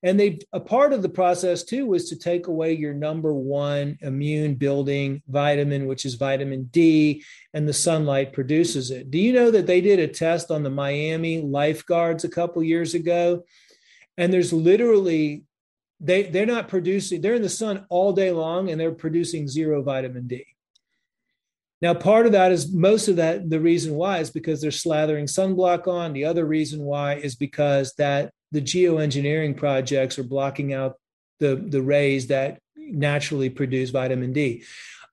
And 0.02 0.18
they 0.18 0.38
a 0.52 0.60
part 0.60 0.94
of 0.94 1.02
the 1.02 1.10
process 1.10 1.62
too 1.62 1.86
was 1.86 2.08
to 2.08 2.18
take 2.18 2.46
away 2.46 2.72
your 2.72 2.94
number 2.94 3.34
one 3.34 3.98
immune 4.00 4.54
building 4.54 5.22
vitamin, 5.28 5.86
which 5.86 6.06
is 6.06 6.14
vitamin 6.14 6.64
D, 6.72 7.22
and 7.52 7.68
the 7.68 7.74
sunlight 7.74 8.32
produces 8.32 8.90
it. 8.90 9.10
Do 9.10 9.18
you 9.18 9.32
know 9.32 9.50
that 9.50 9.66
they 9.66 9.82
did 9.82 9.98
a 9.98 10.08
test 10.08 10.50
on 10.50 10.62
the 10.62 10.70
Miami 10.70 11.42
lifeguards 11.42 12.24
a 12.24 12.30
couple 12.30 12.62
years 12.62 12.94
ago? 12.94 13.44
And 14.16 14.32
there's 14.32 14.52
literally 14.52 15.44
they 16.00 16.24
they're 16.24 16.46
not 16.46 16.68
producing, 16.68 17.20
they're 17.20 17.34
in 17.34 17.42
the 17.42 17.48
sun 17.48 17.86
all 17.88 18.12
day 18.12 18.32
long 18.32 18.70
and 18.70 18.80
they're 18.80 18.92
producing 18.92 19.46
zero 19.46 19.82
vitamin 19.82 20.26
D. 20.26 20.46
Now, 21.82 21.94
part 21.94 22.26
of 22.26 22.32
that 22.32 22.52
is 22.52 22.72
most 22.72 23.08
of 23.08 23.16
that, 23.16 23.48
the 23.48 23.60
reason 23.60 23.94
why 23.94 24.18
is 24.18 24.30
because 24.30 24.60
they're 24.60 24.70
slathering 24.70 25.24
sunblock 25.24 25.88
on. 25.88 26.12
The 26.12 26.26
other 26.26 26.44
reason 26.44 26.82
why 26.82 27.14
is 27.14 27.36
because 27.36 27.94
that 27.94 28.32
the 28.52 28.60
geoengineering 28.60 29.56
projects 29.56 30.18
are 30.18 30.24
blocking 30.24 30.74
out 30.74 30.96
the, 31.38 31.56
the 31.56 31.80
rays 31.80 32.26
that 32.26 32.60
naturally 32.76 33.48
produce 33.48 33.90
vitamin 33.90 34.32
D. 34.32 34.62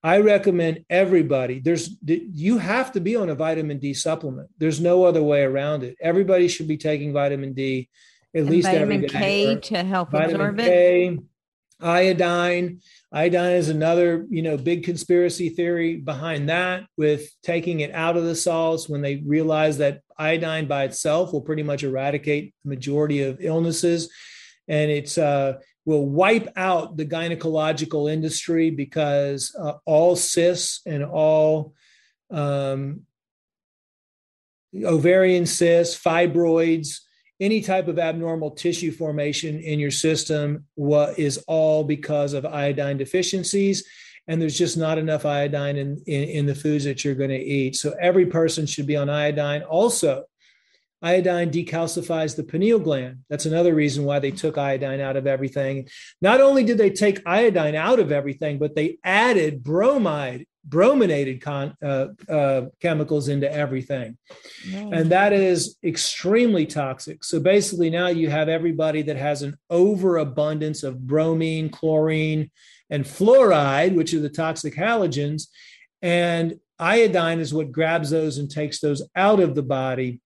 I 0.03 0.19
recommend 0.19 0.85
everybody, 0.89 1.59
there's 1.59 1.97
you 2.05 2.59
have 2.59 2.91
to 2.93 2.99
be 2.99 3.15
on 3.15 3.29
a 3.29 3.35
vitamin 3.35 3.79
D 3.79 3.93
supplement. 3.93 4.49
There's 4.57 4.79
no 4.79 5.03
other 5.03 5.23
way 5.23 5.43
around 5.43 5.83
it. 5.83 5.97
Everybody 5.99 6.47
should 6.47 6.67
be 6.67 6.77
taking 6.77 7.13
vitamin 7.13 7.53
D 7.53 7.89
at 8.35 8.41
and 8.41 8.49
least 8.49 8.67
vitamin 8.67 9.05
every 9.05 9.07
day. 9.07 9.19
K 9.19 9.55
to 9.55 9.83
help 9.83 10.11
vitamin 10.11 10.35
absorb 10.35 10.57
K, 10.59 11.07
it. 11.07 11.19
Iodine. 11.81 12.81
Iodine 13.11 13.53
is 13.53 13.69
another, 13.69 14.25
you 14.29 14.41
know, 14.41 14.57
big 14.57 14.83
conspiracy 14.83 15.49
theory 15.49 15.97
behind 15.97 16.49
that 16.49 16.85
with 16.97 17.29
taking 17.43 17.81
it 17.81 17.93
out 17.93 18.17
of 18.17 18.25
the 18.25 18.35
salts 18.35 18.89
when 18.89 19.01
they 19.01 19.17
realize 19.17 19.77
that 19.77 20.01
iodine 20.17 20.67
by 20.67 20.83
itself 20.83 21.31
will 21.31 21.41
pretty 21.41 21.63
much 21.63 21.83
eradicate 21.83 22.53
the 22.63 22.69
majority 22.69 23.23
of 23.23 23.37
illnesses. 23.39 24.09
And 24.67 24.91
it's 24.91 25.17
uh, 25.17 25.59
will 25.85 26.05
wipe 26.05 26.51
out 26.57 26.97
the 26.97 27.05
gynecological 27.05 28.11
industry 28.11 28.69
because 28.69 29.55
uh, 29.57 29.73
all 29.85 30.17
cysts 30.17 30.81
and 30.85 31.05
all 31.05 31.73
um, 32.29 33.03
ovarian 34.83 35.45
cysts, 35.45 35.97
fibroids, 35.97 36.99
any 37.39 37.61
type 37.61 37.87
of 37.87 37.99
abnormal 37.99 38.51
tissue 38.51 38.91
formation 38.91 39.59
in 39.59 39.79
your 39.79 39.91
system 39.91 40.65
what 40.75 41.19
is 41.19 41.37
all 41.47 41.83
because 41.83 42.33
of 42.33 42.45
iodine 42.45 42.97
deficiencies. 42.97 43.83
And 44.27 44.41
there's 44.41 44.57
just 44.57 44.77
not 44.77 44.97
enough 44.97 45.25
iodine 45.25 45.77
in, 45.77 46.01
in, 46.05 46.23
in 46.23 46.45
the 46.45 46.55
foods 46.55 46.83
that 46.83 47.05
you're 47.05 47.15
going 47.15 47.29
to 47.29 47.37
eat. 47.37 47.75
So 47.75 47.95
every 47.99 48.25
person 48.25 48.65
should 48.65 48.87
be 48.87 48.97
on 48.97 49.09
iodine. 49.09 49.61
Also 49.63 50.25
iodine 51.01 51.51
decalcifies 51.51 52.35
the 52.35 52.43
pineal 52.43 52.79
gland. 52.79 53.19
That's 53.29 53.45
another 53.45 53.73
reason 53.73 54.03
why 54.03 54.19
they 54.19 54.31
took 54.31 54.57
iodine 54.57 54.99
out 54.99 55.15
of 55.15 55.27
everything. 55.27 55.87
Not 56.21 56.41
only 56.41 56.63
did 56.63 56.77
they 56.77 56.89
take 56.89 57.21
iodine 57.25 57.75
out 57.75 57.99
of 57.99 58.11
everything 58.11 58.57
but 58.57 58.75
they 58.75 58.97
added 59.03 59.63
bromide 59.63 60.45
brominated 60.67 61.41
con, 61.41 61.75
uh, 61.81 62.07
uh, 62.29 62.65
chemicals 62.81 63.29
into 63.29 63.51
everything. 63.51 64.17
And 64.91 65.11
that 65.11 65.33
is 65.33 65.77
extremely 65.83 66.65
toxic. 66.65 67.23
So 67.23 67.39
basically, 67.39 67.89
now 67.89 68.07
you 68.07 68.29
have 68.29 68.49
everybody 68.49 69.01
that 69.03 69.15
has 69.15 69.41
an 69.41 69.57
overabundance 69.69 70.83
of 70.83 71.07
bromine, 71.07 71.69
chlorine, 71.69 72.51
and 72.89 73.05
fluoride, 73.05 73.95
which 73.95 74.13
are 74.13 74.19
the 74.19 74.29
toxic 74.29 74.75
halogens. 74.75 75.47
And 76.01 76.59
iodine 76.77 77.39
is 77.39 77.53
what 77.53 77.71
grabs 77.71 78.09
those 78.09 78.37
and 78.37 78.51
takes 78.51 78.79
those 78.79 79.07
out 79.15 79.39
of 79.39 79.55
the 79.55 79.63
body. 79.63 80.21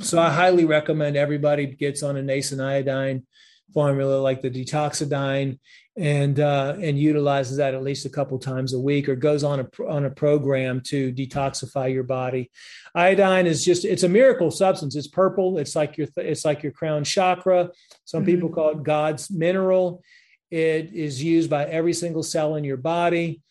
So 0.00 0.20
I 0.20 0.30
highly 0.30 0.64
recommend 0.64 1.16
everybody 1.16 1.66
gets 1.66 2.04
on 2.04 2.16
a 2.16 2.22
nascent 2.22 2.60
iodine 2.60 3.26
formula 3.72 4.20
like 4.20 4.42
the 4.42 4.50
Detoxadine 4.50 5.58
and 5.96 6.40
uh, 6.40 6.74
and 6.80 6.98
utilizes 6.98 7.58
that 7.58 7.74
at 7.74 7.82
least 7.82 8.06
a 8.06 8.10
couple 8.10 8.38
times 8.38 8.72
a 8.72 8.80
week 8.80 9.08
or 9.08 9.16
goes 9.16 9.44
on 9.44 9.60
a 9.60 9.82
on 9.86 10.06
a 10.06 10.10
program 10.10 10.80
to 10.80 11.12
detoxify 11.12 11.92
your 11.92 12.04
body. 12.04 12.50
Iodine 12.94 13.46
is 13.46 13.64
just 13.64 13.84
it's 13.84 14.02
a 14.02 14.08
miracle 14.08 14.50
substance. 14.50 14.96
It's 14.96 15.08
purple. 15.08 15.58
It's 15.58 15.76
like 15.76 15.98
your 15.98 16.08
it's 16.16 16.44
like 16.44 16.62
your 16.62 16.72
crown 16.72 17.04
chakra. 17.04 17.70
Some 18.04 18.22
mm-hmm. 18.22 18.26
people 18.26 18.48
call 18.48 18.70
it 18.70 18.82
god's 18.82 19.30
mineral. 19.30 20.02
It 20.50 20.92
is 20.92 21.22
used 21.22 21.50
by 21.50 21.66
every 21.66 21.92
single 21.92 22.22
cell 22.22 22.56
in 22.56 22.64
your 22.64 22.76
body. 22.78 23.42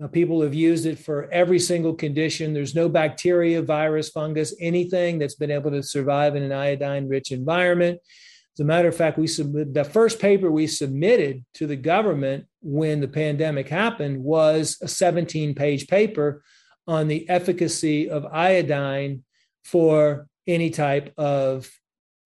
Uh, 0.00 0.06
people 0.06 0.42
have 0.42 0.54
used 0.54 0.86
it 0.86 0.98
for 0.98 1.28
every 1.32 1.58
single 1.58 1.94
condition. 1.94 2.54
There's 2.54 2.76
no 2.76 2.88
bacteria 2.88 3.60
virus 3.62 4.10
fungus 4.10 4.54
anything 4.60 5.18
that's 5.18 5.34
been 5.34 5.50
able 5.50 5.72
to 5.72 5.82
survive 5.82 6.36
in 6.36 6.44
an 6.44 6.52
iodine 6.52 7.08
rich 7.08 7.32
environment 7.32 8.00
as 8.58 8.64
a 8.64 8.66
matter 8.66 8.88
of 8.88 8.96
fact, 8.96 9.18
we 9.18 9.28
submit 9.28 9.72
the 9.72 9.84
first 9.84 10.18
paper 10.18 10.50
we 10.50 10.66
submitted 10.66 11.44
to 11.54 11.68
the 11.68 11.76
government 11.76 12.46
when 12.60 12.98
the 13.00 13.06
pandemic 13.06 13.68
happened 13.68 14.24
was 14.24 14.78
a 14.82 14.88
17 14.88 15.54
page 15.54 15.86
paper 15.86 16.42
on 16.84 17.06
the 17.06 17.28
efficacy 17.28 18.10
of 18.10 18.26
iodine 18.26 19.22
for 19.62 20.26
any 20.48 20.70
type 20.70 21.14
of 21.16 21.70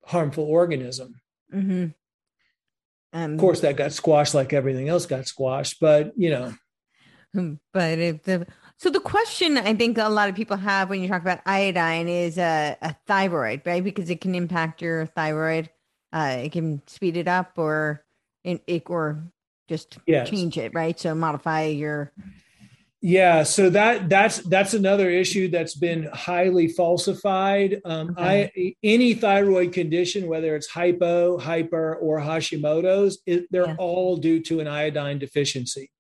harmful 0.07 0.45
organism. 0.45 1.21
Mm-hmm. 1.53 1.89
Um, 3.13 3.33
of 3.35 3.39
course, 3.39 3.61
that 3.61 3.77
got 3.77 3.93
squashed 3.93 4.33
like 4.33 4.55
everything 4.55 4.89
else 4.89 5.05
got 5.05 5.27
squashed, 5.27 5.81
but 5.81 6.13
you 6.17 6.31
know. 6.31 6.55
But 7.73 7.99
if 7.99 8.25
the 8.25 8.47
so 8.77 8.91
the 8.91 9.01
question 9.01 9.57
I 9.57 9.75
think 9.75 9.97
a 9.97 10.11
lot 10.11 10.29
of 10.29 10.35
people 10.35 10.59
have 10.59 10.91
when 10.91 11.01
you 11.01 11.09
talk 11.09 11.23
about 11.23 11.41
iodine 11.47 12.07
is 12.07 12.37
a, 12.37 12.77
a 12.83 12.95
thyroid, 13.07 13.63
right? 13.65 13.83
Because 13.83 14.11
it 14.11 14.21
can 14.21 14.35
impact 14.35 14.83
your 14.83 15.07
thyroid 15.07 15.71
uh, 16.13 16.37
it 16.45 16.53
can 16.53 16.83
speed 16.87 17.17
it 17.17 17.29
up 17.29 17.53
or 17.57 18.05
it, 18.45 18.85
or 18.87 19.23
just 19.69 19.99
yes. 20.07 20.29
change 20.29 20.59
it, 20.59 20.75
right? 20.75 20.99
So 20.99 21.15
modify 21.15 21.67
your. 21.67 22.13
Yeah, 23.05 23.43
so 23.43 23.69
that 23.71 24.09
that's 24.09 24.39
that's 24.39 24.75
another 24.75 25.11
issue 25.11 25.49
that's 25.49 25.75
been 25.75 26.05
highly 26.13 26.69
falsified. 26.69 27.81
Um, 27.85 28.11
okay. 28.11 28.53
I 28.55 28.75
any 28.85 29.15
thyroid 29.15 29.73
condition, 29.73 30.29
whether 30.29 30.55
it's 30.55 30.69
hypo, 30.69 31.37
hyper, 31.37 31.97
or 31.97 32.21
Hashimoto's, 32.21 33.21
it, 33.27 33.47
they're 33.51 33.67
yeah. 33.67 33.77
all 33.79 34.17
due 34.17 34.41
to 34.43 34.61
an 34.61 34.69
iodine 34.69 35.19
deficiency. 35.19 35.91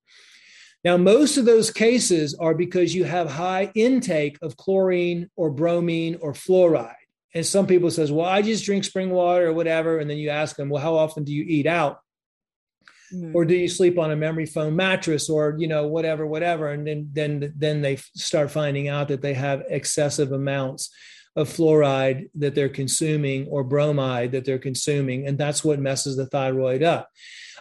Now, 0.84 0.96
most 0.96 1.38
of 1.38 1.44
those 1.44 1.70
cases 1.70 2.34
are 2.34 2.54
because 2.54 2.94
you 2.94 3.04
have 3.04 3.30
high 3.30 3.72
intake 3.74 4.36
of 4.42 4.56
chlorine 4.56 5.28
or 5.34 5.50
bromine 5.50 6.16
or 6.20 6.34
fluoride 6.34 7.01
and 7.34 7.46
some 7.46 7.66
people 7.66 7.90
says 7.90 8.12
well 8.12 8.26
i 8.26 8.42
just 8.42 8.64
drink 8.64 8.84
spring 8.84 9.10
water 9.10 9.48
or 9.48 9.52
whatever. 9.52 9.98
And 9.98 10.08
then 10.08 10.18
you 10.18 10.30
ask 10.30 10.56
them 10.56 10.68
well 10.68 10.82
how 10.82 10.94
often 10.96 11.24
do 11.24 11.32
you 11.32 11.44
eat 11.46 11.66
out? 11.66 11.98
Mm-hmm. 13.12 13.36
or 13.36 13.44
do 13.44 13.54
you 13.54 13.68
sleep 13.68 13.98
on 13.98 14.10
a 14.10 14.16
memory 14.16 14.46
foam 14.46 14.74
mattress 14.74 15.28
or 15.28 15.54
you 15.58 15.68
know 15.68 15.86
whatever 15.86 16.26
whatever. 16.26 16.70
And 16.70 16.86
then 16.86 17.10
then 17.12 17.52
then 17.56 17.82
they 17.82 17.96
start 17.96 18.50
finding 18.50 18.88
out 18.88 19.08
that 19.08 19.20
they 19.20 19.34
have 19.34 19.64
excessive 19.68 20.32
amounts 20.32 20.90
of 21.36 21.48
fluoride 21.48 22.30
that 22.34 22.54
they're 22.54 22.70
consuming 22.70 23.46
or 23.48 23.64
bromide 23.64 24.32
that 24.32 24.44
they're 24.46 24.58
consuming. 24.58 25.26
And 25.26 25.36
that's 25.36 25.62
what 25.62 25.78
messes 25.78 26.16
the 26.16 26.26
thyroid 26.26 26.82
up 26.82 27.08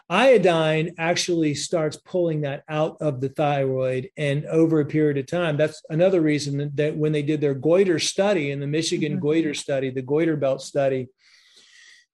iodine 0.09 0.93
actually 0.97 1.53
starts 1.53 1.97
pulling 1.97 2.41
that 2.41 2.63
out 2.69 2.97
of 3.01 3.21
the 3.21 3.29
thyroid 3.29 4.09
and 4.17 4.45
over 4.45 4.79
a 4.79 4.85
period 4.85 5.17
of 5.17 5.25
time 5.25 5.57
that's 5.57 5.81
another 5.89 6.21
reason 6.21 6.71
that 6.75 6.95
when 6.95 7.11
they 7.11 7.21
did 7.21 7.41
their 7.41 7.53
goiter 7.53 7.99
study 7.99 8.51
in 8.51 8.59
the 8.59 8.67
michigan 8.67 9.13
mm-hmm. 9.13 9.21
goiter 9.21 9.53
study 9.53 9.89
the 9.89 10.01
goiter 10.01 10.35
belt 10.35 10.61
study 10.61 11.07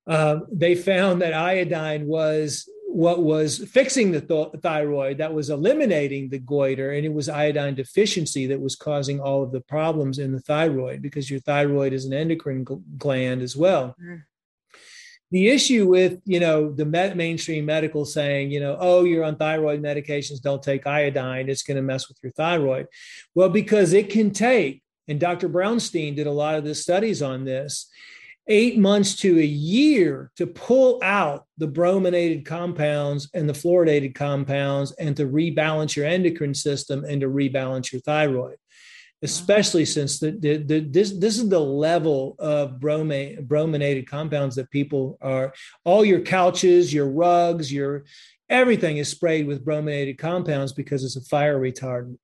uh, 0.07 0.39
they 0.51 0.73
found 0.73 1.21
that 1.21 1.33
iodine 1.33 2.07
was 2.07 2.69
what 2.87 3.21
was 3.21 3.57
fixing 3.69 4.11
the 4.11 4.21
th- 4.21 4.47
thyroid 4.61 5.17
that 5.17 5.33
was 5.33 5.49
eliminating 5.49 6.29
the 6.29 6.39
goiter 6.39 6.93
and 6.93 7.05
it 7.05 7.13
was 7.13 7.27
iodine 7.29 7.75
deficiency 7.75 8.47
that 8.47 8.59
was 8.59 8.75
causing 8.75 9.19
all 9.19 9.43
of 9.43 9.51
the 9.51 9.61
problems 9.61 10.19
in 10.19 10.31
the 10.31 10.39
thyroid 10.39 11.01
because 11.01 11.29
your 11.29 11.41
thyroid 11.41 11.93
is 11.93 12.05
an 12.05 12.13
endocrine 12.13 12.63
gl- 12.63 12.81
gland 12.97 13.41
as 13.41 13.55
well 13.55 13.95
mm 14.01 14.21
the 15.31 15.49
issue 15.49 15.87
with 15.87 16.19
you 16.25 16.39
know 16.39 16.71
the 16.71 16.85
mainstream 16.85 17.65
medical 17.65 18.05
saying 18.05 18.51
you 18.51 18.59
know 18.59 18.77
oh 18.79 19.03
you're 19.03 19.23
on 19.23 19.35
thyroid 19.35 19.81
medications 19.81 20.41
don't 20.41 20.63
take 20.63 20.87
iodine 20.87 21.49
it's 21.49 21.63
going 21.63 21.75
to 21.75 21.83
mess 21.83 22.07
with 22.07 22.17
your 22.23 22.31
thyroid. 22.33 22.87
Well 23.35 23.49
because 23.49 23.93
it 23.93 24.09
can 24.09 24.31
take 24.31 24.81
and 25.07 25.19
dr 25.19 25.47
brownstein 25.49 26.15
did 26.15 26.27
a 26.27 26.31
lot 26.31 26.55
of 26.55 26.63
the 26.63 26.75
studies 26.75 27.21
on 27.21 27.45
this 27.45 27.89
eight 28.49 28.77
months 28.77 29.15
to 29.17 29.37
a 29.39 29.45
year 29.45 30.31
to 30.37 30.47
pull 30.47 30.99
out 31.03 31.45
the 31.57 31.67
brominated 31.67 32.45
compounds 32.45 33.29
and 33.33 33.49
the 33.49 33.53
fluoridated 33.53 34.15
compounds 34.15 34.93
and 34.93 35.17
to 35.17 35.25
rebalance 35.25 35.95
your 35.95 36.05
endocrine 36.05 36.53
system 36.53 37.03
and 37.03 37.19
to 37.19 37.27
rebalance 37.27 37.91
your 37.91 37.99
thyroid 38.01 38.55
especially 39.23 39.85
since 39.85 40.19
the, 40.19 40.31
the, 40.31 40.57
the, 40.57 40.79
this 40.79 41.11
this 41.13 41.37
is 41.37 41.49
the 41.49 41.59
level 41.59 42.35
of 42.39 42.79
bromate, 42.79 43.47
brominated 43.47 44.07
compounds 44.07 44.55
that 44.55 44.69
people 44.69 45.17
are 45.21 45.53
all 45.83 46.05
your 46.05 46.21
couches 46.21 46.93
your 46.93 47.09
rugs 47.09 47.71
your 47.73 48.05
everything 48.49 48.97
is 48.97 49.09
sprayed 49.09 49.47
with 49.47 49.65
brominated 49.65 50.17
compounds 50.17 50.71
because 50.71 51.03
it's 51.03 51.15
a 51.15 51.21
fire 51.21 51.59
retardant 51.59 52.17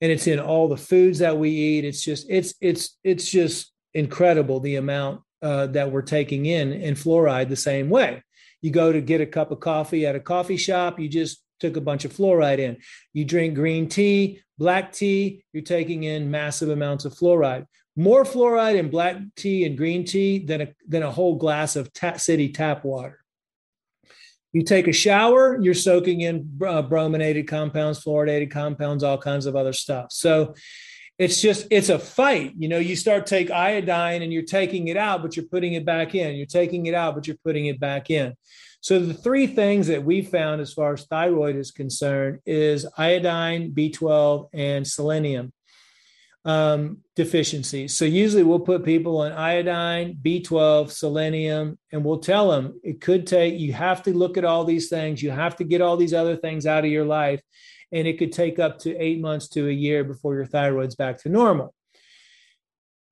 and 0.00 0.12
it's 0.12 0.26
in 0.26 0.38
all 0.38 0.68
the 0.68 0.76
foods 0.76 1.18
that 1.18 1.36
we 1.36 1.50
eat 1.50 1.84
it's 1.84 2.02
just 2.02 2.26
it's 2.30 2.54
it's 2.60 2.98
it's 3.02 3.28
just 3.28 3.72
incredible 3.94 4.60
the 4.60 4.76
amount 4.76 5.20
uh, 5.42 5.66
that 5.68 5.90
we're 5.90 6.02
taking 6.02 6.46
in 6.46 6.72
and 6.72 6.96
fluoride 6.96 7.48
the 7.48 7.56
same 7.56 7.90
way. 7.90 8.22
You 8.60 8.70
go 8.70 8.92
to 8.92 9.00
get 9.00 9.20
a 9.20 9.26
cup 9.26 9.50
of 9.50 9.60
coffee 9.60 10.06
at 10.06 10.14
a 10.14 10.20
coffee 10.20 10.56
shop, 10.56 11.00
you 11.00 11.08
just 11.08 11.42
took 11.58 11.76
a 11.76 11.80
bunch 11.80 12.04
of 12.04 12.12
fluoride 12.12 12.58
in. 12.58 12.78
You 13.12 13.24
drink 13.24 13.54
green 13.54 13.88
tea, 13.88 14.40
black 14.62 14.92
tea, 14.92 15.42
you're 15.52 15.64
taking 15.64 16.04
in 16.04 16.30
massive 16.30 16.68
amounts 16.68 17.04
of 17.04 17.12
fluoride. 17.12 17.66
More 17.96 18.22
fluoride 18.22 18.76
in 18.76 18.90
black 18.90 19.16
tea 19.34 19.64
and 19.64 19.76
green 19.76 20.04
tea 20.04 20.38
than 20.38 20.60
a, 20.60 20.68
than 20.86 21.02
a 21.02 21.10
whole 21.10 21.34
glass 21.34 21.74
of 21.74 21.90
city 22.16 22.48
tap 22.50 22.84
water. 22.84 23.18
You 24.52 24.62
take 24.62 24.86
a 24.86 24.92
shower, 24.92 25.58
you're 25.60 25.74
soaking 25.74 26.20
in 26.20 26.48
uh, 26.64 26.82
brominated 26.82 27.48
compounds, 27.48 28.04
fluoridated 28.04 28.52
compounds, 28.52 29.02
all 29.02 29.18
kinds 29.18 29.46
of 29.46 29.56
other 29.56 29.72
stuff. 29.72 30.12
So 30.12 30.54
it's 31.18 31.42
just 31.42 31.66
it's 31.70 31.90
a 31.90 31.98
fight 31.98 32.52
you 32.56 32.68
know 32.68 32.78
you 32.78 32.96
start 32.96 33.26
take 33.26 33.50
iodine 33.50 34.22
and 34.22 34.32
you're 34.32 34.42
taking 34.42 34.88
it 34.88 34.96
out 34.96 35.20
but 35.22 35.36
you're 35.36 35.46
putting 35.46 35.74
it 35.74 35.84
back 35.84 36.14
in 36.14 36.34
you're 36.36 36.46
taking 36.46 36.86
it 36.86 36.94
out 36.94 37.14
but 37.14 37.26
you're 37.26 37.36
putting 37.44 37.66
it 37.66 37.78
back 37.78 38.10
in 38.10 38.34
so 38.82 38.98
the 38.98 39.14
three 39.14 39.46
things 39.46 39.86
that 39.86 40.04
we 40.04 40.20
found 40.20 40.60
as 40.60 40.74
far 40.74 40.92
as 40.92 41.06
thyroid 41.06 41.56
is 41.56 41.70
concerned 41.70 42.40
is 42.44 42.86
iodine 42.98 43.72
b12 43.72 44.48
and 44.52 44.86
selenium 44.86 45.52
um, 46.44 46.98
deficiencies 47.16 47.96
so 47.96 48.04
usually 48.04 48.42
we'll 48.42 48.58
put 48.60 48.84
people 48.84 49.20
on 49.20 49.32
iodine 49.32 50.18
b12 50.22 50.90
selenium 50.90 51.78
and 51.92 52.04
we'll 52.04 52.18
tell 52.18 52.50
them 52.50 52.78
it 52.82 53.00
could 53.00 53.26
take 53.26 53.58
you 53.58 53.72
have 53.72 54.02
to 54.02 54.12
look 54.12 54.36
at 54.36 54.44
all 54.44 54.64
these 54.64 54.88
things 54.88 55.22
you 55.22 55.30
have 55.30 55.56
to 55.56 55.64
get 55.64 55.80
all 55.80 55.96
these 55.96 56.12
other 56.12 56.36
things 56.36 56.66
out 56.66 56.84
of 56.84 56.90
your 56.90 57.06
life 57.06 57.40
and 57.92 58.08
it 58.08 58.18
could 58.18 58.32
take 58.32 58.58
up 58.58 58.78
to 58.80 58.96
eight 58.96 59.20
months 59.20 59.48
to 59.50 59.68
a 59.68 59.72
year 59.72 60.02
before 60.02 60.34
your 60.34 60.46
thyroid's 60.46 60.94
back 60.94 61.18
to 61.18 61.28
normal. 61.28 61.74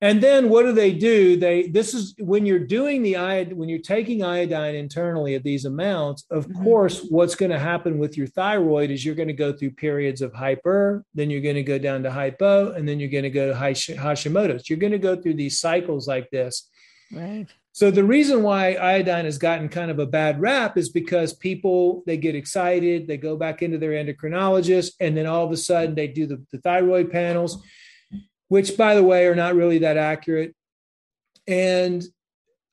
And 0.02 0.22
then 0.22 0.48
what 0.48 0.62
do 0.62 0.72
they 0.72 0.92
do? 0.92 1.36
They 1.36 1.68
this 1.68 1.92
is 1.92 2.14
when 2.18 2.46
you're 2.46 2.58
doing 2.58 3.02
the 3.02 3.16
iodine, 3.16 3.56
when 3.58 3.68
you're 3.68 3.80
taking 3.80 4.24
iodine 4.24 4.74
internally 4.74 5.34
at 5.34 5.42
these 5.42 5.66
amounts, 5.66 6.24
of 6.30 6.46
mm-hmm. 6.46 6.64
course, 6.64 7.04
what's 7.10 7.34
going 7.34 7.50
to 7.50 7.58
happen 7.58 7.98
with 7.98 8.16
your 8.16 8.26
thyroid 8.26 8.90
is 8.90 9.04
you're 9.04 9.14
going 9.14 9.28
to 9.28 9.34
go 9.34 9.52
through 9.52 9.72
periods 9.72 10.22
of 10.22 10.32
hyper, 10.32 11.04
then 11.14 11.28
you're 11.28 11.42
going 11.42 11.56
to 11.56 11.62
go 11.62 11.78
down 11.78 12.02
to 12.04 12.10
hypo, 12.10 12.72
and 12.72 12.88
then 12.88 12.98
you're 12.98 13.10
going 13.10 13.24
to 13.24 13.30
go 13.30 13.52
to 13.52 13.54
Hashimoto's. 13.54 14.70
You're 14.70 14.78
going 14.78 14.92
to 14.92 14.98
go 14.98 15.20
through 15.20 15.34
these 15.34 15.60
cycles 15.60 16.08
like 16.08 16.30
this. 16.30 16.68
Right. 17.12 17.46
So 17.72 17.90
the 17.90 18.04
reason 18.04 18.42
why 18.42 18.74
iodine 18.74 19.26
has 19.26 19.38
gotten 19.38 19.68
kind 19.68 19.90
of 19.90 19.98
a 19.98 20.06
bad 20.06 20.40
rap 20.40 20.76
is 20.76 20.88
because 20.88 21.32
people 21.32 22.02
they 22.06 22.16
get 22.16 22.34
excited, 22.34 23.06
they 23.06 23.16
go 23.16 23.36
back 23.36 23.62
into 23.62 23.78
their 23.78 23.92
endocrinologist, 23.92 24.92
and 24.98 25.16
then 25.16 25.26
all 25.26 25.44
of 25.44 25.52
a 25.52 25.56
sudden 25.56 25.94
they 25.94 26.08
do 26.08 26.26
the, 26.26 26.42
the 26.50 26.58
thyroid 26.58 27.10
panels, 27.10 27.62
which 28.50 28.76
by 28.76 28.96
the 28.96 29.04
way 29.04 29.26
are 29.26 29.36
not 29.36 29.54
really 29.54 29.78
that 29.78 29.96
accurate. 29.96 30.56
And 31.46 32.04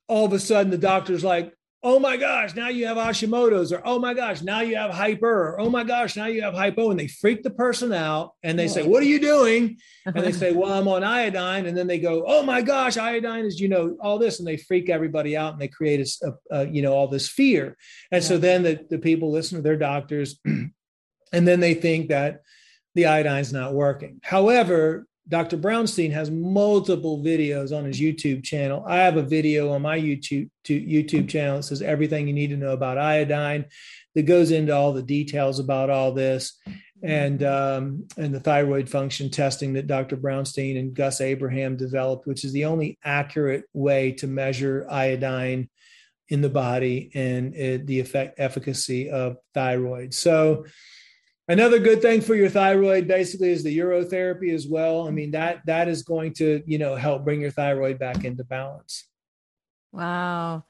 all 0.08 0.26
of 0.26 0.32
a 0.32 0.40
sudden 0.40 0.72
the 0.72 0.76
doctor's 0.76 1.22
like, 1.22 1.54
oh 1.84 2.00
my 2.00 2.16
gosh, 2.16 2.56
now 2.56 2.66
you 2.66 2.84
have 2.88 2.96
Hashimoto's, 2.96 3.72
or 3.72 3.80
oh 3.84 4.00
my 4.00 4.12
gosh, 4.12 4.42
now 4.42 4.60
you 4.60 4.74
have 4.74 4.90
hyper, 4.90 5.50
or 5.50 5.60
oh 5.60 5.70
my 5.70 5.84
gosh, 5.84 6.16
now 6.16 6.26
you 6.26 6.42
have 6.42 6.52
hypo. 6.52 6.90
And 6.90 6.98
they 6.98 7.06
freak 7.06 7.44
the 7.44 7.50
person 7.50 7.92
out 7.92 8.32
and 8.42 8.58
they 8.58 8.66
say, 8.66 8.82
What 8.82 9.04
are 9.04 9.06
you 9.06 9.20
doing? 9.20 9.76
And 10.04 10.16
they 10.16 10.32
say, 10.42 10.50
Well, 10.50 10.72
I'm 10.72 10.88
on 10.88 11.04
iodine. 11.04 11.66
And 11.66 11.78
then 11.78 11.86
they 11.86 12.00
go, 12.00 12.24
Oh 12.26 12.42
my 12.42 12.60
gosh, 12.60 12.96
iodine 12.96 13.44
is, 13.44 13.60
you 13.60 13.68
know, 13.68 13.96
all 14.02 14.18
this. 14.18 14.40
And 14.40 14.48
they 14.48 14.56
freak 14.56 14.90
everybody 14.90 15.36
out 15.36 15.52
and 15.52 15.62
they 15.62 15.68
create 15.68 16.00
a, 16.00 16.26
a, 16.26 16.58
a 16.62 16.68
you 16.68 16.82
know, 16.82 16.92
all 16.92 17.06
this 17.06 17.28
fear. 17.28 17.76
And 18.10 18.20
yeah. 18.24 18.28
so 18.28 18.38
then 18.38 18.64
the, 18.64 18.84
the 18.90 18.98
people 18.98 19.30
listen 19.30 19.58
to 19.58 19.62
their 19.62 19.76
doctors 19.76 20.40
and 20.44 20.72
then 21.32 21.60
they 21.60 21.74
think 21.74 22.08
that 22.08 22.40
the 22.96 23.06
iodine's 23.06 23.52
not 23.52 23.74
working. 23.74 24.18
However, 24.24 25.06
Dr. 25.28 25.58
Brownstein 25.58 26.10
has 26.12 26.30
multiple 26.30 27.22
videos 27.22 27.76
on 27.76 27.84
his 27.84 28.00
YouTube 28.00 28.42
channel. 28.42 28.82
I 28.86 28.96
have 28.96 29.18
a 29.18 29.22
video 29.22 29.72
on 29.72 29.82
my 29.82 29.98
YouTube 29.98 30.48
YouTube 30.64 31.28
channel 31.28 31.56
that 31.56 31.64
says 31.64 31.82
everything 31.82 32.26
you 32.26 32.32
need 32.32 32.50
to 32.50 32.56
know 32.56 32.72
about 32.72 32.98
iodine, 32.98 33.66
that 34.14 34.22
goes 34.22 34.50
into 34.50 34.74
all 34.74 34.92
the 34.92 35.02
details 35.02 35.58
about 35.58 35.90
all 35.90 36.12
this, 36.12 36.58
and 37.02 37.42
um, 37.42 38.06
and 38.16 38.34
the 38.34 38.40
thyroid 38.40 38.88
function 38.88 39.30
testing 39.30 39.74
that 39.74 39.86
Dr. 39.86 40.16
Brownstein 40.16 40.78
and 40.78 40.94
Gus 40.94 41.20
Abraham 41.20 41.76
developed, 41.76 42.26
which 42.26 42.44
is 42.44 42.52
the 42.52 42.64
only 42.64 42.98
accurate 43.04 43.64
way 43.74 44.12
to 44.12 44.26
measure 44.26 44.86
iodine 44.90 45.68
in 46.30 46.40
the 46.40 46.50
body 46.50 47.10
and 47.14 47.54
the 47.86 48.00
effect 48.00 48.38
efficacy 48.38 49.10
of 49.10 49.36
thyroid. 49.54 50.14
So 50.14 50.64
Another 51.48 51.78
good 51.78 52.02
thing 52.02 52.20
for 52.20 52.34
your 52.34 52.50
thyroid 52.50 53.08
basically 53.08 53.50
is 53.50 53.62
the 53.62 53.78
urotherapy 53.78 54.52
as 54.52 54.66
well. 54.66 55.08
I 55.08 55.10
mean 55.10 55.30
that 55.30 55.64
that 55.64 55.88
is 55.88 56.02
going 56.02 56.34
to, 56.34 56.62
you 56.66 56.78
know, 56.78 56.94
help 56.94 57.24
bring 57.24 57.40
your 57.40 57.50
thyroid 57.50 57.98
back 57.98 58.24
into 58.24 58.44
balance. 58.44 59.06
Wow. 59.90 60.64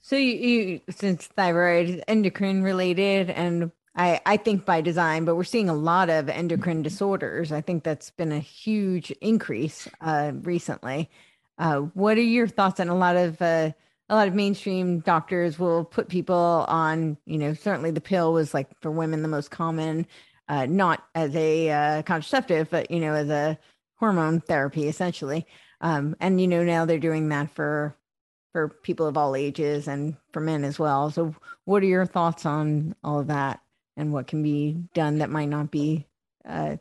So 0.00 0.16
you, 0.16 0.32
you 0.32 0.80
since 0.88 1.26
thyroid 1.26 1.90
is 1.90 2.02
endocrine 2.08 2.62
related 2.62 3.28
and 3.28 3.70
I, 3.96 4.20
I 4.26 4.36
think 4.38 4.64
by 4.64 4.80
design, 4.80 5.24
but 5.24 5.36
we're 5.36 5.44
seeing 5.44 5.68
a 5.68 5.74
lot 5.74 6.10
of 6.10 6.28
endocrine 6.28 6.82
disorders. 6.82 7.52
I 7.52 7.60
think 7.60 7.84
that's 7.84 8.10
been 8.10 8.32
a 8.32 8.40
huge 8.40 9.10
increase 9.20 9.86
uh, 10.00 10.32
recently. 10.42 11.10
Uh, 11.58 11.80
what 11.94 12.18
are 12.18 12.22
your 12.22 12.48
thoughts 12.48 12.80
on 12.80 12.88
a 12.88 12.96
lot 12.96 13.14
of 13.16 13.40
uh, 13.40 13.70
a 14.08 14.14
lot 14.14 14.28
of 14.28 14.34
mainstream 14.34 15.00
doctors 15.00 15.58
will 15.58 15.84
put 15.84 16.08
people 16.08 16.64
on, 16.68 17.16
you 17.24 17.38
know, 17.38 17.54
certainly 17.54 17.90
the 17.90 18.00
pill 18.00 18.32
was 18.32 18.52
like 18.52 18.68
for 18.80 18.90
women 18.90 19.22
the 19.22 19.28
most 19.28 19.50
common, 19.50 20.06
uh, 20.48 20.66
not 20.66 21.04
as 21.14 21.34
a 21.34 21.70
uh, 21.70 22.02
contraceptive, 22.02 22.68
but 22.70 22.90
you 22.90 23.00
know, 23.00 23.14
as 23.14 23.30
a 23.30 23.58
hormone 23.96 24.40
therapy 24.40 24.88
essentially. 24.88 25.46
Um, 25.80 26.16
and 26.20 26.40
you 26.40 26.46
know, 26.46 26.64
now 26.64 26.84
they're 26.84 26.98
doing 26.98 27.28
that 27.30 27.50
for 27.50 27.96
for 28.52 28.68
people 28.68 29.06
of 29.06 29.16
all 29.16 29.34
ages 29.34 29.88
and 29.88 30.16
for 30.32 30.40
men 30.40 30.64
as 30.64 30.78
well. 30.78 31.10
So, 31.10 31.34
what 31.64 31.82
are 31.82 31.86
your 31.86 32.06
thoughts 32.06 32.46
on 32.46 32.94
all 33.02 33.20
of 33.20 33.26
that 33.28 33.60
and 33.96 34.12
what 34.12 34.26
can 34.26 34.42
be 34.42 34.76
done 34.94 35.18
that 35.18 35.30
might 35.30 35.48
not 35.48 35.70
be 35.70 36.06
uh, 36.48 36.76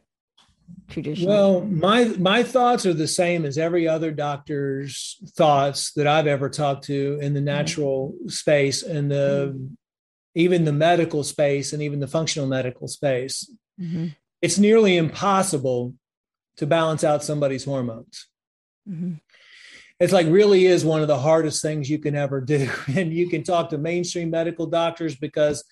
Well, 1.28 1.62
my 1.62 2.06
my 2.06 2.44
thoughts 2.44 2.86
are 2.86 2.94
the 2.94 3.08
same 3.08 3.46
as 3.46 3.58
every 3.58 3.88
other 3.88 4.12
doctor's 4.12 5.18
thoughts 5.36 5.92
that 5.94 6.08
I've 6.08 6.28
ever 6.28 6.50
talked 6.50 6.86
to 6.86 7.20
in 7.22 7.34
the 7.34 7.40
mm-hmm. 7.40 7.46
natural 7.46 8.14
mm-hmm. 8.16 8.30
space 8.30 8.84
and 8.84 9.10
the 9.10 9.54
mm-hmm. 9.54 9.74
even 10.36 10.66
the 10.66 10.74
medical 10.74 11.24
space 11.24 11.74
and 11.74 11.82
even 11.82 12.00
the 12.00 12.08
functional 12.08 12.48
medical 12.48 12.88
space. 12.88 13.52
Mm-hmm. 13.80 14.08
It's 14.42 14.60
nearly 14.60 14.98
impossible 14.98 15.94
to 16.58 16.68
balance 16.68 17.04
out 17.04 17.24
somebody's 17.24 17.66
hormones. 17.66 18.28
Mm-hmm. 18.88 19.14
It's 20.00 20.14
like 20.14 20.28
really 20.28 20.66
is 20.66 20.84
one 20.84 21.02
of 21.02 21.08
the 21.08 21.20
hardest 21.20 21.62
things 21.62 21.90
you 21.90 22.00
can 22.00 22.16
ever 22.16 22.42
do. 22.42 22.70
And 22.96 23.14
you 23.14 23.30
can 23.30 23.44
talk 23.44 23.70
to 23.70 23.78
mainstream 23.78 24.30
medical 24.30 24.66
doctors 24.66 25.16
because 25.16 25.64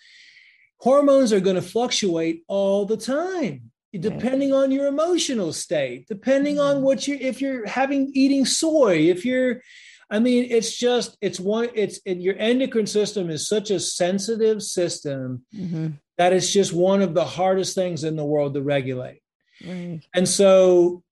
hormones 0.79 1.33
are 1.33 1.39
going 1.39 1.57
to 1.57 1.61
fluctuate 1.61 2.43
all 2.47 2.85
the 2.85 2.97
time 2.97 3.70
depending 3.99 4.53
on 4.53 4.71
your 4.71 4.87
emotional 4.87 5.51
state 5.51 6.07
depending 6.07 6.59
on 6.59 6.75
mm-hmm. 6.75 6.85
what 6.85 7.07
you 7.07 7.17
if 7.19 7.41
you're 7.41 7.67
having 7.67 8.09
eating 8.13 8.45
soy 8.45 8.95
if 8.95 9.25
you're 9.25 9.61
i 10.09 10.17
mean 10.17 10.47
it's 10.49 10.77
just 10.77 11.17
it's 11.19 11.39
one 11.39 11.67
it's 11.73 11.99
it, 12.05 12.17
your 12.17 12.35
endocrine 12.37 12.87
system 12.87 13.29
is 13.29 13.47
such 13.47 13.69
a 13.69 13.79
sensitive 13.79 14.63
system 14.63 15.43
mm-hmm. 15.53 15.89
that 16.17 16.31
it's 16.31 16.51
just 16.51 16.71
one 16.71 17.01
of 17.01 17.13
the 17.13 17.25
hardest 17.25 17.75
things 17.75 18.03
in 18.05 18.15
the 18.15 18.23
world 18.23 18.53
to 18.53 18.61
regulate 18.61 19.21
right. 19.67 19.99
and 20.15 20.27
so 20.27 21.03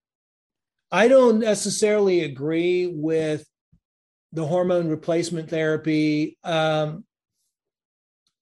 i 0.90 1.10
don't 1.10 1.40
necessarily 1.40 2.22
agree 2.22 2.88
with 2.88 3.46
the 4.32 4.46
hormone 4.46 4.88
replacement 4.88 5.50
therapy 5.50 6.38
um, 6.44 7.04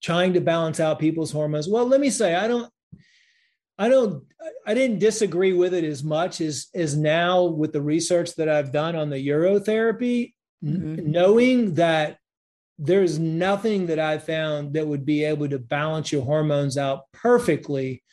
trying 0.04 0.34
to 0.34 0.42
balance 0.42 0.80
out 0.80 1.00
people's 1.00 1.32
hormones 1.32 1.68
well 1.68 1.88
let 1.88 2.00
me 2.00 2.12
say 2.12 2.36
i 2.36 2.48
don't 2.48 2.72
I 3.78 3.90
don't 3.90 4.24
I 4.66 4.74
didn't 4.74 5.00
disagree 5.00 5.54
with 5.54 5.74
it 5.74 5.84
as 5.84 6.04
much 6.04 6.42
as 6.42 6.68
as 6.74 6.96
now 6.98 7.44
with 7.46 7.74
the 7.74 7.82
research 7.82 8.36
that 8.36 8.50
I've 8.50 8.72
done 8.72 8.96
on 8.96 9.10
the 9.10 9.28
urotherapy, 9.28 10.34
mm-hmm. 10.64 11.12
knowing 11.12 11.76
that 11.76 12.18
there's 12.80 13.18
nothing 13.18 13.88
that 13.88 14.00
I 14.00 14.20
found 14.20 14.74
that 14.74 14.88
would 14.88 15.06
be 15.06 15.24
able 15.24 15.50
to 15.50 15.58
balance 15.58 16.12
your 16.12 16.24
hormones 16.24 16.78
out 16.78 17.12
perfectly 17.12 18.04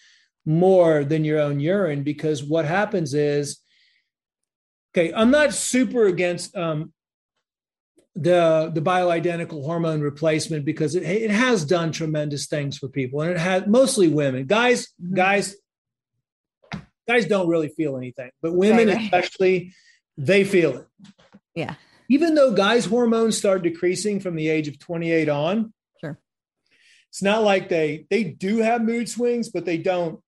more 0.47 1.05
than 1.05 1.25
your 1.25 1.41
own 1.41 1.61
urine 1.61 2.03
because 2.03 2.43
what 2.43 2.65
happens 2.65 3.15
is 3.15 3.59
okay, 4.97 5.13
I'm 5.13 5.31
not 5.31 5.53
super 5.53 6.07
against 6.07 6.57
um 6.57 6.94
the 8.17 8.71
the 8.73 8.81
bioidentical 8.81 9.65
hormone 9.65 10.01
replacement 10.01 10.65
because 10.65 10.95
it 10.95 11.03
it 11.03 11.31
has 11.31 11.65
done 11.65 11.91
tremendous 11.91 12.47
things 12.47 12.79
for 12.79 12.89
people 12.89 13.21
and 13.21 13.33
it 13.33 13.39
has 13.39 13.67
mostly 13.67 14.09
women 14.09 14.47
guys 14.47 14.87
mm-hmm. 15.03 15.17
guys 15.17 15.57
guys 17.09 17.27
don't 17.27 17.49
really 17.49 17.69
feel 17.69 17.97
anything 17.97 18.31
but 18.41 18.55
women 18.55 18.87
right, 18.89 18.97
right. 18.97 19.05
especially 19.05 19.73
they 20.17 20.45
feel 20.45 20.77
it 20.77 20.87
yeah 21.57 21.75
even 22.09 22.37
though 22.37 22.53
guys 22.53 22.85
hormones 22.85 23.37
start 23.37 23.63
decreasing 23.63 24.21
from 24.21 24.37
the 24.37 24.49
age 24.49 24.69
of 24.69 24.79
28 24.79 25.29
on 25.29 25.73
sure 26.01 26.17
it's 27.09 27.23
not 27.23 27.43
like 27.43 27.69
they 27.69 28.07
they 28.11 28.23
do 28.23 28.59
have 28.59 28.81
mood 28.81 29.09
swings 29.09 29.49
but 29.49 29.65
they 29.65 29.79
don't 29.79 30.21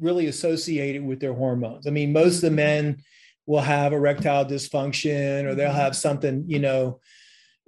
really 0.00 0.28
associate 0.28 0.96
it 0.96 1.04
with 1.04 1.20
their 1.20 1.34
hormones 1.34 1.86
i 1.86 1.90
mean 1.90 2.10
most 2.10 2.36
of 2.36 2.40
the 2.40 2.48
mm-hmm. 2.48 2.56
men 2.56 3.02
will 3.46 3.60
have 3.60 3.92
erectile 3.92 4.44
dysfunction 4.44 5.44
or 5.44 5.54
they'll 5.54 5.72
have 5.72 5.96
something, 5.96 6.44
you 6.46 6.58
know, 6.58 7.00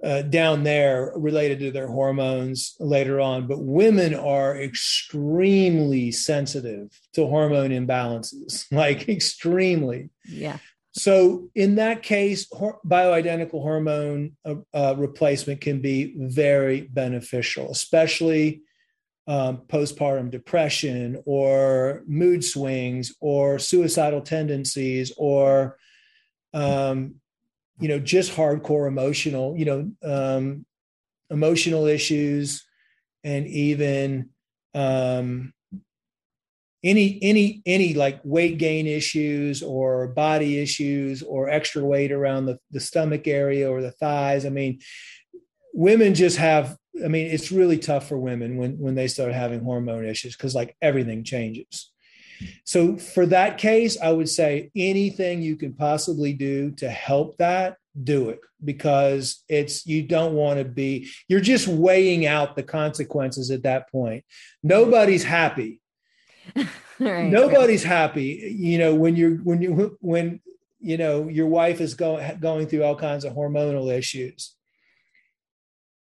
uh, 0.03 0.21
down 0.21 0.63
there 0.63 1.11
related 1.15 1.59
to 1.59 1.71
their 1.71 1.87
hormones 1.87 2.75
later 2.79 3.19
on. 3.19 3.47
But 3.47 3.63
women 3.63 4.13
are 4.13 4.57
extremely 4.57 6.11
sensitive 6.11 6.99
to 7.13 7.25
hormone 7.25 7.71
imbalances, 7.71 8.65
like 8.71 9.09
extremely. 9.09 10.09
Yeah. 10.27 10.57
So 10.91 11.49
in 11.55 11.75
that 11.75 12.03
case, 12.03 12.47
bioidentical 12.49 13.61
hormone 13.61 14.37
uh, 14.45 14.55
uh, 14.73 14.95
replacement 14.97 15.59
can 15.59 15.81
be 15.81 16.13
very 16.17 16.81
beneficial, 16.81 17.69
especially 17.71 18.61
um, 19.27 19.57
postpartum 19.67 20.29
depression 20.29 21.21
or 21.25 22.03
mood 22.07 22.43
swings 22.43 23.15
or 23.19 23.57
suicidal 23.57 24.21
tendencies 24.21 25.11
or 25.17 25.77
um, 26.53 27.15
you 27.79 27.87
know 27.87 27.99
just 27.99 28.31
hardcore 28.31 28.87
emotional 28.87 29.55
you 29.57 29.65
know 29.65 29.91
um, 30.03 30.65
emotional 31.29 31.85
issues 31.85 32.65
and 33.23 33.47
even 33.47 34.29
um, 34.75 35.53
any 36.83 37.17
any 37.23 37.63
any 37.65 37.95
like 37.95 38.21
weight 38.23 38.59
gain 38.59 38.85
issues 38.85 39.63
or 39.63 40.07
body 40.09 40.59
issues 40.59 41.23
or 41.23 41.49
extra 41.49 41.83
weight 41.83 42.11
around 42.11 42.45
the, 42.45 42.59
the 42.69 42.79
stomach 42.79 43.27
area 43.27 43.69
or 43.69 43.81
the 43.81 43.91
thighs. 43.91 44.45
I 44.45 44.49
mean 44.49 44.79
women 45.73 46.13
just 46.13 46.37
have 46.37 46.77
I 47.03 47.07
mean, 47.07 47.27
it's 47.27 47.51
really 47.51 47.77
tough 47.77 48.07
for 48.07 48.17
women 48.17 48.57
when 48.57 48.79
when 48.79 48.95
they 48.95 49.07
start 49.07 49.33
having 49.33 49.61
hormone 49.61 50.05
issues 50.05 50.35
because 50.35 50.55
like 50.55 50.75
everything 50.81 51.23
changes. 51.23 51.91
So 52.63 52.97
for 52.97 53.25
that 53.27 53.57
case, 53.57 53.97
I 54.01 54.11
would 54.11 54.29
say 54.29 54.69
anything 54.75 55.41
you 55.41 55.55
can 55.55 55.73
possibly 55.73 56.33
do 56.33 56.71
to 56.71 56.89
help 56.89 57.37
that, 57.37 57.77
do 58.03 58.29
it 58.29 58.39
because 58.63 59.43
it's 59.47 59.85
you 59.85 60.03
don't 60.03 60.33
want 60.33 60.59
to 60.59 60.65
be 60.65 61.09
you're 61.27 61.39
just 61.39 61.67
weighing 61.67 62.25
out 62.25 62.55
the 62.55 62.63
consequences 62.63 63.51
at 63.51 63.63
that 63.63 63.89
point. 63.89 64.25
Nobody's 64.63 65.23
happy. 65.23 65.81
right, 66.99 67.29
Nobody's 67.29 67.83
right. 67.85 67.91
happy. 67.91 68.55
You 68.57 68.77
know, 68.79 68.95
when 68.95 69.15
you're 69.15 69.37
when 69.37 69.61
you 69.61 69.97
when 70.01 70.41
you 70.79 70.97
know 70.97 71.27
your 71.29 71.47
wife 71.47 71.81
is 71.81 71.93
going 71.93 72.39
going 72.39 72.67
through 72.67 72.83
all 72.83 72.95
kinds 72.95 73.25
of 73.25 73.33
hormonal 73.33 73.95
issues 73.95 74.54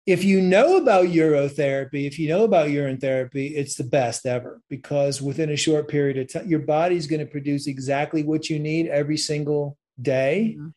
if 0.06 0.22
you 0.22 0.40
know 0.40 0.76
about 0.76 1.06
urotherapy, 1.06 2.06
if 2.06 2.16
you 2.18 2.28
know 2.28 2.44
about 2.44 2.70
urine 2.70 2.98
therapy, 2.98 3.48
it's 3.48 3.74
the 3.74 3.84
best 3.84 4.24
ever 4.24 4.62
because 4.70 5.20
within 5.20 5.50
a 5.50 5.56
short 5.56 5.88
period 5.88 6.16
of 6.16 6.32
time, 6.32 6.48
your 6.48 6.60
body's 6.60 7.08
going 7.08 7.20
to 7.20 7.26
produce 7.26 7.66
exactly 7.66 8.22
what 8.22 8.48
you 8.48 8.60
need 8.60 8.86
every 8.86 9.16
single 9.16 9.76
day. 10.00 10.54
Mm-hmm. 10.56 10.68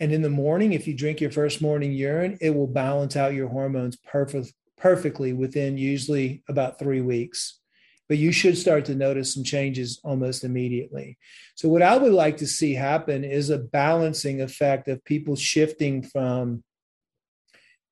And 0.00 0.12
in 0.12 0.20
the 0.20 0.28
morning, 0.28 0.72
if 0.72 0.88
you 0.88 0.94
drink 0.94 1.20
your 1.20 1.30
first 1.30 1.62
morning 1.62 1.92
urine, 1.92 2.38
it 2.40 2.50
will 2.50 2.66
balance 2.66 3.14
out 3.16 3.34
your 3.34 3.48
hormones 3.48 3.96
perfect, 3.96 4.52
perfectly 4.76 5.32
within 5.32 5.78
usually 5.78 6.42
about 6.48 6.78
three 6.78 7.00
weeks. 7.00 7.60
But 8.08 8.18
you 8.18 8.30
should 8.30 8.58
start 8.58 8.84
to 8.86 8.94
notice 8.94 9.32
some 9.32 9.44
changes 9.44 10.00
almost 10.04 10.44
immediately. 10.44 11.18
So, 11.54 11.68
what 11.68 11.82
I 11.82 11.96
would 11.96 12.12
like 12.12 12.36
to 12.38 12.46
see 12.46 12.74
happen 12.74 13.24
is 13.24 13.50
a 13.50 13.58
balancing 13.58 14.42
effect 14.42 14.86
of 14.86 15.04
people 15.04 15.34
shifting 15.34 16.02
from 16.02 16.62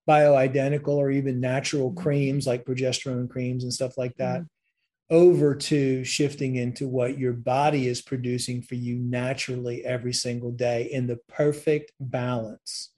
bioidentical 0.08 0.88
or 0.88 1.10
even 1.10 1.40
natural 1.40 1.90
mm-hmm. 1.90 2.02
creams 2.02 2.46
like 2.46 2.64
progesterone 2.64 3.28
creams 3.28 3.64
and 3.64 3.72
stuff 3.72 3.96
like 3.96 4.14
that 4.16 4.40
mm-hmm. 4.40 5.14
over 5.16 5.54
to 5.54 6.04
shifting 6.04 6.56
into 6.56 6.86
what 6.86 7.18
your 7.18 7.32
body 7.32 7.86
is 7.88 8.02
producing 8.02 8.60
for 8.62 8.74
you 8.74 8.96
naturally 8.96 9.84
every 9.84 10.12
single 10.12 10.50
day 10.50 10.88
in 10.92 11.06
the 11.06 11.18
perfect 11.28 11.92
balance 11.98 12.90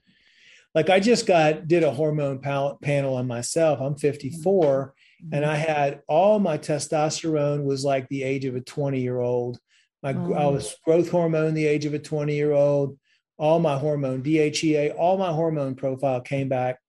like 0.74 0.91
i 0.91 0.99
just 0.99 1.27
got 1.27 1.69
did 1.69 1.85
a 1.85 1.91
hormone 1.91 2.41
panel 2.41 3.15
on 3.15 3.27
myself 3.27 3.81
i'm 3.81 3.97
54 3.97 4.95
mm-hmm. 5.23 5.35
and 5.35 5.45
i 5.45 5.55
had 5.55 6.01
all 6.09 6.41
my 6.41 6.59
testosterone 6.59 7.65
was 7.65 7.85
like 7.85 8.09
the 8.09 8.24
age 8.24 8.45
of 8.47 8.57
a 8.57 8.61
20 8.61 9.01
year 9.01 9.20
old 9.20 9.61
my 10.03 10.12
oh. 10.12 10.35
i 10.35 10.47
was 10.47 10.74
growth 10.85 11.09
hormone 11.09 11.55
the 11.55 11.66
age 11.66 11.85
of 11.85 11.95
a 11.95 12.01
20 12.01 12.35
year 12.35 12.53
old 12.53 12.99
all 13.39 13.61
my 13.61 13.78
hormone 13.78 14.24
dhea 14.24 14.93
all 14.99 15.16
my 15.19 15.31
hormone 15.31 15.77
profile 15.77 16.20
came 16.20 16.49
back 16.49 16.81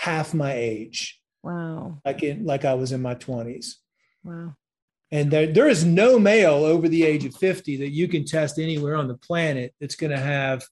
half 0.00 0.34
my 0.34 0.52
age. 0.52 1.20
Wow. 1.42 2.00
Like 2.04 2.22
in 2.22 2.44
like 2.44 2.64
I 2.64 2.74
was 2.74 2.92
in 2.92 3.02
my 3.02 3.14
20s. 3.14 3.74
Wow. 4.24 4.56
And 5.12 5.30
there, 5.30 5.46
there 5.46 5.68
is 5.68 5.84
no 5.84 6.18
male 6.18 6.64
over 6.64 6.88
the 6.88 7.04
age 7.04 7.24
of 7.24 7.34
50 7.36 7.76
that 7.78 7.90
you 7.90 8.08
can 8.08 8.24
test 8.24 8.58
anywhere 8.58 8.96
on 8.96 9.08
the 9.08 9.16
planet 9.16 9.72
that's 9.80 9.94
going 9.94 10.10
to 10.10 10.18
have 10.18 10.64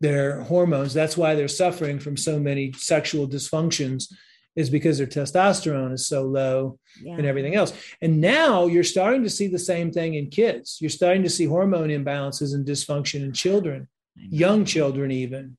their 0.00 0.42
hormones. 0.42 0.94
That's 0.94 1.16
why 1.16 1.34
they're 1.34 1.48
suffering 1.48 1.98
from 1.98 2.16
so 2.16 2.38
many 2.38 2.72
sexual 2.72 3.26
dysfunctions, 3.26 4.12
is 4.54 4.70
because 4.70 4.98
their 4.98 5.08
testosterone 5.08 5.92
is 5.92 6.06
so 6.06 6.22
low 6.22 6.78
yeah. 7.02 7.16
and 7.16 7.26
everything 7.26 7.56
else. 7.56 7.72
And 8.00 8.20
now 8.20 8.66
you're 8.66 8.84
starting 8.84 9.24
to 9.24 9.30
see 9.30 9.48
the 9.48 9.58
same 9.58 9.90
thing 9.90 10.14
in 10.14 10.30
kids. 10.30 10.78
You're 10.80 10.90
starting 10.90 11.24
to 11.24 11.30
see 11.30 11.46
hormone 11.46 11.88
imbalances 11.88 12.54
and 12.54 12.64
dysfunction 12.64 13.24
in 13.24 13.32
children, 13.32 13.88
young 14.14 14.64
children, 14.64 15.10
even 15.10 15.56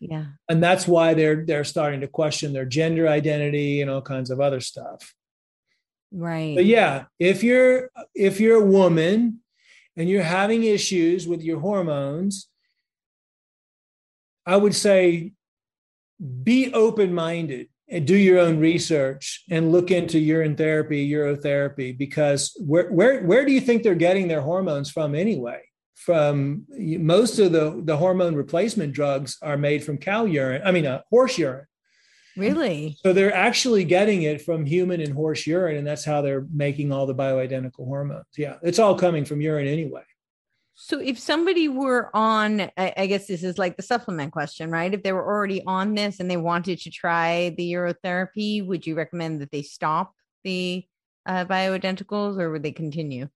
yeah. 0.00 0.24
And 0.48 0.62
that's 0.62 0.88
why 0.88 1.14
they're 1.14 1.44
they're 1.44 1.64
starting 1.64 2.00
to 2.00 2.08
question 2.08 2.52
their 2.52 2.64
gender 2.64 3.06
identity 3.06 3.82
and 3.82 3.90
all 3.90 4.02
kinds 4.02 4.30
of 4.30 4.40
other 4.40 4.60
stuff. 4.60 5.14
Right. 6.10 6.56
But 6.56 6.64
yeah 6.64 7.04
if 7.18 7.44
you're 7.44 7.90
if 8.14 8.40
you're 8.40 8.62
a 8.62 8.66
woman 8.66 9.40
and 9.96 10.08
you're 10.08 10.22
having 10.22 10.64
issues 10.64 11.28
with 11.28 11.42
your 11.42 11.60
hormones 11.60 12.48
i 14.46 14.56
would 14.56 14.74
say 14.74 15.32
be 16.42 16.72
open-minded 16.72 17.68
and 17.88 18.06
do 18.06 18.16
your 18.16 18.38
own 18.38 18.58
research 18.58 19.44
and 19.50 19.72
look 19.72 19.90
into 19.90 20.18
urine 20.18 20.56
therapy 20.56 21.08
urotherapy 21.10 21.96
because 21.96 22.56
where 22.66 22.90
where 22.90 23.22
where 23.24 23.44
do 23.44 23.52
you 23.52 23.60
think 23.60 23.82
they're 23.82 23.94
getting 23.94 24.28
their 24.28 24.40
hormones 24.40 24.90
from 24.90 25.14
anyway 25.14 25.60
from 26.04 26.64
most 26.70 27.38
of 27.38 27.52
the 27.52 27.82
the 27.84 27.96
hormone 27.96 28.34
replacement 28.34 28.92
drugs 28.92 29.36
are 29.42 29.58
made 29.58 29.84
from 29.84 29.98
cow 29.98 30.24
urine 30.24 30.62
i 30.64 30.70
mean 30.70 30.86
uh, 30.86 31.00
horse 31.10 31.36
urine. 31.36 31.66
Really? 32.36 32.96
So 33.02 33.12
they're 33.12 33.34
actually 33.34 33.84
getting 33.84 34.22
it 34.22 34.40
from 34.40 34.64
human 34.64 35.00
and 35.00 35.12
horse 35.12 35.46
urine 35.46 35.76
and 35.76 35.86
that's 35.86 36.04
how 36.04 36.22
they're 36.22 36.46
making 36.52 36.90
all 36.90 37.04
the 37.04 37.14
bioidentical 37.14 37.84
hormones. 37.86 38.24
Yeah 38.36 38.56
it's 38.62 38.78
all 38.78 38.96
coming 38.96 39.24
from 39.24 39.40
urine 39.42 39.66
anyway. 39.66 40.02
So 40.74 40.98
if 41.00 41.18
somebody 41.18 41.68
were 41.68 42.08
on 42.14 42.62
I, 42.78 42.94
I 42.96 43.06
guess 43.06 43.26
this 43.26 43.42
is 43.42 43.58
like 43.58 43.76
the 43.76 43.82
supplement 43.82 44.32
question 44.32 44.70
right? 44.70 44.94
If 44.94 45.02
they 45.02 45.12
were 45.12 45.26
already 45.26 45.62
on 45.66 45.94
this 45.94 46.18
and 46.18 46.30
they 46.30 46.38
wanted 46.38 46.78
to 46.80 46.90
try 46.90 47.52
the 47.58 47.72
urotherapy 47.72 48.66
would 48.66 48.86
you 48.86 48.94
recommend 48.94 49.42
that 49.42 49.50
they 49.50 49.62
stop 49.62 50.14
the 50.44 50.86
uh, 51.26 51.44
bioidenticals 51.44 52.38
or 52.38 52.50
would 52.50 52.62
they 52.62 52.72
continue 52.72 53.28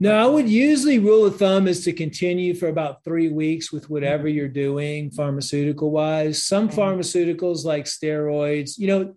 no, 0.00 0.14
I 0.14 0.26
would 0.26 0.48
usually 0.48 1.00
rule 1.00 1.26
of 1.26 1.38
thumb 1.38 1.66
is 1.66 1.84
to 1.84 1.92
continue 1.92 2.54
for 2.54 2.68
about 2.68 3.02
three 3.02 3.28
weeks 3.28 3.72
with 3.72 3.90
whatever 3.90 4.28
mm-hmm. 4.28 4.36
you're 4.36 4.48
doing 4.48 5.10
pharmaceutical 5.10 5.90
wise. 5.90 6.44
Some 6.44 6.68
mm-hmm. 6.68 6.78
pharmaceuticals 6.78 7.64
like 7.64 7.86
steroids, 7.86 8.78
you 8.78 8.86
know, 8.86 9.14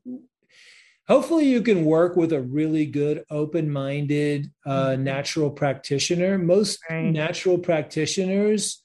hopefully 1.08 1.46
you 1.46 1.62
can 1.62 1.86
work 1.86 2.16
with 2.16 2.34
a 2.34 2.42
really 2.42 2.88
good 2.88 3.24
open-minded 3.30 4.52
uh, 4.66 4.88
mm-hmm. 4.88 5.04
natural 5.04 5.52
practitioner. 5.52 6.40
Most 6.40 6.80
right. 6.90 7.12
natural 7.12 7.60
practitioners, 7.60 8.84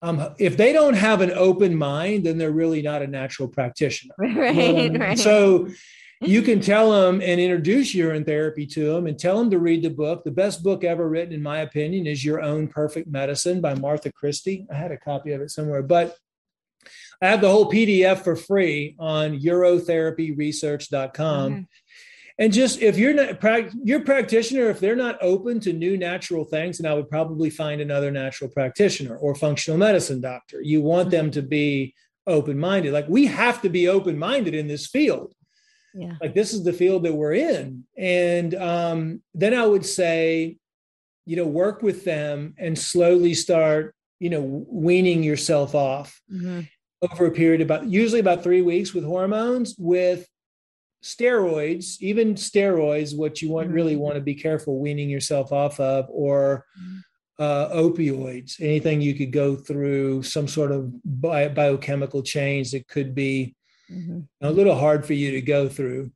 um, 0.00 0.32
if 0.38 0.56
they 0.56 0.72
don't 0.72 0.94
have 0.94 1.22
an 1.22 1.32
open 1.32 1.74
mind, 1.74 2.24
then 2.24 2.38
they're 2.38 2.52
really 2.52 2.82
not 2.82 3.02
a 3.02 3.06
natural 3.08 3.48
practitioner. 3.48 4.14
Right, 4.18 4.54
you 4.54 4.62
know 4.62 4.68
I 4.68 4.72
mean? 4.72 5.00
right. 5.00 5.18
So 5.18 5.68
you 6.20 6.42
can 6.42 6.60
tell 6.60 6.90
them 6.90 7.22
and 7.22 7.40
introduce 7.40 7.94
urine 7.94 8.24
therapy 8.24 8.66
to 8.66 8.92
them 8.92 9.06
and 9.06 9.18
tell 9.18 9.38
them 9.38 9.50
to 9.50 9.58
read 9.58 9.82
the 9.82 9.90
book. 9.90 10.24
The 10.24 10.30
best 10.30 10.62
book 10.62 10.84
ever 10.84 11.08
written, 11.08 11.32
in 11.32 11.42
my 11.42 11.60
opinion, 11.60 12.06
is 12.06 12.22
Your 12.24 12.42
Own 12.42 12.68
Perfect 12.68 13.08
Medicine 13.08 13.60
by 13.60 13.74
Martha 13.74 14.12
Christy. 14.12 14.66
I 14.70 14.74
had 14.74 14.92
a 14.92 14.96
copy 14.96 15.32
of 15.32 15.40
it 15.40 15.50
somewhere, 15.50 15.82
but 15.82 16.16
I 17.22 17.28
have 17.28 17.40
the 17.40 17.50
whole 17.50 17.70
PDF 17.70 18.22
for 18.22 18.36
free 18.36 18.94
on 18.98 19.38
urotherapyresearch.com. 19.38 21.52
Mm-hmm. 21.52 21.62
And 22.40 22.52
just 22.52 22.80
if 22.80 22.96
you're 22.96 23.14
not 23.14 23.42
your 23.84 23.98
practitioner, 24.00 24.70
if 24.70 24.78
they're 24.78 24.94
not 24.94 25.18
open 25.20 25.58
to 25.60 25.72
new 25.72 25.96
natural 25.96 26.44
things, 26.44 26.78
and 26.78 26.88
I 26.88 26.94
would 26.94 27.10
probably 27.10 27.50
find 27.50 27.80
another 27.80 28.12
natural 28.12 28.48
practitioner 28.48 29.16
or 29.16 29.34
functional 29.34 29.76
medicine 29.76 30.20
doctor. 30.20 30.62
You 30.62 30.80
want 30.80 31.10
them 31.10 31.32
to 31.32 31.42
be 31.42 31.96
open 32.28 32.58
minded. 32.58 32.92
Like 32.92 33.08
we 33.08 33.26
have 33.26 33.60
to 33.62 33.68
be 33.68 33.88
open 33.88 34.16
minded 34.16 34.54
in 34.54 34.68
this 34.68 34.86
field. 34.86 35.34
Yeah. 35.94 36.14
Like 36.20 36.34
this 36.34 36.52
is 36.52 36.64
the 36.64 36.72
field 36.72 37.04
that 37.04 37.14
we're 37.14 37.34
in. 37.34 37.84
And 37.96 38.54
um, 38.54 39.22
then 39.34 39.54
I 39.54 39.66
would 39.66 39.86
say, 39.86 40.58
you 41.26 41.36
know, 41.36 41.46
work 41.46 41.82
with 41.82 42.04
them 42.04 42.54
and 42.58 42.78
slowly 42.78 43.34
start, 43.34 43.94
you 44.20 44.30
know, 44.30 44.64
weaning 44.68 45.22
yourself 45.22 45.74
off 45.74 46.20
mm-hmm. 46.32 46.60
over 47.02 47.26
a 47.26 47.30
period 47.30 47.60
about 47.60 47.86
usually 47.86 48.20
about 48.20 48.42
three 48.42 48.62
weeks 48.62 48.94
with 48.94 49.04
hormones 49.04 49.74
with 49.78 50.26
steroids, 51.02 52.00
even 52.00 52.34
steroids, 52.34 53.16
what 53.16 53.40
you 53.40 53.50
want 53.50 53.68
mm-hmm. 53.68 53.74
really 53.74 53.96
want 53.96 54.14
to 54.14 54.20
be 54.20 54.34
careful 54.34 54.78
weaning 54.78 55.10
yourself 55.10 55.52
off 55.52 55.78
of, 55.80 56.06
or 56.10 56.64
mm-hmm 56.80 56.98
uh, 57.38 57.68
opioids, 57.72 58.60
anything 58.60 59.00
you 59.00 59.14
could 59.14 59.32
go 59.32 59.54
through, 59.54 60.22
some 60.22 60.48
sort 60.48 60.72
of 60.72 60.92
bi- 61.04 61.48
biochemical 61.48 62.22
change 62.22 62.72
that 62.72 62.88
could 62.88 63.14
be 63.14 63.54
mm-hmm. 63.90 64.20
a 64.40 64.50
little 64.50 64.74
hard 64.74 65.06
for 65.06 65.14
you 65.14 65.32
to 65.32 65.40
go 65.40 65.68
through. 65.68 66.10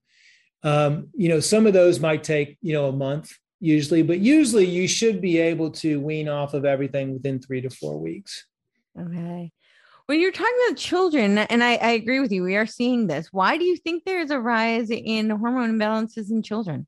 Um, 0.62 1.08
you 1.14 1.28
know, 1.28 1.40
some 1.40 1.66
of 1.66 1.72
those 1.72 2.00
might 2.00 2.22
take, 2.22 2.56
you 2.62 2.72
know, 2.72 2.86
a 2.86 2.92
month 2.92 3.32
usually, 3.60 4.02
but 4.02 4.18
usually 4.18 4.66
you 4.66 4.86
should 4.86 5.20
be 5.20 5.38
able 5.38 5.70
to 5.70 6.00
wean 6.00 6.28
off 6.28 6.54
of 6.54 6.64
everything 6.64 7.12
within 7.12 7.40
three 7.40 7.60
to 7.60 7.70
four 7.70 7.98
weeks. 7.98 8.46
Okay. 9.00 9.52
Well, 10.08 10.18
you're 10.18 10.32
talking 10.32 10.52
about 10.66 10.76
children, 10.76 11.38
and 11.38 11.62
I, 11.62 11.76
I 11.76 11.90
agree 11.90 12.20
with 12.20 12.32
you, 12.32 12.42
we 12.42 12.56
are 12.56 12.66
seeing 12.66 13.06
this. 13.06 13.28
Why 13.32 13.56
do 13.56 13.64
you 13.64 13.76
think 13.76 14.04
there's 14.04 14.30
a 14.30 14.40
rise 14.40 14.90
in 14.90 15.30
hormone 15.30 15.78
imbalances 15.78 16.30
in 16.30 16.42
children? 16.42 16.86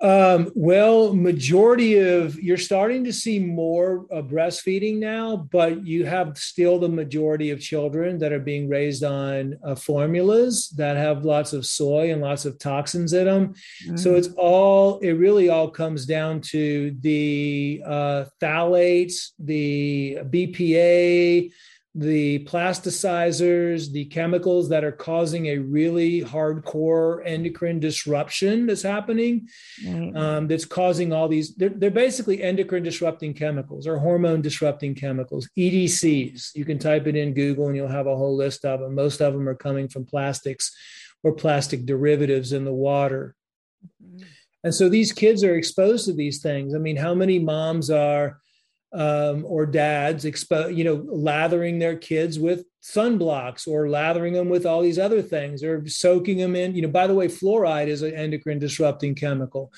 Um, 0.00 0.52
well, 0.54 1.14
majority 1.14 1.98
of 1.98 2.38
you're 2.40 2.58
starting 2.58 3.04
to 3.04 3.12
see 3.12 3.38
more 3.38 4.06
uh, 4.12 4.20
breastfeeding 4.20 4.98
now, 4.98 5.48
but 5.50 5.86
you 5.86 6.04
have 6.04 6.36
still 6.36 6.78
the 6.78 6.88
majority 6.88 7.50
of 7.50 7.60
children 7.60 8.18
that 8.18 8.32
are 8.32 8.40
being 8.40 8.68
raised 8.68 9.02
on 9.02 9.58
uh, 9.64 9.74
formulas 9.74 10.68
that 10.76 10.96
have 10.96 11.24
lots 11.24 11.54
of 11.54 11.64
soy 11.64 12.12
and 12.12 12.20
lots 12.20 12.44
of 12.44 12.58
toxins 12.58 13.14
in 13.14 13.24
them. 13.24 13.54
Mm-hmm. 13.86 13.96
So 13.96 14.14
it's 14.14 14.28
all 14.36 14.98
it 14.98 15.12
really 15.12 15.48
all 15.48 15.70
comes 15.70 16.04
down 16.04 16.42
to 16.52 16.94
the 17.00 17.82
uh, 17.86 18.24
phthalates, 18.40 19.30
the 19.38 20.18
BPA, 20.24 21.50
the 21.94 22.42
plasticizers, 22.46 23.92
the 23.92 24.06
chemicals 24.06 24.70
that 24.70 24.82
are 24.82 24.92
causing 24.92 25.46
a 25.46 25.58
really 25.58 26.22
hardcore 26.22 27.20
endocrine 27.26 27.80
disruption 27.80 28.66
that's 28.66 28.82
happening, 28.82 29.46
right. 29.86 30.12
um, 30.16 30.48
that's 30.48 30.64
causing 30.64 31.12
all 31.12 31.28
these, 31.28 31.54
they're, 31.54 31.68
they're, 31.68 31.90
basically 31.90 32.42
endocrine 32.42 32.82
disrupting 32.82 33.34
chemicals 33.34 33.86
or 33.86 33.98
hormone 33.98 34.40
disrupting 34.40 34.94
chemicals, 34.94 35.46
EDCs. 35.58 36.54
You 36.54 36.64
can 36.64 36.78
type 36.78 37.06
it 37.06 37.14
in 37.14 37.34
Google 37.34 37.66
and 37.66 37.76
you'll 37.76 37.88
have 37.88 38.06
a 38.06 38.16
whole 38.16 38.36
list 38.36 38.64
of 38.64 38.80
them. 38.80 38.94
Most 38.94 39.20
of 39.20 39.34
them 39.34 39.46
are 39.46 39.54
coming 39.54 39.88
from 39.88 40.06
plastics 40.06 40.74
or 41.22 41.34
plastic 41.34 41.84
derivatives 41.84 42.54
in 42.54 42.64
the 42.64 42.72
water. 42.72 43.34
Mm-hmm. 44.02 44.24
And 44.64 44.74
so 44.74 44.88
these 44.88 45.12
kids 45.12 45.44
are 45.44 45.56
exposed 45.56 46.06
to 46.06 46.12
these 46.12 46.40
things. 46.40 46.74
I 46.74 46.78
mean, 46.78 46.96
how 46.96 47.14
many 47.14 47.38
moms 47.38 47.90
are, 47.90 48.40
um, 48.94 49.44
or 49.46 49.64
dads 49.64 50.24
expo- 50.24 50.74
you 50.74 50.84
know 50.84 51.04
lathering 51.08 51.78
their 51.78 51.96
kids 51.96 52.38
with 52.38 52.64
sunblocks 52.82 53.66
or 53.66 53.88
lathering 53.88 54.34
them 54.34 54.48
with 54.48 54.66
all 54.66 54.82
these 54.82 54.98
other 54.98 55.22
things 55.22 55.62
or 55.62 55.86
soaking 55.86 56.36
them 56.36 56.56
in 56.56 56.74
you 56.74 56.82
know 56.82 56.88
by 56.88 57.06
the 57.06 57.14
way 57.14 57.28
fluoride 57.28 57.86
is 57.86 58.02
an 58.02 58.14
endocrine 58.14 58.58
disrupting 58.58 59.14
chemical. 59.14 59.72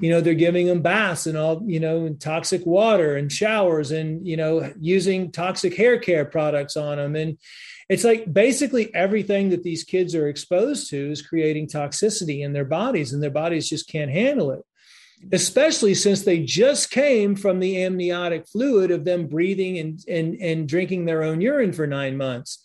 You 0.00 0.10
know 0.10 0.20
they're 0.20 0.34
giving 0.34 0.66
them 0.66 0.82
baths 0.82 1.26
and 1.26 1.36
all 1.36 1.62
you 1.66 1.80
know 1.80 2.10
toxic 2.20 2.64
water 2.64 3.16
and 3.16 3.32
showers 3.32 3.90
and 3.90 4.26
you 4.26 4.36
know 4.36 4.72
using 4.78 5.32
toxic 5.32 5.76
hair 5.76 5.98
care 5.98 6.24
products 6.24 6.76
on 6.76 6.98
them. 6.98 7.16
And 7.16 7.38
it's 7.88 8.04
like 8.04 8.32
basically 8.32 8.94
everything 8.94 9.50
that 9.50 9.64
these 9.64 9.82
kids 9.82 10.14
are 10.14 10.28
exposed 10.28 10.90
to 10.90 11.10
is 11.10 11.22
creating 11.22 11.66
toxicity 11.66 12.44
in 12.44 12.52
their 12.52 12.64
bodies 12.64 13.12
and 13.12 13.20
their 13.20 13.30
bodies 13.30 13.68
just 13.68 13.88
can't 13.88 14.12
handle 14.12 14.52
it 14.52 14.64
especially 15.32 15.94
since 15.94 16.22
they 16.22 16.40
just 16.40 16.90
came 16.90 17.36
from 17.36 17.60
the 17.60 17.82
amniotic 17.82 18.48
fluid 18.48 18.90
of 18.90 19.04
them 19.04 19.26
breathing 19.26 19.78
and 19.78 20.00
and, 20.08 20.34
and 20.40 20.68
drinking 20.68 21.04
their 21.04 21.22
own 21.22 21.40
urine 21.40 21.72
for 21.72 21.86
nine 21.86 22.16
months. 22.16 22.62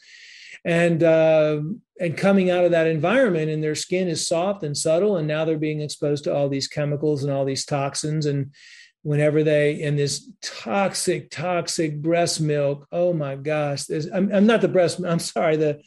And 0.64 1.03
uh, 1.03 1.61
and 1.99 2.18
coming 2.18 2.49
out 2.49 2.65
of 2.65 2.72
that 2.72 2.88
environment 2.88 3.52
and 3.52 3.64
their 3.64 3.76
skin 3.76 4.07
is 4.07 4.27
soft 4.27 4.64
and 4.64 4.76
subtle 4.76 5.18
and 5.18 5.27
now 5.27 5.45
they're 5.45 5.57
being 5.57 5.82
exposed 5.82 6.23
to 6.26 6.34
all 6.34 6.49
these 6.49 6.68
chemicals 6.68 7.23
and 7.23 7.32
all 7.32 7.45
these 7.45 7.65
toxins. 7.65 8.26
And 8.26 8.52
whenever 9.06 9.44
they 9.44 9.80
in 9.80 9.95
this 9.95 10.27
toxic 10.41 11.30
toxic 11.30 12.02
breast 12.02 12.41
milk 12.41 12.88
oh 12.91 13.14
my 13.14 13.36
gosh 13.36 13.88
I'm, 14.11 14.34
I'm 14.34 14.48
not 14.48 14.61
the 14.61 14.68
breast 14.68 14.99
i'm 15.06 15.19
sorry 15.19 15.57
the 15.57 15.80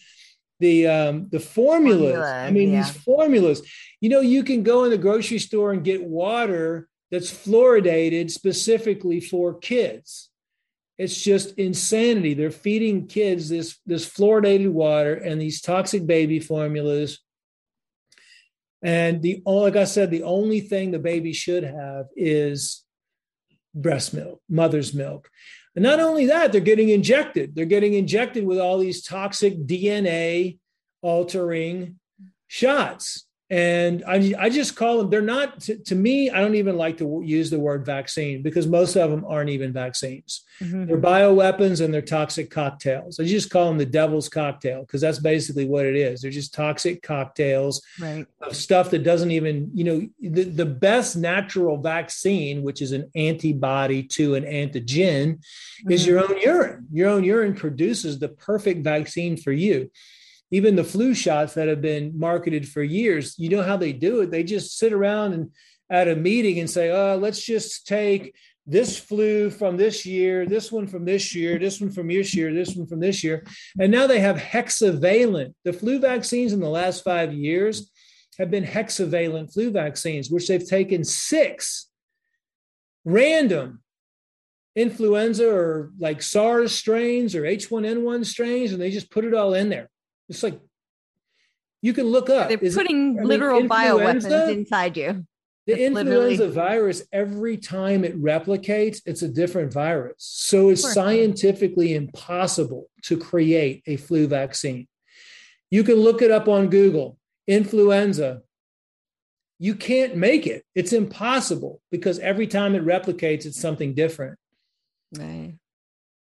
the 0.61 0.87
um 0.87 1.29
the 1.29 1.41
formulas. 1.41 2.13
Formula, 2.13 2.45
i 2.47 2.53
mean 2.53 2.71
yeah. 2.71 2.83
these 2.83 2.93
formulas 3.03 3.63
you 4.01 4.09
know 4.09 4.21
you 4.21 4.45
can 4.45 4.63
go 4.63 4.85
in 4.85 4.91
the 4.91 4.99
grocery 4.99 5.39
store 5.39 5.73
and 5.73 5.85
get 5.85 6.05
water 6.05 6.89
that's 7.11 7.31
fluoridated 7.31 8.31
specifically 8.31 9.21
for 9.21 9.55
kids. 9.55 10.31
It's 10.99 11.23
just 11.23 11.55
insanity. 11.59 12.35
They're 12.35 12.51
feeding 12.51 13.07
kids 13.07 13.49
this 13.49 13.79
this 13.87 14.09
fluoridated 14.09 14.71
water 14.71 15.15
and 15.15 15.41
these 15.41 15.61
toxic 15.61 16.07
baby 16.07 16.41
formulas. 16.41 17.21
And 18.83 19.23
the 19.23 19.43
like 19.45 19.77
i 19.77 19.85
said 19.85 20.11
the 20.11 20.23
only 20.23 20.61
thing 20.61 20.91
the 20.91 20.99
baby 20.99 21.33
should 21.33 21.65
have 21.65 22.07
is 22.17 22.85
breast 23.75 24.13
milk 24.13 24.41
mother's 24.49 24.93
milk. 24.93 25.31
And 25.77 25.85
not 25.85 26.01
only 26.01 26.27
that, 26.27 26.51
they're 26.51 26.61
getting 26.61 26.89
injected. 26.89 27.55
They're 27.55 27.65
getting 27.65 27.95
injected 27.95 28.45
with 28.45 28.59
all 28.59 28.79
these 28.79 29.03
toxic 29.03 29.57
DNA 29.59 30.59
altering 31.03 32.01
shots 32.49 33.28
and 33.51 34.05
I, 34.07 34.35
I 34.39 34.51
just 34.51 34.77
call 34.77 34.99
them 34.99 35.09
they're 35.09 35.23
not 35.23 35.61
to, 35.61 35.77
to, 35.77 35.95
me 35.95 36.31
i 36.31 36.39
don't 36.41 36.55
even 36.55 36.77
like 36.77 36.99
to 36.99 37.23
use 37.25 37.49
the 37.49 37.59
word 37.59 37.85
vaccine 37.85 38.43
because 38.43 38.67
most 38.67 38.95
of 38.97 39.11
them 39.11 39.25
aren't 39.27 39.49
even 39.49 39.73
vaccines 39.73 40.43
mm-hmm. 40.61 40.85
they're 40.85 40.99
bioweapons 40.99 41.83
and 41.83 41.93
they're 41.93 42.03
toxic 42.03 42.51
cocktails 42.51 43.19
i 43.19 43.25
just 43.25 43.51
call 43.51 43.69
them 43.69 43.79
the 43.79 43.87
devil's 43.87 44.29
cocktail 44.29 44.83
because 44.83 45.01
that's 45.01 45.19
basically 45.19 45.65
what 45.65 45.87
it 45.87 45.97
is 45.97 46.21
they're 46.21 46.31
just 46.31 46.53
toxic 46.53 47.03
cocktails 47.03 47.81
right. 47.99 48.27
of 48.43 48.55
stuff 48.55 48.91
that 48.91 49.03
doesn't 49.03 49.31
even 49.31 49.71
you 49.73 49.85
know 49.85 50.09
the, 50.21 50.45
the 50.45 50.67
best 50.67 51.17
natural 51.17 51.79
vaccine 51.79 52.63
which 52.63 52.83
is 52.83 52.93
an 52.93 53.11
antibody 53.15 54.03
to 54.03 54.35
an 54.35 54.45
antigen 54.45 55.37
mm-hmm. 55.37 55.91
is 55.91 56.07
your 56.07 56.21
own 56.21 56.39
urine 56.41 56.87
your 56.93 57.09
own 57.09 57.25
urine 57.25 57.55
produces 57.55 58.19
the 58.19 58.29
perfect 58.29 58.85
vaccine 58.85 59.39
for 59.39 59.53
you 59.53 59.91
even 60.51 60.77
the 60.77 60.85
flu 60.85 61.15
shots 61.15 61.55
that 61.55 61.69
have 61.69 61.83
been 61.83 62.19
marketed 62.19 62.69
for 62.69 62.83
years, 62.83 63.35
you 63.39 63.49
know 63.49 63.63
how 63.63 63.77
they 63.77 63.93
do 63.93 64.21
it? 64.21 64.31
They 64.31 64.43
just 64.43 64.79
sit 64.79 64.93
around 64.93 65.33
and 65.35 65.51
at 65.91 66.09
a 66.09 66.17
meeting 66.17 66.59
and 66.59 66.69
say, 66.69 66.91
oh, 66.91 67.17
let's 67.17 67.43
just 67.43 67.87
take 67.87 68.35
this 68.67 68.99
flu 68.99 69.49
from 69.49 69.79
this 69.79 70.05
year, 70.05 70.45
this 70.45 70.71
one 70.71 70.87
from 70.87 71.07
this 71.07 71.35
year, 71.35 71.59
this 71.59 71.81
one 71.81 71.91
from 71.91 72.09
this 72.09 72.35
year, 72.35 72.53
this 72.53 72.77
one 72.77 72.87
from 72.87 73.01
this 73.01 73.25
year. 73.25 73.47
And 73.81 73.91
now 73.91 74.07
they 74.07 74.21
have 74.21 74.37
hexavalent. 74.37 75.55
The 75.65 75.73
flu 75.73 75.99
vaccines 75.99 76.53
in 76.53 76.61
the 76.61 76.69
last 76.69 77.03
five 77.03 77.33
years 77.33 77.91
have 78.39 78.51
been 78.51 78.65
hexavalent 78.65 79.53
flu 79.53 79.71
vaccines, 79.71 80.31
which 80.31 80.47
they've 80.49 80.67
taken 80.67 81.03
six 81.03 81.89
random 83.07 83.83
influenza 84.77 85.49
or 85.51 85.91
like 85.99 86.23
SARS 86.23 86.73
strains 86.73 87.35
or 87.35 87.43
H1N1 87.43 88.27
strains, 88.27 88.73
and 88.73 88.81
they 88.81 88.91
just 88.91 89.11
put 89.11 89.25
it 89.25 89.35
all 89.35 89.55
in 89.55 89.71
there. 89.71 89.89
It's 90.29 90.43
like 90.43 90.61
you 91.81 91.93
can 91.93 92.07
look 92.07 92.31
up. 92.31 92.49
They're 92.49 92.59
Is 92.59 92.75
putting 92.75 93.19
it, 93.19 93.25
literal 93.25 93.61
mean, 93.61 93.69
bioweapons 93.69 94.51
inside 94.51 94.97
you. 94.97 95.27
The 95.67 95.75
it's 95.75 95.83
influenza 95.83 96.45
literally... 96.45 96.53
virus, 96.53 97.03
every 97.13 97.57
time 97.57 98.05
it 98.05 98.21
replicates, 98.21 99.01
it's 99.05 99.23
a 99.23 99.29
different 99.29 99.73
virus. 99.73 100.17
So 100.19 100.71
it's 100.71 100.93
scientifically 100.93 101.95
impossible 101.95 102.89
to 103.03 103.19
create 103.19 103.83
a 103.87 103.97
flu 103.97 104.27
vaccine. 104.27 104.89
You 105.71 105.85
can 105.85 105.97
look 105.97 106.23
it 106.23 106.31
up 106.31 106.49
on 106.49 106.69
Google, 106.69 107.19
influenza. 107.47 108.43
You 109.59 109.75
can't 109.75 110.17
make 110.17 110.47
it. 110.47 110.65
It's 110.75 110.93
impossible 110.93 111.81
because 111.91 112.19
every 112.21 112.47
time 112.47 112.75
it 112.75 112.85
replicates, 112.85 113.45
it's 113.45 113.61
something 113.61 113.95
different. 113.95 114.39
Right 115.17 115.55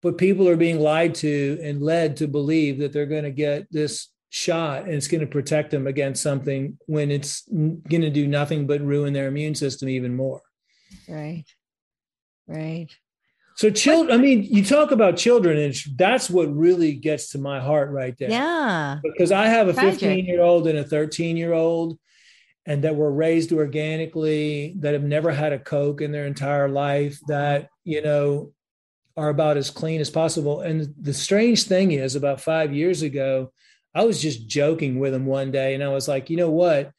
but 0.03 0.19
people 0.19 0.49
are 0.49 0.57
being 0.57 0.81
lied 0.81 1.15
to 1.16 1.59
and 1.62 1.83
led 1.83 2.16
to 2.19 2.29
believe 2.29 2.79
that 2.79 2.93
they're 2.93 3.07
going 3.07 3.25
to 3.25 3.31
get 3.31 3.66
this 3.70 4.09
shot 4.31 4.85
and 4.85 4.95
it's 4.95 5.09
going 5.09 5.20
to 5.20 5.27
protect 5.27 5.70
them 5.70 5.87
against 5.87 6.23
something 6.23 6.79
when 6.87 7.11
it's 7.11 7.43
going 7.49 8.03
to 8.03 8.11
do 8.11 8.27
nothing 8.27 8.66
but 8.66 8.81
ruin 8.81 9.12
their 9.12 9.29
immune 9.29 9.55
system 9.55 9.89
even 9.89 10.15
more. 10.15 10.43
Right. 11.09 11.45
Right. 12.47 12.89
So 13.57 13.70
children, 13.70 14.16
I 14.16 14.23
mean, 14.23 14.45
you 14.45 14.65
talk 14.65 14.93
about 14.93 15.16
children, 15.16 15.59
and 15.59 15.75
that's 15.97 16.31
what 16.31 16.55
really 16.55 16.93
gets 16.93 17.31
to 17.31 17.39
my 17.39 17.59
heart 17.59 17.91
right 17.91 18.15
there. 18.16 18.31
Yeah. 18.31 18.99
Because 19.03 19.33
I 19.33 19.47
have 19.47 19.66
a 19.66 19.75
15 19.75 20.27
year 20.27 20.41
old 20.41 20.69
and 20.69 20.79
a 20.79 20.85
13 20.85 21.37
year 21.37 21.53
old, 21.53 21.99
and 22.66 22.85
that 22.85 22.95
were 22.95 23.11
raised 23.11 23.53
organically, 23.53 24.77
that 24.79 24.93
have 24.93 25.03
never 25.03 25.33
had 25.33 25.53
a 25.53 25.59
Coke 25.59 26.03
in 26.03 26.12
their 26.12 26.27
entire 26.27 26.69
life, 26.69 27.19
that, 27.27 27.69
you 27.83 28.01
know, 28.01 28.53
are 29.19 29.28
about 29.28 29.57
as 29.57 29.69
clean 29.70 30.01
as 30.01 30.11
possible. 30.11 30.61
And 30.61 30.95
the 31.01 31.12
strange 31.12 31.65
thing 31.65 31.93
is, 31.93 32.15
about 32.15 32.40
five 32.40 32.73
years 32.73 33.03
ago, 33.03 33.53
I 33.95 34.05
was 34.05 34.23
just 34.23 34.47
joking 34.47 35.01
with 35.01 35.12
him 35.12 35.27
one 35.27 35.51
day, 35.51 35.74
and 35.74 35.82
I 35.82 35.89
was 35.89 36.07
like, 36.07 36.31
you 36.31 36.36
know 36.36 36.51
what? 36.51 36.93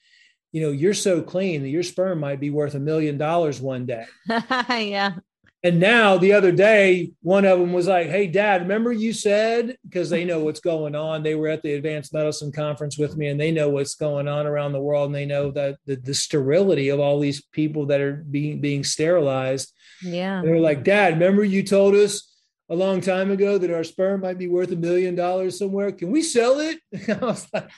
You 0.52 0.62
know, 0.62 0.72
you're 0.72 0.94
so 0.94 1.22
clean 1.22 1.62
that 1.62 1.70
your 1.70 1.84
sperm 1.84 2.20
might 2.20 2.40
be 2.40 2.50
worth 2.50 2.76
a 2.76 2.80
million 2.80 3.18
dollars 3.18 3.62
one 3.62 3.86
day. 3.86 4.06
yeah. 4.70 5.16
And 5.62 5.80
now 5.80 6.18
the 6.18 6.34
other 6.34 6.52
day, 6.52 7.12
one 7.22 7.44
of 7.44 7.60
them 7.60 7.74
was 7.74 7.88
like, 7.88 8.08
Hey, 8.08 8.28
dad, 8.28 8.62
remember 8.62 8.92
you 8.92 9.12
said, 9.12 9.76
because 9.84 10.10
they 10.10 10.24
know 10.24 10.40
what's 10.40 10.62
going 10.62 10.96
on. 10.96 11.22
They 11.22 11.36
were 11.36 11.50
at 11.50 11.62
the 11.62 11.74
advanced 11.74 12.14
medicine 12.14 12.52
conference 12.52 12.98
with 12.98 13.18
me 13.18 13.28
and 13.28 13.40
they 13.40 13.52
know 13.52 13.70
what's 13.70 13.96
going 13.96 14.28
on 14.28 14.48
around 14.48 14.72
the 14.72 14.82
world. 14.82 15.08
And 15.08 15.16
they 15.16 15.26
know 15.26 15.52
that 15.52 15.78
the, 15.86 15.98
the 15.98 16.14
sterility 16.14 16.90
of 16.90 17.00
all 17.00 17.20
these 17.20 17.42
people 17.42 17.88
that 17.88 18.00
are 18.00 18.14
being, 18.14 18.62
being 18.62 18.84
sterilized. 18.84 19.74
Yeah. 20.02 20.42
They're 20.44 20.60
like, 20.60 20.84
Dad, 20.84 21.16
remember 21.16 21.44
you 21.44 21.64
told 21.64 21.94
us 21.94 22.34
a 22.70 22.76
long 22.76 23.02
time 23.02 23.32
ago 23.32 23.58
that 23.58 23.74
our 23.74 23.84
sperm 23.84 24.22
might 24.22 24.38
be 24.38 24.48
worth 24.48 24.72
a 24.72 24.78
million 24.78 25.16
dollars 25.16 25.58
somewhere. 25.58 25.92
Can 25.92 26.12
we 26.12 26.22
sell 26.22 26.60
it? 26.60 26.80
I 27.10 27.26
was 27.26 27.48
like, 27.54 27.70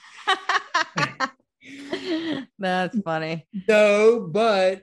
That's 2.58 2.98
funny. 3.00 3.46
No, 3.68 4.28
but 4.30 4.82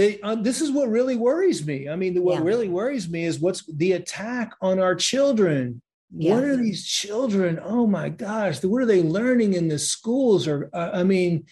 they, 0.00 0.18
um, 0.22 0.42
this 0.42 0.62
is 0.62 0.70
what 0.70 0.88
really 0.88 1.16
worries 1.16 1.66
me. 1.66 1.86
I 1.86 1.94
mean, 1.94 2.22
what 2.22 2.38
Yeah. 2.38 2.44
really 2.44 2.68
worries 2.68 3.10
me 3.10 3.26
is 3.26 3.38
what's 3.38 3.66
the 3.66 3.92
attack 3.92 4.54
on 4.62 4.78
our 4.78 4.94
children. 4.94 5.82
What 6.10 6.42
are 6.42 6.56
these 6.56 6.86
children? 6.86 7.60
Oh 7.62 7.86
my 7.86 8.08
gosh, 8.08 8.64
what 8.64 8.82
are 8.82 8.86
they 8.86 9.02
learning 9.02 9.52
in 9.52 9.68
the 9.68 9.78
schools? 9.78 10.48
Or 10.48 10.70
uh, 10.72 10.90
I 10.94 11.04
mean, 11.04 11.44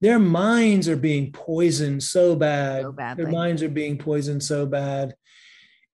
their 0.00 0.18
minds 0.18 0.88
are 0.88 0.96
being 0.96 1.30
poisoned 1.30 2.02
so 2.02 2.34
bad. 2.34 2.82
So 2.82 2.94
their 3.16 3.30
minds 3.30 3.62
are 3.62 3.70
being 3.70 3.98
poisoned 3.98 4.42
so 4.42 4.66
bad, 4.66 5.14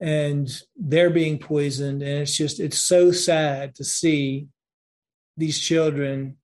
and 0.00 0.48
they're 0.74 1.10
being 1.10 1.38
poisoned. 1.38 2.02
And 2.02 2.22
it's 2.22 2.36
just 2.36 2.58
it's 2.58 2.80
so 2.80 3.12
sad 3.12 3.74
to 3.76 3.84
see 3.84 4.48
these 5.36 5.58
children 5.58 6.38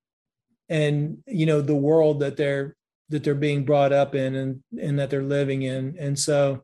and 0.69 1.17
you 1.25 1.45
know 1.45 1.61
the 1.61 1.75
world 1.75 2.19
that 2.21 2.37
they're 2.37 2.75
that 3.09 3.23
they're 3.23 3.35
being 3.35 3.65
brought 3.65 3.91
up 3.91 4.15
in 4.15 4.35
and 4.35 4.63
and 4.81 4.99
that 4.99 5.09
they're 5.09 5.23
living 5.23 5.63
in. 5.63 5.95
And 5.99 6.17
so 6.17 6.63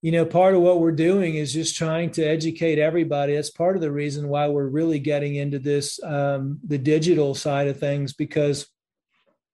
you 0.00 0.12
know 0.12 0.24
part 0.24 0.54
of 0.54 0.62
what 0.62 0.80
we're 0.80 0.92
doing 0.92 1.34
is 1.34 1.52
just 1.52 1.76
trying 1.76 2.10
to 2.12 2.22
educate 2.24 2.78
everybody. 2.78 3.34
That's 3.34 3.50
part 3.50 3.76
of 3.76 3.82
the 3.82 3.92
reason 3.92 4.28
why 4.28 4.48
we're 4.48 4.66
really 4.68 4.98
getting 4.98 5.34
into 5.36 5.58
this 5.58 6.02
um, 6.02 6.58
the 6.66 6.78
digital 6.78 7.34
side 7.34 7.68
of 7.68 7.78
things 7.78 8.12
because 8.14 8.66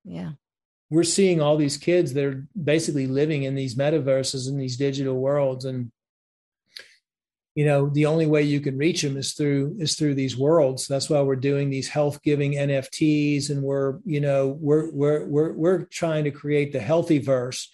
Yeah. 0.04 0.32
we're 0.90 1.02
seeing 1.02 1.40
all 1.40 1.56
these 1.56 1.76
kids 1.78 2.12
that 2.14 2.24
are 2.24 2.46
basically 2.62 3.06
living 3.06 3.42
in 3.42 3.54
these 3.54 3.74
metaverses 3.74 4.48
and 4.48 4.60
these 4.60 4.76
digital 4.76 5.16
worlds. 5.16 5.64
And 5.64 5.90
you 7.54 7.64
know 7.64 7.88
the 7.88 8.06
only 8.06 8.26
way 8.26 8.42
you 8.42 8.60
can 8.60 8.76
reach 8.76 9.02
them 9.02 9.16
is 9.16 9.34
through 9.34 9.76
is 9.78 9.94
through 9.94 10.14
these 10.14 10.36
worlds. 10.36 10.86
That's 10.86 11.08
why 11.08 11.20
we're 11.22 11.36
doing 11.36 11.70
these 11.70 11.88
health 11.88 12.22
giving 12.22 12.52
nfts 12.52 13.50
and 13.50 13.62
we're 13.62 13.98
you 14.04 14.20
know 14.20 14.56
we're 14.60 14.90
we're 14.90 15.24
we're, 15.24 15.52
we're 15.52 15.84
trying 15.84 16.24
to 16.24 16.30
create 16.30 16.72
the 16.72 16.80
healthy 16.80 17.18
verse 17.18 17.70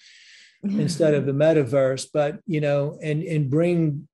mm-hmm. 0.64 0.80
instead 0.80 1.14
of 1.14 1.26
the 1.26 1.32
metaverse 1.32 2.08
but 2.12 2.40
you 2.46 2.60
know 2.60 2.98
and 3.02 3.22
and 3.22 3.50
bring 3.50 4.06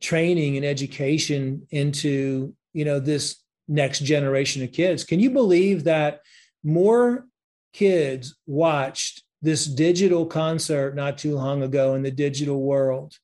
training 0.00 0.56
and 0.56 0.66
education 0.66 1.66
into 1.70 2.54
you 2.72 2.84
know 2.84 2.98
this 2.98 3.36
next 3.68 4.00
generation 4.00 4.62
of 4.62 4.72
kids. 4.72 5.04
Can 5.04 5.20
you 5.20 5.30
believe 5.30 5.84
that 5.84 6.20
more 6.62 7.26
kids 7.72 8.36
watched 8.46 9.22
this 9.42 9.66
digital 9.66 10.26
concert 10.26 10.94
not 10.94 11.18
too 11.18 11.34
long 11.34 11.62
ago 11.62 11.94
in 11.94 12.02
the 12.02 12.10
digital 12.10 12.60
world 12.62 13.14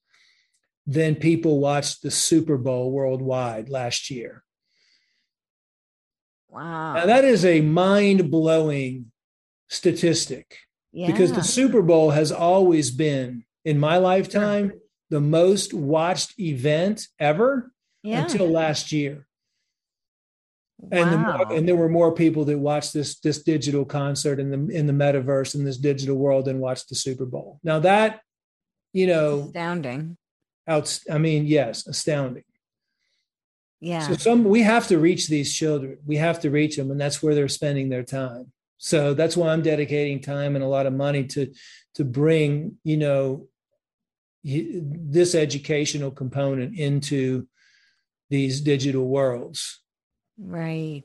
than 0.87 1.15
people 1.15 1.61
watched 1.61 2.03
the 2.03 2.11
super 2.11 2.57
bowl 2.57 2.91
worldwide 2.91 3.69
last 3.69 4.11
year 4.11 4.43
wow. 6.49 6.95
now 6.95 7.07
that 7.07 7.25
is 7.25 7.45
a 7.45 7.61
mind-blowing 7.61 9.11
statistic 9.69 10.59
yeah. 10.93 11.07
because 11.07 11.33
the 11.33 11.43
Super 11.43 11.83
Bowl 11.83 12.11
has 12.11 12.31
always 12.31 12.91
been 12.91 13.45
in 13.65 13.79
my 13.79 13.97
lifetime 13.97 14.73
the 15.11 15.21
most 15.21 15.75
watched 15.75 16.39
event 16.39 17.07
ever 17.19 17.73
yeah. 18.03 18.23
until 18.23 18.49
last 18.49 18.93
year. 18.93 19.27
And, 20.91 21.11
Wow. 21.11 21.39
more, 21.39 21.53
and 21.57 21.69
there 21.69 21.77
were 21.77 21.89
more 21.89 22.13
people 22.13 22.45
that 22.47 22.59
watched 22.59 22.93
this 22.93 23.21
this 23.21 23.41
digital 23.45 23.85
concert 23.85 24.41
in 24.41 24.51
the 24.51 24.75
in 24.75 24.89
the 24.89 24.93
metaverse 24.93 25.55
in 25.55 25.65
this 25.65 25.77
digital 25.77 26.17
world 26.17 26.47
than 26.47 26.59
watched 26.59 26.89
the 26.89 26.97
Super 26.97 27.25
Bowl. 27.25 27.61
Now 27.63 27.79
that 27.81 28.21
you 28.93 29.07
know, 29.07 29.45
astounding. 29.47 30.17
Out 30.66 30.98
I 31.10 31.18
mean, 31.18 31.47
yes, 31.47 31.86
astounding. 31.86 32.44
Yeah. 33.80 34.06
So 34.06 34.14
some 34.14 34.44
we 34.44 34.62
have 34.62 34.86
to 34.89 34.98
reach 34.98 35.28
these 35.28 35.52
children. 35.52 35.98
We 36.06 36.16
have 36.16 36.40
to 36.40 36.51
reach 36.51 36.76
them, 36.76 36.90
and 36.90 37.01
that's 37.01 37.22
where 37.22 37.34
they're 37.34 37.48
spending 37.48 37.89
their 37.89 38.05
time. 38.05 38.52
So 38.78 39.14
that's 39.14 39.36
why 39.36 39.48
I'm 39.48 39.62
dedicating 39.62 40.20
time 40.20 40.55
and 40.55 40.64
a 40.64 40.68
lot 40.68 40.86
of 40.86 40.93
money 40.93 41.24
to 41.24 41.52
to 41.94 42.05
bring 42.05 42.78
you 42.84 42.97
know 42.97 43.48
this 44.44 45.34
educational 45.34 46.10
component 46.10 46.78
into 46.78 47.47
these 48.30 48.60
digital 48.60 49.06
worlds. 49.06 49.80
Right. 50.39 51.05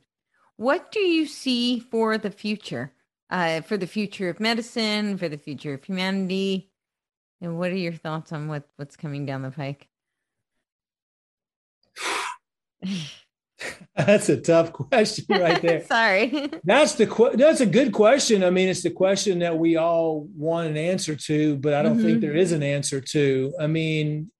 What 0.55 0.91
do 0.91 0.99
you 0.99 1.27
see 1.27 1.79
for 1.79 2.17
the 2.17 2.31
future? 2.31 2.93
Uh, 3.29 3.59
for 3.61 3.75
the 3.75 3.87
future 3.87 4.29
of 4.29 4.39
medicine, 4.39 5.17
for 5.17 5.27
the 5.27 5.37
future 5.37 5.73
of 5.73 5.83
humanity, 5.83 6.71
and 7.41 7.57
what 7.57 7.71
are 7.71 7.75
your 7.77 7.93
thoughts 7.93 8.31
on 8.31 8.47
what 8.47 8.63
what's 8.77 8.95
coming 8.95 9.25
down 9.25 9.41
the 9.41 9.51
pike? 9.51 9.87
That's 13.95 14.29
a 14.29 14.39
tough 14.39 14.71
question 14.71 15.25
right 15.29 15.59
there. 15.61 15.83
Sorry. 15.87 16.49
That's 16.63 16.93
the 16.93 17.07
que- 17.07 17.35
that's 17.35 17.59
a 17.59 17.65
good 17.65 17.91
question. 17.91 18.43
I 18.43 18.51
mean, 18.51 18.69
it's 18.69 18.83
the 18.83 18.91
question 18.91 19.39
that 19.39 19.57
we 19.57 19.77
all 19.77 20.27
want 20.35 20.67
an 20.67 20.77
answer 20.77 21.15
to, 21.15 21.57
but 21.57 21.73
I 21.73 21.81
don't 21.81 21.99
think 21.99 22.19
Mhm. 22.19 22.21
there 22.21 22.35
is 22.35 22.51
an 22.51 22.61
answer 22.61 23.01
to. 23.01 23.53
I 23.59 23.65
mean, 23.65 24.31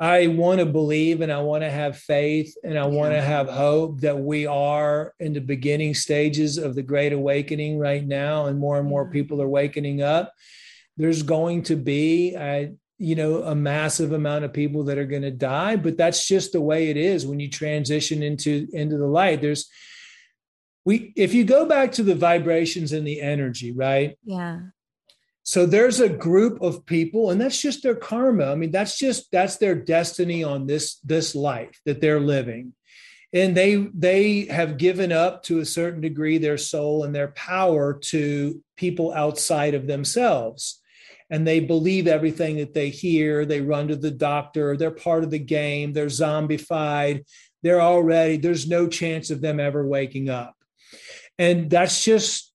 I 0.00 0.28
want 0.28 0.60
to 0.60 0.66
believe 0.66 1.20
and 1.20 1.30
I 1.30 1.42
want 1.42 1.62
to 1.64 1.70
have 1.70 1.98
faith 1.98 2.54
and 2.64 2.78
I 2.78 2.86
want 2.86 3.12
to 3.12 3.20
have 3.20 3.48
hope 3.48 4.00
that 4.00 4.18
we 4.18 4.46
are 4.46 5.12
in 5.20 5.34
the 5.34 5.40
beginning 5.42 5.92
stages 5.94 6.56
of 6.56 6.74
the 6.74 6.82
great 6.82 7.12
awakening 7.12 7.78
right 7.78 8.04
now, 8.04 8.46
and 8.46 8.58
more 8.58 8.78
and 8.78 8.88
more 8.88 9.04
Yeah. 9.04 9.12
people 9.12 9.42
are 9.42 9.48
wakening 9.48 10.00
up. 10.02 10.32
There's 10.96 11.22
going 11.22 11.64
to 11.64 11.76
be, 11.76 12.36
I, 12.36 12.72
you 12.98 13.16
know, 13.16 13.42
a 13.42 13.54
massive 13.54 14.12
amount 14.12 14.44
of 14.44 14.52
people 14.52 14.84
that 14.84 14.98
are 14.98 15.06
going 15.06 15.22
to 15.22 15.30
die, 15.30 15.76
but 15.76 15.96
that's 15.96 16.26
just 16.26 16.52
the 16.52 16.60
way 16.60 16.90
it 16.90 16.96
is 16.96 17.26
when 17.26 17.40
you 17.40 17.50
transition 17.50 18.22
into 18.22 18.68
into 18.72 18.96
the 18.96 19.06
light. 19.06 19.40
There's 19.40 19.68
we 20.84 21.12
if 21.16 21.34
you 21.34 21.44
go 21.44 21.66
back 21.66 21.92
to 21.92 22.02
the 22.02 22.14
vibrations 22.14 22.92
and 22.92 23.06
the 23.06 23.20
energy, 23.20 23.72
right? 23.72 24.16
yeah. 24.24 24.60
So 25.46 25.66
there's 25.66 26.00
a 26.00 26.08
group 26.08 26.62
of 26.62 26.86
people, 26.86 27.30
and 27.30 27.38
that's 27.38 27.60
just 27.60 27.82
their 27.82 27.94
karma. 27.94 28.46
I 28.46 28.54
mean, 28.54 28.70
that's 28.70 28.98
just 28.98 29.30
that's 29.30 29.58
their 29.58 29.74
destiny 29.74 30.42
on 30.42 30.66
this 30.66 30.96
this 31.04 31.34
life 31.34 31.78
that 31.84 32.00
they're 32.00 32.20
living. 32.20 32.72
And 33.34 33.54
they 33.54 33.76
they 33.94 34.46
have 34.46 34.78
given 34.78 35.12
up 35.12 35.42
to 35.44 35.58
a 35.58 35.66
certain 35.66 36.00
degree 36.00 36.38
their 36.38 36.56
soul 36.56 37.04
and 37.04 37.14
their 37.14 37.28
power 37.28 37.92
to 38.04 38.62
people 38.76 39.12
outside 39.12 39.74
of 39.74 39.86
themselves. 39.86 40.80
And 41.30 41.46
they 41.46 41.60
believe 41.60 42.06
everything 42.06 42.56
that 42.56 42.74
they 42.74 42.90
hear. 42.90 43.44
They 43.44 43.60
run 43.60 43.88
to 43.88 43.96
the 43.96 44.10
doctor. 44.10 44.76
They're 44.76 44.90
part 44.90 45.24
of 45.24 45.30
the 45.30 45.38
game. 45.38 45.92
They're 45.92 46.06
zombified. 46.06 47.24
They're 47.62 47.80
already, 47.80 48.36
there's 48.36 48.68
no 48.68 48.86
chance 48.88 49.30
of 49.30 49.40
them 49.40 49.58
ever 49.58 49.86
waking 49.86 50.28
up. 50.28 50.54
And 51.38 51.70
that's 51.70 52.04
just, 52.04 52.52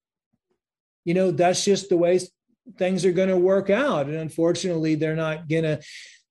you 1.04 1.14
know, 1.14 1.32
that's 1.32 1.64
just 1.64 1.88
the 1.88 1.96
way 1.96 2.20
things 2.78 3.04
are 3.04 3.12
going 3.12 3.28
to 3.28 3.36
work 3.36 3.70
out 3.70 4.06
and 4.06 4.16
unfortunately 4.16 4.94
they're 4.94 5.16
not 5.16 5.48
going 5.48 5.64
to 5.64 5.80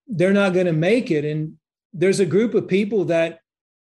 they're 0.07 0.33
not 0.33 0.53
going 0.53 0.65
to 0.65 0.73
make 0.73 1.11
it 1.11 1.25
and 1.25 1.57
there's 1.93 2.19
a 2.19 2.25
group 2.25 2.53
of 2.53 2.67
people 2.67 3.05
that 3.05 3.39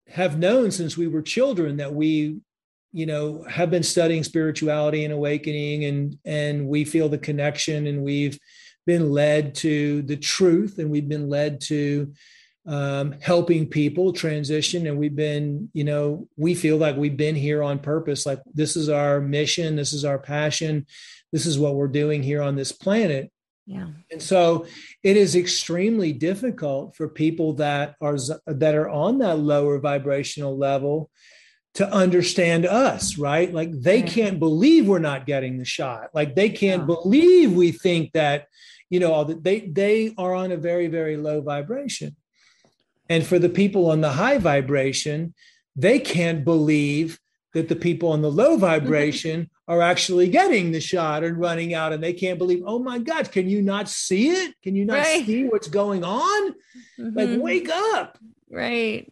have 0.08 0.38
known 0.38 0.70
since 0.70 0.96
we 0.96 1.06
were 1.06 1.22
children 1.22 1.78
that 1.78 1.94
we 1.94 2.38
you 2.96 3.04
know 3.04 3.42
have 3.42 3.70
been 3.70 3.82
studying 3.82 4.24
spirituality 4.24 5.04
and 5.04 5.12
awakening 5.12 5.84
and 5.84 6.18
and 6.24 6.66
we 6.66 6.82
feel 6.82 7.10
the 7.10 7.18
connection 7.18 7.86
and 7.86 8.02
we've 8.02 8.38
been 8.86 9.10
led 9.10 9.54
to 9.54 10.00
the 10.02 10.16
truth 10.16 10.78
and 10.78 10.90
we've 10.90 11.08
been 11.08 11.28
led 11.28 11.60
to 11.60 12.10
um, 12.66 13.14
helping 13.20 13.68
people 13.68 14.14
transition 14.14 14.86
and 14.86 14.96
we've 14.96 15.14
been 15.14 15.68
you 15.74 15.84
know 15.84 16.26
we 16.38 16.54
feel 16.54 16.78
like 16.78 16.96
we've 16.96 17.18
been 17.18 17.34
here 17.34 17.62
on 17.62 17.78
purpose 17.78 18.24
like 18.24 18.40
this 18.54 18.76
is 18.76 18.88
our 18.88 19.20
mission 19.20 19.76
this 19.76 19.92
is 19.92 20.06
our 20.06 20.18
passion 20.18 20.86
this 21.32 21.44
is 21.44 21.58
what 21.58 21.74
we're 21.74 21.88
doing 21.88 22.22
here 22.22 22.40
on 22.40 22.56
this 22.56 22.72
planet 22.72 23.30
Yeah. 23.66 23.88
and 24.10 24.22
so 24.22 24.66
it 25.02 25.18
is 25.18 25.36
extremely 25.36 26.14
difficult 26.14 26.96
for 26.96 27.08
people 27.08 27.52
that 27.54 27.94
are 28.00 28.16
that 28.46 28.74
are 28.74 28.88
on 28.88 29.18
that 29.18 29.38
lower 29.38 29.78
vibrational 29.78 30.56
level 30.56 31.10
to 31.76 31.92
understand 31.92 32.64
us, 32.64 33.18
right? 33.18 33.52
Like 33.52 33.70
they 33.70 34.00
can't 34.02 34.38
believe 34.38 34.88
we're 34.88 34.98
not 34.98 35.26
getting 35.26 35.58
the 35.58 35.64
shot. 35.64 36.08
Like 36.14 36.34
they 36.34 36.48
can't 36.48 36.82
yeah. 36.82 36.86
believe 36.86 37.52
we 37.52 37.70
think 37.70 38.12
that, 38.12 38.48
you 38.88 38.98
know, 38.98 39.24
that 39.24 39.44
they 39.44 39.60
they 39.60 40.14
are 40.16 40.34
on 40.34 40.52
a 40.52 40.56
very 40.56 40.86
very 40.88 41.16
low 41.16 41.42
vibration. 41.42 42.16
And 43.08 43.24
for 43.24 43.38
the 43.38 43.50
people 43.50 43.90
on 43.90 44.00
the 44.00 44.12
high 44.12 44.38
vibration, 44.38 45.34
they 45.76 45.98
can't 45.98 46.44
believe 46.44 47.20
that 47.52 47.68
the 47.68 47.76
people 47.76 48.10
on 48.10 48.22
the 48.22 48.30
low 48.30 48.56
vibration 48.56 49.50
are 49.68 49.82
actually 49.82 50.28
getting 50.28 50.72
the 50.72 50.80
shot 50.80 51.24
and 51.24 51.38
running 51.38 51.74
out 51.74 51.92
and 51.92 52.02
they 52.02 52.12
can't 52.12 52.38
believe, 52.38 52.62
oh 52.66 52.78
my 52.78 52.98
God, 52.98 53.30
can 53.30 53.48
you 53.48 53.62
not 53.62 53.88
see 53.88 54.28
it? 54.28 54.54
Can 54.62 54.76
you 54.76 54.84
not 54.84 54.98
right. 54.98 55.26
see 55.26 55.44
what's 55.44 55.68
going 55.68 56.04
on? 56.04 56.54
Mm-hmm. 56.98 57.18
Like, 57.18 57.40
wake 57.40 57.68
up. 57.68 58.18
Right. 58.50 59.10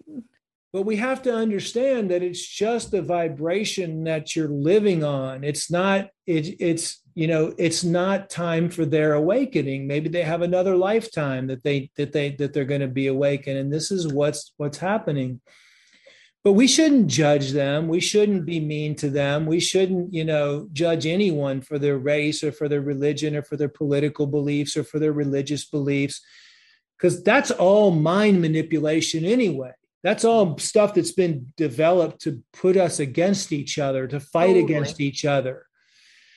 But 0.75 0.83
we 0.83 0.97
have 0.97 1.23
to 1.23 1.33
understand 1.33 2.11
that 2.11 2.25
it's 2.25 2.45
just 2.45 2.91
the 2.91 3.01
vibration 3.01 4.03
that 4.05 4.35
you're 4.35 4.49
living 4.49 5.05
on. 5.05 5.45
It's 5.45 5.71
not, 5.71 6.09
it, 6.27 6.57
it's, 6.59 7.01
you 7.15 7.29
know, 7.29 7.55
it's 7.59 7.85
not 7.85 8.29
time 8.29 8.69
for 8.69 8.85
their 8.85 9.13
awakening. 9.13 9.87
Maybe 9.87 10.09
they 10.09 10.25
have 10.25 10.43
another 10.43 10.77
lifetime 10.77 11.47
that 11.47 11.63
they 11.63 11.93
that 11.97 12.13
they 12.13 12.31
that 12.41 12.53
they're 12.53 12.65
going 12.65 12.81
to 12.81 12.89
be 12.89 13.07
awakened. 13.07 13.57
And 13.57 13.73
this 13.73 13.93
is 13.93 14.13
what's 14.13 14.53
what's 14.57 14.79
happening 14.79 15.41
but 16.43 16.53
we 16.53 16.67
shouldn't 16.67 17.07
judge 17.07 17.53
them 17.53 17.89
we 17.89 18.01
shouldn't 18.01 18.45
be 18.45 18.61
mean 18.61 18.95
to 18.95 19.09
them 19.09 19.47
we 19.47 19.59
shouldn't 19.59 20.13
you 20.13 20.25
know 20.25 20.69
judge 20.75 21.07
anyone 21.07 21.63
for 21.63 21.79
their 21.79 21.97
race 21.97 22.45
or 22.45 22.53
for 22.53 22.69
their 22.69 22.83
religion 22.83 23.35
or 23.35 23.43
for 23.43 23.57
their 23.57 23.69
political 23.69 24.27
beliefs 24.27 24.77
or 24.77 24.85
for 24.85 24.99
their 24.99 25.15
religious 25.15 25.65
beliefs 25.65 26.21
because 26.99 27.23
that's 27.23 27.51
all 27.51 27.91
mind 27.91 28.43
manipulation 28.43 29.25
anyway 29.25 29.73
that's 30.05 30.25
all 30.25 30.57
stuff 30.59 30.95
that's 30.95 31.13
been 31.13 31.53
developed 31.57 32.21
to 32.21 32.41
put 32.53 32.77
us 32.77 33.01
against 33.01 33.51
each 33.51 33.79
other 33.79 34.07
to 34.07 34.21
fight 34.21 34.55
totally. 34.55 34.65
against 34.65 35.01
each 35.01 35.25
other 35.25 35.67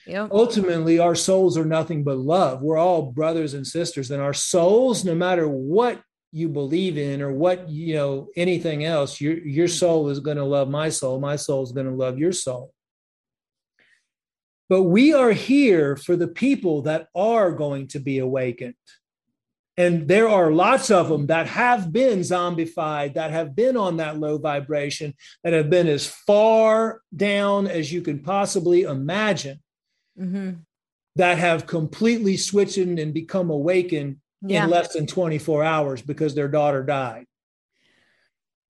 Yep. 0.07 0.29
Ultimately, 0.31 0.99
our 0.99 1.15
souls 1.15 1.57
are 1.57 1.65
nothing 1.65 2.05
but 2.05 2.17
love. 2.17 2.61
We're 2.61 2.77
all 2.77 3.11
brothers 3.11 3.53
and 3.53 3.67
sisters, 3.67 4.09
and 4.09 4.21
our 4.21 4.33
souls, 4.33 5.03
no 5.03 5.13
matter 5.13 5.49
what 5.49 6.01
you 6.31 6.49
believe 6.49 6.97
in 6.97 7.21
or 7.21 7.31
what 7.31 7.69
you 7.69 7.95
know 7.95 8.27
anything 8.35 8.83
else 8.83 9.21
your 9.21 9.37
your 9.39 9.67
soul 9.67 10.09
is 10.09 10.19
going 10.19 10.37
to 10.37 10.43
love 10.43 10.69
my 10.69 10.89
soul 10.89 11.19
my 11.19 11.35
soul 11.35 11.63
is 11.63 11.71
going 11.71 11.87
to 11.87 11.95
love 11.95 12.19
your 12.19 12.33
soul 12.33 12.73
but 14.69 14.83
we 14.83 15.13
are 15.13 15.31
here 15.31 15.95
for 15.95 16.17
the 16.17 16.27
people 16.27 16.81
that 16.81 17.07
are 17.15 17.51
going 17.51 17.87
to 17.87 17.99
be 17.99 18.19
awakened 18.19 18.75
and 19.77 20.07
there 20.07 20.27
are 20.27 20.51
lots 20.51 20.89
of 20.89 21.07
them 21.07 21.27
that 21.27 21.45
have 21.47 21.93
been 21.93 22.19
zombified 22.19 23.13
that 23.13 23.29
have 23.29 23.55
been 23.55 23.77
on 23.77 23.97
that 23.97 24.19
low 24.19 24.39
vibration 24.39 25.13
that 25.43 25.53
have 25.53 25.69
been 25.69 25.87
as 25.87 26.07
far 26.07 27.01
down 27.15 27.67
as 27.67 27.93
you 27.93 28.01
can 28.01 28.19
possibly 28.19 28.81
imagine 28.81 29.59
mm-hmm. 30.19 30.53
that 31.15 31.37
have 31.37 31.67
completely 31.67 32.37
switched 32.37 32.77
and 32.77 33.13
become 33.13 33.51
awakened 33.51 34.17
yeah. 34.41 34.63
in 34.63 34.69
less 34.71 34.93
than 34.93 35.05
24 35.05 35.63
hours 35.63 36.01
because 36.01 36.33
their 36.33 36.47
daughter 36.47 36.83
died. 36.83 37.25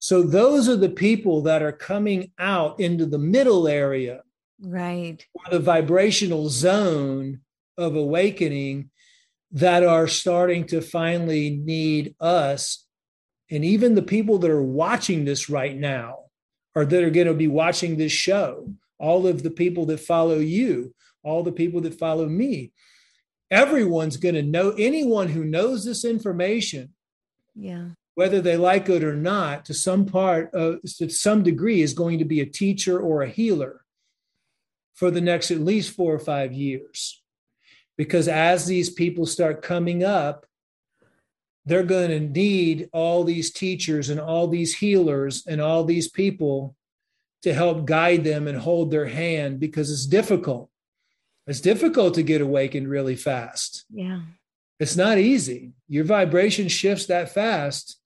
So 0.00 0.22
those 0.22 0.68
are 0.68 0.76
the 0.76 0.90
people 0.90 1.42
that 1.42 1.62
are 1.62 1.72
coming 1.72 2.32
out 2.38 2.78
into 2.78 3.06
the 3.06 3.18
middle 3.18 3.66
area. 3.66 4.22
Right. 4.60 5.24
Or 5.34 5.50
the 5.50 5.58
vibrational 5.58 6.50
zone 6.50 7.40
of 7.76 7.96
awakening 7.96 8.90
that 9.52 9.82
are 9.82 10.06
starting 10.06 10.66
to 10.66 10.80
finally 10.80 11.50
need 11.50 12.14
us. 12.20 12.86
And 13.50 13.64
even 13.64 13.94
the 13.94 14.02
people 14.02 14.38
that 14.38 14.50
are 14.50 14.62
watching 14.62 15.24
this 15.24 15.48
right 15.48 15.76
now, 15.76 16.24
or 16.74 16.84
that 16.84 17.02
are 17.02 17.10
going 17.10 17.26
to 17.26 17.34
be 17.34 17.48
watching 17.48 17.96
this 17.96 18.12
show, 18.12 18.72
all 18.98 19.26
of 19.26 19.42
the 19.42 19.50
people 19.50 19.86
that 19.86 20.00
follow 20.00 20.38
you, 20.38 20.94
all 21.22 21.42
the 21.42 21.52
people 21.52 21.80
that 21.80 21.98
follow 21.98 22.26
me, 22.26 22.72
everyone's 23.50 24.16
going 24.16 24.34
to 24.34 24.42
know 24.42 24.70
anyone 24.78 25.28
who 25.28 25.44
knows 25.44 25.84
this 25.84 26.04
information 26.04 26.90
yeah. 27.54 27.88
whether 28.14 28.40
they 28.40 28.56
like 28.56 28.88
it 28.88 29.02
or 29.02 29.16
not 29.16 29.64
to 29.64 29.74
some 29.74 30.06
part 30.06 30.52
of 30.54 30.80
to 30.82 31.08
some 31.08 31.42
degree 31.42 31.80
is 31.80 31.92
going 31.92 32.18
to 32.18 32.24
be 32.24 32.40
a 32.40 32.46
teacher 32.46 32.98
or 32.98 33.22
a 33.22 33.28
healer 33.28 33.84
for 34.94 35.10
the 35.10 35.20
next 35.20 35.50
at 35.50 35.60
least 35.60 35.94
four 35.94 36.14
or 36.14 36.18
five 36.18 36.52
years 36.52 37.17
because 37.98 38.28
as 38.28 38.64
these 38.64 38.88
people 38.88 39.26
start 39.26 39.60
coming 39.60 40.02
up 40.02 40.46
they're 41.66 41.82
going 41.82 42.08
to 42.08 42.20
need 42.20 42.88
all 42.94 43.24
these 43.24 43.52
teachers 43.52 44.08
and 44.08 44.18
all 44.18 44.48
these 44.48 44.74
healers 44.74 45.46
and 45.46 45.60
all 45.60 45.84
these 45.84 46.08
people 46.08 46.74
to 47.42 47.52
help 47.52 47.84
guide 47.84 48.24
them 48.24 48.48
and 48.48 48.56
hold 48.56 48.90
their 48.90 49.04
hand 49.04 49.60
because 49.60 49.90
it's 49.92 50.06
difficult 50.06 50.70
it's 51.48 51.62
difficult 51.62 52.14
to 52.14 52.22
get 52.22 52.42
awakened 52.42 52.88
really 52.88 53.16
fast. 53.16 53.86
Yeah. 53.90 54.20
It's 54.78 54.96
not 54.96 55.16
easy. 55.16 55.72
Your 55.88 56.04
vibration 56.04 56.68
shifts 56.68 57.06
that 57.06 57.32
fast. 57.32 57.98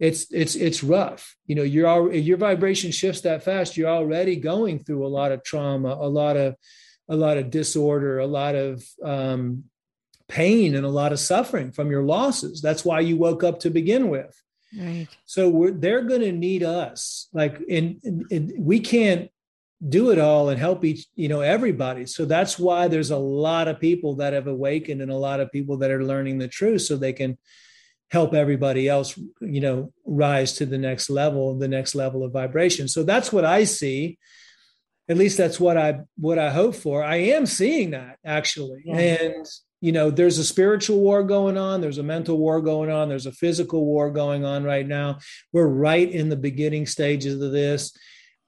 It's 0.00 0.26
it's 0.32 0.56
it's 0.56 0.82
rough. 0.82 1.36
You 1.46 1.54
know, 1.54 1.62
you're 1.62 1.86
all 1.86 2.12
your 2.12 2.36
vibration 2.36 2.90
shifts 2.90 3.20
that 3.20 3.44
fast. 3.44 3.76
You're 3.76 3.88
already 3.88 4.34
going 4.34 4.80
through 4.80 5.06
a 5.06 5.08
lot 5.08 5.30
of 5.30 5.44
trauma, 5.44 5.90
a 5.90 6.08
lot 6.08 6.36
of 6.36 6.56
a 7.08 7.16
lot 7.16 7.36
of 7.36 7.50
disorder, 7.50 8.18
a 8.18 8.26
lot 8.26 8.54
of 8.54 8.84
um, 9.02 9.64
pain, 10.28 10.74
and 10.74 10.86
a 10.86 10.90
lot 10.90 11.12
of 11.12 11.18
suffering 11.18 11.72
from 11.72 11.90
your 11.90 12.02
losses. 12.02 12.60
That's 12.60 12.84
why 12.84 13.00
you 13.00 13.16
woke 13.16 13.44
up 13.44 13.60
to 13.60 13.70
begin 13.70 14.08
with. 14.08 14.34
Right. 14.76 15.08
So 15.24 15.70
they're 15.72 16.02
going 16.02 16.22
to 16.22 16.32
need 16.32 16.62
us. 16.62 17.28
Like, 17.32 17.60
and 17.68 18.24
we 18.58 18.80
can't 18.80 19.30
do 19.88 20.10
it 20.10 20.18
all 20.18 20.48
and 20.48 20.58
help 20.58 20.84
each 20.84 21.06
you 21.14 21.28
know 21.28 21.40
everybody 21.40 22.06
so 22.06 22.24
that's 22.24 22.58
why 22.58 22.88
there's 22.88 23.10
a 23.10 23.18
lot 23.18 23.68
of 23.68 23.80
people 23.80 24.16
that 24.16 24.32
have 24.32 24.46
awakened 24.46 25.02
and 25.02 25.10
a 25.10 25.16
lot 25.16 25.40
of 25.40 25.52
people 25.52 25.76
that 25.76 25.90
are 25.90 26.04
learning 26.04 26.38
the 26.38 26.48
truth 26.48 26.82
so 26.82 26.96
they 26.96 27.12
can 27.12 27.36
help 28.10 28.32
everybody 28.32 28.88
else 28.88 29.18
you 29.40 29.60
know 29.60 29.92
rise 30.06 30.54
to 30.54 30.64
the 30.64 30.78
next 30.78 31.10
level 31.10 31.58
the 31.58 31.68
next 31.68 31.94
level 31.94 32.24
of 32.24 32.32
vibration 32.32 32.88
so 32.88 33.02
that's 33.02 33.32
what 33.32 33.44
i 33.44 33.64
see 33.64 34.16
at 35.08 35.16
least 35.16 35.36
that's 35.36 35.60
what 35.60 35.76
i 35.76 36.00
what 36.16 36.38
i 36.38 36.50
hope 36.50 36.74
for 36.74 37.02
i 37.02 37.16
am 37.16 37.46
seeing 37.46 37.90
that 37.90 38.18
actually 38.24 38.82
yeah. 38.84 38.96
and 38.96 39.46
you 39.80 39.92
know 39.92 40.10
there's 40.10 40.38
a 40.38 40.44
spiritual 40.44 40.98
war 40.98 41.22
going 41.22 41.58
on 41.58 41.80
there's 41.80 41.98
a 41.98 42.02
mental 42.02 42.38
war 42.38 42.60
going 42.60 42.90
on 42.90 43.08
there's 43.08 43.26
a 43.26 43.32
physical 43.32 43.84
war 43.84 44.10
going 44.10 44.44
on 44.44 44.64
right 44.64 44.86
now 44.86 45.18
we're 45.52 45.66
right 45.66 46.10
in 46.10 46.28
the 46.28 46.36
beginning 46.36 46.86
stages 46.86 47.40
of 47.40 47.52
this 47.52 47.92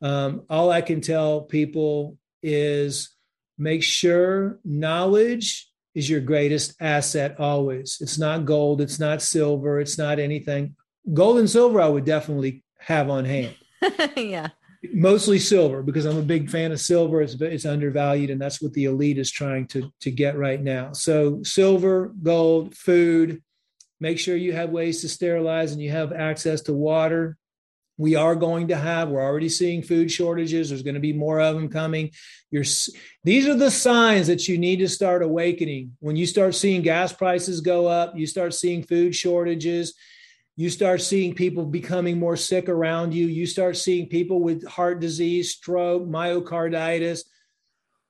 um, 0.02 0.42
all 0.50 0.70
I 0.70 0.80
can 0.80 1.00
tell 1.00 1.42
people 1.42 2.18
is 2.42 3.10
make 3.58 3.82
sure 3.82 4.58
knowledge 4.64 5.70
is 5.94 6.10
your 6.10 6.20
greatest 6.20 6.74
asset 6.80 7.40
always. 7.40 7.98
It's 8.00 8.18
not 8.18 8.44
gold, 8.44 8.80
it's 8.80 8.98
not 8.98 9.22
silver, 9.22 9.80
it's 9.80 9.96
not 9.96 10.18
anything. 10.18 10.76
Gold 11.12 11.38
and 11.38 11.48
silver, 11.48 11.80
I 11.80 11.88
would 11.88 12.04
definitely 12.04 12.62
have 12.78 13.08
on 13.08 13.24
hand. 13.24 13.56
yeah. 14.16 14.48
Mostly 14.92 15.38
silver 15.38 15.82
because 15.82 16.04
I'm 16.04 16.18
a 16.18 16.22
big 16.22 16.50
fan 16.50 16.72
of 16.72 16.80
silver. 16.80 17.22
It's, 17.22 17.34
it's 17.34 17.66
undervalued, 17.66 18.30
and 18.30 18.40
that's 18.40 18.60
what 18.60 18.72
the 18.72 18.84
elite 18.84 19.18
is 19.18 19.30
trying 19.30 19.66
to, 19.68 19.90
to 20.00 20.10
get 20.10 20.36
right 20.36 20.62
now. 20.62 20.92
So, 20.92 21.42
silver, 21.42 22.12
gold, 22.22 22.76
food, 22.76 23.42
make 24.00 24.18
sure 24.18 24.36
you 24.36 24.52
have 24.52 24.70
ways 24.70 25.00
to 25.00 25.08
sterilize 25.08 25.72
and 25.72 25.80
you 25.80 25.90
have 25.90 26.12
access 26.12 26.62
to 26.62 26.72
water 26.72 27.36
we 27.98 28.14
are 28.14 28.36
going 28.36 28.68
to 28.68 28.76
have 28.76 29.08
we're 29.08 29.22
already 29.22 29.48
seeing 29.48 29.82
food 29.82 30.10
shortages 30.10 30.68
there's 30.68 30.82
going 30.82 30.94
to 30.94 31.00
be 31.00 31.12
more 31.12 31.40
of 31.40 31.54
them 31.54 31.68
coming 31.68 32.10
You're, 32.50 32.64
these 33.24 33.48
are 33.48 33.56
the 33.56 33.70
signs 33.70 34.26
that 34.26 34.48
you 34.48 34.58
need 34.58 34.78
to 34.78 34.88
start 34.88 35.22
awakening 35.22 35.96
when 36.00 36.16
you 36.16 36.26
start 36.26 36.54
seeing 36.54 36.82
gas 36.82 37.12
prices 37.12 37.60
go 37.60 37.86
up 37.86 38.16
you 38.16 38.26
start 38.26 38.54
seeing 38.54 38.82
food 38.82 39.14
shortages 39.14 39.94
you 40.56 40.70
start 40.70 41.02
seeing 41.02 41.34
people 41.34 41.66
becoming 41.66 42.18
more 42.18 42.36
sick 42.36 42.68
around 42.68 43.12
you 43.14 43.26
you 43.26 43.46
start 43.46 43.76
seeing 43.76 44.08
people 44.08 44.40
with 44.40 44.66
heart 44.66 45.00
disease 45.00 45.52
stroke 45.52 46.06
myocarditis 46.06 47.22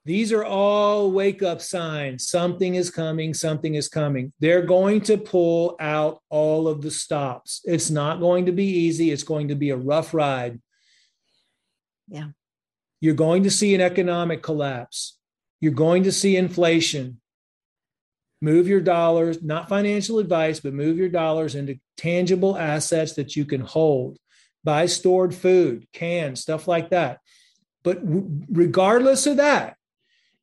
these 0.07 0.33
are 0.33 0.45
all 0.45 1.11
wake 1.11 1.43
up 1.43 1.61
signs. 1.61 2.29
Something 2.29 2.77
is 2.77 2.91
coming, 2.91 3.35
something 3.35 3.75
is 3.75 3.89
coming. 3.89 4.33
They're 4.39 4.63
going 4.63 5.01
to 5.03 5.19
pull 5.19 5.75
out 5.81 6.23
all 6.31 6.69
of 6.69 6.81
the 6.81 6.93
stops. 6.93 7.61
It's 7.65 7.91
not 7.91 8.21
going 8.21 8.47
to 8.47 8.53
be 8.53 8.67
easy, 8.67 9.11
it's 9.11 9.25
going 9.25 9.49
to 9.49 9.57
be 9.57 9.71
a 9.71 9.77
rough 9.77 10.15
ride. 10.15 10.61
Yeah. 12.07 12.29
You're 13.01 13.15
going 13.15 13.43
to 13.43 13.51
see 13.51 13.75
an 13.75 13.81
economic 13.81 14.45
collapse. 14.45 15.19
You're 15.61 15.73
going 15.73 16.05
to 16.05 16.13
see 16.13 16.37
inflation. 16.37 17.21
Move 18.41 18.69
your 18.69 18.81
dollars, 18.81 19.43
not 19.43 19.69
financial 19.69 20.21
advice, 20.21 20.61
but 20.61 20.73
move 20.73 20.99
your 20.99 21.09
dollars 21.09 21.57
into 21.57 21.81
tangible 21.97 22.57
assets 22.57 23.15
that 23.15 23.37
you 23.37 23.45
can 23.45 23.61
hold. 23.61 24.19
Buy 24.65 24.87
stored 24.87 25.35
food, 25.35 25.87
cans, 25.93 26.41
stuff 26.41 26.67
like 26.67 26.91
that. 26.91 27.21
But 27.83 28.01
regardless 28.03 29.27
of 29.27 29.37
that, 29.37 29.77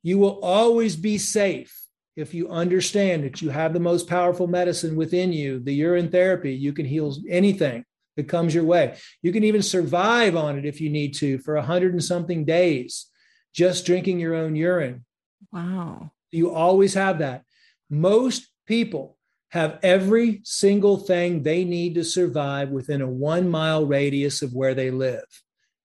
you 0.02 0.18
will 0.18 0.40
always 0.40 0.96
be 0.96 1.18
safe 1.18 1.78
if 2.16 2.32
you 2.32 2.48
understand 2.48 3.24
that 3.24 3.42
you 3.42 3.50
have 3.50 3.72
the 3.72 3.80
most 3.80 4.08
powerful 4.08 4.46
medicine 4.46 4.96
within 4.96 5.32
you, 5.32 5.60
the 5.60 5.74
urine 5.74 6.10
therapy. 6.10 6.54
You 6.54 6.72
can 6.72 6.86
heal 6.86 7.14
anything 7.28 7.84
that 8.16 8.28
comes 8.28 8.54
your 8.54 8.64
way. 8.64 8.96
You 9.22 9.32
can 9.32 9.44
even 9.44 9.62
survive 9.62 10.36
on 10.36 10.58
it 10.58 10.64
if 10.64 10.80
you 10.80 10.90
need 10.90 11.14
to 11.14 11.38
for 11.38 11.56
a 11.56 11.62
hundred 11.62 11.92
and 11.92 12.04
something 12.04 12.44
days, 12.44 13.06
just 13.52 13.84
drinking 13.84 14.20
your 14.20 14.34
own 14.34 14.56
urine. 14.56 15.04
Wow. 15.52 16.12
You 16.30 16.50
always 16.52 16.94
have 16.94 17.18
that. 17.18 17.42
Most 17.90 18.48
people 18.66 19.16
have 19.54 19.78
every 19.84 20.40
single 20.42 20.98
thing 20.98 21.44
they 21.44 21.62
need 21.62 21.94
to 21.94 22.02
survive 22.02 22.70
within 22.70 23.00
a 23.00 23.06
one 23.06 23.48
mile 23.48 23.86
radius 23.86 24.42
of 24.42 24.52
where 24.52 24.74
they 24.74 24.90
live. 24.90 25.24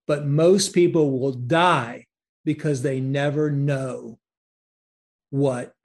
But 0.08 0.26
most 0.26 0.74
people 0.74 1.20
will 1.20 1.34
die 1.34 2.08
because 2.44 2.82
they 2.82 3.00
never 3.00 3.52
know 3.52 4.18
what 5.30 5.76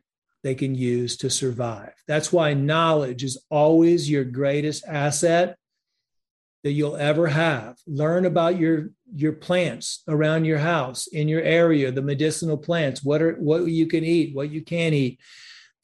they 0.43 0.55
can 0.55 0.75
use 0.75 1.19
to 1.19 1.29
survive. 1.29 1.93
That's 2.09 2.33
why 2.33 2.55
knowledge 2.55 3.23
is 3.23 3.45
always 3.51 4.09
your 4.09 4.25
greatest 4.25 4.87
asset 4.89 5.59
that 6.63 6.73
you'll 6.73 6.97
ever 6.97 7.27
have. 7.27 7.77
Learn 7.87 8.25
about 8.25 8.59
your 8.59 8.93
your 9.15 9.33
plants 9.33 10.03
around 10.09 10.47
your 10.47 10.57
house, 10.57 11.07
in 11.07 11.29
your 11.29 11.43
area, 11.43 11.93
the 11.93 12.01
medicinal 12.01 12.57
plants, 12.57 13.05
what 13.05 13.21
are 13.21 13.35
what 13.35 13.67
you 13.67 13.87
can 13.87 14.05
eat, 14.05 14.35
what 14.35 14.49
you 14.49 14.63
can't 14.63 14.95
eat. 14.95 15.21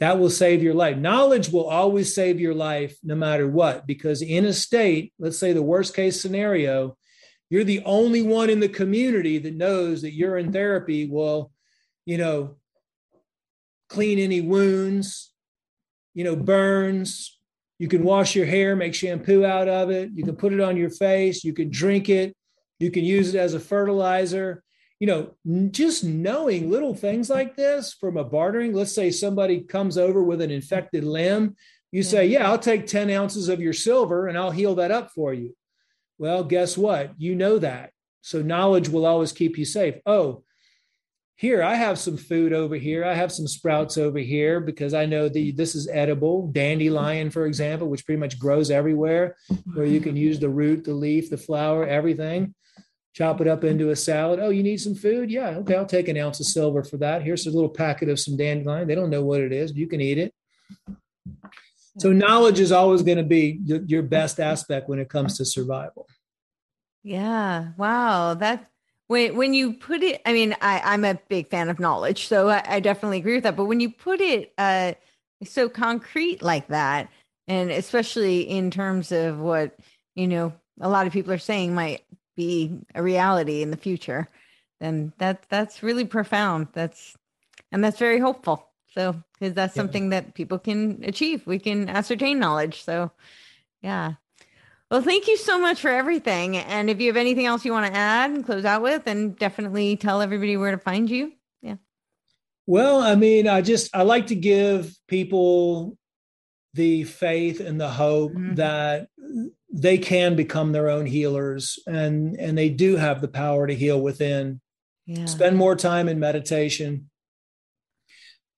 That 0.01 0.19
will 0.19 0.31
save 0.31 0.63
your 0.63 0.75
life. 0.75 0.97
Knowledge 0.97 1.51
will 1.51 1.69
always 1.69 2.15
save 2.15 2.41
your 2.41 2.55
life 2.55 2.97
no 3.03 3.15
matter 3.15 3.47
what 3.47 3.87
because 3.87 4.23
in 4.23 4.47
a 4.47 4.53
state, 4.53 5.13
let's 5.19 5.39
say 5.39 5.53
the 5.53 5.63
worst 5.63 5.95
case 5.95 6.21
scenario, 6.21 6.97
you're 7.51 7.65
the 7.65 7.83
only 7.85 8.23
one 8.23 8.49
in 8.49 8.61
the 8.61 8.69
community 8.69 9.39
that 9.39 9.55
knows 9.55 10.03
that 10.03 10.15
urine 10.15 10.53
therapy 10.53 11.07
will, 11.07 11.53
you 12.07 12.17
know, 12.17 12.57
clean 13.89 14.19
any 14.19 14.41
wounds, 14.41 15.33
you 16.15 16.25
know, 16.25 16.37
burns, 16.37 17.39
you 17.81 17.89
can 17.89 18.05
wash 18.05 18.37
your 18.37 18.45
hair, 18.45 18.77
make 18.77 18.95
shampoo 18.95 19.43
out 19.43 19.67
of 19.67 19.89
it. 19.91 20.11
You 20.15 20.23
can 20.23 20.37
put 20.37 20.53
it 20.53 20.61
on 20.61 20.77
your 20.77 20.91
face. 20.91 21.43
You 21.43 21.55
can 21.55 21.71
drink 21.71 22.11
it. 22.11 22.37
You 22.79 22.91
can 22.91 23.05
use 23.05 23.35
it 23.35 23.39
as 23.39 23.55
a 23.55 23.61
fertilizer. 23.61 24.63
You 25.01 25.07
know, 25.07 25.71
just 25.71 26.05
knowing 26.05 26.71
little 26.71 26.95
things 26.95 27.29
like 27.29 27.57
this 27.57 27.93
from 27.93 28.17
a 28.17 28.25
bartering, 28.25 28.75
let's 28.75 28.95
say 28.95 29.11
somebody 29.11 29.61
comes 29.61 29.99
over 29.99 30.23
with 30.23 30.41
an 30.41 30.51
infected 30.51 31.05
limb. 31.05 31.57
You 31.91 32.03
say, 32.03 32.27
Yeah, 32.27 32.49
I'll 32.49 32.59
take 32.59 32.87
10 32.87 33.11
ounces 33.11 33.49
of 33.49 33.61
your 33.61 33.73
silver 33.73 34.29
and 34.29 34.39
I'll 34.39 34.53
heal 34.53 34.77
that 34.77 34.93
up 34.93 35.11
for 35.11 35.35
you. 35.35 35.57
Well, 36.19 36.45
guess 36.45 36.77
what? 36.77 37.13
You 37.17 37.35
know 37.35 37.59
that. 37.59 37.91
So 38.21 38.43
knowledge 38.43 38.89
will 38.89 39.07
always 39.07 39.33
keep 39.33 39.57
you 39.59 39.65
safe. 39.65 39.97
Oh, 40.07 40.45
here 41.41 41.63
i 41.63 41.75
have 41.75 41.99
some 41.99 42.19
food 42.19 42.53
over 42.53 42.75
here 42.75 43.03
i 43.03 43.15
have 43.15 43.33
some 43.33 43.49
sprouts 43.49 43.97
over 43.97 44.19
here 44.19 44.61
because 44.61 44.93
i 44.93 45.07
know 45.07 45.27
the 45.27 45.53
this 45.53 45.75
is 45.75 45.89
edible 45.89 46.49
dandelion 46.49 47.31
for 47.31 47.47
example 47.47 47.89
which 47.89 48.05
pretty 48.05 48.21
much 48.21 48.39
grows 48.39 48.71
everywhere 48.71 49.35
where 49.73 49.87
you 49.87 50.03
can 50.03 50.15
use 50.15 50.39
the 50.39 50.49
root 50.49 50.85
the 50.85 50.93
leaf 50.93 51.31
the 51.31 51.39
flower 51.39 51.87
everything 51.87 52.55
chop 53.13 53.41
it 53.41 53.49
up 53.49 53.65
into 53.65 53.91
a 53.91 53.97
salad. 53.97 54.41
Oh 54.41 54.51
you 54.51 54.63
need 54.63 54.79
some 54.79 54.95
food? 54.95 55.31
Yeah 55.31 55.51
okay 55.59 55.77
i'll 55.77 55.87
take 55.87 56.09
an 56.09 56.17
ounce 56.17 56.41
of 56.41 56.47
silver 56.47 56.85
for 56.85 56.97
that. 56.99 57.23
Here's 57.23 57.47
a 57.47 57.51
little 57.51 57.69
packet 57.69 58.09
of 58.09 58.19
some 58.19 58.37
dandelion. 58.37 58.87
They 58.87 58.95
don't 58.95 59.11
know 59.11 59.25
what 59.25 59.41
it 59.41 59.53
is. 59.53 59.73
You 59.73 59.87
can 59.87 60.01
eat 60.01 60.19
it. 60.19 60.35
So 61.99 62.13
knowledge 62.13 62.61
is 62.61 62.73
always 62.73 63.03
going 63.03 63.19
to 63.19 63.25
be 63.25 63.61
your 63.65 64.03
best 64.03 64.39
aspect 64.39 64.89
when 64.89 65.01
it 65.01 65.09
comes 65.09 65.37
to 65.39 65.45
survival. 65.45 66.07
Yeah 67.03 67.73
wow 67.77 68.35
that 68.35 68.71
when 69.09 69.35
when 69.35 69.55
you 69.55 69.73
put 69.73 70.03
it 70.03 70.21
i 70.25 70.33
mean 70.33 70.55
I, 70.61 70.81
i'm 70.85 71.05
a 71.05 71.19
big 71.29 71.49
fan 71.49 71.69
of 71.69 71.81
knowledge 71.81 72.29
so 72.29 72.49
I, 72.49 72.63
I 72.65 72.81
definitely 72.81 73.19
agree 73.19 73.35
with 73.35 73.45
that. 73.45 73.57
But 73.57 73.65
when 73.65 73.81
you 73.81 73.91
put 73.91 74.21
it 74.21 74.53
uh 74.57 74.93
so 75.45 75.69
concrete 75.69 76.43
like 76.43 76.69
that 76.69 77.11
and 77.49 77.71
especially 77.71 78.43
in 78.43 78.71
terms 78.71 79.11
of 79.11 79.41
what 79.41 79.77
you 80.15 80.29
know 80.29 80.53
a 80.81 80.89
lot 80.89 81.07
of 81.07 81.13
people 81.13 81.33
are 81.33 81.39
saying 81.39 81.75
might 81.75 82.03
be 82.37 82.79
a 82.95 83.03
reality 83.03 83.63
in 83.63 83.71
the 83.71 83.77
future 83.77 84.29
then 84.81 85.13
that 85.19 85.45
that's 85.49 85.83
really 85.83 86.05
profound 86.05 86.69
that's 86.73 87.17
and 87.73 87.85
that's 87.85 87.99
very 87.99 88.19
hopeful 88.19 88.69
so 88.95 89.15
because 89.39 89.55
that's 89.55 89.77
yeah. 89.77 89.81
something 89.83 90.11
that 90.11 90.35
people 90.35 90.59
can 90.59 91.01
achieve 91.05 91.47
we 91.47 91.59
can 91.59 91.89
ascertain 91.89 92.39
knowledge 92.39 92.83
so 92.83 93.11
yeah 93.83 94.15
well, 94.91 95.03
thank 95.03 95.29
you 95.29 95.37
so 95.37 95.61
much 95.61 95.81
for 95.81 95.89
everything. 95.89 96.57
And 96.57 96.91
if 96.91 97.01
you 97.01 97.07
have 97.07 97.17
anything 97.17 97.47
else 97.47 97.65
you 97.65 97.71
want 97.71 97.87
to 97.87 97.97
add 97.97 98.31
and 98.31 98.45
close 98.45 98.65
out 98.65 98.83
with, 98.83 99.07
and 99.07 99.39
definitely 99.39 99.97
tell 99.97 100.21
everybody 100.21 100.57
where 100.57 100.73
to 100.73 100.79
find 100.79 101.09
you. 101.09 101.33
Yeah. 101.63 101.77
Well, 102.67 103.01
I 103.01 103.15
mean, 103.15 103.47
I 103.47 103.63
just 103.63 103.95
I 103.95 104.03
like 104.03 104.27
to 104.29 104.35
give 104.35 104.93
people 105.07 105.97
the 106.75 107.05
faith 107.05 107.61
and 107.61 107.81
the 107.81 107.89
hope 107.89 108.33
mm-hmm. 108.33 108.57
that 108.57 109.09
they 109.73 109.99
can 109.99 110.35
become 110.35 110.73
their 110.73 110.89
own 110.89 111.07
healers 111.07 111.79
and 111.87 112.37
and 112.37 112.59
they 112.59 112.69
do 112.69 112.97
have 112.97 113.21
the 113.21 113.29
power 113.29 113.67
to 113.67 113.75
heal 113.75 114.01
within. 114.01 114.61
Yeah. 115.07 115.27
Spend 115.27 115.57
more 115.57 115.77
time 115.77 116.09
in 116.09 116.19
meditation. 116.19 117.11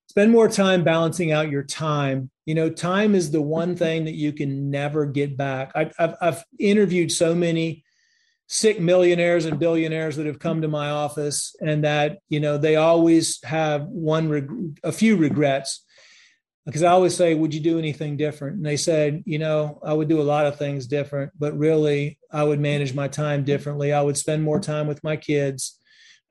Spend 0.08 0.30
more 0.30 0.48
time 0.48 0.84
balancing 0.84 1.32
out 1.32 1.50
your 1.50 1.62
time. 1.62 2.30
You 2.46 2.54
know 2.54 2.70
time 2.70 3.14
is 3.14 3.30
the 3.30 3.42
one 3.42 3.70
mm-hmm. 3.70 3.78
thing 3.78 4.04
that 4.06 4.14
you 4.14 4.32
can 4.32 4.70
never 4.70 5.06
get 5.06 5.36
back. 5.36 5.72
I, 5.74 5.90
have 5.98 6.16
I've 6.20 6.44
interviewed 6.58 7.12
so 7.12 7.34
many 7.34 7.84
sick 8.48 8.80
millionaires 8.80 9.46
and 9.46 9.58
billionaires 9.58 10.16
that 10.16 10.26
have 10.26 10.38
come 10.38 10.60
to 10.60 10.68
my 10.68 10.90
office 10.90 11.54
and 11.60 11.84
that 11.84 12.18
you 12.28 12.40
know 12.40 12.58
they 12.58 12.76
always 12.76 13.42
have 13.44 13.84
one 13.84 14.74
a 14.82 14.92
few 14.92 15.16
regrets 15.16 15.84
because 16.66 16.82
i 16.82 16.90
always 16.90 17.14
say 17.14 17.34
would 17.34 17.54
you 17.54 17.60
do 17.60 17.78
anything 17.78 18.16
different 18.16 18.56
and 18.56 18.66
they 18.66 18.76
said 18.76 19.22
you 19.26 19.38
know 19.38 19.80
i 19.84 19.92
would 19.92 20.08
do 20.08 20.20
a 20.20 20.22
lot 20.22 20.46
of 20.46 20.56
things 20.56 20.86
different 20.86 21.32
but 21.38 21.56
really 21.58 22.18
i 22.30 22.42
would 22.42 22.60
manage 22.60 22.94
my 22.94 23.08
time 23.08 23.44
differently 23.44 23.92
i 23.92 24.00
would 24.00 24.16
spend 24.16 24.42
more 24.42 24.60
time 24.60 24.86
with 24.86 25.02
my 25.02 25.16
kids 25.16 25.78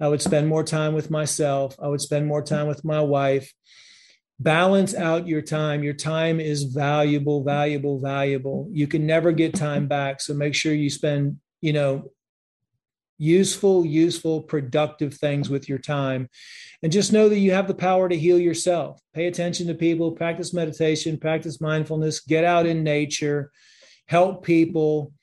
I 0.01 0.07
would 0.07 0.21
spend 0.21 0.47
more 0.47 0.63
time 0.63 0.95
with 0.95 1.11
myself. 1.11 1.75
I 1.79 1.87
would 1.87 2.01
spend 2.01 2.25
more 2.25 2.41
time 2.41 2.67
with 2.67 2.83
my 2.83 2.99
wife. 2.99 3.53
Balance 4.39 4.95
out 4.95 5.27
your 5.27 5.43
time. 5.43 5.83
Your 5.83 5.93
time 5.93 6.39
is 6.39 6.63
valuable, 6.63 7.43
valuable, 7.43 7.99
valuable. 7.99 8.67
You 8.71 8.87
can 8.87 9.05
never 9.05 9.31
get 9.31 9.53
time 9.53 9.87
back. 9.87 10.19
So 10.19 10.33
make 10.33 10.55
sure 10.55 10.73
you 10.73 10.89
spend, 10.89 11.37
you 11.61 11.73
know, 11.73 12.11
useful, 13.19 13.85
useful, 13.85 14.41
productive 14.41 15.13
things 15.13 15.51
with 15.51 15.69
your 15.69 15.77
time. 15.77 16.27
And 16.83 16.91
just 16.91 17.13
know 17.13 17.29
that 17.29 17.37
you 17.37 17.51
have 17.51 17.67
the 17.67 17.75
power 17.75 18.09
to 18.09 18.17
heal 18.17 18.39
yourself. 18.39 18.99
Pay 19.13 19.27
attention 19.27 19.67
to 19.67 19.75
people, 19.75 20.11
practice 20.11 20.53
meditation, 20.53 21.19
practice 21.19 21.61
mindfulness, 21.61 22.21
get 22.21 22.43
out 22.43 22.65
in 22.65 22.83
nature, 22.83 23.51
help 24.07 24.43
people, 24.43 25.13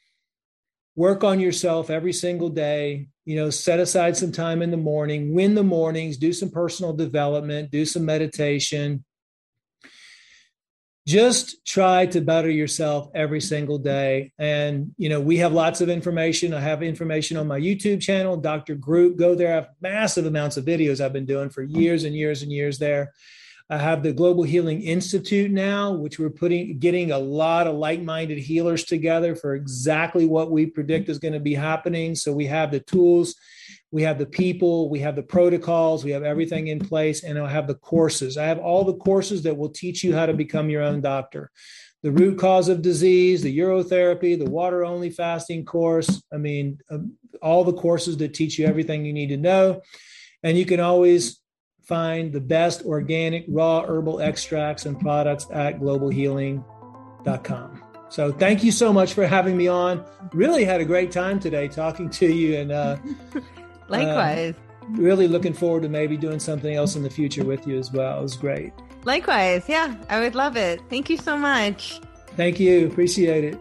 work 0.99 1.23
on 1.23 1.39
yourself 1.39 1.91
every 1.91 2.13
single 2.13 2.49
day 2.49 3.07
you 3.25 3.37
know 3.37 3.51
set 3.51 3.79
aside 3.79 4.17
some 4.17 4.33
time 4.33 4.63
in 4.63 4.71
the 4.73 4.77
morning 4.77 5.33
win 5.33 5.55
the 5.55 5.63
mornings 5.63 6.17
do 6.17 6.33
some 6.33 6.51
personal 6.51 6.93
development 6.93 7.71
do 7.71 7.85
some 7.85 8.05
meditation 8.05 9.05
just 11.09 11.65
try 11.65 12.05
to 12.05 12.21
better 12.21 12.51
yourself 12.51 13.09
every 13.15 13.41
single 13.41 13.79
day. 13.79 14.31
And 14.39 14.95
you 14.99 15.09
know 15.09 15.21
we 15.21 15.39
have 15.39 15.55
lots 15.55 15.81
of 15.81 15.89
information. 15.89 16.53
I 16.53 16.61
have 16.61 16.83
information 16.83 17.39
on 17.39 17.49
my 17.49 17.59
youtube 17.59 18.03
channel 18.03 18.37
dr 18.37 18.75
group. 18.75 19.17
Go 19.17 19.35
there. 19.35 19.53
I 19.53 19.55
have 19.55 19.71
massive 19.81 20.27
amounts 20.27 20.59
of 20.59 20.67
videos 20.67 21.03
i've 21.03 21.15
been 21.15 21.25
doing 21.25 21.49
for 21.49 21.63
years 21.63 22.05
and 22.05 22.15
years 22.15 22.43
and 22.43 22.53
years 22.53 22.79
there. 22.79 23.15
I 23.71 23.79
have 23.79 24.03
the 24.03 24.15
Global 24.15 24.45
Healing 24.45 24.81
Institute 24.83 25.51
now, 25.51 25.93
which 25.93 26.19
we're 26.19 26.31
putting 26.31 26.79
getting 26.79 27.11
a 27.11 27.19
lot 27.19 27.67
of 27.67 27.77
like-minded 27.77 28.39
healers 28.39 28.85
together 28.85 29.35
for 29.35 29.55
exactly 29.55 30.27
what 30.27 30.51
we 30.51 30.67
predict 30.67 31.09
is 31.09 31.19
going 31.19 31.35
to 31.35 31.41
be 31.41 31.55
happening. 31.55 32.15
So 32.15 32.33
we 32.33 32.47
have 32.47 32.71
the 32.71 32.81
tools, 32.81 33.35
we 33.91 34.03
have 34.03 34.19
the 34.19 34.27
people, 34.27 34.91
we 34.91 34.99
have 35.01 35.17
the 35.17 35.23
protocols, 35.23 36.05
we 36.05 36.11
have 36.11 36.23
everything 36.23 36.69
in 36.69 36.79
place, 36.79 37.25
and 37.25 37.39
I 37.39 37.49
have 37.49 37.67
the 37.67 37.75
courses. 37.75 38.37
I 38.37 38.45
have 38.45 38.59
all 38.59 38.85
the 38.85 38.97
courses 38.97 39.43
that 39.45 39.57
will 39.57 39.71
teach 39.71 40.05
you 40.05 40.15
how 40.15 40.27
to 40.27 40.35
become 40.35 40.69
your 40.69 40.83
own 40.83 41.01
doctor. 41.01 41.51
The 42.03 42.13
root 42.13 42.39
cause 42.39 42.69
of 42.69 42.83
disease, 42.83 43.41
the 43.43 43.59
urotherapy, 43.59 44.39
the 44.39 44.51
water 44.51 44.85
only 44.85 45.11
fasting 45.11 45.65
course. 45.65 46.23
I 46.33 46.37
mean, 46.37 46.79
um, 46.91 47.17
all 47.43 47.65
the 47.65 47.73
courses 47.73 48.17
that 48.19 48.35
teach 48.35 48.57
you 48.59 48.67
everything 48.67 49.05
you 49.05 49.13
need 49.13 49.31
to 49.31 49.37
know. 49.37 49.83
And 50.43 50.57
you 50.57 50.67
can 50.67 50.81
always 50.81 51.41
find 51.83 52.33
the 52.33 52.41
best 52.41 52.85
organic 52.85 53.45
raw 53.49 53.83
herbal 53.83 54.21
extracts 54.21 54.87
and 54.87 55.01
products 55.01 55.47
at 55.51 55.81
globalhealing.com. 55.81 57.83
So 58.11 58.33
thank 58.33 58.65
you 58.65 58.73
so 58.73 58.93
much 58.93 59.15
for 59.15 59.27
having 59.27 59.57
me 59.57 59.69
on. 59.69 60.05
Really 60.33 60.65
had 60.65 60.81
a 60.81 60.85
great 60.85 61.11
time 61.11 61.41
today 61.41 61.69
talking 61.69 62.09
to 62.11 62.27
you 62.27 62.57
and 62.57 62.73
uh, 62.73 62.97
likewise. 63.89 64.55
Uh, 64.55 64.87
really 64.93 65.29
looking 65.29 65.53
forward 65.53 65.83
to 65.83 65.89
maybe 65.89 66.17
doing 66.17 66.39
something 66.39 66.75
else 66.75 66.97
in 66.97 67.03
the 67.03 67.11
future 67.11 67.45
with 67.45 67.67
you 67.67 67.79
as 67.79 67.93
well. 67.93 68.19
It 68.19 68.23
was 68.23 68.37
great. 68.37 68.73
Likewise. 69.05 69.69
Yeah, 69.69 69.95
I 70.09 70.21
would 70.21 70.35
love 70.35 70.57
it. 70.57 70.81
Thank 70.89 71.11
you 71.11 71.17
so 71.17 71.37
much. 71.37 72.01
Thank 72.37 72.61
you. 72.61 72.87
Appreciate 72.87 73.45
it. 73.45 73.61